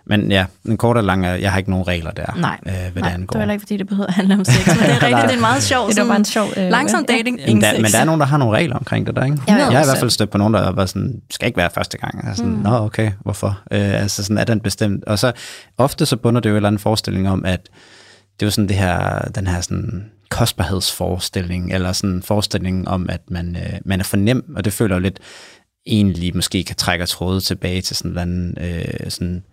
Men 0.05 0.31
ja, 0.31 0.45
en 0.65 0.77
kort 0.77 0.97
og 0.97 1.03
lang, 1.03 1.25
er- 1.25 1.33
jeg 1.35 1.51
har 1.51 1.57
ikke 1.57 1.69
nogen 1.69 1.87
regler 1.87 2.11
der, 2.11 2.25
Nej, 2.37 2.57
øh, 2.65 2.71
hvad 2.71 2.81
Nej, 2.81 2.89
det 2.93 3.03
det 3.03 3.09
angår. 3.09 3.33
var 3.35 3.39
heller 3.41 3.53
ikke, 3.53 3.61
fordi 3.61 3.77
det 3.77 3.87
behøver 3.87 4.07
at 4.07 4.13
handle 4.13 4.33
om 4.33 4.45
sex, 4.45 4.67
men 4.67 4.75
det 4.77 4.83
er 4.89 4.93
rigtigt, 5.07 5.21
det 5.23 5.29
er 5.29 5.33
en 5.33 5.41
meget 5.41 5.63
sjov, 5.63 5.89
Det 5.89 5.97
var 6.01 6.07
bare 6.07 6.15
en 6.17 6.25
sjov... 6.25 6.47
Øh, 6.57 6.69
langsom 6.69 7.05
ja. 7.09 7.15
dating, 7.15 7.37
Jamen, 7.39 7.49
ingen 7.49 7.61
der, 7.63 7.71
sex. 7.71 7.81
men 7.81 7.91
der 7.91 7.99
er 7.99 8.05
nogen, 8.05 8.19
der 8.21 8.27
har 8.27 8.37
nogle 8.37 8.57
regler 8.57 8.75
omkring 8.75 9.07
det 9.07 9.15
der, 9.15 9.23
ikke? 9.25 9.37
Ja, 9.47 9.55
jeg 9.55 9.65
har 9.65 9.71
i 9.71 9.75
100%. 9.83 9.85
hvert 9.85 9.97
fald 9.97 10.09
stødt 10.09 10.29
på 10.29 10.37
nogen, 10.37 10.53
der 10.53 10.63
har 10.63 10.71
været 10.71 10.89
sådan, 10.89 11.21
skal 11.31 11.45
ikke 11.47 11.57
være 11.57 11.69
første 11.73 11.97
gang. 11.97 12.27
Altså 12.27 12.37
sådan, 12.43 12.51
mm. 12.55 12.59
Nå, 12.61 12.69
okay, 12.85 13.11
hvorfor? 13.21 13.61
Øh, 13.71 14.01
altså 14.01 14.23
sådan, 14.23 14.37
er 14.37 14.43
den 14.43 14.59
bestemt? 14.59 15.03
Og 15.03 15.19
så 15.19 15.31
ofte 15.77 16.05
så 16.05 16.17
bunder 16.17 16.41
det 16.41 16.49
jo 16.49 16.53
en 16.53 16.55
eller 16.55 16.67
anden 16.67 16.79
forestilling 16.79 17.29
om, 17.29 17.45
at 17.45 17.59
det 18.39 18.45
er 18.45 18.47
jo 18.47 18.51
sådan 18.51 18.67
det 18.67 18.75
her, 18.77 19.19
den 19.35 19.47
her 19.47 19.61
sådan 19.61 20.05
kostbarhedsforestilling, 20.29 21.73
eller 21.73 21.91
sådan 21.91 22.09
en 22.09 22.23
forestilling 22.23 22.87
om, 22.87 23.09
at 23.09 23.21
man, 23.27 23.55
øh, 23.55 23.79
man 23.85 23.99
er 23.99 24.03
for 24.03 24.17
nem, 24.17 24.53
og 24.55 24.65
det 24.65 24.73
føler 24.73 24.95
jo 24.95 24.99
lidt 25.01 25.19
egentlig 25.87 26.35
måske 26.35 26.63
kan 26.63 26.75
trække 26.75 27.05
trådet 27.05 27.43
tilbage 27.43 27.81
til 27.81 27.95
sådan 27.95 28.11
en 28.11 28.17
anden, 28.17 28.57
øh, 28.61 29.11
sådan, 29.11 29.43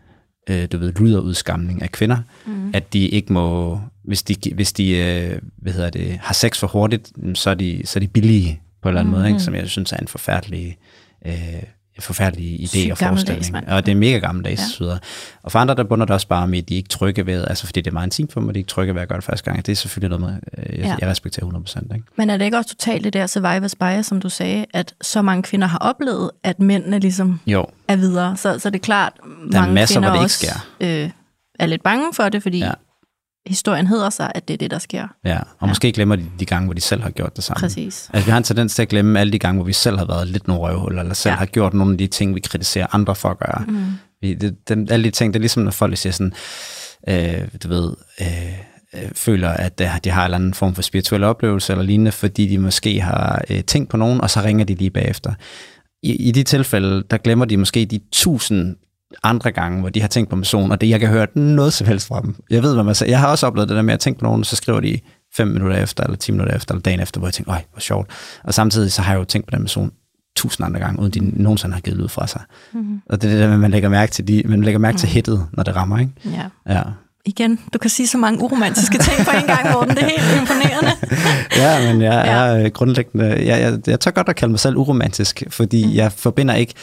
øh, 0.51 0.69
du 0.73 0.79
ved, 0.79 0.93
luderudskamning 0.93 1.83
af 1.83 1.93
kvinder, 1.93 2.19
mm. 2.47 2.71
at 2.75 2.93
de 2.93 3.09
ikke 3.09 3.33
må, 3.33 3.79
hvis 4.05 4.23
de, 4.23 4.55
hvis 4.55 4.73
de 4.73 4.91
øh, 4.91 5.39
hvad 5.57 5.73
hedder 5.73 5.91
det, 5.91 6.19
har 6.23 6.35
sex 6.35 6.59
for 6.59 6.67
hurtigt, 6.67 7.13
så 7.35 7.51
er 7.51 7.55
de, 7.55 7.83
så 7.85 7.99
er 7.99 8.01
de 8.01 8.09
billige 8.09 8.61
på 8.83 8.89
en 8.89 8.91
eller 8.91 9.01
anden 9.01 9.15
mm. 9.15 9.19
måde, 9.19 9.29
ikke? 9.29 9.41
som 9.41 9.55
jeg 9.55 9.69
synes 9.69 9.93
er 9.93 9.97
en 9.97 10.09
forfærdelig, 10.09 10.79
øh, 11.27 11.63
en 11.97 12.03
forfærdelig 12.03 12.61
idé 12.61 12.91
og 12.93 12.99
forestilling. 12.99 13.69
Og 13.69 13.87
det 13.87 13.93
er 13.93 13.97
mega 13.97 14.19
gammeldags. 14.19 14.81
Ja. 14.81 14.87
Ja. 14.87 14.97
Og 15.43 15.53
for 15.53 15.59
andre, 15.59 15.75
der 15.75 15.85
bunder 15.85 16.07
det 16.07 16.15
også 16.15 16.29
bare 16.29 16.49
med, 16.49 16.59
at 16.59 16.69
de 16.69 16.75
ikke 16.75 16.87
er 16.87 16.97
trygge 16.97 17.27
ved, 17.27 17.45
altså 17.49 17.67
fordi 17.67 17.81
det 17.81 17.87
er 17.91 17.93
meget 17.93 18.07
intimt 18.07 18.33
for 18.33 18.41
dem, 18.41 18.49
og 18.49 18.55
de 18.55 18.59
ikke 18.61 18.69
trygge 18.69 18.95
ved 18.95 19.03
at 19.03 19.09
gøre 19.09 19.17
det 19.19 19.25
første 19.25 19.45
gang. 19.51 19.67
Det 19.67 19.73
er 19.73 19.77
selvfølgelig 19.77 20.19
noget, 20.19 20.35
med, 20.57 20.65
øh, 20.67 20.79
jeg, 20.79 20.85
Ja. 20.87 20.97
jeg 21.01 21.09
respekterer 21.09 21.47
100%. 21.47 21.95
Ikke? 21.95 22.07
Men 22.17 22.31
er 22.31 22.37
det 22.37 22.45
ikke 22.45 22.57
også 22.57 22.71
totalt 22.71 23.05
det 23.05 23.13
der 23.13 23.27
survivor's 23.27 23.87
bias, 23.87 24.07
som 24.07 24.21
du 24.21 24.29
sagde, 24.29 24.67
at 24.75 24.95
så 25.03 25.23
mange 25.23 25.43
kvinder 25.43 25.67
har 25.67 25.79
oplevet, 25.79 26.31
at 26.43 26.61
mændene 26.61 26.99
ligesom 26.99 27.41
Jo, 27.47 27.67
er 27.89 27.97
videre? 27.97 28.37
Så, 28.37 28.59
så 28.59 28.71
det 28.71 28.77
er 28.79 28.83
klart, 28.85 29.13
Der 29.53 29.59
er 29.59 29.61
mange 29.61 29.75
masser, 29.75 29.95
kvinder 29.95 30.09
hvor 30.11 30.17
det 30.17 30.25
også 30.25 30.47
ikke 30.81 31.03
øh, 31.05 31.11
er 31.59 31.67
lidt 31.67 31.83
bange 31.83 32.15
for 32.15 32.29
det, 32.29 32.43
fordi 32.43 32.59
ja. 32.59 32.73
Historien 33.47 33.87
hedder 33.87 34.11
sig, 34.11 34.33
at 34.35 34.49
det 34.49 34.55
er 34.55 34.59
det, 34.59 34.71
der 34.71 34.79
sker. 34.79 35.09
ja. 35.25 35.39
Og 35.39 35.47
ja. 35.63 35.67
måske 35.67 35.93
glemmer 35.93 36.17
de 36.17 36.25
de 36.41 36.47
gange, 36.47 36.65
hvor 36.67 36.75
de 36.75 36.81
selv 36.81 37.03
har 37.03 37.11
gjort 37.11 37.37
det 37.37 37.45
samme. 37.45 37.61
Præcis. 37.61 38.11
Altså, 38.13 38.27
vi 38.27 38.31
har 38.31 38.39
en 38.39 38.45
tendens 38.45 38.75
til 38.75 38.83
at 38.83 38.89
glemme 38.89 39.21
alle 39.21 39.33
de 39.33 39.39
gange, 39.39 39.57
hvor 39.59 39.65
vi 39.65 39.73
selv 39.73 39.99
har 39.99 40.05
været 40.05 40.29
lidt 40.29 40.49
nogle 40.49 40.63
røvhuller, 40.63 41.01
eller 41.03 41.15
selv 41.15 41.33
Ja. 41.33 41.37
har 41.37 41.47
gjort 41.47 41.75
nogle 41.75 41.93
af 41.93 41.99
de 41.99 42.07
ting, 42.07 42.35
vi 42.35 42.41
kritiserer 42.41 42.87
andre 42.93 43.15
for 43.15 43.29
at 43.29 43.39
gøre. 43.39 43.65
Mm. 43.69 43.85
Vi, 44.21 44.35
det, 44.35 44.69
det, 44.69 44.91
alle 44.91 45.05
de 45.05 45.11
ting, 45.11 45.35
det 45.35 45.39
er 45.39 45.41
ligesom, 45.41 45.63
når 45.63 45.71
folk 45.71 45.97
siger 45.99 46.13
sådan, 46.13 46.33
øh, 47.09 47.49
du 47.63 47.69
ved, 47.69 47.93
øh, 48.21 48.53
øh, 48.95 49.11
føler, 49.15 49.49
at 49.49 49.79
de 49.79 50.11
har 50.11 50.21
en 50.23 50.25
eller 50.25 50.39
anden 50.39 50.55
form 50.55 50.75
for 50.75 50.83
spirituel 50.83 51.25
oplevelse 51.25 51.73
eller 51.73 51.85
lignende, 51.85 52.13
fordi 52.13 52.47
de 52.47 52.59
måske 52.59 53.01
har 53.01 53.45
øh, 53.51 53.65
tænkt 53.65 53.91
på 53.91 53.97
nogen, 53.97 54.21
og 54.21 54.31
så 54.31 54.41
ringer 54.41 54.65
de 54.65 54.75
lige 54.75 54.91
bagefter. 54.91 55.33
I, 56.03 56.13
I 56.29 56.31
de 56.31 56.43
tilfælde, 56.43 57.03
der 57.11 57.17
glemmer 57.17 57.45
de 57.45 57.57
måske 57.57 57.85
de 57.85 58.01
tusind 58.13 58.77
andre 59.23 59.53
gange, 59.53 59.81
hvor 59.81 59.89
de 59.89 60.01
har 60.01 60.09
tænkt 60.09 60.31
på 60.31 60.37
en 60.37 60.43
person, 60.43 60.71
og 60.71 60.81
det, 60.81 60.89
jeg 60.89 61.01
kan 61.01 61.09
høre 61.09 61.27
noget 61.35 61.73
som 61.73 61.87
helst 61.87 62.07
fra 62.07 62.21
dem. 62.21 62.37
Jeg 62.51 62.63
ved, 62.63 62.75
hvad 62.75 62.85
man 62.85 62.95
siger. 62.95 63.11
Jeg 63.11 63.21
har 63.21 63.29
også 63.29 63.47
oplevet 63.47 63.69
det 63.69 63.77
der 63.77 63.83
med 63.83 63.95
at 63.95 64.01
tænke 64.01 64.21
på 64.21 64.25
nogen, 64.25 64.41
og 64.41 64.47
så 64.47 64.57
skriver 64.57 64.81
de 64.81 65.01
fem 65.37 65.49
minutter 65.49 65.77
efter, 65.77 66.05
eller 66.05 66.17
10 66.17 66.33
minutter 66.33 66.57
efter, 66.57 66.75
eller 66.75 66.83
dagen 66.83 67.01
efter, 67.01 67.19
hvor 67.19 67.29
jeg 67.29 67.35
tænker, 67.35 67.53
øj, 67.53 67.61
hvor 67.73 67.81
sjovt. 67.81 68.11
Og 68.45 68.55
samtidig 68.55 68.93
så 68.93 69.03
har 69.03 69.13
jeg 69.13 69.19
jo 69.19 69.25
tænkt 69.25 69.47
på 69.47 69.57
den 69.57 69.61
person 69.61 69.93
tusind 70.37 70.67
andre 70.67 70.81
gange, 70.81 71.01
uden 71.01 71.13
de 71.13 71.43
nogensinde 71.43 71.75
har 71.75 71.81
givet 71.81 71.99
lyd 71.99 72.09
fra 72.09 72.27
sig. 72.27 72.41
Mm-hmm. 72.73 73.01
Og 73.11 73.23
det 73.23 73.31
er 73.31 73.35
det 73.35 73.51
der, 73.51 73.57
man 73.57 73.71
lægger 73.71 73.89
mærke 73.89 74.13
til, 74.13 74.29
de, 74.29 74.43
man 74.45 74.63
lægger 74.63 74.79
mærke 74.79 74.99
til 74.99 75.09
hittet, 75.09 75.47
når 75.53 75.63
det 75.63 75.77
rammer, 75.77 75.99
ikke? 75.99 76.13
Ja. 76.25 76.75
Ja. 76.75 76.83
Igen, 77.27 77.61
du 77.73 77.79
kan 77.79 77.91
sige 77.91 78.07
så 78.07 78.19
mange 78.19 78.41
uromantiske 78.41 78.99
ting 78.99 79.27
på 79.27 79.31
en 79.37 79.47
gang, 79.47 79.73
Morten. 79.73 79.97
Det 79.97 80.03
er 80.03 80.09
helt 80.09 80.41
imponerende. 80.41 80.93
ja, 81.63 81.93
men 81.93 82.03
jeg 82.03 82.29
er 82.29 82.65
øh, 82.65 82.71
grundlæggende, 82.71 83.27
jeg, 83.27 83.61
jeg, 83.61 83.79
jeg 83.87 84.01
tør 84.01 84.11
godt 84.11 84.29
at 84.29 84.37
kalde 84.37 84.51
mig 84.51 84.61
selv 84.61 84.77
uromantisk, 84.77 85.43
fordi 85.49 85.87
mm. 85.87 85.93
jeg 85.93 86.13
forbinder 86.13 86.55
ikke 86.55 86.75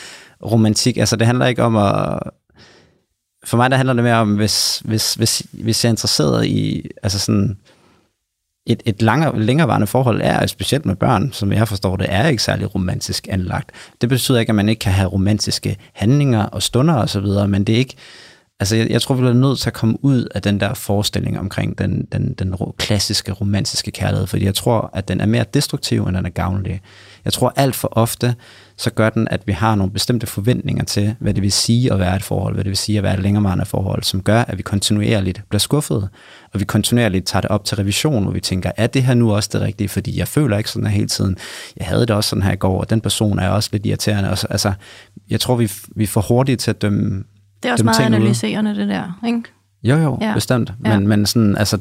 romantik, 0.45 0.97
altså 0.97 1.15
det 1.15 1.27
handler 1.27 1.45
ikke 1.45 1.63
om 1.63 1.75
at, 1.75 2.19
for 3.45 3.57
mig 3.57 3.71
der 3.71 3.77
handler 3.77 3.93
det 3.93 4.03
mere 4.03 4.15
om, 4.15 4.35
hvis, 4.35 4.81
hvis, 4.85 5.13
hvis, 5.13 5.43
hvis 5.51 5.83
jeg 5.83 5.89
er 5.89 5.93
interesseret 5.93 6.45
i, 6.45 6.87
altså 7.03 7.19
sådan, 7.19 7.57
et, 8.65 8.83
et 8.85 9.01
langere, 9.01 9.39
længerevarende 9.39 9.87
forhold 9.87 10.21
er, 10.23 10.45
specielt 10.47 10.85
med 10.85 10.95
børn, 10.95 11.31
som 11.33 11.51
jeg 11.51 11.67
forstår 11.67 11.95
det, 11.95 12.07
er 12.09 12.27
ikke 12.27 12.43
særlig 12.43 12.75
romantisk 12.75 13.27
anlagt. 13.31 13.71
Det 14.01 14.09
betyder 14.09 14.39
ikke, 14.39 14.49
at 14.49 14.55
man 14.55 14.69
ikke 14.69 14.79
kan 14.79 14.91
have 14.91 15.09
romantiske 15.09 15.77
handlinger 15.93 16.43
og 16.43 16.63
stunder 16.63 16.93
og 16.93 17.09
så 17.09 17.19
videre, 17.19 17.47
men 17.47 17.63
det 17.63 17.75
er 17.75 17.79
ikke, 17.79 17.95
altså 18.59 18.75
jeg, 18.75 18.89
jeg 18.89 19.01
tror, 19.01 19.15
vi 19.15 19.27
er 19.27 19.33
nødt 19.33 19.59
til 19.59 19.69
at 19.69 19.73
komme 19.73 20.05
ud 20.05 20.27
af 20.35 20.41
den 20.41 20.59
der 20.59 20.73
forestilling 20.73 21.39
omkring 21.39 21.77
den, 21.77 22.07
den, 22.11 22.33
den 22.33 22.55
ro- 22.55 22.75
klassiske 22.77 23.31
romantiske 23.31 23.91
kærlighed, 23.91 24.27
fordi 24.27 24.45
jeg 24.45 24.55
tror, 24.55 24.89
at 24.93 25.07
den 25.07 25.21
er 25.21 25.25
mere 25.25 25.45
destruktiv, 25.53 26.03
end 26.03 26.15
den 26.15 26.25
er 26.25 26.29
gavnlig. 26.29 26.81
Jeg 27.25 27.33
tror 27.33 27.53
alt 27.55 27.75
for 27.75 27.89
ofte, 27.91 28.35
så 28.81 28.89
gør 28.89 29.09
den, 29.09 29.27
at 29.31 29.47
vi 29.47 29.51
har 29.51 29.75
nogle 29.75 29.93
bestemte 29.93 30.27
forventninger 30.27 30.83
til, 30.83 31.15
hvad 31.19 31.33
det 31.33 31.43
vil 31.43 31.51
sige 31.51 31.93
at 31.93 31.99
være 31.99 32.15
et 32.15 32.23
forhold, 32.23 32.53
hvad 32.53 32.63
det 32.63 32.69
vil 32.69 32.77
sige 32.77 32.97
at 32.97 33.03
være 33.03 33.13
et 33.13 33.19
længerevarende 33.19 33.65
forhold, 33.65 34.03
som 34.03 34.21
gør, 34.23 34.41
at 34.41 34.57
vi 34.57 34.63
kontinuerligt 34.63 35.41
bliver 35.49 35.59
skuffet, 35.59 36.09
og 36.53 36.59
vi 36.59 36.65
kontinuerligt 36.65 37.25
tager 37.27 37.41
det 37.41 37.51
op 37.51 37.65
til 37.65 37.77
revision, 37.77 38.23
hvor 38.23 38.31
vi 38.31 38.39
tænker, 38.39 38.71
er 38.77 38.87
det 38.87 39.03
her 39.03 39.13
nu 39.13 39.33
også 39.35 39.49
det 39.53 39.61
rigtige, 39.61 39.89
fordi 39.89 40.17
jeg 40.19 40.27
føler 40.27 40.57
ikke 40.57 40.69
sådan 40.69 40.87
her 40.87 40.95
hele 40.95 41.07
tiden. 41.07 41.37
Jeg 41.77 41.87
havde 41.87 42.01
det 42.01 42.11
også 42.11 42.29
sådan 42.29 42.43
her 42.43 42.51
i 42.51 42.55
går, 42.55 42.79
og 42.79 42.89
den 42.89 43.01
person 43.01 43.39
er 43.39 43.49
også 43.49 43.69
lidt 43.71 43.85
irriterende. 43.85 44.29
Og 44.29 44.37
så, 44.37 44.47
altså, 44.49 44.73
jeg 45.29 45.39
tror, 45.39 45.55
vi, 45.55 45.71
vi 45.95 46.03
er 46.03 46.07
for 46.07 46.21
hurtige 46.21 46.55
til 46.55 46.69
at 46.71 46.81
dømme 46.81 47.23
Det 47.63 47.69
er 47.69 47.73
også 47.73 47.83
meget 47.83 47.97
ting 47.97 48.09
ude. 48.09 48.15
analyserende, 48.15 48.75
det 48.75 48.87
der. 48.89 49.19
Ikke? 49.27 49.41
jo, 49.83 49.95
jo, 49.97 50.17
Ja. 50.21 50.27
ja. 50.27 50.33
bestemt. 50.33 50.73
Ja. 50.85 50.97
Men, 50.99 51.07
men 51.07 51.25
sådan, 51.25 51.57
altså, 51.57 51.77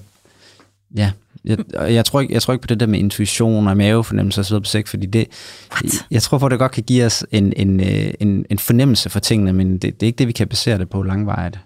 ja, 0.97 1.11
jeg, 1.45 1.59
jeg, 1.79 2.05
tror 2.05 2.21
ikke, 2.21 2.35
jeg 2.35 2.43
tror 2.43 2.53
ikke 2.53 2.63
på 2.63 2.67
det 2.67 2.81
der 2.81 2.87
med 2.87 2.99
intuition 2.99 3.69
og 3.69 3.77
mavefornemmelse 3.77 4.41
og 4.41 4.45
så 4.45 4.51
videre 4.51 4.63
på 4.63 4.67
sex, 4.67 4.91
fordi 4.91 5.07
det, 5.07 5.27
What? 5.73 6.07
jeg 6.11 6.23
tror 6.23 6.39
på, 6.39 6.47
at 6.47 6.51
det 6.51 6.59
godt 6.59 6.73
kan 6.73 6.83
give 6.83 7.05
os 7.05 7.25
en, 7.31 7.53
en, 7.57 7.81
øh, 7.81 8.11
en, 8.21 8.45
en 8.51 8.59
fornemmelse 8.59 9.11
for 9.11 9.21
tingene, 9.21 9.53
men 9.53 9.73
det, 9.73 9.83
det 9.83 10.03
er 10.03 10.07
ikke 10.07 10.19
det, 10.19 10.27
vi 10.27 10.33
kan 10.33 10.49
basere 10.49 10.79
det 10.79 10.91
på 10.91 11.03
langvejt. 11.03 11.59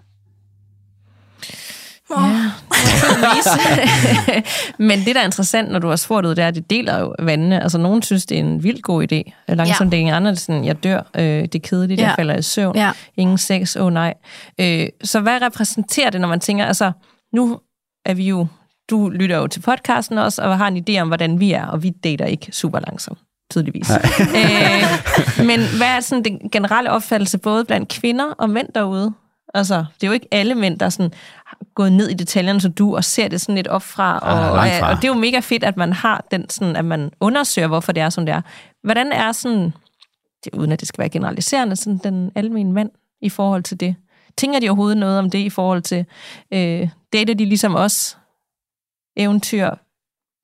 Ja, 2.11 2.51
Men 4.87 4.99
det, 4.99 5.15
der 5.15 5.21
er 5.21 5.25
interessant, 5.25 5.71
når 5.71 5.79
du 5.79 5.87
har 5.87 5.95
spurgt 5.95 6.25
ud, 6.27 6.35
det 6.35 6.43
er, 6.43 6.47
at 6.47 6.55
det 6.55 6.69
deler 6.69 6.99
jo 6.99 7.15
vandene. 7.19 7.63
Altså, 7.63 7.77
nogen 7.77 8.01
synes, 8.01 8.25
det 8.25 8.35
er 8.37 8.39
en 8.43 8.63
vildt 8.63 8.83
god 8.83 9.03
idé. 9.11 9.31
Langsom 9.47 9.89
ja. 9.93 10.15
andre 10.15 10.31
er 10.31 10.35
sådan, 10.35 10.65
jeg 10.65 10.83
dør, 10.83 11.01
øh, 11.15 11.23
det 11.23 11.55
er 11.55 11.59
kedeligt, 11.59 12.01
Ja. 12.01 12.07
jeg 12.07 12.15
falder 12.15 12.35
i 12.37 12.41
søvn, 12.41 12.75
Ja. 12.75 12.91
ingen 13.17 13.37
sex, 13.37 13.75
åh 13.75 13.85
oh, 13.85 13.93
nej. 13.93 14.13
Øh, 14.61 14.87
så 15.03 15.19
hvad 15.19 15.41
repræsenterer 15.41 16.09
det, 16.09 16.21
når 16.21 16.27
man 16.27 16.39
tænker, 16.39 16.65
altså, 16.65 16.91
nu 17.33 17.59
er 18.05 18.13
vi 18.13 18.27
jo, 18.27 18.47
du 18.89 19.09
lytter 19.09 19.37
jo 19.37 19.47
til 19.47 19.59
podcasten 19.59 20.17
også, 20.17 20.41
og 20.41 20.57
har 20.57 20.67
en 20.67 20.85
idé 20.89 21.01
om, 21.01 21.07
hvordan 21.07 21.39
vi 21.39 21.51
er, 21.51 21.65
og 21.65 21.83
vi 21.83 21.89
dater 21.89 22.25
ikke 22.25 22.51
super 22.51 22.79
langsomt 22.79 23.19
tydeligvis. 23.51 23.89
øh, 24.39 25.45
men 25.45 25.59
hvad 25.77 25.87
er 25.87 25.99
sådan 25.99 26.23
den 26.23 26.49
generelle 26.51 26.91
opfattelse, 26.91 27.37
både 27.37 27.65
blandt 27.65 27.89
kvinder 27.89 28.25
og 28.25 28.49
mænd 28.49 28.67
derude? 28.75 29.13
Altså, 29.53 29.75
det 29.95 30.03
er 30.03 30.07
jo 30.07 30.13
ikke 30.13 30.27
alle 30.31 30.55
mænd, 30.55 30.79
der 30.79 30.85
er 30.85 30.89
sådan 30.89 31.11
gået 31.75 31.91
ned 31.91 32.09
i 32.09 32.13
detaljerne, 32.13 32.61
så 32.61 32.69
du, 32.69 32.95
og 32.95 33.03
ser 33.03 33.27
det 33.27 33.41
sådan 33.41 33.55
lidt 33.55 33.67
op 33.67 33.81
fra. 33.83 34.19
Og, 34.19 34.31
Ah, 34.31 34.51
og, 34.51 34.57
langt 34.57 34.73
fra. 34.79 34.89
og 34.89 34.95
det 34.95 35.03
er 35.03 35.07
jo 35.07 35.13
mega 35.19 35.39
fedt, 35.39 35.63
at 35.63 35.77
man 35.77 35.93
har 35.93 36.25
den 36.31 36.49
sådan, 36.49 36.75
at 36.75 36.85
man 36.85 37.11
undersøger, 37.19 37.67
hvorfor 37.67 37.91
det 37.91 38.03
er, 38.03 38.09
som 38.09 38.25
det 38.25 38.35
er. 38.35 38.41
Hvordan 38.83 39.11
er 39.11 39.31
sådan, 39.31 39.73
det, 40.45 40.53
uden 40.53 40.71
at 40.71 40.79
det 40.79 40.87
skal 40.87 40.99
være 40.99 41.09
generaliserende, 41.09 41.75
sådan 41.75 41.99
den 42.03 42.31
almindelige 42.35 42.73
mand 42.73 42.89
i 43.21 43.29
forhold 43.29 43.63
til 43.63 43.79
det? 43.79 43.95
Tænker 44.37 44.59
de 44.59 44.69
overhovedet 44.69 44.97
noget 44.97 45.19
om 45.19 45.29
det 45.29 45.39
i 45.39 45.49
forhold 45.49 45.81
til, 45.81 46.05
øh, 46.53 46.89
dater 47.13 47.33
de 47.33 47.45
ligesom 47.45 47.75
os? 47.75 48.17
Eventyr, 49.17 49.69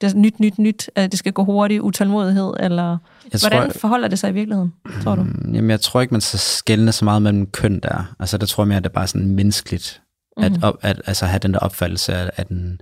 det 0.01 0.11
er 0.13 0.17
nyt, 0.17 0.39
nyt, 0.39 0.59
nyt, 0.59 0.89
at 0.95 1.11
det 1.11 1.19
skal 1.19 1.33
gå 1.33 1.43
hurtigt, 1.43 1.81
utålmodighed, 1.81 2.53
eller 2.59 2.97
Jeg 3.33 3.39
hvordan 3.49 3.71
forholder 3.71 4.07
det 4.07 4.19
sig 4.19 4.29
i 4.29 4.33
virkeligheden, 4.33 4.73
tror 5.03 5.15
du? 5.15 5.23
Mm, 5.23 5.53
Jamen, 5.53 5.69
jeg 5.69 5.81
tror 5.81 6.01
ikke, 6.01 6.13
man 6.13 6.21
så 6.21 6.37
skældne 6.37 6.91
så 6.91 7.05
meget 7.05 7.21
mellem 7.21 7.47
køn 7.47 7.79
der. 7.79 8.13
Altså, 8.19 8.37
der 8.37 8.45
tror 8.45 8.63
jeg 8.63 8.67
mere, 8.67 8.77
at 8.77 8.83
det 8.83 8.89
er 8.89 8.93
bare 8.93 9.07
sådan 9.07 9.27
menneskeligt, 9.35 10.01
at, 10.37 10.51
Mhm. 10.51 10.63
op, 10.63 10.77
at 10.81 11.01
altså, 11.05 11.25
have 11.25 11.39
den 11.39 11.53
der 11.53 11.59
opfattelse 11.59 12.13
af, 12.13 12.29
af, 12.37 12.45
den, 12.45 12.81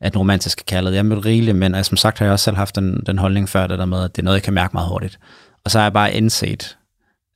af 0.00 0.12
den 0.12 0.18
romantiske 0.18 0.64
kærlighed. 0.66 0.92
Jeg 0.94 0.98
er 0.98 1.02
mødt 1.02 1.24
rigeligt 1.24 1.56
mænd, 1.56 1.74
og 1.76 1.84
som 1.84 1.96
sagt 1.96 2.18
har 2.18 2.26
jeg 2.26 2.32
også 2.32 2.44
selv 2.44 2.56
haft 2.56 2.76
den, 2.76 3.02
den 3.06 3.18
holdning 3.18 3.48
før, 3.48 3.66
det 3.66 3.78
der 3.78 3.84
med, 3.86 4.04
at 4.04 4.16
det 4.16 4.22
er 4.22 4.24
noget, 4.24 4.36
jeg 4.36 4.42
kan 4.42 4.54
mærke 4.54 4.72
meget 4.72 4.88
hurtigt. 4.88 5.18
Og 5.64 5.70
så 5.70 5.78
har 5.78 5.84
jeg 5.84 5.92
bare 5.92 6.12
indset, 6.14 6.78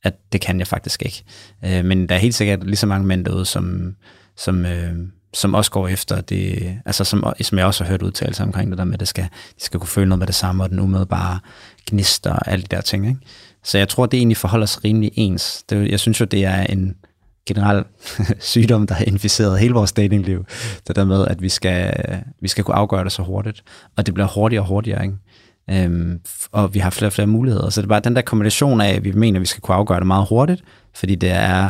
at 0.03 0.13
det 0.33 0.41
kan 0.41 0.59
jeg 0.59 0.67
faktisk 0.67 1.01
ikke. 1.05 1.23
Øh, 1.65 1.85
men 1.85 2.09
der 2.09 2.15
er 2.15 2.19
helt 2.19 2.35
sikkert 2.35 2.63
lige 2.63 2.75
så 2.75 2.87
mange 2.87 3.07
mænd 3.07 3.25
derude, 3.25 3.45
som, 3.45 3.95
som, 4.37 4.65
øh, 4.65 4.93
som 5.35 5.53
også 5.53 5.71
går 5.71 5.87
efter 5.87 6.21
det, 6.21 6.75
altså 6.85 7.03
som, 7.03 7.33
som 7.41 7.57
jeg 7.57 7.65
også 7.65 7.83
har 7.83 7.91
hørt 7.91 8.01
udtalelser 8.01 8.43
omkring 8.43 8.69
det 8.69 8.77
der 8.77 8.83
med, 8.83 8.93
at 8.93 8.99
det 8.99 9.07
skal, 9.07 9.23
de 9.23 9.63
skal 9.63 9.79
kunne 9.79 9.87
føle 9.87 10.09
noget 10.09 10.19
med 10.19 10.27
det 10.27 10.35
samme, 10.35 10.63
og 10.63 10.69
den 10.69 10.79
umiddelbare 10.79 11.39
gnister 11.87 12.33
og 12.33 12.51
alle 12.51 12.63
de 12.63 12.75
der 12.75 12.81
ting. 12.81 13.07
Ikke? 13.07 13.19
Så 13.63 13.77
jeg 13.77 13.89
tror, 13.89 14.05
det 14.05 14.17
egentlig 14.17 14.37
forholder 14.37 14.65
sig 14.65 14.83
rimelig 14.83 15.11
ens. 15.15 15.63
Det, 15.69 15.91
jeg 15.91 15.99
synes 15.99 16.19
jo, 16.19 16.25
det 16.25 16.45
er 16.45 16.63
en 16.63 16.95
generel 17.45 17.83
sygdom, 18.39 18.87
der 18.87 18.95
har 18.95 19.05
inficeret 19.05 19.59
hele 19.59 19.73
vores 19.73 19.91
datingliv. 19.91 20.45
Det 20.87 20.95
der 20.95 21.05
med, 21.05 21.27
at 21.27 21.41
vi 21.41 21.49
skal, 21.49 21.93
vi 22.41 22.47
skal 22.47 22.63
kunne 22.63 22.75
afgøre 22.75 23.03
det 23.03 23.11
så 23.11 23.23
hurtigt. 23.23 23.63
Og 23.97 24.05
det 24.05 24.13
bliver 24.13 24.27
hurtigere 24.27 24.63
og 24.63 24.67
hurtigere, 24.67 25.03
ikke? 25.03 25.17
Øhm, 25.69 26.19
og 26.51 26.73
vi 26.73 26.79
har 26.79 26.89
flere 26.89 27.09
og 27.09 27.13
flere 27.13 27.27
muligheder. 27.27 27.69
Så 27.69 27.81
det 27.81 27.85
er 27.85 27.89
bare 27.89 27.99
den 27.99 28.15
der 28.15 28.21
kombination 28.21 28.81
af, 28.81 28.93
at 28.93 29.03
vi 29.03 29.11
mener, 29.11 29.37
at 29.39 29.41
vi 29.41 29.45
skal 29.45 29.61
kunne 29.61 29.75
afgøre 29.75 29.99
det 29.99 30.07
meget 30.07 30.27
hurtigt, 30.29 30.63
fordi 30.93 31.15
det 31.15 31.31
er 31.31 31.69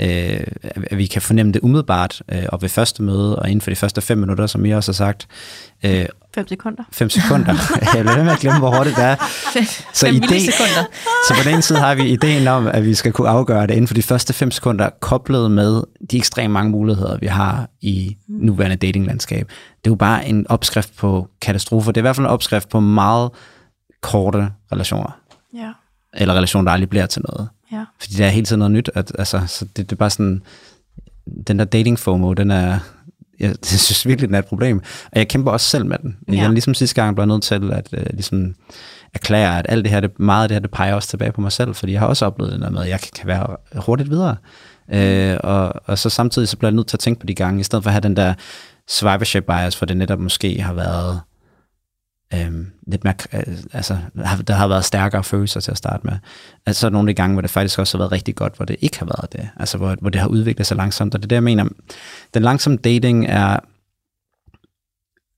øh, 0.00 0.46
at 0.64 0.98
vi 0.98 1.06
kan 1.06 1.22
fornemme 1.22 1.52
det 1.52 1.60
umiddelbart 1.62 2.22
øh, 2.32 2.42
og 2.48 2.62
ved 2.62 2.68
første 2.68 3.02
møde, 3.02 3.38
og 3.38 3.48
inden 3.48 3.60
for 3.60 3.70
de 3.70 3.76
første 3.76 4.00
fem 4.00 4.18
minutter, 4.18 4.46
som 4.46 4.64
I 4.64 4.70
også 4.70 4.92
har 4.92 4.94
sagt. 4.94 5.28
Øh, 5.84 6.06
fem 6.34 6.48
sekunder. 6.48 6.82
Fem 6.92 7.10
sekunder. 7.10 7.54
jeg 7.94 8.04
bliver 8.04 8.24
med 8.24 8.32
at 8.32 8.38
glemme, 8.38 8.58
hvor 8.58 8.76
hurtigt 8.76 8.96
det 8.96 9.04
er. 9.04 9.16
Fem, 9.52 9.64
så, 9.92 10.06
fem 10.06 10.14
idé, 10.14 10.38
så 11.28 11.34
på 11.34 11.42
den 11.44 11.52
ene 11.52 11.62
side 11.62 11.78
har 11.78 11.94
vi 11.94 12.02
ideen 12.02 12.48
om, 12.48 12.66
at 12.66 12.84
vi 12.84 12.94
skal 12.94 13.12
kunne 13.12 13.28
afgøre 13.28 13.66
det 13.66 13.70
inden 13.70 13.86
for 13.86 13.94
de 13.94 14.02
første 14.02 14.32
fem 14.32 14.50
sekunder, 14.50 14.90
koblet 15.00 15.50
med 15.50 15.82
de 16.10 16.16
ekstremt 16.16 16.52
mange 16.52 16.70
muligheder, 16.70 17.18
vi 17.18 17.26
har 17.26 17.68
i 17.80 18.16
nuværende 18.28 18.76
datinglandskab. 18.76 19.48
Det 19.48 19.86
er 19.86 19.90
jo 19.90 19.94
bare 19.94 20.28
en 20.28 20.46
opskrift 20.48 20.96
på 20.96 21.28
katastrofer. 21.40 21.92
Det 21.92 21.96
er 21.96 22.02
i 22.02 22.06
hvert 22.08 22.16
fald 22.16 22.26
en 22.26 22.32
opskrift 22.32 22.68
på 22.68 22.80
meget 22.80 23.30
korte 24.02 24.50
relationer. 24.72 25.18
Ja. 25.54 25.72
Eller 26.18 26.34
relationer, 26.34 26.64
der 26.64 26.72
aldrig 26.72 26.90
bliver 26.90 27.06
til 27.06 27.22
noget. 27.28 27.48
Ja. 27.72 27.84
Fordi 28.00 28.14
det 28.14 28.26
er 28.26 28.28
hele 28.28 28.46
tiden 28.46 28.58
noget 28.58 28.72
nyt. 28.72 28.90
At, 28.94 29.12
altså, 29.18 29.42
så 29.46 29.64
det, 29.64 29.76
det 29.76 29.92
er 29.92 29.96
bare 29.96 30.10
sådan, 30.10 30.42
den 31.46 31.58
der 31.58 31.64
dating 31.64 31.98
FOMO, 31.98 32.32
den 32.32 32.50
er, 32.50 32.78
jeg, 33.40 33.54
synes 33.64 34.06
virkelig, 34.06 34.28
den 34.28 34.34
er 34.34 34.38
et 34.38 34.46
problem. 34.46 34.82
Og 35.12 35.18
jeg 35.18 35.28
kæmper 35.28 35.50
også 35.50 35.70
selv 35.70 35.86
med 35.86 35.98
den. 35.98 36.16
Ja. 36.28 36.34
Jeg 36.34 36.50
ligesom 36.50 36.74
sidste 36.74 36.94
gang 36.94 37.16
blev 37.16 37.26
nødt 37.26 37.42
til 37.42 37.54
at 37.54 37.88
uh, 37.92 38.02
ligesom 38.10 38.54
erklære, 39.14 39.58
at 39.58 39.66
alt 39.68 39.84
det 39.84 39.92
her, 39.92 40.00
det, 40.00 40.20
meget 40.20 40.42
af 40.42 40.48
det 40.48 40.54
her, 40.54 40.60
det 40.60 40.70
peger 40.70 40.94
også 40.94 41.08
tilbage 41.08 41.32
på 41.32 41.40
mig 41.40 41.52
selv, 41.52 41.74
fordi 41.74 41.92
jeg 41.92 42.00
har 42.00 42.06
også 42.06 42.26
oplevet 42.26 42.52
det 42.52 42.60
der 42.60 42.70
med, 42.70 42.82
at 42.82 42.88
jeg 42.88 43.00
kan 43.00 43.26
være 43.26 43.56
hurtigt 43.74 44.10
videre. 44.10 44.36
Uh, 44.88 45.36
og, 45.50 45.72
og 45.86 45.98
så 45.98 46.10
samtidig 46.10 46.48
så 46.48 46.56
bliver 46.56 46.70
jeg 46.70 46.76
nødt 46.76 46.86
til 46.86 46.96
at 46.96 47.00
tænke 47.00 47.20
på 47.20 47.26
de 47.26 47.34
gange, 47.34 47.60
i 47.60 47.64
stedet 47.64 47.82
for 47.82 47.88
at 47.88 47.92
have 47.92 48.00
den 48.00 48.16
der 48.16 48.34
survivorship 48.88 49.44
bias, 49.46 49.76
for 49.76 49.86
det 49.86 49.96
netop 49.96 50.18
måske 50.18 50.62
har 50.62 50.72
været 50.72 51.20
øhm, 52.34 52.66
lidt 52.86 53.04
mere, 53.04 53.14
altså, 53.72 53.98
der 54.46 54.52
har 54.52 54.68
været 54.68 54.84
stærkere 54.84 55.24
følelser 55.24 55.60
til 55.60 55.70
at 55.70 55.76
starte 55.76 56.06
med. 56.06 56.12
Altså, 56.66 56.80
så 56.80 56.86
er 56.86 56.90
nogle 56.90 57.10
af 57.10 57.14
de 57.14 57.22
gange, 57.22 57.34
hvor 57.34 57.42
det 57.42 57.50
faktisk 57.50 57.78
også 57.78 57.98
har 57.98 58.02
været 58.02 58.12
rigtig 58.12 58.34
godt, 58.34 58.56
hvor 58.56 58.64
det 58.64 58.76
ikke 58.80 58.98
har 58.98 59.06
været 59.06 59.32
det. 59.32 59.48
Altså, 59.56 59.78
hvor, 59.78 59.96
hvor 60.00 60.10
det 60.10 60.20
har 60.20 60.28
udviklet 60.28 60.66
sig 60.66 60.76
langsomt. 60.76 61.14
Og 61.14 61.20
det 61.20 61.26
er 61.26 61.28
det, 61.28 61.36
jeg 61.36 61.42
mener. 61.42 61.64
Den 62.34 62.42
langsomme 62.42 62.78
dating 62.78 63.26
er, 63.26 63.60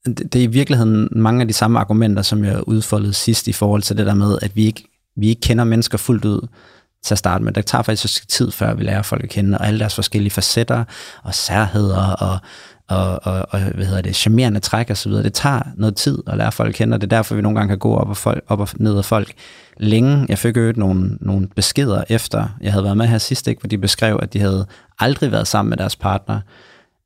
det, 0.07 0.33
det 0.33 0.39
er 0.39 0.43
i 0.43 0.47
virkeligheden 0.47 1.09
mange 1.11 1.41
af 1.41 1.49
de 1.49 1.55
samme 1.55 1.79
argumenter, 1.79 2.23
som 2.23 2.45
jeg 2.45 2.69
udfoldede 2.69 3.15
sidst 3.15 3.49
i 3.49 3.53
forhold 3.53 3.83
til 3.83 3.97
det 3.97 4.07
der 4.07 4.15
med, 4.15 4.39
at 4.43 4.57
vi 4.57 4.65
ikke, 4.65 4.85
vi 5.17 5.29
ikke 5.29 5.41
kender 5.41 5.65
mennesker 5.65 5.99
fuldt 5.99 6.25
ud 6.25 6.49
til 7.03 7.15
at 7.15 7.19
starte 7.19 7.45
med. 7.45 7.53
Det 7.53 7.67
tager 7.67 7.83
faktisk 7.83 8.29
tid, 8.29 8.51
før 8.51 8.75
vi 8.75 8.85
lærer 8.85 9.03
folk 9.03 9.25
at 9.25 9.31
kende, 9.31 9.59
og 9.59 9.67
alle 9.67 9.81
deres 9.81 9.95
forskellige 9.95 10.31
facetter 10.31 10.85
og 11.23 11.35
særheder 11.35 12.13
og 12.13 12.39
og, 12.91 13.21
og, 13.23 13.47
og 13.51 13.61
hvad 13.61 13.87
hedder 13.87 14.03
det, 14.03 14.17
charmerende 14.17 14.61
træk 14.61 14.91
og 14.91 14.97
så 14.97 15.09
videre. 15.09 15.25
Det 15.25 15.33
tager 15.33 15.63
noget 15.77 15.97
tid 15.97 16.19
at 16.27 16.37
lære 16.37 16.53
folk 16.53 16.75
kende, 16.75 16.95
og 16.95 17.01
det 17.01 17.13
er 17.13 17.17
derfor, 17.17 17.35
vi 17.35 17.43
nogle 17.43 17.59
gange 17.59 17.69
kan 17.69 17.79
gå 17.79 17.97
op 17.97 18.09
og, 18.09 18.17
folk, 18.17 18.45
op 18.49 18.61
og 18.61 18.69
ned 18.77 18.99
af 18.99 19.05
folk 19.05 19.33
længe. 19.77 20.27
Jeg 20.29 20.39
fik 20.39 20.57
jo 20.57 20.73
nogle, 20.77 21.19
nogle 21.21 21.49
beskeder 21.57 22.05
efter, 22.09 22.49
jeg 22.61 22.73
havde 22.73 22.85
været 22.85 22.97
med 22.97 23.07
her 23.07 23.19
sidst, 23.19 23.49
ikke, 23.49 23.61
hvor 23.61 23.69
de 23.69 23.79
beskrev, 23.79 24.19
at 24.23 24.33
de 24.33 24.41
havde 24.41 24.67
aldrig 24.99 25.33
været 25.33 25.49
sammen 25.49 25.71
med 25.71 25.77
deres 25.79 25.97
partner, 25.97 26.41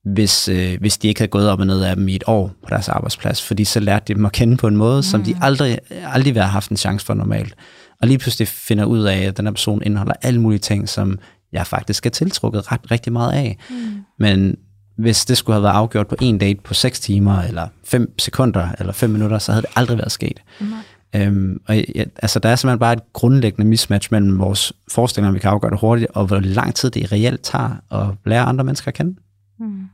hvis, 0.04 0.48
øh, 0.48 0.80
hvis 0.80 0.98
de 0.98 1.08
ikke 1.08 1.20
havde 1.20 1.30
gået 1.30 1.48
op 1.48 1.60
og 1.60 1.66
ned 1.66 1.82
af 1.82 1.96
dem 1.96 2.08
i 2.08 2.14
et 2.16 2.24
år 2.26 2.52
på 2.62 2.70
deres 2.70 2.88
arbejdsplads, 2.88 3.42
fordi 3.42 3.64
så 3.64 3.80
lærte 3.80 4.04
de 4.08 4.14
dem 4.14 4.26
at 4.26 4.32
kende 4.32 4.56
på 4.56 4.66
en 4.66 4.76
måde, 4.76 4.98
mm. 4.98 5.02
som 5.02 5.22
de 5.22 5.32
mm. 5.32 5.38
aldrig, 5.42 5.78
aldrig 5.90 6.34
ville 6.34 6.42
have 6.42 6.52
haft 6.52 6.70
en 6.70 6.76
chance 6.76 7.06
for 7.06 7.14
normalt. 7.14 7.54
Og 8.02 8.08
lige 8.08 8.18
pludselig 8.18 8.48
finder 8.48 8.84
ud 8.84 9.02
af, 9.02 9.18
at 9.18 9.36
den 9.36 9.46
her 9.46 9.52
person 9.52 9.82
indeholder 9.82 10.14
alle 10.22 10.40
mulige 10.40 10.58
ting, 10.58 10.88
som 10.88 11.18
jeg 11.52 11.66
faktisk 11.66 12.06
er 12.06 12.10
tiltrukket 12.10 12.72
ret 12.72 12.90
rigtig 12.90 13.12
meget 13.12 13.32
af. 13.32 13.58
Mm. 13.70 13.76
Men 14.18 14.56
hvis 14.96 15.24
det 15.24 15.36
skulle 15.36 15.54
have 15.54 15.62
været 15.62 15.74
afgjort 15.74 16.08
på 16.08 16.16
en 16.20 16.38
date 16.38 16.60
på 16.64 16.74
6 16.74 17.00
timer, 17.00 17.42
eller 17.42 17.68
5 17.84 18.18
sekunder, 18.18 18.68
eller 18.78 18.92
5 18.92 19.10
minutter, 19.10 19.38
så 19.38 19.52
havde 19.52 19.62
det 19.62 19.70
aldrig 19.76 19.98
været 19.98 20.12
sket. 20.12 20.42
Mm. 20.60 20.72
Øhm, 21.16 21.60
og 21.68 21.76
ja, 21.76 22.04
altså, 22.16 22.38
der 22.38 22.48
er 22.48 22.56
simpelthen 22.56 22.78
bare 22.78 22.92
et 22.92 23.12
grundlæggende 23.12 23.68
mismatch 23.68 24.08
mellem 24.10 24.38
vores 24.38 24.72
forestillinger, 24.92 25.28
om 25.28 25.34
vi 25.34 25.38
kan 25.38 25.50
afgøre 25.50 25.70
det 25.70 25.80
hurtigt, 25.80 26.10
og 26.14 26.26
hvor 26.26 26.38
lang 26.38 26.74
tid 26.74 26.90
det 26.90 27.12
reelt 27.12 27.42
tager 27.42 27.70
at 27.90 28.06
lære 28.26 28.42
andre 28.42 28.64
mennesker 28.64 28.88
at 28.88 28.94
kende. 28.94 29.16
Mm. 29.58 29.84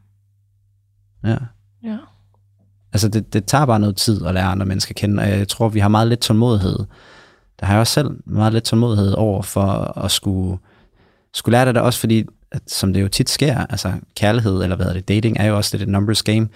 Ja. 1.25 1.37
ja. 1.85 1.97
Altså, 2.93 3.09
det, 3.09 3.33
det 3.33 3.45
tager 3.45 3.67
bare 3.67 3.81
noget 3.81 3.97
tid 3.97 4.27
at 4.27 4.35
lære 4.35 4.45
andre 4.45 4.67
mennesker 4.67 4.93
at 4.93 4.97
kende, 4.97 5.23
og 5.23 5.29
jeg 5.29 5.49
tror, 5.49 5.69
vi 5.69 5.79
har 5.81 5.89
meget 5.89 6.09
lidt 6.09 6.21
tålmodighed. 6.21 6.79
Der 7.61 7.67
har 7.67 7.75
jeg 7.75 7.81
også 7.81 7.93
selv 7.93 8.11
meget 8.27 8.53
lidt 8.53 8.65
tålmodighed 8.65 9.13
over 9.13 9.43
for 9.43 9.99
at 10.05 10.11
skulle, 10.11 10.59
skulle 11.35 11.53
lære 11.53 11.67
det 11.67 11.75
der, 11.75 11.81
også 11.81 12.01
fordi 12.01 12.25
at, 12.53 12.63
som 12.67 12.93
det 12.93 13.03
jo 13.03 13.09
tit 13.09 13.31
sker, 13.31 13.67
altså 13.71 13.93
kærlighed, 14.17 14.63
eller 14.63 14.77
hvad 14.77 14.87
er 14.87 14.93
det, 14.93 15.09
dating, 15.09 15.37
er 15.41 15.45
jo 15.45 15.57
også 15.57 15.77
lidt 15.77 15.83
et 15.83 15.89
numbers 15.89 16.23
game. 16.23 16.49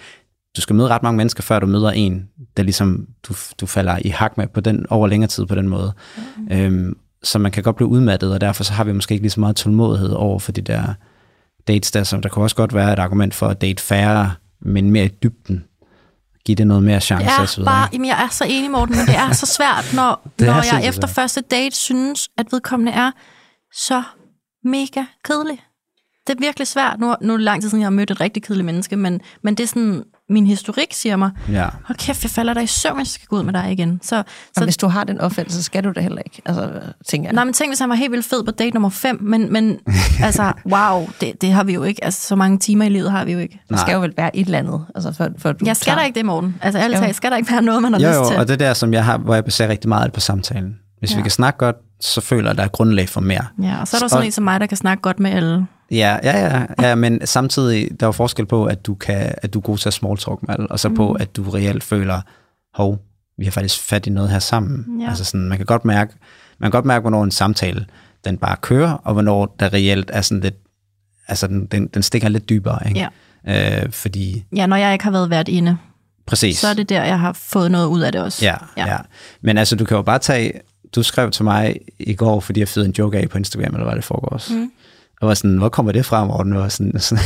Du 0.57 0.61
skal 0.61 0.77
møde 0.77 0.89
ret 0.89 1.03
mange 1.03 1.17
mennesker, 1.17 1.43
før 1.43 1.59
du 1.59 1.67
møder 1.67 1.91
en, 1.91 2.29
der 2.57 2.63
ligesom 2.63 3.07
du, 3.29 3.35
du 3.61 3.67
falder 3.67 3.99
i 4.05 4.09
hak 4.09 4.39
med 4.39 4.47
på 4.47 4.61
den, 4.61 4.87
over 4.91 5.07
længere 5.07 5.29
tid 5.29 5.47
på 5.47 5.55
den 5.55 5.69
måde. 5.69 5.93
Mm. 6.37 6.49
Øhm, 6.53 6.97
så 7.23 7.39
man 7.39 7.53
kan 7.53 7.63
godt 7.63 7.77
blive 7.77 7.89
udmattet, 7.89 8.33
og 8.33 8.41
derfor 8.41 8.65
så 8.65 8.73
har 8.73 8.85
vi 8.85 8.93
måske 8.93 9.13
ikke 9.13 9.23
lige 9.23 9.31
så 9.31 9.41
meget 9.41 9.57
tålmodighed 9.57 10.11
over 10.11 10.39
for 10.39 10.53
de 10.53 10.61
der 10.61 10.95
dates 11.69 11.91
der, 11.91 12.05
som 12.05 12.23
der 12.23 12.29
kan 12.29 12.43
også 12.43 12.57
godt 12.57 12.75
være 12.75 12.93
et 12.93 12.99
argument 12.99 13.35
for 13.35 13.47
at 13.49 13.61
date 13.61 13.83
færre, 13.83 14.35
men 14.61 14.91
mere 14.91 15.05
i 15.05 15.09
dybden. 15.09 15.65
Give 16.47 16.57
det 16.57 16.67
noget 16.67 16.83
mere 16.83 17.01
chance 17.01 17.47
så 17.47 17.57
videre. 17.57 17.73
Bare, 17.73 17.89
jamen 17.93 18.09
jeg 18.09 18.25
er 18.25 18.29
så 18.29 18.45
enig, 18.49 18.71
Morten, 18.71 18.97
men 18.97 19.07
det 19.07 19.17
er 19.17 19.33
så 19.33 19.47
svært, 19.47 19.93
når, 19.95 20.29
når 20.47 20.75
jeg 20.77 20.89
efter 20.89 21.09
første 21.09 21.41
date 21.41 21.77
synes, 21.77 22.29
at 22.39 22.47
vedkommende 22.53 22.93
er 22.93 23.11
så 23.73 24.03
mega 24.65 25.05
kedelig 25.25 25.59
det 26.27 26.35
er 26.35 26.41
virkelig 26.41 26.67
svært. 26.67 27.01
Nu, 27.01 27.15
nu 27.21 27.33
er 27.33 27.37
det 27.37 27.45
lang 27.45 27.63
tid 27.63 27.71
siden, 27.71 27.81
jeg 27.81 27.87
har 27.87 27.91
mødt 27.91 28.11
et 28.11 28.21
rigtig 28.21 28.43
kedeligt 28.43 28.67
menneske, 28.67 28.97
men, 28.97 29.21
men 29.43 29.55
det 29.55 29.63
er 29.63 29.67
sådan, 29.67 30.03
min 30.29 30.47
historik 30.47 30.89
siger 30.93 31.17
mig, 31.17 31.31
ja. 31.49 31.69
hold 31.85 31.99
kæft, 31.99 32.23
jeg 32.23 32.31
falder 32.31 32.55
dig 32.55 32.63
i 32.63 32.67
søvn, 32.67 32.97
hvis 32.97 33.07
jeg 33.07 33.13
skal 33.13 33.27
gå 33.27 33.37
ud 33.37 33.43
med 33.43 33.53
dig 33.53 33.73
igen. 33.73 34.01
Så, 34.03 34.23
så, 34.59 34.65
hvis 34.65 34.77
du 34.77 34.87
har 34.87 35.05
den 35.05 35.21
opfattelse, 35.21 35.59
så 35.59 35.65
skal 35.65 35.85
du 35.85 35.91
det 35.91 36.03
heller 36.03 36.23
ikke, 36.25 36.43
altså, 36.47 36.81
tænker 37.09 37.29
jeg. 37.29 37.35
Nej, 37.35 37.45
men 37.45 37.55
tænk, 37.55 37.71
hvis 37.71 37.79
han 37.79 37.89
var 37.89 37.95
helt 37.95 38.13
vildt 38.13 38.27
fed 38.27 38.45
på 38.45 38.51
date 38.51 38.71
nummer 38.71 38.89
5, 38.89 39.19
men, 39.23 39.53
men 39.53 39.79
altså, 40.27 40.53
wow, 40.73 41.09
det, 41.21 41.43
det 41.43 41.53
har 41.53 41.65
vi 41.65 41.75
jo 41.75 41.83
ikke. 41.83 42.05
Altså, 42.05 42.29
så 42.29 42.37
mange 42.37 42.59
timer 42.59 42.85
i 42.85 42.89
livet 42.89 43.11
har 43.11 43.25
vi 43.25 43.33
jo 43.33 43.39
ikke. 43.39 43.61
Det 43.69 43.81
skal 43.81 43.93
jo 43.93 44.01
vel 44.01 44.13
være 44.17 44.37
et 44.37 44.45
eller 44.47 44.59
andet. 44.59 44.87
Altså, 44.95 45.13
for, 45.13 45.29
for 45.39 45.53
du 45.53 45.67
jeg 45.67 45.77
skal 45.77 45.85
tager... 45.85 45.99
der 45.99 46.05
ikke 46.05 46.17
det, 46.17 46.27
morgen. 46.27 46.57
Altså, 46.63 46.79
ærligt 46.79 47.01
talt, 47.01 47.17
skal 47.17 47.31
der 47.31 47.37
ikke 47.37 47.53
være 47.53 47.63
noget, 47.63 47.83
man 47.83 47.93
har 47.93 48.01
jo, 48.01 48.09
lyst 48.09 48.19
jo, 48.19 48.29
til. 48.29 48.37
og 48.37 48.49
det 48.49 48.61
der, 48.61 48.75
som 48.75 48.93
jeg 48.93 49.05
har, 49.05 49.19
hvor 49.19 49.35
jeg 49.35 49.45
baserer 49.45 49.69
rigtig 49.69 49.89
meget 49.89 50.13
på 50.13 50.21
samtalen. 50.21 50.77
Hvis 50.99 51.13
ja. 51.13 51.17
vi 51.17 51.23
kan 51.23 51.31
snakke 51.31 51.59
godt, 51.59 51.77
så 52.01 52.21
føler 52.21 52.43
jeg, 52.43 52.51
at 52.51 52.57
der 52.57 52.65
er 52.65 52.69
grundlag 52.69 53.09
for 53.09 53.21
mere. 53.21 53.47
Ja, 53.63 53.81
og 53.81 53.89
så 53.89 53.97
er 53.97 54.01
der 54.01 54.09
sådan 54.09 54.21
og, 54.21 54.27
en 54.27 54.33
som 54.33 54.45
mig, 54.45 54.61
der 54.61 54.67
kan 54.67 54.77
snakke 54.77 55.01
godt 55.01 55.21
med 55.21 55.31
alle. 55.31 55.67
Ja, 55.91 56.19
ja, 56.23 56.39
ja, 56.39 56.67
ja, 56.89 56.95
men 56.95 57.27
samtidig, 57.27 58.01
der 58.01 58.07
er 58.07 58.13
forskel 58.13 58.47
på, 58.47 58.65
at 58.65 58.87
du, 58.87 58.95
kan, 58.95 59.35
at 59.37 59.55
du 59.55 59.59
er 59.59 59.63
god 59.63 59.79
til 59.79 59.89
at 59.89 59.93
small 59.93 60.19
talk 60.19 60.43
med 60.43 60.55
alle, 60.55 60.67
og 60.67 60.81
så 60.81 60.89
mm. 60.89 60.95
på, 60.95 61.13
at 61.13 61.37
du 61.37 61.51
reelt 61.51 61.85
føler, 61.85 62.21
hov, 62.75 62.99
vi 63.39 63.45
har 63.45 63.51
faktisk 63.51 63.83
fat 63.83 64.07
i 64.07 64.11
noget 64.11 64.31
her 64.31 64.39
sammen. 64.39 65.01
Ja. 65.01 65.09
Altså 65.09 65.25
sådan, 65.25 65.49
man 65.49 65.59
kan 65.59 65.67
godt 65.67 65.85
mærke, 65.85 66.15
man 66.59 66.71
kan 66.71 66.79
godt 66.79 66.85
mærke, 66.85 67.01
hvornår 67.01 67.25
en 67.25 67.31
samtale, 67.31 67.87
den 68.25 68.39
bare 68.39 68.57
kører, 68.57 68.93
og 68.93 69.13
hvornår 69.13 69.57
der 69.61 69.73
reelt 69.73 70.11
er 70.13 70.21
sådan 70.21 70.41
lidt, 70.41 70.57
altså 71.29 71.47
den, 71.47 71.67
den, 71.67 71.87
den 71.87 72.03
stikker 72.03 72.29
lidt 72.29 72.49
dybere, 72.49 72.79
ikke? 72.89 73.09
Ja. 73.47 73.83
Øh, 73.83 73.93
fordi... 73.93 74.45
Ja, 74.57 74.67
når 74.67 74.77
jeg 74.77 74.93
ikke 74.93 75.05
har 75.05 75.11
været 75.11 75.31
vært 75.31 75.49
inde. 75.49 75.77
Præcis. 76.27 76.59
Så 76.59 76.69
er 76.69 76.75
det 76.75 76.89
der, 76.89 77.05
jeg 77.05 77.21
har 77.21 77.33
fået 77.33 77.71
noget 77.71 77.87
ud 77.87 78.01
af 78.01 78.13
det 78.13 78.21
også. 78.21 78.45
Ja, 78.45 78.57
ja. 78.77 78.87
ja. 78.87 78.99
Men 79.41 79.59
altså, 79.59 79.77
du 79.77 79.85
kan 79.85 79.97
jo 79.97 80.03
bare 80.03 80.19
tage, 80.19 80.53
du 80.95 81.03
skrev 81.03 81.31
til 81.31 81.45
mig 81.45 81.77
i 81.99 82.15
går, 82.15 82.41
fordi 82.41 82.61
jeg 82.61 82.69
fyrede 82.69 82.89
en 82.89 82.95
joke 82.99 83.19
af 83.19 83.29
på 83.29 83.39
Instagram, 83.39 83.75
eller 83.75 83.85
hvad 83.85 83.97
det 83.97 84.05
foregår 84.05 84.29
også. 84.29 84.55
Mm. 84.55 84.71
Og 85.21 85.29
var 85.29 85.35
sådan, 85.35 85.57
hvor 85.57 85.69
kommer 85.69 85.93
det 85.93 86.07
fra, 86.07 86.25
Morten? 86.25 86.53
Og, 86.53 86.73
sådan, 86.73 87.01
sådan, 87.01 87.25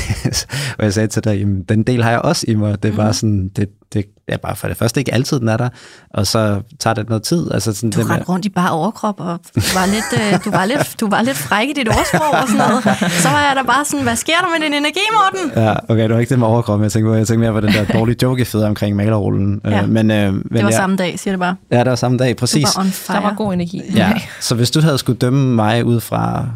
og 0.78 0.84
jeg 0.84 0.94
sagde 0.94 1.08
til 1.08 1.24
dig, 1.24 1.38
jamen, 1.38 1.62
den 1.62 1.82
del 1.82 2.02
har 2.02 2.10
jeg 2.10 2.20
også 2.20 2.44
i 2.48 2.54
mig. 2.54 2.82
Det 2.82 2.92
er 2.92 2.96
bare 2.96 3.14
sådan, 3.14 3.48
det, 3.48 3.68
det 3.92 4.04
er 4.28 4.36
bare 4.36 4.56
for 4.56 4.68
det 4.68 4.76
første 4.76 5.00
ikke 5.00 5.14
altid, 5.14 5.40
den 5.40 5.48
er 5.48 5.56
der, 5.56 5.68
og 6.10 6.26
så 6.26 6.60
tager 6.78 6.94
det 6.94 7.08
noget 7.08 7.22
tid. 7.22 7.52
Altså 7.52 7.72
sådan, 7.72 7.90
du 7.90 8.00
rendte 8.00 8.28
rundt 8.28 8.46
i 8.46 8.48
bare 8.48 8.70
overkrop, 8.70 9.20
og 9.20 9.40
du 9.54 9.60
var 9.74 9.86
lidt, 9.86 10.34
øh, 10.34 10.44
du 10.44 10.50
var 10.50 10.64
lidt, 10.64 10.96
du 11.00 11.08
var 11.08 11.22
lidt 11.22 11.36
fræk 11.36 11.68
i 11.68 11.72
dit 11.72 11.88
ordsprog 11.88 12.40
og 12.42 12.48
sådan 12.48 12.68
noget. 12.68 12.84
Så 13.22 13.28
var 13.28 13.40
jeg 13.40 13.52
da 13.56 13.62
bare 13.62 13.84
sådan, 13.84 14.02
hvad 14.02 14.16
sker 14.16 14.32
der 14.40 14.58
med 14.58 14.66
din 14.66 14.74
energi, 14.74 15.00
Morten? 15.12 15.62
Ja, 15.64 15.74
okay, 15.88 16.02
det 16.02 16.14
var 16.14 16.18
ikke 16.18 16.30
det 16.30 16.38
med 16.38 16.46
overkrop, 16.46 16.82
jeg 16.82 16.92
tænkte, 16.92 17.12
jeg 17.12 17.26
tænkte 17.26 17.38
mere 17.38 17.52
på 17.52 17.60
den 17.60 17.72
der 17.72 17.84
dårlige 17.84 18.16
joke, 18.22 18.46
jeg 18.54 18.62
omkring 18.62 18.96
malerrullen. 18.96 19.60
Øh, 19.64 19.72
ja. 19.72 19.86
men, 19.86 20.10
øh, 20.10 20.32
men, 20.32 20.42
det 20.52 20.64
var 20.64 20.70
ja, 20.70 20.76
samme 20.76 20.96
dag, 20.96 21.18
siger 21.18 21.32
det 21.32 21.40
bare. 21.40 21.56
Ja, 21.70 21.78
det 21.78 21.86
var 21.86 21.94
samme 21.94 22.18
dag, 22.18 22.36
præcis. 22.36 22.72
Du 22.72 22.80
var 23.08 23.14
der 23.14 23.20
var 23.20 23.34
god 23.34 23.52
energi. 23.52 23.82
Ja, 23.94 24.12
så 24.40 24.54
hvis 24.54 24.70
du 24.70 24.80
havde 24.80 24.98
skulle 24.98 25.18
dømme 25.18 25.54
mig 25.54 25.84
ud 25.84 26.00
fra 26.00 26.46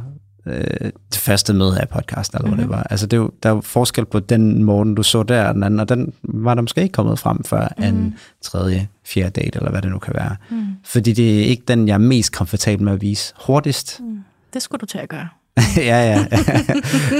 øh, 0.47 0.91
det 1.13 1.19
første 1.19 1.55
møde 1.55 1.81
af 1.81 1.89
podcasten, 1.89 2.39
eller 2.39 2.51
mm-hmm. 2.51 2.69
hvad 2.69 2.77
det 2.77 2.83
var. 2.83 2.87
Altså, 2.91 3.07
det 3.07 3.17
er 3.17 3.21
jo, 3.21 3.31
der 3.43 3.49
er 3.51 3.55
jo 3.55 3.61
forskel 3.61 4.05
på 4.05 4.21
den 4.21 4.65
morgen, 4.65 4.95
du 4.95 5.03
så 5.03 5.23
der, 5.23 5.45
og 5.45 5.55
den 5.55 5.63
anden, 5.63 5.81
og 5.81 5.89
den 5.89 6.13
var 6.23 6.55
der 6.55 6.63
måske 6.63 6.83
ikke 6.83 6.93
kommet 6.93 7.19
frem 7.19 7.45
før 7.45 7.69
mm. 7.79 7.85
en 7.85 8.19
tredje, 8.43 8.89
fjerde 9.07 9.41
date, 9.41 9.59
eller 9.59 9.71
hvad 9.71 9.83
det 9.83 9.91
nu 9.91 9.99
kan 9.99 10.15
være. 10.15 10.37
Mm. 10.51 10.67
Fordi 10.85 11.13
det 11.13 11.41
er 11.41 11.45
ikke 11.45 11.63
den, 11.69 11.89
jeg 11.89 11.95
er 11.95 11.99
mest 11.99 12.33
komfortabel 12.33 12.85
med 12.85 12.93
at 12.93 13.01
vise 13.01 13.35
hurtigst. 13.47 14.01
Mm. 14.01 14.19
Det 14.55 14.63
skulle 14.63 14.81
du 14.81 14.87
til 14.87 14.99
at 14.99 15.09
gøre. 15.09 15.29
ja, 15.77 15.83
ja. 15.83 16.19
ja, 16.19 16.23
det 16.23 16.31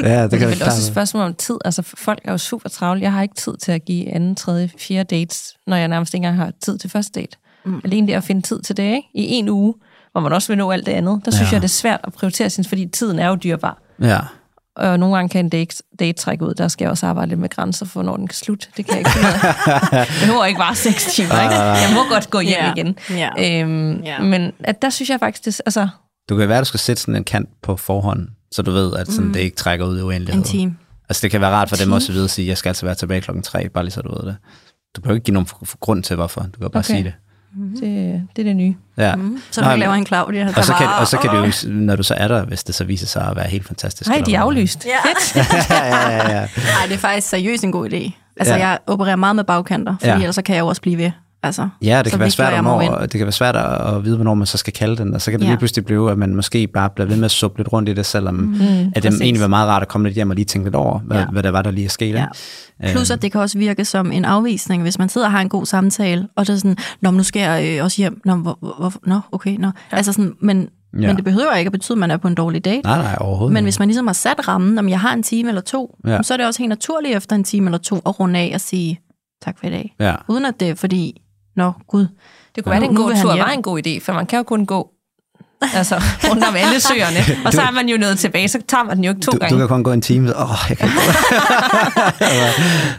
kan 0.03 0.05
er 0.05 0.27
det 0.29 0.41
vel 0.41 0.63
også 0.63 0.79
et 0.79 0.93
spørgsmål 0.93 1.23
om 1.23 1.35
tid. 1.35 1.59
Altså, 1.65 1.83
folk 1.83 2.21
er 2.25 2.33
jo 2.33 2.39
super 2.39 2.69
travle. 2.69 3.01
Jeg 3.01 3.13
har 3.13 3.23
ikke 3.23 3.35
tid 3.35 3.57
til 3.57 3.73
at 3.73 3.85
give 3.85 4.15
anden, 4.15 4.35
tredje, 4.35 4.71
fjerde 4.79 5.17
dates, 5.17 5.57
når 5.67 5.77
jeg 5.77 5.89
nærmest 5.89 6.15
ikke 6.15 6.27
engang 6.27 6.37
har 6.37 6.53
tid 6.61 6.79
til 6.79 6.91
første 6.91 7.21
date. 7.21 7.37
Mm. 7.65 7.81
Alene 7.85 8.07
det 8.07 8.15
at 8.15 8.25
finde 8.25 8.43
tid 8.43 8.63
til 8.63 8.77
det, 8.77 8.83
ikke? 8.83 9.09
I 9.15 9.25
en 9.25 9.49
uge, 9.49 9.75
hvor 10.13 10.21
man 10.21 10.33
også 10.33 10.49
vil 10.49 10.59
nå 10.59 10.71
alt 10.71 10.87
det 10.87 10.93
andet, 10.93 11.21
der 11.25 11.31
synes 11.31 11.51
Ja. 11.53 11.55
jeg, 11.55 11.63
det 11.63 11.69
er 11.69 11.73
svært 11.73 12.01
at 12.05 12.13
prioritere, 12.13 12.51
synes, 12.51 12.69
fordi 12.69 12.87
tiden 12.87 13.19
er 13.19 13.29
jo 13.29 13.35
dyrbar. 13.35 13.79
Ja. 14.01 14.19
Og 14.77 14.99
nogle 14.99 15.17
gange 15.17 15.29
kan 15.29 15.45
en 15.45 15.49
date, 15.49 15.77
date 15.99 16.13
trække 16.19 16.45
ud. 16.47 16.55
Der 16.55 16.69
skal 16.69 16.85
jeg 16.85 16.91
også 16.91 17.07
arbejde 17.07 17.29
lidt 17.29 17.41
med 17.41 17.49
grænser 17.49 17.87
for, 17.87 18.03
når 18.03 18.17
den 18.17 18.29
kan 18.29 18.35
slutte. 18.35 18.67
Det 18.77 18.85
kan 18.87 18.91
jeg 18.95 18.99
ikke 18.99 19.11
finde. 19.11 19.29
Det 19.29 20.09
behøver 20.21 20.45
ikke 20.45 20.59
bare 20.59 20.75
seks 20.75 21.15
timer, 21.15 21.43
ikke? 21.43 21.55
Jeg 21.55 21.91
må 21.95 22.15
godt 22.15 22.31
gå 22.31 22.41
hjem 22.41 22.59
Ja. 22.61 22.73
igen. 22.77 22.99
Ja. 23.11 23.61
Øhm, 23.63 24.01
Ja. 24.05 24.23
Men 24.23 24.53
at 24.61 24.83
der 24.83 24.91
synes 24.91 25.11
jeg 25.11 25.19
faktisk, 25.21 25.45
det, 25.45 25.61
altså, 25.67 25.89
Du 26.29 26.37
kan 26.37 26.49
være, 26.49 26.59
at 26.59 26.63
du 26.63 26.69
skal 26.69 26.81
sætte 26.81 27.03
sådan 27.03 27.17
en 27.17 27.25
kant 27.25 27.49
på 27.63 27.77
forhånd, 27.77 28.29
så 28.53 28.63
du 28.63 28.71
ved, 28.71 28.97
at 28.97 29.09
sådan, 29.09 29.27
mm. 29.27 29.33
det 29.33 29.41
ikke 29.41 29.57
trækker 29.57 29.87
ud 29.87 29.99
i 29.99 30.03
uendelighed. 30.03 30.43
En 30.43 30.49
time. 30.49 30.77
Altså 31.09 31.21
det 31.23 31.31
kan 31.31 31.41
være 31.41 31.51
rart 31.51 31.69
for 31.69 31.77
dem 31.77 31.93
også 31.93 32.13
at 32.13 32.15
vide 32.15 32.25
at 32.25 32.31
sige, 32.31 32.49
jeg 32.49 32.59
skal 32.59 32.71
altså 32.71 32.87
være 32.87 32.95
tilbage 32.95 33.21
klokken 33.21 33.43
tre, 33.43 33.69
bare 33.69 33.85
lige 33.85 33.93
så 33.93 34.01
du 34.01 34.09
ved 34.21 34.27
det. 34.27 34.37
Du 34.97 35.01
behøver 35.01 35.15
ikke 35.15 35.25
give 35.25 35.33
nogen 35.35 35.49
grund 35.81 36.03
til, 36.03 36.17
hvorfor. 36.17 36.41
Du 36.41 36.61
kan 36.61 36.71
bare 36.71 36.81
Okay. 36.81 36.83
sige 36.95 37.05
det. 37.05 37.13
Det, 37.81 37.81
det 38.37 38.43
er 38.43 38.47
det 38.49 38.57
nye. 38.57 38.75
Ja. 38.97 39.15
Mm. 39.17 39.39
Så 39.51 39.61
Nej, 39.61 39.75
du 39.75 39.81
laver 39.81 39.95
en 39.95 40.07
Claudia, 40.07 40.41
der 40.45 40.53
Og 40.57 40.65
så, 40.65 40.73
kan, 40.75 40.87
bare- 40.87 41.01
og 41.01 41.07
så 41.07 41.19
kan 41.19 41.31
det 41.31 41.65
jo, 41.67 41.71
når 41.73 41.97
du 41.97 42.03
så 42.03 42.15
er 42.15 42.29
der, 42.29 42.45
hvis 42.45 42.65
det 42.65 42.75
så 42.75 42.85
viser 42.85 43.07
sig 43.07 43.29
at 43.31 43.37
være 43.37 43.49
helt 43.49 43.67
fantastisk. 43.67 44.11
Nej, 44.11 44.23
de 44.27 44.35
er 44.35 44.41
aflyst. 44.41 44.87
Ja. 44.87 44.91
ja, 45.71 45.87
ja, 45.87 46.07
ja, 46.11 46.33
ja. 46.33 46.41
Nej, 46.41 46.87
det 46.89 46.95
er 46.95 46.99
faktisk 46.99 47.29
seriøst 47.29 47.65
en 47.65 47.73
god 47.73 47.89
idé. 47.93 48.11
Altså, 48.37 48.55
Ja. 48.55 48.69
jeg 48.69 48.79
opererer 48.87 49.17
meget 49.17 49.37
med 49.37 49.45
bagkanter, 49.45 49.97
fordi 50.01 50.11
ja. 50.11 50.17
ellers 50.17 50.35
så 50.35 50.43
kan 50.43 50.55
jeg 50.55 50.61
jo 50.61 50.67
også 50.67 50.83
blive 50.83 50.99
ved. 50.99 51.11
Altså, 51.45 51.69
Ja, 51.83 52.03
det 52.05 52.11
kan, 52.13 52.21
være 52.21 52.31
svært, 52.31 52.53
hvornår, 52.63 52.99
det 53.01 53.11
kan 53.11 53.21
være 53.23 53.33
svært 53.33 53.57
at, 53.57 53.95
at 53.97 54.05
vide, 54.05 54.17
hvornår 54.17 54.35
man 54.35 54.47
så 54.47 54.59
skal 54.59 54.73
kalde 54.73 54.97
den, 54.97 55.15
og 55.15 55.21
så 55.21 55.31
kan 55.31 55.41
det 55.41 55.47
Ja. 55.47 55.51
lige 55.51 55.59
pludselig 55.59 55.85
blive, 55.85 56.11
at 56.11 56.19
man 56.19 56.35
måske 56.35 56.67
bare 56.67 56.91
bliver 56.91 57.07
ved 57.09 57.17
med 57.17 57.25
at 57.25 57.31
suppe 57.31 57.59
lidt 57.59 57.73
rundt 57.73 57.89
i 57.89 57.93
det, 57.95 58.07
selvom 58.07 58.35
mm, 58.35 58.53
at 58.61 58.95
det 58.95 59.05
præcis. 59.05 59.21
egentlig 59.21 59.41
var 59.43 59.49
meget 59.49 59.69
rart 59.69 59.83
at 59.83 59.89
komme 59.89 60.07
lidt 60.09 60.15
hjem 60.15 60.31
og 60.31 60.37
lige 60.37 60.45
tænke 60.45 60.67
lidt 60.67 60.75
over, 60.75 60.99
hvad, 60.99 61.19
ja. 61.19 61.27
Hvad 61.27 61.43
der 61.43 61.51
var, 61.51 61.63
der 61.63 61.71
lige 61.71 61.85
er 61.85 61.89
sket. 61.89 62.15
Ja. 62.15 62.27
Plus, 62.91 63.11
Øhm, 63.11 63.15
at 63.15 63.23
det 63.23 63.33
kan 63.33 63.41
også 63.41 63.59
virke 63.59 63.85
som 63.85 64.13
en 64.13 64.25
afvisning, 64.25 64.83
hvis 64.83 64.99
man 64.99 65.09
sidder 65.09 65.27
og 65.27 65.33
har 65.33 65.41
en 65.41 65.49
god 65.49 65.67
samtale, 65.67 66.29
og 66.37 66.47
det 66.47 66.53
er 66.53 66.57
sådan, 66.57 66.77
Nå, 67.01 67.11
nu 67.11 67.23
skal 67.23 67.41
jeg 67.41 67.77
øh, 67.79 67.85
også 67.85 67.97
hjem. 68.03 68.21
Nå, 68.25 68.35
hvor, 68.35 68.59
hvor, 68.61 68.93
nå 69.07 69.21
okay, 69.33 69.57
nå. 69.59 69.67
Ja. 69.93 69.97
Altså 69.97 70.13
sådan, 70.13 70.33
men, 70.41 70.69
Ja. 71.01 71.07
men 71.07 71.17
det 71.17 71.25
behøver 71.25 71.55
ikke 71.55 71.69
at 71.69 71.73
betyde, 71.73 71.97
at 71.97 71.99
man 71.99 72.11
er 72.11 72.17
på 72.17 72.29
en 72.29 72.35
dårlig 72.35 72.65
date. 72.65 72.81
Nej, 72.85 73.03
nej, 73.03 73.17
overhovedet 73.21 73.53
Men 73.53 73.65
hvis 73.65 73.79
man 73.79 73.89
ligesom 73.89 74.07
har 74.07 74.15
sat 74.15 74.49
rammen, 74.49 74.79
om 74.79 74.89
jeg 74.89 75.01
har 75.01 75.13
en 75.15 75.23
time 75.23 75.49
eller 75.49 75.61
to, 75.63 75.97
Ja. 76.07 76.13
ja. 76.13 76.23
så 76.23 76.35
er 76.35 76.37
det 76.37 76.47
også 76.47 76.59
helt 76.63 76.69
naturligt 76.69 77.17
efter 77.17 77.37
en 77.37 77.45
time 77.45 77.67
eller 77.67 77.79
to 77.79 77.97
at 78.07 78.21
runde 78.21 78.39
af 78.41 78.51
og 78.55 78.61
sige 78.61 79.01
tak 79.45 79.59
for 79.59 79.67
i 79.67 79.71
dag. 79.71 79.95
Ja. 80.01 80.15
Uden 80.29 80.45
at 80.45 80.61
det 80.61 80.69
er 80.69 80.75
fordi, 80.75 81.22
nå 81.57 81.73
gud, 81.89 82.07
Det 82.55 82.65
kunne 82.65 82.71
være, 82.71 82.83
at 82.85 82.91
en 82.91 82.97
god 82.97 83.15
tur 83.23 83.37
var 83.37 83.49
en 83.51 83.63
god 83.63 83.87
idé, 83.87 84.05
for 84.05 84.13
man 84.13 84.27
kan 84.27 84.37
jo 84.37 84.43
kun 84.43 84.67
gå 84.67 84.89
altså, 85.75 86.03
rundt 86.31 86.45
om 86.45 86.55
alle 86.57 86.81
søerne. 86.81 87.19
Og 87.47 87.53
så 87.53 87.63
er 87.63 87.71
man 87.71 87.89
jo 87.89 87.97
nået 87.99 88.19
tilbage, 88.19 88.49
så 88.49 88.59
tager 88.69 88.85
man 88.85 88.97
den 88.97 89.05
jo 89.05 89.11
ikke 89.11 89.23
to 89.23 89.33
Du, 89.33 89.39
gange. 89.39 89.55
du 89.55 89.59
kan 89.59 89.69
kun 89.69 89.85
gå 89.85 89.93
en 89.93 90.03
time. 90.03 90.37
Åh, 90.37 90.51
oh, 90.51 90.57
jeg 90.69 90.79
kan 90.79 90.89
ikke. 90.89 91.01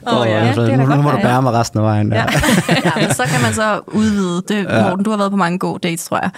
Åh, 0.08 0.22
Åh, 0.22 0.28
ja, 0.28 0.48
det 0.48 0.56
kan 0.70 0.80
da 0.80 0.86
nu, 0.86 0.96
nu 0.96 1.02
må 1.02 1.12
du 1.12 1.18
bære 1.18 1.42
mig 1.42 1.54
resten 1.54 1.80
af 1.80 1.86
vejen. 1.86 2.14
Ja. 2.14 2.18
Ja. 2.18 2.26
ja, 2.86 2.92
men 3.08 3.14
så 3.14 3.24
kan 3.24 3.42
man 3.42 3.54
så 3.54 3.80
udvide 3.88 4.42
det. 4.48 4.68
Morten, 4.84 5.06
du 5.06 5.10
har 5.10 5.18
været 5.18 5.32
på 5.32 5.38
mange 5.38 5.60
gode 5.60 5.80
dates, 5.88 6.06
tror 6.06 6.18
jeg. 6.18 6.30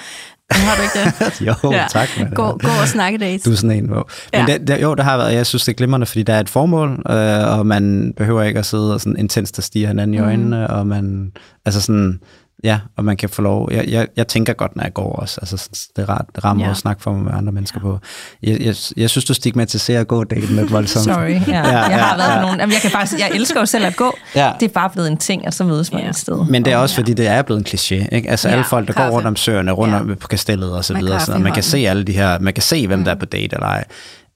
Har 0.51 0.75
du 0.75 0.81
ikke 0.81 1.15
det? 1.25 1.41
jo, 1.63 1.71
Ja. 1.71 1.85
tak. 1.91 2.09
Gå, 2.35 2.43
gå 2.43 2.67
og 2.81 2.87
snakke 2.87 3.17
dates. 3.17 3.41
Du 3.43 3.51
er 3.51 3.55
sådan 3.55 3.77
en, 3.77 3.85
hvor. 3.87 4.09
Men 4.33 4.47
Ja. 4.47 4.53
det, 4.57 4.67
det, 4.67 4.81
jo, 4.81 4.95
det 4.95 5.03
har 5.05 5.17
været, 5.17 5.33
jeg 5.33 5.45
synes, 5.45 5.65
det 5.65 5.71
er 5.71 5.75
glimrende, 5.75 6.05
fordi 6.05 6.23
der 6.23 6.33
er 6.33 6.39
et 6.39 6.49
formål, 6.49 6.89
øh, 7.09 7.57
og 7.59 7.65
man 7.65 8.13
behøver 8.17 8.43
ikke 8.43 8.59
at 8.59 8.65
sidde 8.65 8.93
og 8.93 9.01
sådan 9.01 9.17
intenst 9.17 9.57
at 9.57 9.63
stige 9.63 9.87
hinanden 9.87 10.13
i 10.13 10.19
øjnene, 10.19 10.67
mm. 10.69 10.73
og 10.75 10.87
man, 10.87 11.31
altså 11.65 11.81
sådan, 11.81 12.19
ja, 12.63 12.79
og 12.97 13.05
man 13.05 13.17
kan 13.17 13.29
få 13.29 13.41
lov, 13.41 13.69
jeg, 13.71 13.85
jeg, 13.87 14.07
jeg 14.17 14.27
tænker 14.27 14.53
godt, 14.53 14.75
når 14.75 14.83
jeg 14.83 14.93
går 14.93 15.13
også, 15.15 15.37
altså 15.41 15.69
det 15.95 16.01
er 16.01 16.09
rart, 16.09 16.25
det 16.35 16.43
rammer 16.43 16.63
ja. 16.63 16.67
Ja. 16.67 16.71
at 16.71 16.77
snakke 16.77 17.03
for 17.03 17.11
mig 17.11 17.23
med 17.23 17.31
andre 17.33 17.51
mennesker 17.51 17.79
på. 17.79 17.99
Jeg, 18.43 18.59
jeg, 18.61 18.75
jeg 18.97 19.09
synes, 19.09 19.25
du 19.25 19.33
stigmatiserer 19.33 20.01
at 20.01 20.07
gå 20.07 20.23
daten 20.23 20.55
lidt 20.55 20.71
voldsomt. 20.71 21.05
Sorry, 21.05 21.29
ja. 21.29 21.37
Ja, 21.47 21.57
ja, 21.57 21.61
jeg 21.79 22.05
har 22.05 22.11
ja, 22.11 22.17
været 22.17 22.29
ja. 22.29 22.35
på 22.35 22.41
nogle... 22.41 22.59
Jamen, 22.61 22.73
jeg, 22.73 22.81
kan 22.81 22.91
faktisk, 22.91 23.19
jeg 23.19 23.29
elsker 23.35 23.59
jo 23.59 23.65
selv 23.65 23.85
at 23.85 23.95
gå. 23.95 24.15
Ja. 24.35 24.51
Det 24.59 24.65
er 24.65 24.73
bare 24.73 24.89
blevet 24.89 25.07
en 25.07 25.17
ting, 25.17 25.47
at 25.47 25.53
så 25.53 25.63
mødes 25.63 25.91
man 25.91 26.01
Ja. 26.01 26.09
et 26.09 26.15
sted. 26.15 26.45
Men 26.49 26.65
det 26.65 26.73
er 26.73 26.77
også, 26.77 26.95
fordi 26.95 27.13
det 27.13 27.27
er 27.27 27.41
blevet 27.41 27.59
en 27.59 27.65
kliché, 27.79 28.15
ikke? 28.15 28.29
Altså 28.29 28.47
Ja, 28.47 28.53
alle 28.53 28.65
folk, 28.65 28.87
der 28.87 28.93
går 28.93 29.01
kaffe. 29.01 29.13
rundt 29.15 29.27
om 29.27 29.35
søerne, 29.35 29.71
rundt 29.71 29.93
Ja. 29.93 29.99
om 29.99 30.15
på 30.21 30.27
kastellet 30.27 30.71
og 30.73 30.85
så 30.85 30.93
videre, 30.97 31.19
sådan, 31.19 31.33
og 31.35 31.41
man 31.41 31.53
kan 31.53 31.63
se 31.63 31.77
alle 31.77 32.03
de 32.03 32.11
her, 32.13 32.39
man 32.39 32.53
kan 32.53 32.63
se, 32.63 32.87
hvem 32.87 33.03
der 33.03 33.11
er 33.11 33.15
på 33.15 33.25
date 33.25 33.55
eller 33.55 33.67
ej. 33.67 33.83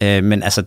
Øh, 0.04 0.24
men 0.24 0.44
altså, 0.44 0.64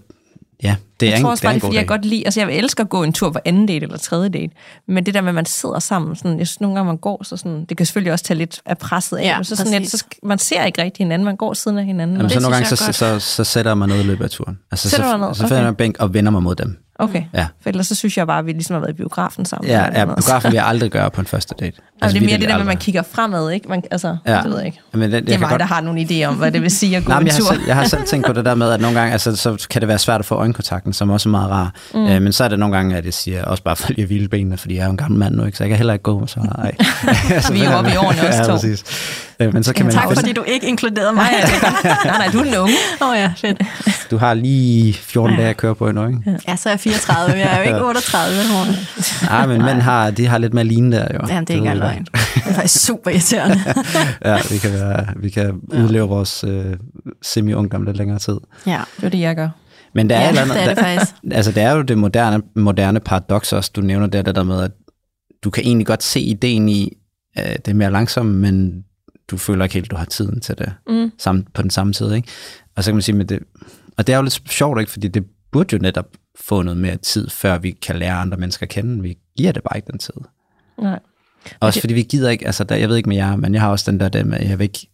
ja, 0.62 0.76
det 1.00 1.06
er 1.06 1.10
Jeg 1.10 1.18
en, 1.18 1.22
tror 1.22 1.30
også 1.30 1.40
det 1.40 1.44
er 1.44 1.48
bare, 1.48 1.54
en 1.54 1.60
det 1.60 1.64
er, 1.64 1.66
god 1.66 1.68
fordi 1.68 1.76
jeg 1.78 1.88
godt 1.88 2.04
lide, 2.04 2.24
altså 2.24 2.40
jeg 2.40 2.52
elsker 2.52 2.84
at 2.84 2.90
gå 2.90 3.02
en 3.02 3.12
tur 3.12 3.30
på 3.30 3.38
anden 3.44 3.66
date 3.66 3.82
eller 3.84 3.98
tredje 3.98 4.28
date, 4.28 4.50
men 4.88 5.06
det 5.06 5.14
der 5.14 5.20
med, 5.20 5.28
at 5.28 5.34
man 5.34 5.46
sidder 5.46 5.78
sammen, 5.78 6.16
sådan, 6.16 6.38
jeg 6.38 6.46
synes 6.46 6.60
nogle 6.60 6.76
gange, 6.76 6.86
man 6.86 6.96
går, 6.96 7.24
så 7.24 7.36
sådan, 7.36 7.64
det 7.64 7.76
kan 7.76 7.86
selvfølgelig 7.86 8.12
også 8.12 8.24
tage 8.24 8.38
lidt 8.38 8.60
af 8.66 8.78
presset 8.78 9.16
af, 9.16 9.24
Ja, 9.24 9.36
men 9.38 9.44
så, 9.44 9.56
sådan, 9.56 9.74
at, 9.74 9.82
præcis. 9.82 10.00
så 10.00 10.06
man 10.22 10.38
ser 10.38 10.64
ikke 10.64 10.82
rigtig 10.82 11.04
hinanden, 11.04 11.24
man 11.24 11.36
går 11.36 11.54
siden 11.54 11.78
af 11.78 11.84
hinanden. 11.84 12.16
Jamen, 12.16 12.30
så 12.30 12.40
nogle 12.40 12.54
gange, 12.56 12.68
så, 12.68 12.76
så, 12.76 12.92
så, 12.92 13.18
så 13.18 13.44
sætter 13.44 13.74
man 13.74 13.88
noget 13.88 14.04
i 14.04 14.06
løbet 14.06 14.24
af 14.24 14.30
turen. 14.30 14.58
Altså, 14.70 14.90
Sætter 14.90 15.10
så, 15.10 15.16
noget? 15.16 15.36
så 15.36 15.42
finder 15.42 15.56
Okay. 15.56 15.62
jeg 15.62 15.68
en 15.68 15.74
bænk 15.74 15.96
og 15.98 16.14
vender 16.14 16.30
mig 16.30 16.42
mod 16.42 16.54
dem. 16.54 16.78
Okay, 17.02 17.22
Ja. 17.34 17.46
for 17.62 17.68
ellers 17.70 17.86
så 17.86 17.94
synes 17.94 18.16
jeg 18.18 18.26
bare, 18.26 18.38
at 18.38 18.46
vi 18.46 18.52
ligesom 18.52 18.74
har 18.74 18.80
været 18.80 18.90
i 18.90 18.96
biografen 18.96 19.44
sammen. 19.44 19.70
Ja, 19.70 19.84
ja 20.00 20.04
biografen 20.04 20.50
vil 20.50 20.56
jeg 20.56 20.66
aldrig 20.66 20.90
gøre 20.90 21.10
på 21.10 21.20
en 21.20 21.26
første 21.26 21.54
date. 21.60 21.76
Altså, 22.02 22.14
det 22.14 22.16
er 22.16 22.20
mere 22.20 22.30
virkelig 22.30 22.40
det 22.40 22.48
der 22.48 22.54
med, 22.54 22.60
at 22.60 22.66
man 22.66 22.76
kigger 22.76 23.02
fremad, 23.12 23.50
ikke? 23.50 23.68
Man, 23.68 23.82
altså, 23.90 24.16
Ja. 24.26 24.36
det 24.36 24.50
ved 24.50 24.56
jeg 24.56 24.66
ikke. 24.66 24.80
Men 24.92 25.02
det, 25.02 25.10
Det 25.12 25.28
er 25.28 25.32
jeg 25.32 25.40
mig, 25.40 25.48
godt, 25.48 25.60
der 25.60 25.66
har 25.66 25.80
nogle 25.80 26.00
idéer 26.00 26.24
om, 26.28 26.34
hvad 26.34 26.50
det 26.52 26.62
vil 26.62 26.70
sige 26.70 26.96
at 26.96 27.04
gå 27.04 27.08
Nej, 27.08 27.18
en 27.20 27.26
jeg, 27.26 27.34
har 27.34 27.40
tur. 27.40 27.48
selv, 27.52 27.60
jeg 27.66 27.74
har 27.76 27.84
selv 27.84 28.02
tænkt 28.06 28.26
på 28.26 28.32
det 28.32 28.44
der 28.44 28.54
med, 28.54 28.70
at 28.70 28.80
nogle 28.80 28.98
gange, 28.98 29.12
altså, 29.12 29.36
så 29.36 29.66
kan 29.70 29.80
det 29.80 29.88
være 29.88 29.98
svært 29.98 30.20
at 30.20 30.24
få 30.26 30.34
øjenkontakten, 30.34 30.92
som 30.92 31.10
også 31.10 31.28
er 31.28 31.30
meget 31.30 31.50
rar. 31.50 31.74
Mm. 31.94 32.06
Øh, 32.06 32.22
men 32.22 32.32
så 32.32 32.44
er 32.44 32.48
det 32.48 32.58
nogle 32.58 32.76
gange, 32.76 32.96
at 32.96 33.04
jeg 33.04 33.14
siger, 33.14 33.44
også 33.44 33.62
bare 33.62 33.76
for 33.76 33.88
lige 33.88 34.02
at 34.02 34.06
hvile 34.06 34.28
benene, 34.28 34.56
fordi 34.56 34.74
jeg 34.74 34.80
er 34.82 34.86
jo 34.86 34.90
en 34.90 34.96
gammel 34.96 35.18
mand 35.20 35.34
nu, 35.34 35.44
ikke? 35.44 35.58
så 35.58 35.64
jeg 35.64 35.68
kan 35.68 35.76
heller 35.76 35.92
ikke 35.92 36.02
gå. 36.02 36.26
Så, 36.26 36.40
ej. 36.58 36.72
Vi 37.52 37.60
er 37.60 37.70
jo 37.70 37.76
oppe 37.76 37.90
i 37.92 37.96
årene 37.96 38.20
også 38.28 38.38
ja, 38.38 38.44
to. 38.44 38.52
præcis. 38.52 38.84
Øh, 39.46 39.54
men 39.54 39.62
så 39.62 39.74
kan 39.74 39.86
man 39.86 39.94
Tak, 39.94 40.02
finde- 40.02 40.16
fordi 40.20 40.32
du 40.32 40.42
ikke 40.42 40.66
inkluderede 40.68 41.12
mig. 41.12 41.24
Nej, 41.32 41.72
ja, 41.84 41.90
er 41.90 42.18
nej, 42.18 42.28
du 42.32 42.38
er 42.38 42.44
den 42.44 42.54
unge. 42.56 42.74
Åh 43.02 43.08
oh, 43.08 43.16
ja, 43.16 43.32
fedt. 43.36 43.62
Du 44.10 44.16
har 44.16 44.34
lige 44.34 44.94
14 44.94 45.36
dage 45.36 45.48
at 45.48 45.56
køre 45.56 45.74
på 45.74 45.88
endnu, 45.88 46.06
ikke? 46.06 46.40
Ja, 46.48 46.56
så 46.56 46.68
er 46.68 46.72
jeg 46.72 46.80
34, 46.80 47.32
men 47.32 47.40
jeg 47.40 47.52
er 47.52 47.56
jo 47.58 47.62
ikke 47.62 47.84
38. 47.84 48.36
Morten. 48.52 48.74
Nej, 49.22 49.46
men 49.46 49.62
mænd 49.62 49.78
har, 49.80 50.10
de 50.10 50.26
har 50.26 50.38
lidt 50.38 50.54
mere 50.54 50.64
lignende 50.64 50.96
der, 50.96 51.06
jo. 51.14 51.18
Jamen, 51.28 51.44
det 51.44 51.50
er 51.50 51.54
ikke 51.54 51.70
engang. 51.70 52.06
Det 52.34 52.42
er 52.46 52.52
faktisk 52.54 52.84
super 52.86 53.10
irriterende. 53.10 53.60
Ja, 54.24 54.38
vi 54.50 54.58
kan, 54.58 54.72
være, 54.72 55.06
vi 55.16 55.30
kan 55.30 55.60
udleve 55.74 56.08
vores 56.08 56.44
øh, 56.48 56.64
semi-ungdom 57.22 57.82
lidt 57.82 57.96
længere 57.96 58.18
tid. 58.18 58.36
Ja, 58.66 58.80
Det 58.96 59.04
er 59.04 59.08
det, 59.08 59.20
jeg 59.20 59.36
gør. 59.36 59.48
Men 59.94 60.10
der 60.10 60.16
er, 60.16 60.20
ja 60.20 60.26
et 60.26 60.28
eller 60.30 60.42
andet, 60.42 60.56
det 60.56 60.62
er 60.64 60.68
det 60.68 60.76
der, 60.76 60.82
faktisk. 60.82 61.12
altså, 61.38 61.52
det 61.52 61.62
er 61.62 61.72
jo 61.72 61.82
det 61.82 61.98
moderne, 61.98 62.42
moderne 62.56 63.00
paradoks 63.00 63.52
også, 63.52 63.70
du 63.76 63.80
nævner 63.80 64.06
der, 64.06 64.22
det 64.22 64.34
der 64.34 64.42
med, 64.42 64.62
at 64.62 64.70
du 65.44 65.50
kan 65.50 65.62
egentlig 65.66 65.86
godt 65.86 66.02
se 66.02 66.20
ideen 66.20 66.68
i, 66.68 66.92
at 67.36 67.66
det 67.66 67.72
er 67.72 67.76
mere 67.76 67.90
langsomt, 67.90 68.34
men 68.34 68.72
du 69.30 69.36
føler 69.36 69.64
ikke 69.64 69.74
helt, 69.74 69.90
du 69.90 69.96
har 69.96 70.04
tiden 70.04 70.40
til 70.40 70.58
det 70.58 70.72
Mm. 70.88 71.10
sammen, 71.18 71.46
på 71.54 71.62
den 71.62 71.70
samme 71.70 71.92
tid. 71.92 72.12
Ikke? 72.12 72.28
Og 72.76 72.84
så 72.84 72.90
kan 72.90 72.94
man 72.94 73.02
sige, 73.02 73.16
med 73.16 73.24
det, 73.24 73.38
og 73.96 74.06
det 74.06 74.12
er 74.12 74.16
jo 74.16 74.22
lidt 74.22 74.42
sjovt, 74.50 74.80
ikke? 74.80 74.92
fordi 74.92 75.08
det 75.08 75.24
burde 75.52 75.68
jo 75.76 75.78
netop 75.82 76.06
få 76.40 76.62
noget 76.62 76.76
mere 76.80 76.96
tid, 76.96 77.30
før 77.30 77.58
vi 77.58 77.70
kan 77.70 77.96
lære 77.96 78.12
andre 78.14 78.36
mennesker 78.36 78.66
at 78.66 78.70
kende. 78.70 79.02
Vi 79.02 79.18
giver 79.36 79.52
det 79.52 79.62
bare 79.62 79.76
ikke 79.78 79.90
den 79.90 79.98
tid. 79.98 80.14
Nej. 80.78 80.98
Også 81.60 81.76
det- 81.76 81.80
fordi 81.82 81.94
vi 81.94 82.02
gider 82.02 82.30
ikke, 82.30 82.46
altså 82.46 82.64
der, 82.64 82.74
jeg 82.76 82.88
ved 82.88 82.96
ikke 82.96 83.08
med 83.08 83.16
jer, 83.16 83.36
men 83.36 83.54
jeg 83.54 83.62
har 83.62 83.70
også 83.70 83.90
den 83.90 84.00
der, 84.00 84.08
der 84.08 84.24
med, 84.24 84.40
jeg 84.40 84.58
vil 84.58 84.64
ikke, 84.64 84.86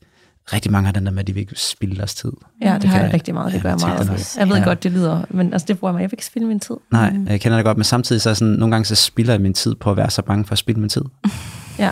rigtig 0.53 0.73
mange 0.73 0.87
har 0.87 0.93
den 0.93 1.07
der 1.07 1.13
med, 1.13 1.21
at 1.21 1.27
de 1.27 1.33
vil 1.33 1.41
ikke 1.41 1.55
spilde 1.57 1.97
deres 1.97 2.15
tid. 2.15 2.33
Ja, 2.63 2.75
det, 2.75 2.83
Det 2.83 2.91
har 2.91 3.01
jeg 3.01 3.15
rigtig 3.15 3.35
meget. 3.35 3.53
Det 3.53 3.63
gør 3.63 3.69
jeg 3.69 3.79
meget. 3.81 4.01
op 4.11 4.17
jeg 4.39 4.49
ved 4.49 4.57
Ja. 4.57 4.65
godt, 4.65 4.83
det 4.83 4.93
lyder, 4.93 5.23
men 5.31 5.53
altså, 5.53 5.67
det 5.67 5.79
bruger 5.79 5.91
jeg 5.91 5.95
mig. 5.95 6.01
Jeg 6.03 6.11
vil 6.11 6.15
ikke 6.15 6.27
spille 6.27 6.49
min 6.49 6.61
tid. 6.61 6.75
Nej, 6.93 7.15
jeg 7.27 7.41
kender 7.41 7.59
det 7.59 7.65
godt, 7.65 7.77
men 7.79 7.85
samtidig 7.85 8.23
så 8.23 8.31
er 8.31 8.35
sådan, 8.35 8.53
nogle 8.55 8.73
gange 8.75 8.85
så 8.85 8.95
spilder 8.95 9.33
jeg 9.33 9.41
min 9.41 9.55
tid 9.55 9.75
på 9.75 9.91
at 9.91 9.97
være 9.97 10.11
så 10.11 10.23
bange 10.23 10.45
for 10.45 10.53
at 10.53 10.59
spilde 10.59 10.81
min 10.81 10.89
tid. 10.89 11.03
Ja. 11.79 11.91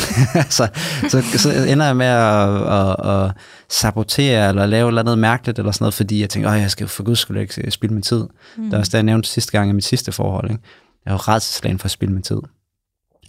så, 0.50 0.68
så, 1.08 1.22
så 1.38 1.64
ender 1.68 1.86
jeg 1.86 1.96
med 1.96 2.06
at, 2.06 2.62
at, 2.62 3.24
at 3.26 3.32
sabotere 3.70 4.48
eller 4.48 4.66
lave 4.66 4.90
noget 4.90 4.98
andet 5.00 5.18
mærkeligt 5.18 5.58
eller 5.58 5.72
sådan 5.72 5.82
noget, 5.84 5.94
fordi 5.94 6.20
jeg 6.20 6.30
tænker, 6.30 6.50
at 6.50 6.60
jeg 6.60 6.70
skal 6.70 6.88
for 6.88 7.02
guds 7.02 7.18
skyld 7.18 7.36
ikke 7.36 7.70
spilde 7.70 7.94
min 7.94 8.02
tid. 8.02 8.24
Mm. 8.56 8.64
Det 8.64 8.74
er 8.74 8.78
også 8.78 8.90
det, 8.90 8.94
jeg 8.94 9.02
nævnte 9.02 9.28
sidste 9.28 9.52
gang 9.52 9.70
i 9.70 9.72
mit 9.72 9.84
sidste 9.84 10.12
forhold. 10.12 10.50
Ikke? 10.50 10.62
Jeg 11.04 11.12
var 11.12 11.28
rædselslagen 11.28 11.78
for 11.78 11.84
at 11.84 11.90
spilde 11.90 12.12
min 12.14 12.22
tid. 12.22 12.36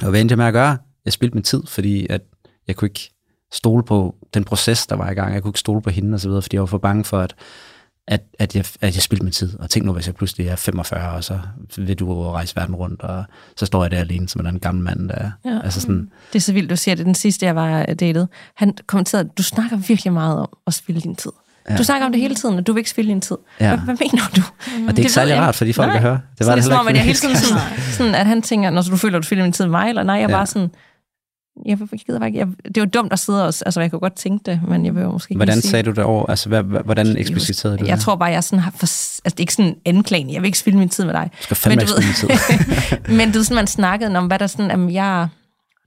Og 0.03 0.09
hvad 0.09 0.21
endte 0.21 0.33
jeg 0.33 0.37
med 0.37 0.45
at 0.45 0.53
gøre? 0.53 0.77
Jeg 1.05 1.13
spildte 1.13 1.35
min 1.35 1.43
tid, 1.43 1.61
fordi 1.67 2.07
at 2.09 2.21
jeg 2.67 2.75
kunne 2.75 2.85
ikke 2.85 3.11
stole 3.53 3.83
på 3.83 4.15
den 4.33 4.43
proces, 4.43 4.87
der 4.87 4.95
var 4.95 5.09
i 5.09 5.13
gang. 5.13 5.33
Jeg 5.33 5.41
kunne 5.41 5.49
ikke 5.49 5.59
stole 5.59 5.81
på 5.81 5.89
hende 5.89 6.15
og 6.15 6.19
så 6.19 6.27
videre, 6.27 6.41
fordi 6.41 6.55
jeg 6.55 6.61
var 6.61 6.65
for 6.67 6.77
bange 6.77 7.03
for, 7.03 7.19
at, 7.19 7.35
at, 8.07 8.21
at, 8.39 8.55
jeg, 8.55 8.65
at 8.81 8.95
jeg 8.95 9.03
spildte 9.03 9.23
min 9.23 9.31
tid. 9.33 9.59
Og 9.59 9.69
tænk 9.69 9.85
nu, 9.85 9.93
hvis 9.93 10.07
jeg 10.07 10.15
pludselig 10.15 10.47
er 10.47 10.55
45, 10.55 11.11
og 11.15 11.23
så 11.23 11.39
vil 11.77 11.99
du 11.99 12.31
rejse 12.31 12.55
verden 12.55 12.75
rundt, 12.75 13.01
og 13.01 13.23
så 13.57 13.65
står 13.65 13.83
jeg 13.83 13.91
der 13.91 13.99
alene 13.99 14.29
som 14.29 14.45
en 14.47 14.59
gammel 14.59 14.83
mand, 14.83 15.09
der 15.09 15.15
er. 15.15 15.31
Ja. 15.45 15.59
Altså 15.63 15.81
sådan, 15.81 16.09
Det 16.33 16.39
er 16.39 16.41
så 16.41 16.53
vildt, 16.53 16.69
du 16.69 16.75
siger 16.75 16.95
det. 16.95 17.05
Den 17.05 17.15
sidste, 17.15 17.45
jeg 17.45 17.55
var 17.55 17.85
datet, 17.85 18.27
han 18.55 18.73
kommenterede, 18.87 19.29
du 19.37 19.43
snakker 19.43 19.77
virkelig 19.77 20.13
meget 20.13 20.37
om 20.39 20.49
at 20.67 20.73
spille 20.73 21.01
din 21.01 21.15
tid. 21.15 21.31
Ja. 21.69 21.77
Du 21.77 21.83
snakker 21.83 22.05
om 22.05 22.11
det 22.11 22.21
hele 22.21 22.35
tiden, 22.35 22.57
og 22.57 22.67
du 22.67 22.73
vil 22.73 22.79
ikke 22.79 22.89
spille 22.89 23.09
din 23.11 23.21
tid. 23.21 23.37
Ja. 23.59 23.67
Hvad, 23.67 23.77
hvad 23.85 23.95
mener 23.99 24.23
du? 24.35 24.41
Og 24.87 24.91
det 24.91 24.93
er 24.93 24.97
ikke 25.03 25.11
særlig 25.11 25.31
jeg 25.33 25.41
rart 25.41 25.55
for 25.55 25.65
de 25.65 25.73
folk, 25.73 25.93
der 25.93 25.99
hører. 25.99 26.17
Det 26.39 26.47
var 26.47 26.55
det 26.55 26.63
det 26.63 26.69
er 26.69 26.75
som 26.75 26.79
om, 26.79 26.87
at 26.87 26.95
jeg 26.95 27.03
hele 27.03 27.17
tiden 27.23 27.35
sådan, 27.35 27.61
sådan, 27.91 28.15
at 28.15 28.25
han 28.25 28.41
tænker, 28.41 28.69
når 28.69 28.81
du 28.81 28.97
føler, 28.97 29.17
at 29.17 29.23
du 29.23 29.25
spiller 29.25 29.43
min 29.45 29.51
tid 29.53 29.65
med 29.65 29.71
mig, 29.71 29.89
eller 29.89 30.03
nej, 30.03 30.15
jeg 30.15 30.29
Ja. 30.29 30.35
bare 30.35 30.45
sådan, 30.45 30.69
jeg, 31.65 31.77
jeg 31.91 31.99
gider 32.05 32.19
bare 32.19 32.29
ikke, 32.29 32.39
jeg, 32.39 32.47
det 32.67 32.77
jo 32.77 32.85
dumt 32.85 33.13
at 33.13 33.19
sidde 33.19 33.41
og, 33.41 33.45
altså 33.45 33.81
jeg 33.81 33.91
kunne 33.91 33.99
godt 33.99 34.15
tænke 34.15 34.51
det, 34.51 34.61
men 34.67 34.85
jeg 34.85 34.95
vil 34.95 35.01
jo 35.03 35.11
måske 35.11 35.31
ikke 35.31 35.37
Hvordan 35.37 35.61
sagde 35.61 35.83
du 35.83 35.91
det 35.91 36.03
over? 36.03 36.25
Altså, 36.25 36.49
hvad, 36.49 36.63
hvordan 36.63 37.17
ekspliciterede 37.17 37.77
du 37.77 37.85
Jeg 37.85 37.97
det? 37.97 38.03
tror 38.03 38.15
bare, 38.15 38.29
jeg 38.29 38.43
sådan 38.43 38.59
har, 38.59 38.71
for, 38.71 38.83
altså 38.85 39.21
det 39.25 39.33
er 39.33 39.39
ikke 39.39 39.53
sådan 39.53 39.71
en 39.85 39.95
anklagende, 39.95 40.33
jeg 40.33 40.41
vil 40.41 40.47
ikke 40.47 40.59
spille 40.59 40.79
min 40.79 40.89
tid 40.89 41.05
med 41.05 41.13
dig. 41.13 41.29
Du 41.39 41.43
skal 41.43 41.57
fandme 41.57 41.75
Men 41.75 41.81
ikke 41.81 41.91
du 41.93 42.01
spille 42.01 42.29
min 42.29 43.07
tid. 43.07 43.15
Men 43.17 43.27
det 43.27 43.35
er 43.35 43.43
sådan, 43.43 43.55
man 43.55 43.67
snakkede 43.67 44.17
om, 44.17 44.27
hvad 44.27 44.39
der 44.39 44.47
sådan, 44.47 44.71
jamen 44.71 44.93
jeg, 44.93 45.27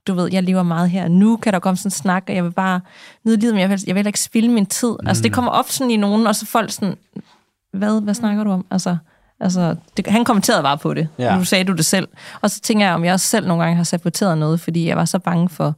du 0.07 0.13
ved, 0.13 0.29
jeg 0.31 0.43
lever 0.43 0.63
meget 0.63 0.89
her. 0.89 1.07
Nu 1.07 1.37
kan 1.37 1.53
der 1.53 1.59
komme 1.59 1.77
sådan 1.77 1.87
en 1.87 1.91
snak, 1.91 2.23
og 2.27 2.35
jeg 2.35 2.43
vil 2.43 2.51
bare 2.51 2.81
nyde 3.25 3.37
livet, 3.37 3.53
men 3.53 3.61
jeg 3.61 3.69
vil, 3.69 3.83
jeg 3.87 3.95
vil 3.95 4.07
ikke 4.07 4.19
spilde 4.19 4.49
min 4.49 4.65
tid. 4.65 4.91
Mm. 5.01 5.07
Altså, 5.07 5.23
det 5.23 5.33
kommer 5.33 5.51
op 5.51 5.69
sådan 5.69 5.91
i 5.91 5.97
nogen, 5.97 6.27
og 6.27 6.35
så 6.35 6.45
folk 6.45 6.71
sådan, 6.71 6.95
hvad, 7.73 8.01
hvad 8.01 8.13
snakker 8.13 8.43
du 8.43 8.51
om? 8.51 8.65
Altså, 8.71 8.97
altså 9.39 9.75
det, 9.97 10.07
han 10.07 10.25
kommenterede 10.25 10.63
bare 10.63 10.77
på 10.77 10.93
det. 10.93 11.09
Ja. 11.19 11.37
Nu 11.37 11.43
sagde 11.43 11.63
du 11.63 11.73
det 11.73 11.85
selv. 11.85 12.07
Og 12.41 12.51
så 12.51 12.61
tænker 12.61 12.85
jeg, 12.85 12.95
om 12.95 13.05
jeg 13.05 13.13
også 13.13 13.27
selv 13.27 13.47
nogle 13.47 13.63
gange 13.63 13.77
har 13.77 13.83
saboteret 13.83 14.37
noget, 14.37 14.59
fordi 14.59 14.87
jeg 14.87 14.97
var 14.97 15.05
så 15.05 15.19
bange 15.19 15.49
for 15.49 15.75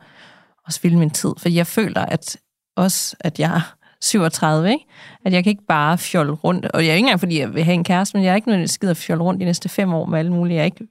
at 0.67 0.73
spilde 0.73 0.97
min 0.97 1.09
tid. 1.09 1.29
For 1.37 1.49
jeg 1.49 1.67
føler, 1.67 2.05
at 2.05 2.37
også, 2.75 3.15
at 3.19 3.39
jeg 3.39 3.55
er 3.55 3.75
37, 4.01 4.71
ikke? 4.71 4.85
At 5.25 5.33
jeg 5.33 5.43
kan 5.43 5.49
ikke 5.49 5.65
bare 5.67 5.97
fjolle 5.97 6.31
rundt. 6.31 6.65
Og 6.65 6.85
jeg 6.85 6.91
er 6.91 6.95
ikke 6.95 7.05
engang, 7.05 7.19
fordi 7.19 7.39
jeg 7.39 7.53
vil 7.53 7.63
have 7.63 7.73
en 7.73 7.83
kæreste, 7.83 8.17
men 8.17 8.23
jeg 8.23 8.31
er 8.31 8.35
ikke 8.35 8.47
nødvendigvis 8.47 8.71
skidt 8.71 8.91
at 8.91 8.97
fjolle 8.97 9.23
rundt 9.23 9.39
de 9.39 9.45
næste 9.45 9.69
fem 9.69 9.93
år 9.93 10.05
med 10.05 10.19
alle 10.19 10.33
mulige, 10.33 10.57
jeg 10.57 10.65
ikke, 10.65 10.87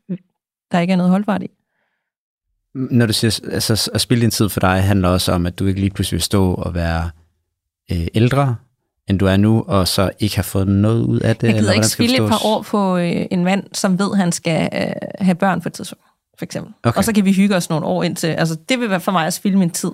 der 0.72 0.78
ikke 0.78 0.92
er 0.92 0.96
noget 0.96 1.10
holdbart 1.10 1.42
i. 1.42 1.50
Når 2.74 3.06
du 3.06 3.12
siger, 3.12 3.40
altså 3.52 3.90
at 3.94 4.00
spille 4.00 4.22
din 4.22 4.30
tid 4.30 4.48
for 4.48 4.60
dig, 4.60 4.82
handler 4.82 5.08
også 5.08 5.32
om, 5.32 5.46
at 5.46 5.58
du 5.58 5.66
ikke 5.66 5.80
lige 5.80 5.90
pludselig 5.90 6.16
vil 6.16 6.22
stå 6.22 6.54
og 6.54 6.74
være 6.74 7.10
øh, 7.92 8.06
ældre, 8.14 8.56
end 9.08 9.18
du 9.18 9.26
er 9.26 9.36
nu, 9.36 9.64
og 9.66 9.88
så 9.88 10.10
ikke 10.20 10.36
har 10.36 10.42
fået 10.42 10.68
noget 10.68 11.02
ud 11.02 11.20
af 11.20 11.36
det? 11.36 11.46
Jeg 11.46 11.54
gider 11.54 11.58
eller 11.58 11.72
ikke 11.72 11.86
spille 11.86 12.24
et 12.24 12.28
par 12.28 12.46
år 12.46 12.62
på 12.62 12.96
øh, 12.96 13.26
en 13.30 13.44
mand, 13.44 13.64
som 13.72 13.98
ved, 13.98 14.10
at 14.12 14.18
han 14.18 14.32
skal 14.32 14.68
øh, 14.72 14.80
have 15.20 15.34
børn 15.34 15.60
på 15.60 15.68
et 15.68 15.72
tidspunkt, 15.72 16.04
for 16.38 16.44
eksempel. 16.44 16.72
Okay. 16.82 16.98
Og 16.98 17.04
så 17.04 17.12
kan 17.12 17.24
vi 17.24 17.32
hygge 17.32 17.56
os 17.56 17.70
nogle 17.70 17.86
år 17.86 18.02
indtil. 18.02 18.26
Altså, 18.26 18.56
det 18.68 18.80
vil 18.80 18.90
være 18.90 19.00
for 19.00 19.12
mig 19.12 19.26
at 19.26 19.32
spilde 19.32 19.58
min 19.58 19.70
tid. 19.70 19.90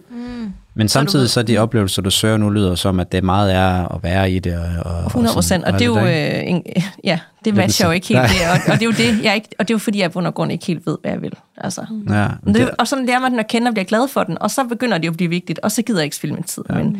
Men 0.74 0.88
samtidig 0.88 1.30
så 1.30 1.42
de 1.42 1.58
oplevelser, 1.58 2.02
du 2.02 2.10
søger 2.10 2.36
nu, 2.36 2.50
lyder 2.50 2.74
som, 2.74 3.00
at 3.00 3.12
det 3.12 3.24
meget 3.24 3.54
er 3.54 3.94
at 3.94 4.02
være 4.02 4.30
i 4.30 4.38
det. 4.38 4.58
Og, 4.84 4.92
og, 4.92 5.06
100 5.06 5.34
procent. 5.34 5.64
Og, 5.64 5.68
sådan, 5.68 5.78
det 5.78 5.82
er 5.82 6.02
jo, 6.02 6.40
øh, 6.40 6.50
en, 6.50 6.62
ja, 7.04 7.18
det 7.44 7.54
matcher 7.54 7.86
jo 7.86 7.92
ikke 7.92 8.08
helt 8.08 8.20
det. 8.20 8.48
Og, 8.52 8.72
og, 8.72 8.80
det 8.80 8.82
er 8.82 8.86
jo 8.86 8.92
det, 8.92 9.18
jeg 9.24 9.34
ikke, 9.34 9.48
og 9.58 9.68
det 9.68 9.74
er 9.74 9.74
jo 9.74 9.78
fordi, 9.78 9.98
jeg 9.98 10.12
på 10.12 10.20
og 10.20 10.34
grund 10.34 10.52
ikke 10.52 10.66
helt 10.66 10.86
ved, 10.86 10.96
hvad 11.02 11.10
jeg 11.10 11.22
vil. 11.22 11.32
Altså. 11.56 11.80
Ja, 12.08 12.28
Men 12.42 12.54
det, 12.54 12.66
det, 12.66 12.70
og 12.78 12.88
sådan 12.88 13.06
lærer 13.06 13.20
man 13.20 13.30
den 13.30 13.40
at 13.40 13.48
kende 13.48 13.68
og 13.68 13.74
bliver 13.74 13.84
glad 13.84 14.08
for 14.08 14.22
den, 14.22 14.38
og 14.40 14.50
så 14.50 14.64
begynder 14.64 14.98
det 14.98 15.06
jo 15.06 15.10
at 15.10 15.16
blive 15.16 15.30
vigtigt, 15.30 15.58
og 15.58 15.72
så 15.72 15.82
gider 15.82 16.00
jeg 16.00 16.04
ikke 16.04 16.16
spille 16.16 16.34
min 16.34 16.42
tid. 16.42 16.62
Ja. 16.70 16.74
Men 16.74 16.98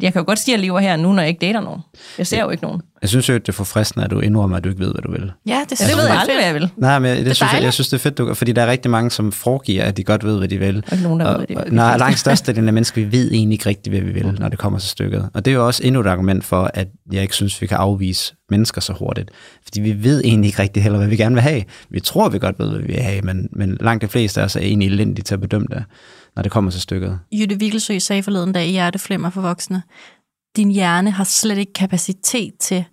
jeg 0.00 0.12
kan 0.12 0.20
jo 0.20 0.26
godt 0.26 0.38
sige, 0.38 0.54
at 0.54 0.58
jeg 0.58 0.64
lever 0.66 0.80
her 0.80 0.96
nu, 0.96 1.12
når 1.12 1.22
jeg 1.22 1.28
ikke 1.28 1.46
dater 1.46 1.60
nogen. 1.60 1.80
Jeg 2.18 2.26
ser 2.26 2.40
jo 2.42 2.50
ikke 2.50 2.62
nogen. 2.62 2.82
jeg 3.02 3.08
synes 3.10 3.28
jo, 3.28 3.34
det 3.34 3.48
er 3.48 3.52
forfriskende, 3.52 4.04
at 4.04 4.10
du 4.10 4.20
indrømmer, 4.20 4.56
at 4.56 4.64
du 4.64 4.68
ikke 4.68 4.80
ved, 4.80 4.92
hvad 4.92 5.02
du 5.02 5.12
vil. 5.12 5.32
Ja, 5.46 5.60
det, 5.70 5.80
Ja, 5.80 5.86
det 5.86 5.96
ved 5.96 6.04
jeg 6.04 6.18
aldrig, 6.18 6.36
hvad 6.36 6.46
jeg 6.46 6.54
vil. 6.54 6.70
Nej, 6.76 6.98
men 6.98 7.16
det, 7.16 7.26
det 7.26 7.36
synes 7.36 7.40
jeg, 7.40 7.48
dejligt. 7.48 7.64
jeg 7.64 7.72
synes, 7.72 7.88
det 7.88 7.96
er 7.96 8.00
fedt, 8.00 8.18
du, 8.18 8.34
fordi 8.34 8.52
der 8.52 8.62
er 8.62 8.66
rigtig 8.70 8.90
mange, 8.90 9.10
som 9.10 9.32
foregiver, 9.32 9.84
at 9.84 9.96
de 9.96 10.04
godt 10.04 10.24
ved, 10.24 10.38
hvad 10.38 10.48
de 10.48 10.58
vil. 10.58 10.84
Og 10.86 10.92
ikke 10.92 11.04
nogen, 11.04 11.20
der 11.20 11.26
ved, 11.26 11.34
og, 11.34 11.36
hvad 11.36 11.46
de 11.46 11.54
vil. 11.54 11.64
og, 11.64 11.74
Nej, 11.74 11.96
langt 11.98 12.18
størstedelen 12.18 12.68
af 12.68 12.74
mennesker, 12.74 13.06
vi 13.06 13.11
ved 13.12 13.32
egentlig 13.32 13.54
ikke 13.54 13.66
rigtigt, 13.68 13.92
hvad 13.96 14.00
vi 14.00 14.12
vil, 14.12 14.36
når 14.40 14.48
det 14.48 14.58
kommer 14.58 14.78
til 14.78 14.88
stykket. 14.90 15.30
Og 15.34 15.44
det 15.44 15.50
er 15.50 15.54
jo 15.54 15.66
også 15.66 15.82
endnu 15.84 16.00
et 16.00 16.06
argument 16.06 16.44
for, 16.44 16.70
at 16.74 16.88
jeg 17.12 17.22
ikke 17.22 17.34
synes, 17.34 17.62
vi 17.62 17.66
kan 17.66 17.76
afvise 17.76 18.34
mennesker 18.50 18.80
så 18.80 18.92
hurtigt. 18.92 19.30
Fordi 19.62 19.80
vi 19.80 20.04
ved 20.04 20.20
egentlig 20.24 20.48
ikke 20.48 20.62
rigtig 20.62 20.82
heller, 20.82 20.98
hvad 20.98 21.08
vi 21.08 21.16
gerne 21.16 21.34
vil 21.34 21.42
have. 21.42 21.62
Vi 21.90 22.00
tror, 22.00 22.28
vi 22.28 22.38
godt 22.38 22.58
ved, 22.58 22.70
hvad 22.70 22.80
vi 22.80 22.86
vil 22.86 22.96
have, 23.02 23.22
men, 23.22 23.48
men 23.52 23.76
langt 23.80 24.02
de 24.02 24.08
fleste 24.08 24.40
af 24.40 24.44
os 24.44 24.56
er 24.56 24.60
egentlig 24.60 24.86
elendige 24.88 25.22
til 25.24 25.34
at 25.34 25.40
bedømme 25.40 25.66
det, 25.70 25.84
når 26.36 26.42
det 26.42 26.52
kommer 26.52 26.70
til 26.70 26.80
stykket. 26.80 27.18
Jytte 27.32 27.58
Vigelsø 27.58 27.98
sagde 27.98 28.22
forleden 28.22 28.52
dag 28.52 28.66
i 28.66 28.70
Hjerteflimmer 28.70 29.30
for 29.30 29.40
voksne, 29.40 29.82
din 30.56 30.70
hjerne 30.70 31.10
har 31.10 31.24
slet 31.24 31.58
ikke 31.58 31.72
kapacitet 31.72 32.52
til 32.60 32.84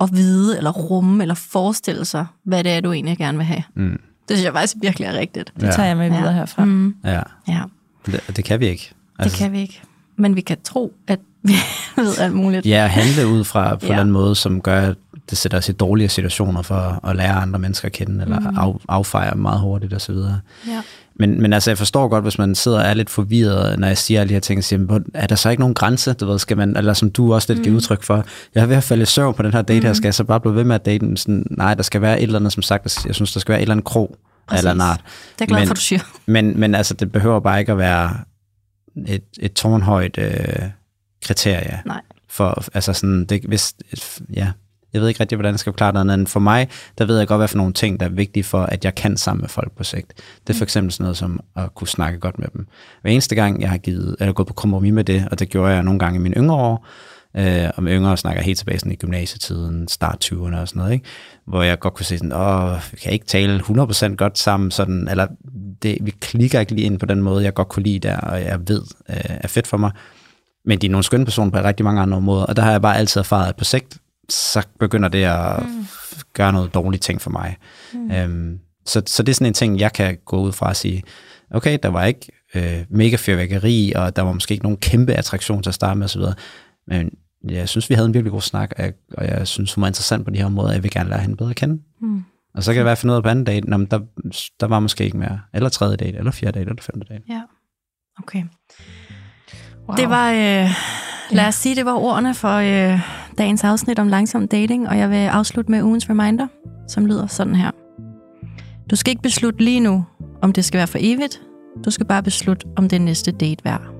at 0.00 0.08
vide, 0.12 0.56
eller 0.58 0.70
rumme, 0.70 1.24
eller 1.24 1.34
forestille 1.34 2.04
sig, 2.04 2.26
hvad 2.44 2.64
det 2.64 2.72
er, 2.72 2.80
du 2.80 2.92
egentlig 2.92 3.18
gerne 3.18 3.38
vil 3.38 3.44
have. 3.46 3.62
Mm. 3.76 4.00
Det 4.28 4.36
synes 4.36 4.44
jeg 4.44 4.52
faktisk 4.52 4.74
virkelig 4.80 5.06
er 5.06 5.18
rigtigt. 5.18 5.52
Det 5.60 5.74
tager 5.74 5.86
jeg 5.86 5.96
med 5.96 6.10
videre 6.10 6.32
herfra. 6.32 6.64
Mm, 6.64 6.94
Ja, 7.04 7.20
ja, 7.48 7.62
det, 8.06 8.20
det 8.36 8.44
kan 8.44 8.60
vi 8.60 8.66
ikke. 8.66 8.92
Det 9.24 9.32
kan 9.32 9.52
vi 9.52 9.60
ikke. 9.60 9.82
Men 10.16 10.36
vi 10.36 10.40
kan 10.40 10.56
tro, 10.64 10.92
at 11.08 11.18
vi 11.42 11.52
ved 11.96 12.18
alt 12.18 12.34
muligt. 12.34 12.66
Ja, 12.66 12.84
at 12.84 12.90
handle 12.90 13.26
ud 13.26 13.44
fra 13.44 13.68
på 13.68 13.74
en 13.74 13.82
Ja. 13.82 13.86
eller 13.88 14.00
anden 14.00 14.12
måde, 14.12 14.34
som 14.34 14.60
gør, 14.60 14.80
at 14.80 14.96
det 15.30 15.38
sætter 15.38 15.58
os 15.58 15.68
i 15.68 15.72
dårligere 15.72 16.08
situationer 16.08 16.62
for 16.62 17.06
at 17.08 17.16
lære 17.16 17.32
andre 17.34 17.58
mennesker 17.58 17.86
at 17.86 17.92
kende, 17.92 18.22
eller 18.24 18.40
Mhm. 18.40 18.58
af, 18.58 18.72
affejre 18.88 19.30
dem 19.34 19.38
meget 19.42 19.60
hurtigt 19.60 19.94
osv. 19.94 20.14
Ja. 20.14 20.82
Men, 21.18 21.42
men 21.42 21.52
altså, 21.52 21.70
jeg 21.70 21.78
forstår 21.78 22.08
godt, 22.08 22.24
hvis 22.24 22.38
man 22.38 22.54
sidder 22.54 22.78
og 22.78 22.84
er 22.84 22.94
lidt 22.94 23.10
forvirret, 23.10 23.78
når 23.78 23.86
jeg 23.88 23.98
siger 23.98 24.20
alle 24.20 24.28
de 24.28 24.34
her 24.34 24.40
ting, 24.40 24.64
siger, 24.64 24.80
"Hvor- 24.80 25.00
er 25.14 25.26
der 25.26 25.34
så 25.34 25.50
ikke 25.50 25.60
nogen 25.60 25.74
grænse, 25.74 26.12
du 26.12 26.26
ved, 26.26 26.38
skal 26.38 26.56
man, 26.56 26.76
eller 26.76 26.92
som 26.92 27.10
du 27.10 27.34
også 27.34 27.52
lidt 27.52 27.62
giver 27.62 27.70
Mhm. 27.72 27.76
udtryk 27.76 28.02
for, 28.02 28.24
jeg 28.54 28.62
er 28.62 28.66
ved 28.66 28.76
at 28.76 28.84
falde 28.84 29.02
i 29.02 29.06
søvn 29.06 29.34
på 29.34 29.42
den 29.42 29.52
her 29.52 29.62
date 29.62 29.86
her, 29.86 29.92
skal 29.92 30.06
jeg 30.06 30.14
så 30.14 30.24
bare 30.24 30.40
blive 30.40 30.54
ved 30.54 30.64
med 30.64 30.74
at 30.74 30.86
date 30.86 31.06
den? 31.06 31.16
Sådan, 31.16 31.46
nej, 31.50 31.74
der 31.74 31.82
skal 31.82 32.00
være 32.00 32.18
et 32.20 32.22
eller 32.22 32.38
andet, 32.38 32.52
som 32.52 32.62
sagt, 32.62 33.06
jeg 33.06 33.14
synes, 33.14 33.32
der 33.32 33.40
skal 33.40 33.52
være 33.52 33.58
et 33.58 33.62
eller 33.62 33.74
andet 33.74 33.84
krog, 33.84 34.16
af 34.48 34.56
eller 34.56 34.56
Præcis. 34.56 34.66
andet 34.66 34.84
art. 34.84 35.00
Det 35.38 35.44
er 35.44 35.46
glad 35.46 35.58
Men- 35.60 35.68
for, 35.68 35.74
du 35.74 35.80
siger. 35.80 36.00
Men, 36.26 36.60
men 36.60 36.74
altså, 36.74 36.94
det 36.94 37.12
behøver 37.12 37.40
bare 37.40 37.60
ikke 37.60 37.72
at 37.72 37.78
være 37.78 38.10
et, 39.06 39.24
et 39.38 39.52
tårnhøjt 39.52 40.18
øh, 40.18 40.70
kriterie. 41.24 41.82
Nej. 41.86 42.00
For, 42.28 42.64
altså 42.74 42.92
sådan, 42.92 43.24
det, 43.24 43.44
hvis, 43.44 43.74
ja, 44.34 44.52
jeg 44.92 45.00
ved 45.02 45.08
ikke 45.08 45.20
rigtig, 45.20 45.36
hvordan 45.36 45.52
jeg 45.52 45.58
skal 45.58 45.72
forklare 45.72 45.92
det, 45.92 46.12
andet 46.12 46.28
for 46.28 46.40
mig, 46.40 46.68
der 46.98 47.04
ved 47.04 47.18
jeg 47.18 47.28
godt, 47.28 47.38
hvad 47.38 47.48
for 47.48 47.56
nogle 47.56 47.72
ting, 47.72 48.00
der 48.00 48.06
er 48.06 48.10
vigtige 48.10 48.44
for, 48.44 48.62
at 48.62 48.84
jeg 48.84 48.94
kan 48.94 49.16
sammen 49.16 49.40
med 49.40 49.48
folk 49.48 49.72
på 49.76 49.84
sigt. 49.84 50.12
Det 50.46 50.54
er 50.54 50.58
for 50.58 50.64
eksempel 50.64 50.92
sådan 50.92 51.04
noget 51.04 51.16
som 51.16 51.40
at 51.56 51.74
kunne 51.74 51.88
snakke 51.88 52.18
godt 52.18 52.38
med 52.38 52.48
dem. 52.52 52.66
Hver 53.02 53.10
eneste 53.10 53.34
gang, 53.34 53.60
jeg 53.60 53.70
har 53.70 53.78
givet, 53.78 54.16
eller 54.20 54.32
gået 54.32 54.48
på 54.48 54.54
kompromis 54.54 54.92
med 54.92 55.04
det, 55.04 55.28
og 55.30 55.38
det 55.38 55.48
gjorde 55.48 55.72
jeg 55.72 55.82
nogle 55.82 55.98
gange 55.98 56.18
i 56.18 56.22
mine 56.22 56.34
yngre 56.36 56.56
år, 56.56 56.86
øh, 57.38 57.84
med 57.84 57.92
yngre 57.92 58.16
snakker 58.16 58.42
helt 58.42 58.58
tilbage 58.58 58.78
sådan 58.78 58.92
i 58.92 58.96
gymnasietiden, 58.96 59.88
start 59.88 60.24
20'erne 60.24 60.56
og 60.56 60.68
sådan 60.68 60.80
noget, 60.80 60.92
ikke? 60.92 61.04
hvor 61.46 61.62
jeg 61.62 61.78
godt 61.78 61.94
kunne 61.94 62.06
se 62.06 62.18
sådan, 62.18 62.32
åh, 62.32 62.78
vi 62.92 62.96
kan 62.96 63.12
ikke 63.12 63.26
tale 63.26 63.60
100% 63.60 64.14
godt 64.14 64.38
sammen, 64.38 64.70
sådan, 64.70 65.08
eller 65.08 65.26
det, 65.82 65.98
vi 66.00 66.10
klikker 66.10 66.60
ikke 66.60 66.74
lige 66.74 66.86
ind 66.86 66.98
på 66.98 67.06
den 67.06 67.22
måde, 67.22 67.44
jeg 67.44 67.54
godt 67.54 67.68
kunne 67.68 67.82
lide 67.82 68.08
der, 68.08 68.16
og 68.16 68.42
jeg 68.42 68.60
ved 68.68 68.82
øh, 69.08 69.16
er 69.26 69.48
fedt 69.48 69.66
for 69.66 69.76
mig. 69.76 69.90
Men 70.64 70.78
de 70.78 70.86
er 70.86 70.90
nogle 70.90 71.04
skønne 71.04 71.24
personer 71.24 71.50
på 71.50 71.58
rigtig 71.58 71.84
mange 71.84 72.02
andre 72.02 72.20
måder, 72.20 72.44
og 72.44 72.56
der 72.56 72.62
har 72.62 72.70
jeg 72.70 72.82
bare 72.82 72.96
altid 72.96 73.20
erfaret, 73.20 73.48
at 73.48 73.56
på 73.56 73.64
sigt, 73.64 73.98
så 74.28 74.62
begynder 74.80 75.08
det 75.08 75.24
at 75.24 75.62
mm. 75.62 75.86
gøre 76.34 76.52
noget 76.52 76.74
dårligt 76.74 77.02
ting 77.02 77.20
for 77.20 77.30
mig. 77.30 77.56
Mm. 77.94 78.10
Øhm, 78.10 78.58
så, 78.86 79.02
så 79.06 79.22
det 79.22 79.32
er 79.32 79.34
sådan 79.34 79.46
en 79.46 79.54
ting, 79.54 79.80
jeg 79.80 79.92
kan 79.92 80.18
gå 80.24 80.40
ud 80.40 80.52
fra 80.52 80.68
og 80.68 80.76
sige, 80.76 81.02
okay, 81.50 81.78
der 81.82 81.88
var 81.88 82.04
ikke 82.04 82.32
øh, 82.54 82.84
mega 82.88 83.16
fyrværkeri, 83.18 83.92
og 83.96 84.16
der 84.16 84.22
var 84.22 84.32
måske 84.32 84.52
ikke 84.52 84.64
nogen 84.64 84.78
kæmpe 84.78 85.14
attraktion 85.14 85.62
til 85.62 85.70
at 85.70 85.74
starte 85.74 85.98
med 85.98 86.04
osv., 86.04 86.22
men 86.88 87.10
jeg 87.50 87.68
synes, 87.68 87.90
vi 87.90 87.94
havde 87.94 88.06
en 88.06 88.14
virkelig 88.14 88.32
god 88.32 88.40
snak, 88.40 88.72
og 88.76 88.84
jeg, 88.84 88.92
og 89.14 89.26
jeg 89.28 89.46
synes, 89.46 89.74
hun 89.74 89.82
var 89.82 89.88
interessant 89.88 90.24
på 90.24 90.30
de 90.30 90.38
her 90.38 90.48
måder, 90.48 90.72
jeg 90.72 90.82
vil 90.82 90.90
gerne 90.90 91.10
lære 91.10 91.20
hende 91.20 91.36
bedre 91.36 91.50
at 91.50 91.56
kende. 91.56 91.82
Mm. 92.00 92.24
Og 92.54 92.62
så 92.62 92.72
kan 92.72 92.78
det 92.78 92.84
være, 92.84 92.92
at 92.92 92.98
finde 92.98 93.12
ud 93.12 93.16
af 93.16 93.22
på 93.22 93.28
anden 93.28 93.44
date, 93.44 93.70
Nå, 93.70 93.76
men 93.76 93.86
der, 93.86 94.00
der 94.60 94.66
var 94.66 94.80
måske 94.80 95.04
ikke 95.04 95.16
mere, 95.16 95.40
eller 95.54 95.68
tredje 95.68 95.96
date, 95.96 96.18
eller 96.18 96.30
fjerde 96.30 96.58
date, 96.58 96.70
eller 96.70 96.82
femte 96.82 97.06
date. 97.08 97.22
Ja. 97.28 97.42
Okay. 98.18 98.44
Wow. 99.88 99.96
Det 99.96 100.08
var, 100.08 100.30
øh, 100.30 100.70
lad 101.30 101.46
os 101.46 101.54
sige, 101.54 101.74
det 101.76 101.84
var 101.84 101.94
ordene 101.94 102.34
for 102.34 102.54
øh, 102.54 103.00
dagens 103.38 103.64
afsnit 103.64 103.98
om 103.98 104.08
langsom 104.08 104.48
dating, 104.48 104.88
og 104.88 104.98
jeg 104.98 105.10
vil 105.10 105.16
afslutte 105.16 105.70
med 105.70 105.82
ugens 105.82 106.10
reminder, 106.10 106.46
som 106.88 107.06
lyder 107.06 107.26
sådan 107.26 107.54
her. 107.54 107.70
Du 108.90 108.96
skal 108.96 109.10
ikke 109.10 109.22
beslutte 109.22 109.64
lige 109.64 109.80
nu, 109.80 110.04
om 110.42 110.52
det 110.52 110.64
skal 110.64 110.78
være 110.78 110.86
for 110.86 110.98
evigt. 111.00 111.40
Du 111.84 111.90
skal 111.90 112.06
bare 112.06 112.22
beslutte, 112.22 112.66
om 112.76 112.88
det 112.88 112.96
er 112.96 113.00
næste 113.00 113.32
date 113.32 113.64
værd. 113.64 113.95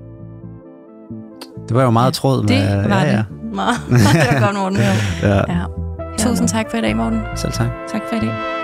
Det 1.67 1.75
var 1.75 1.83
jo 1.83 1.89
meget 1.89 2.13
tråd 2.13 2.43
med... 2.43 2.81
det 2.83 2.89
var 2.89 3.01
ja, 3.01 3.11
ja. 3.11 3.23
Meget. 3.53 3.75
det 3.89 4.27
var 4.33 4.45
godt, 4.45 4.55
Morten. 4.55 4.77
ja. 5.23 5.37
Ja. 5.47 5.63
Tusind 6.17 6.47
tak 6.47 6.65
for 6.71 6.77
i 6.77 6.81
dag, 6.81 6.95
Morten. 6.95 7.21
Selv 7.35 7.51
tak. 7.53 7.67
Tak 7.91 8.01
for 8.09 8.15
i 8.15 8.19
dag. 8.19 8.56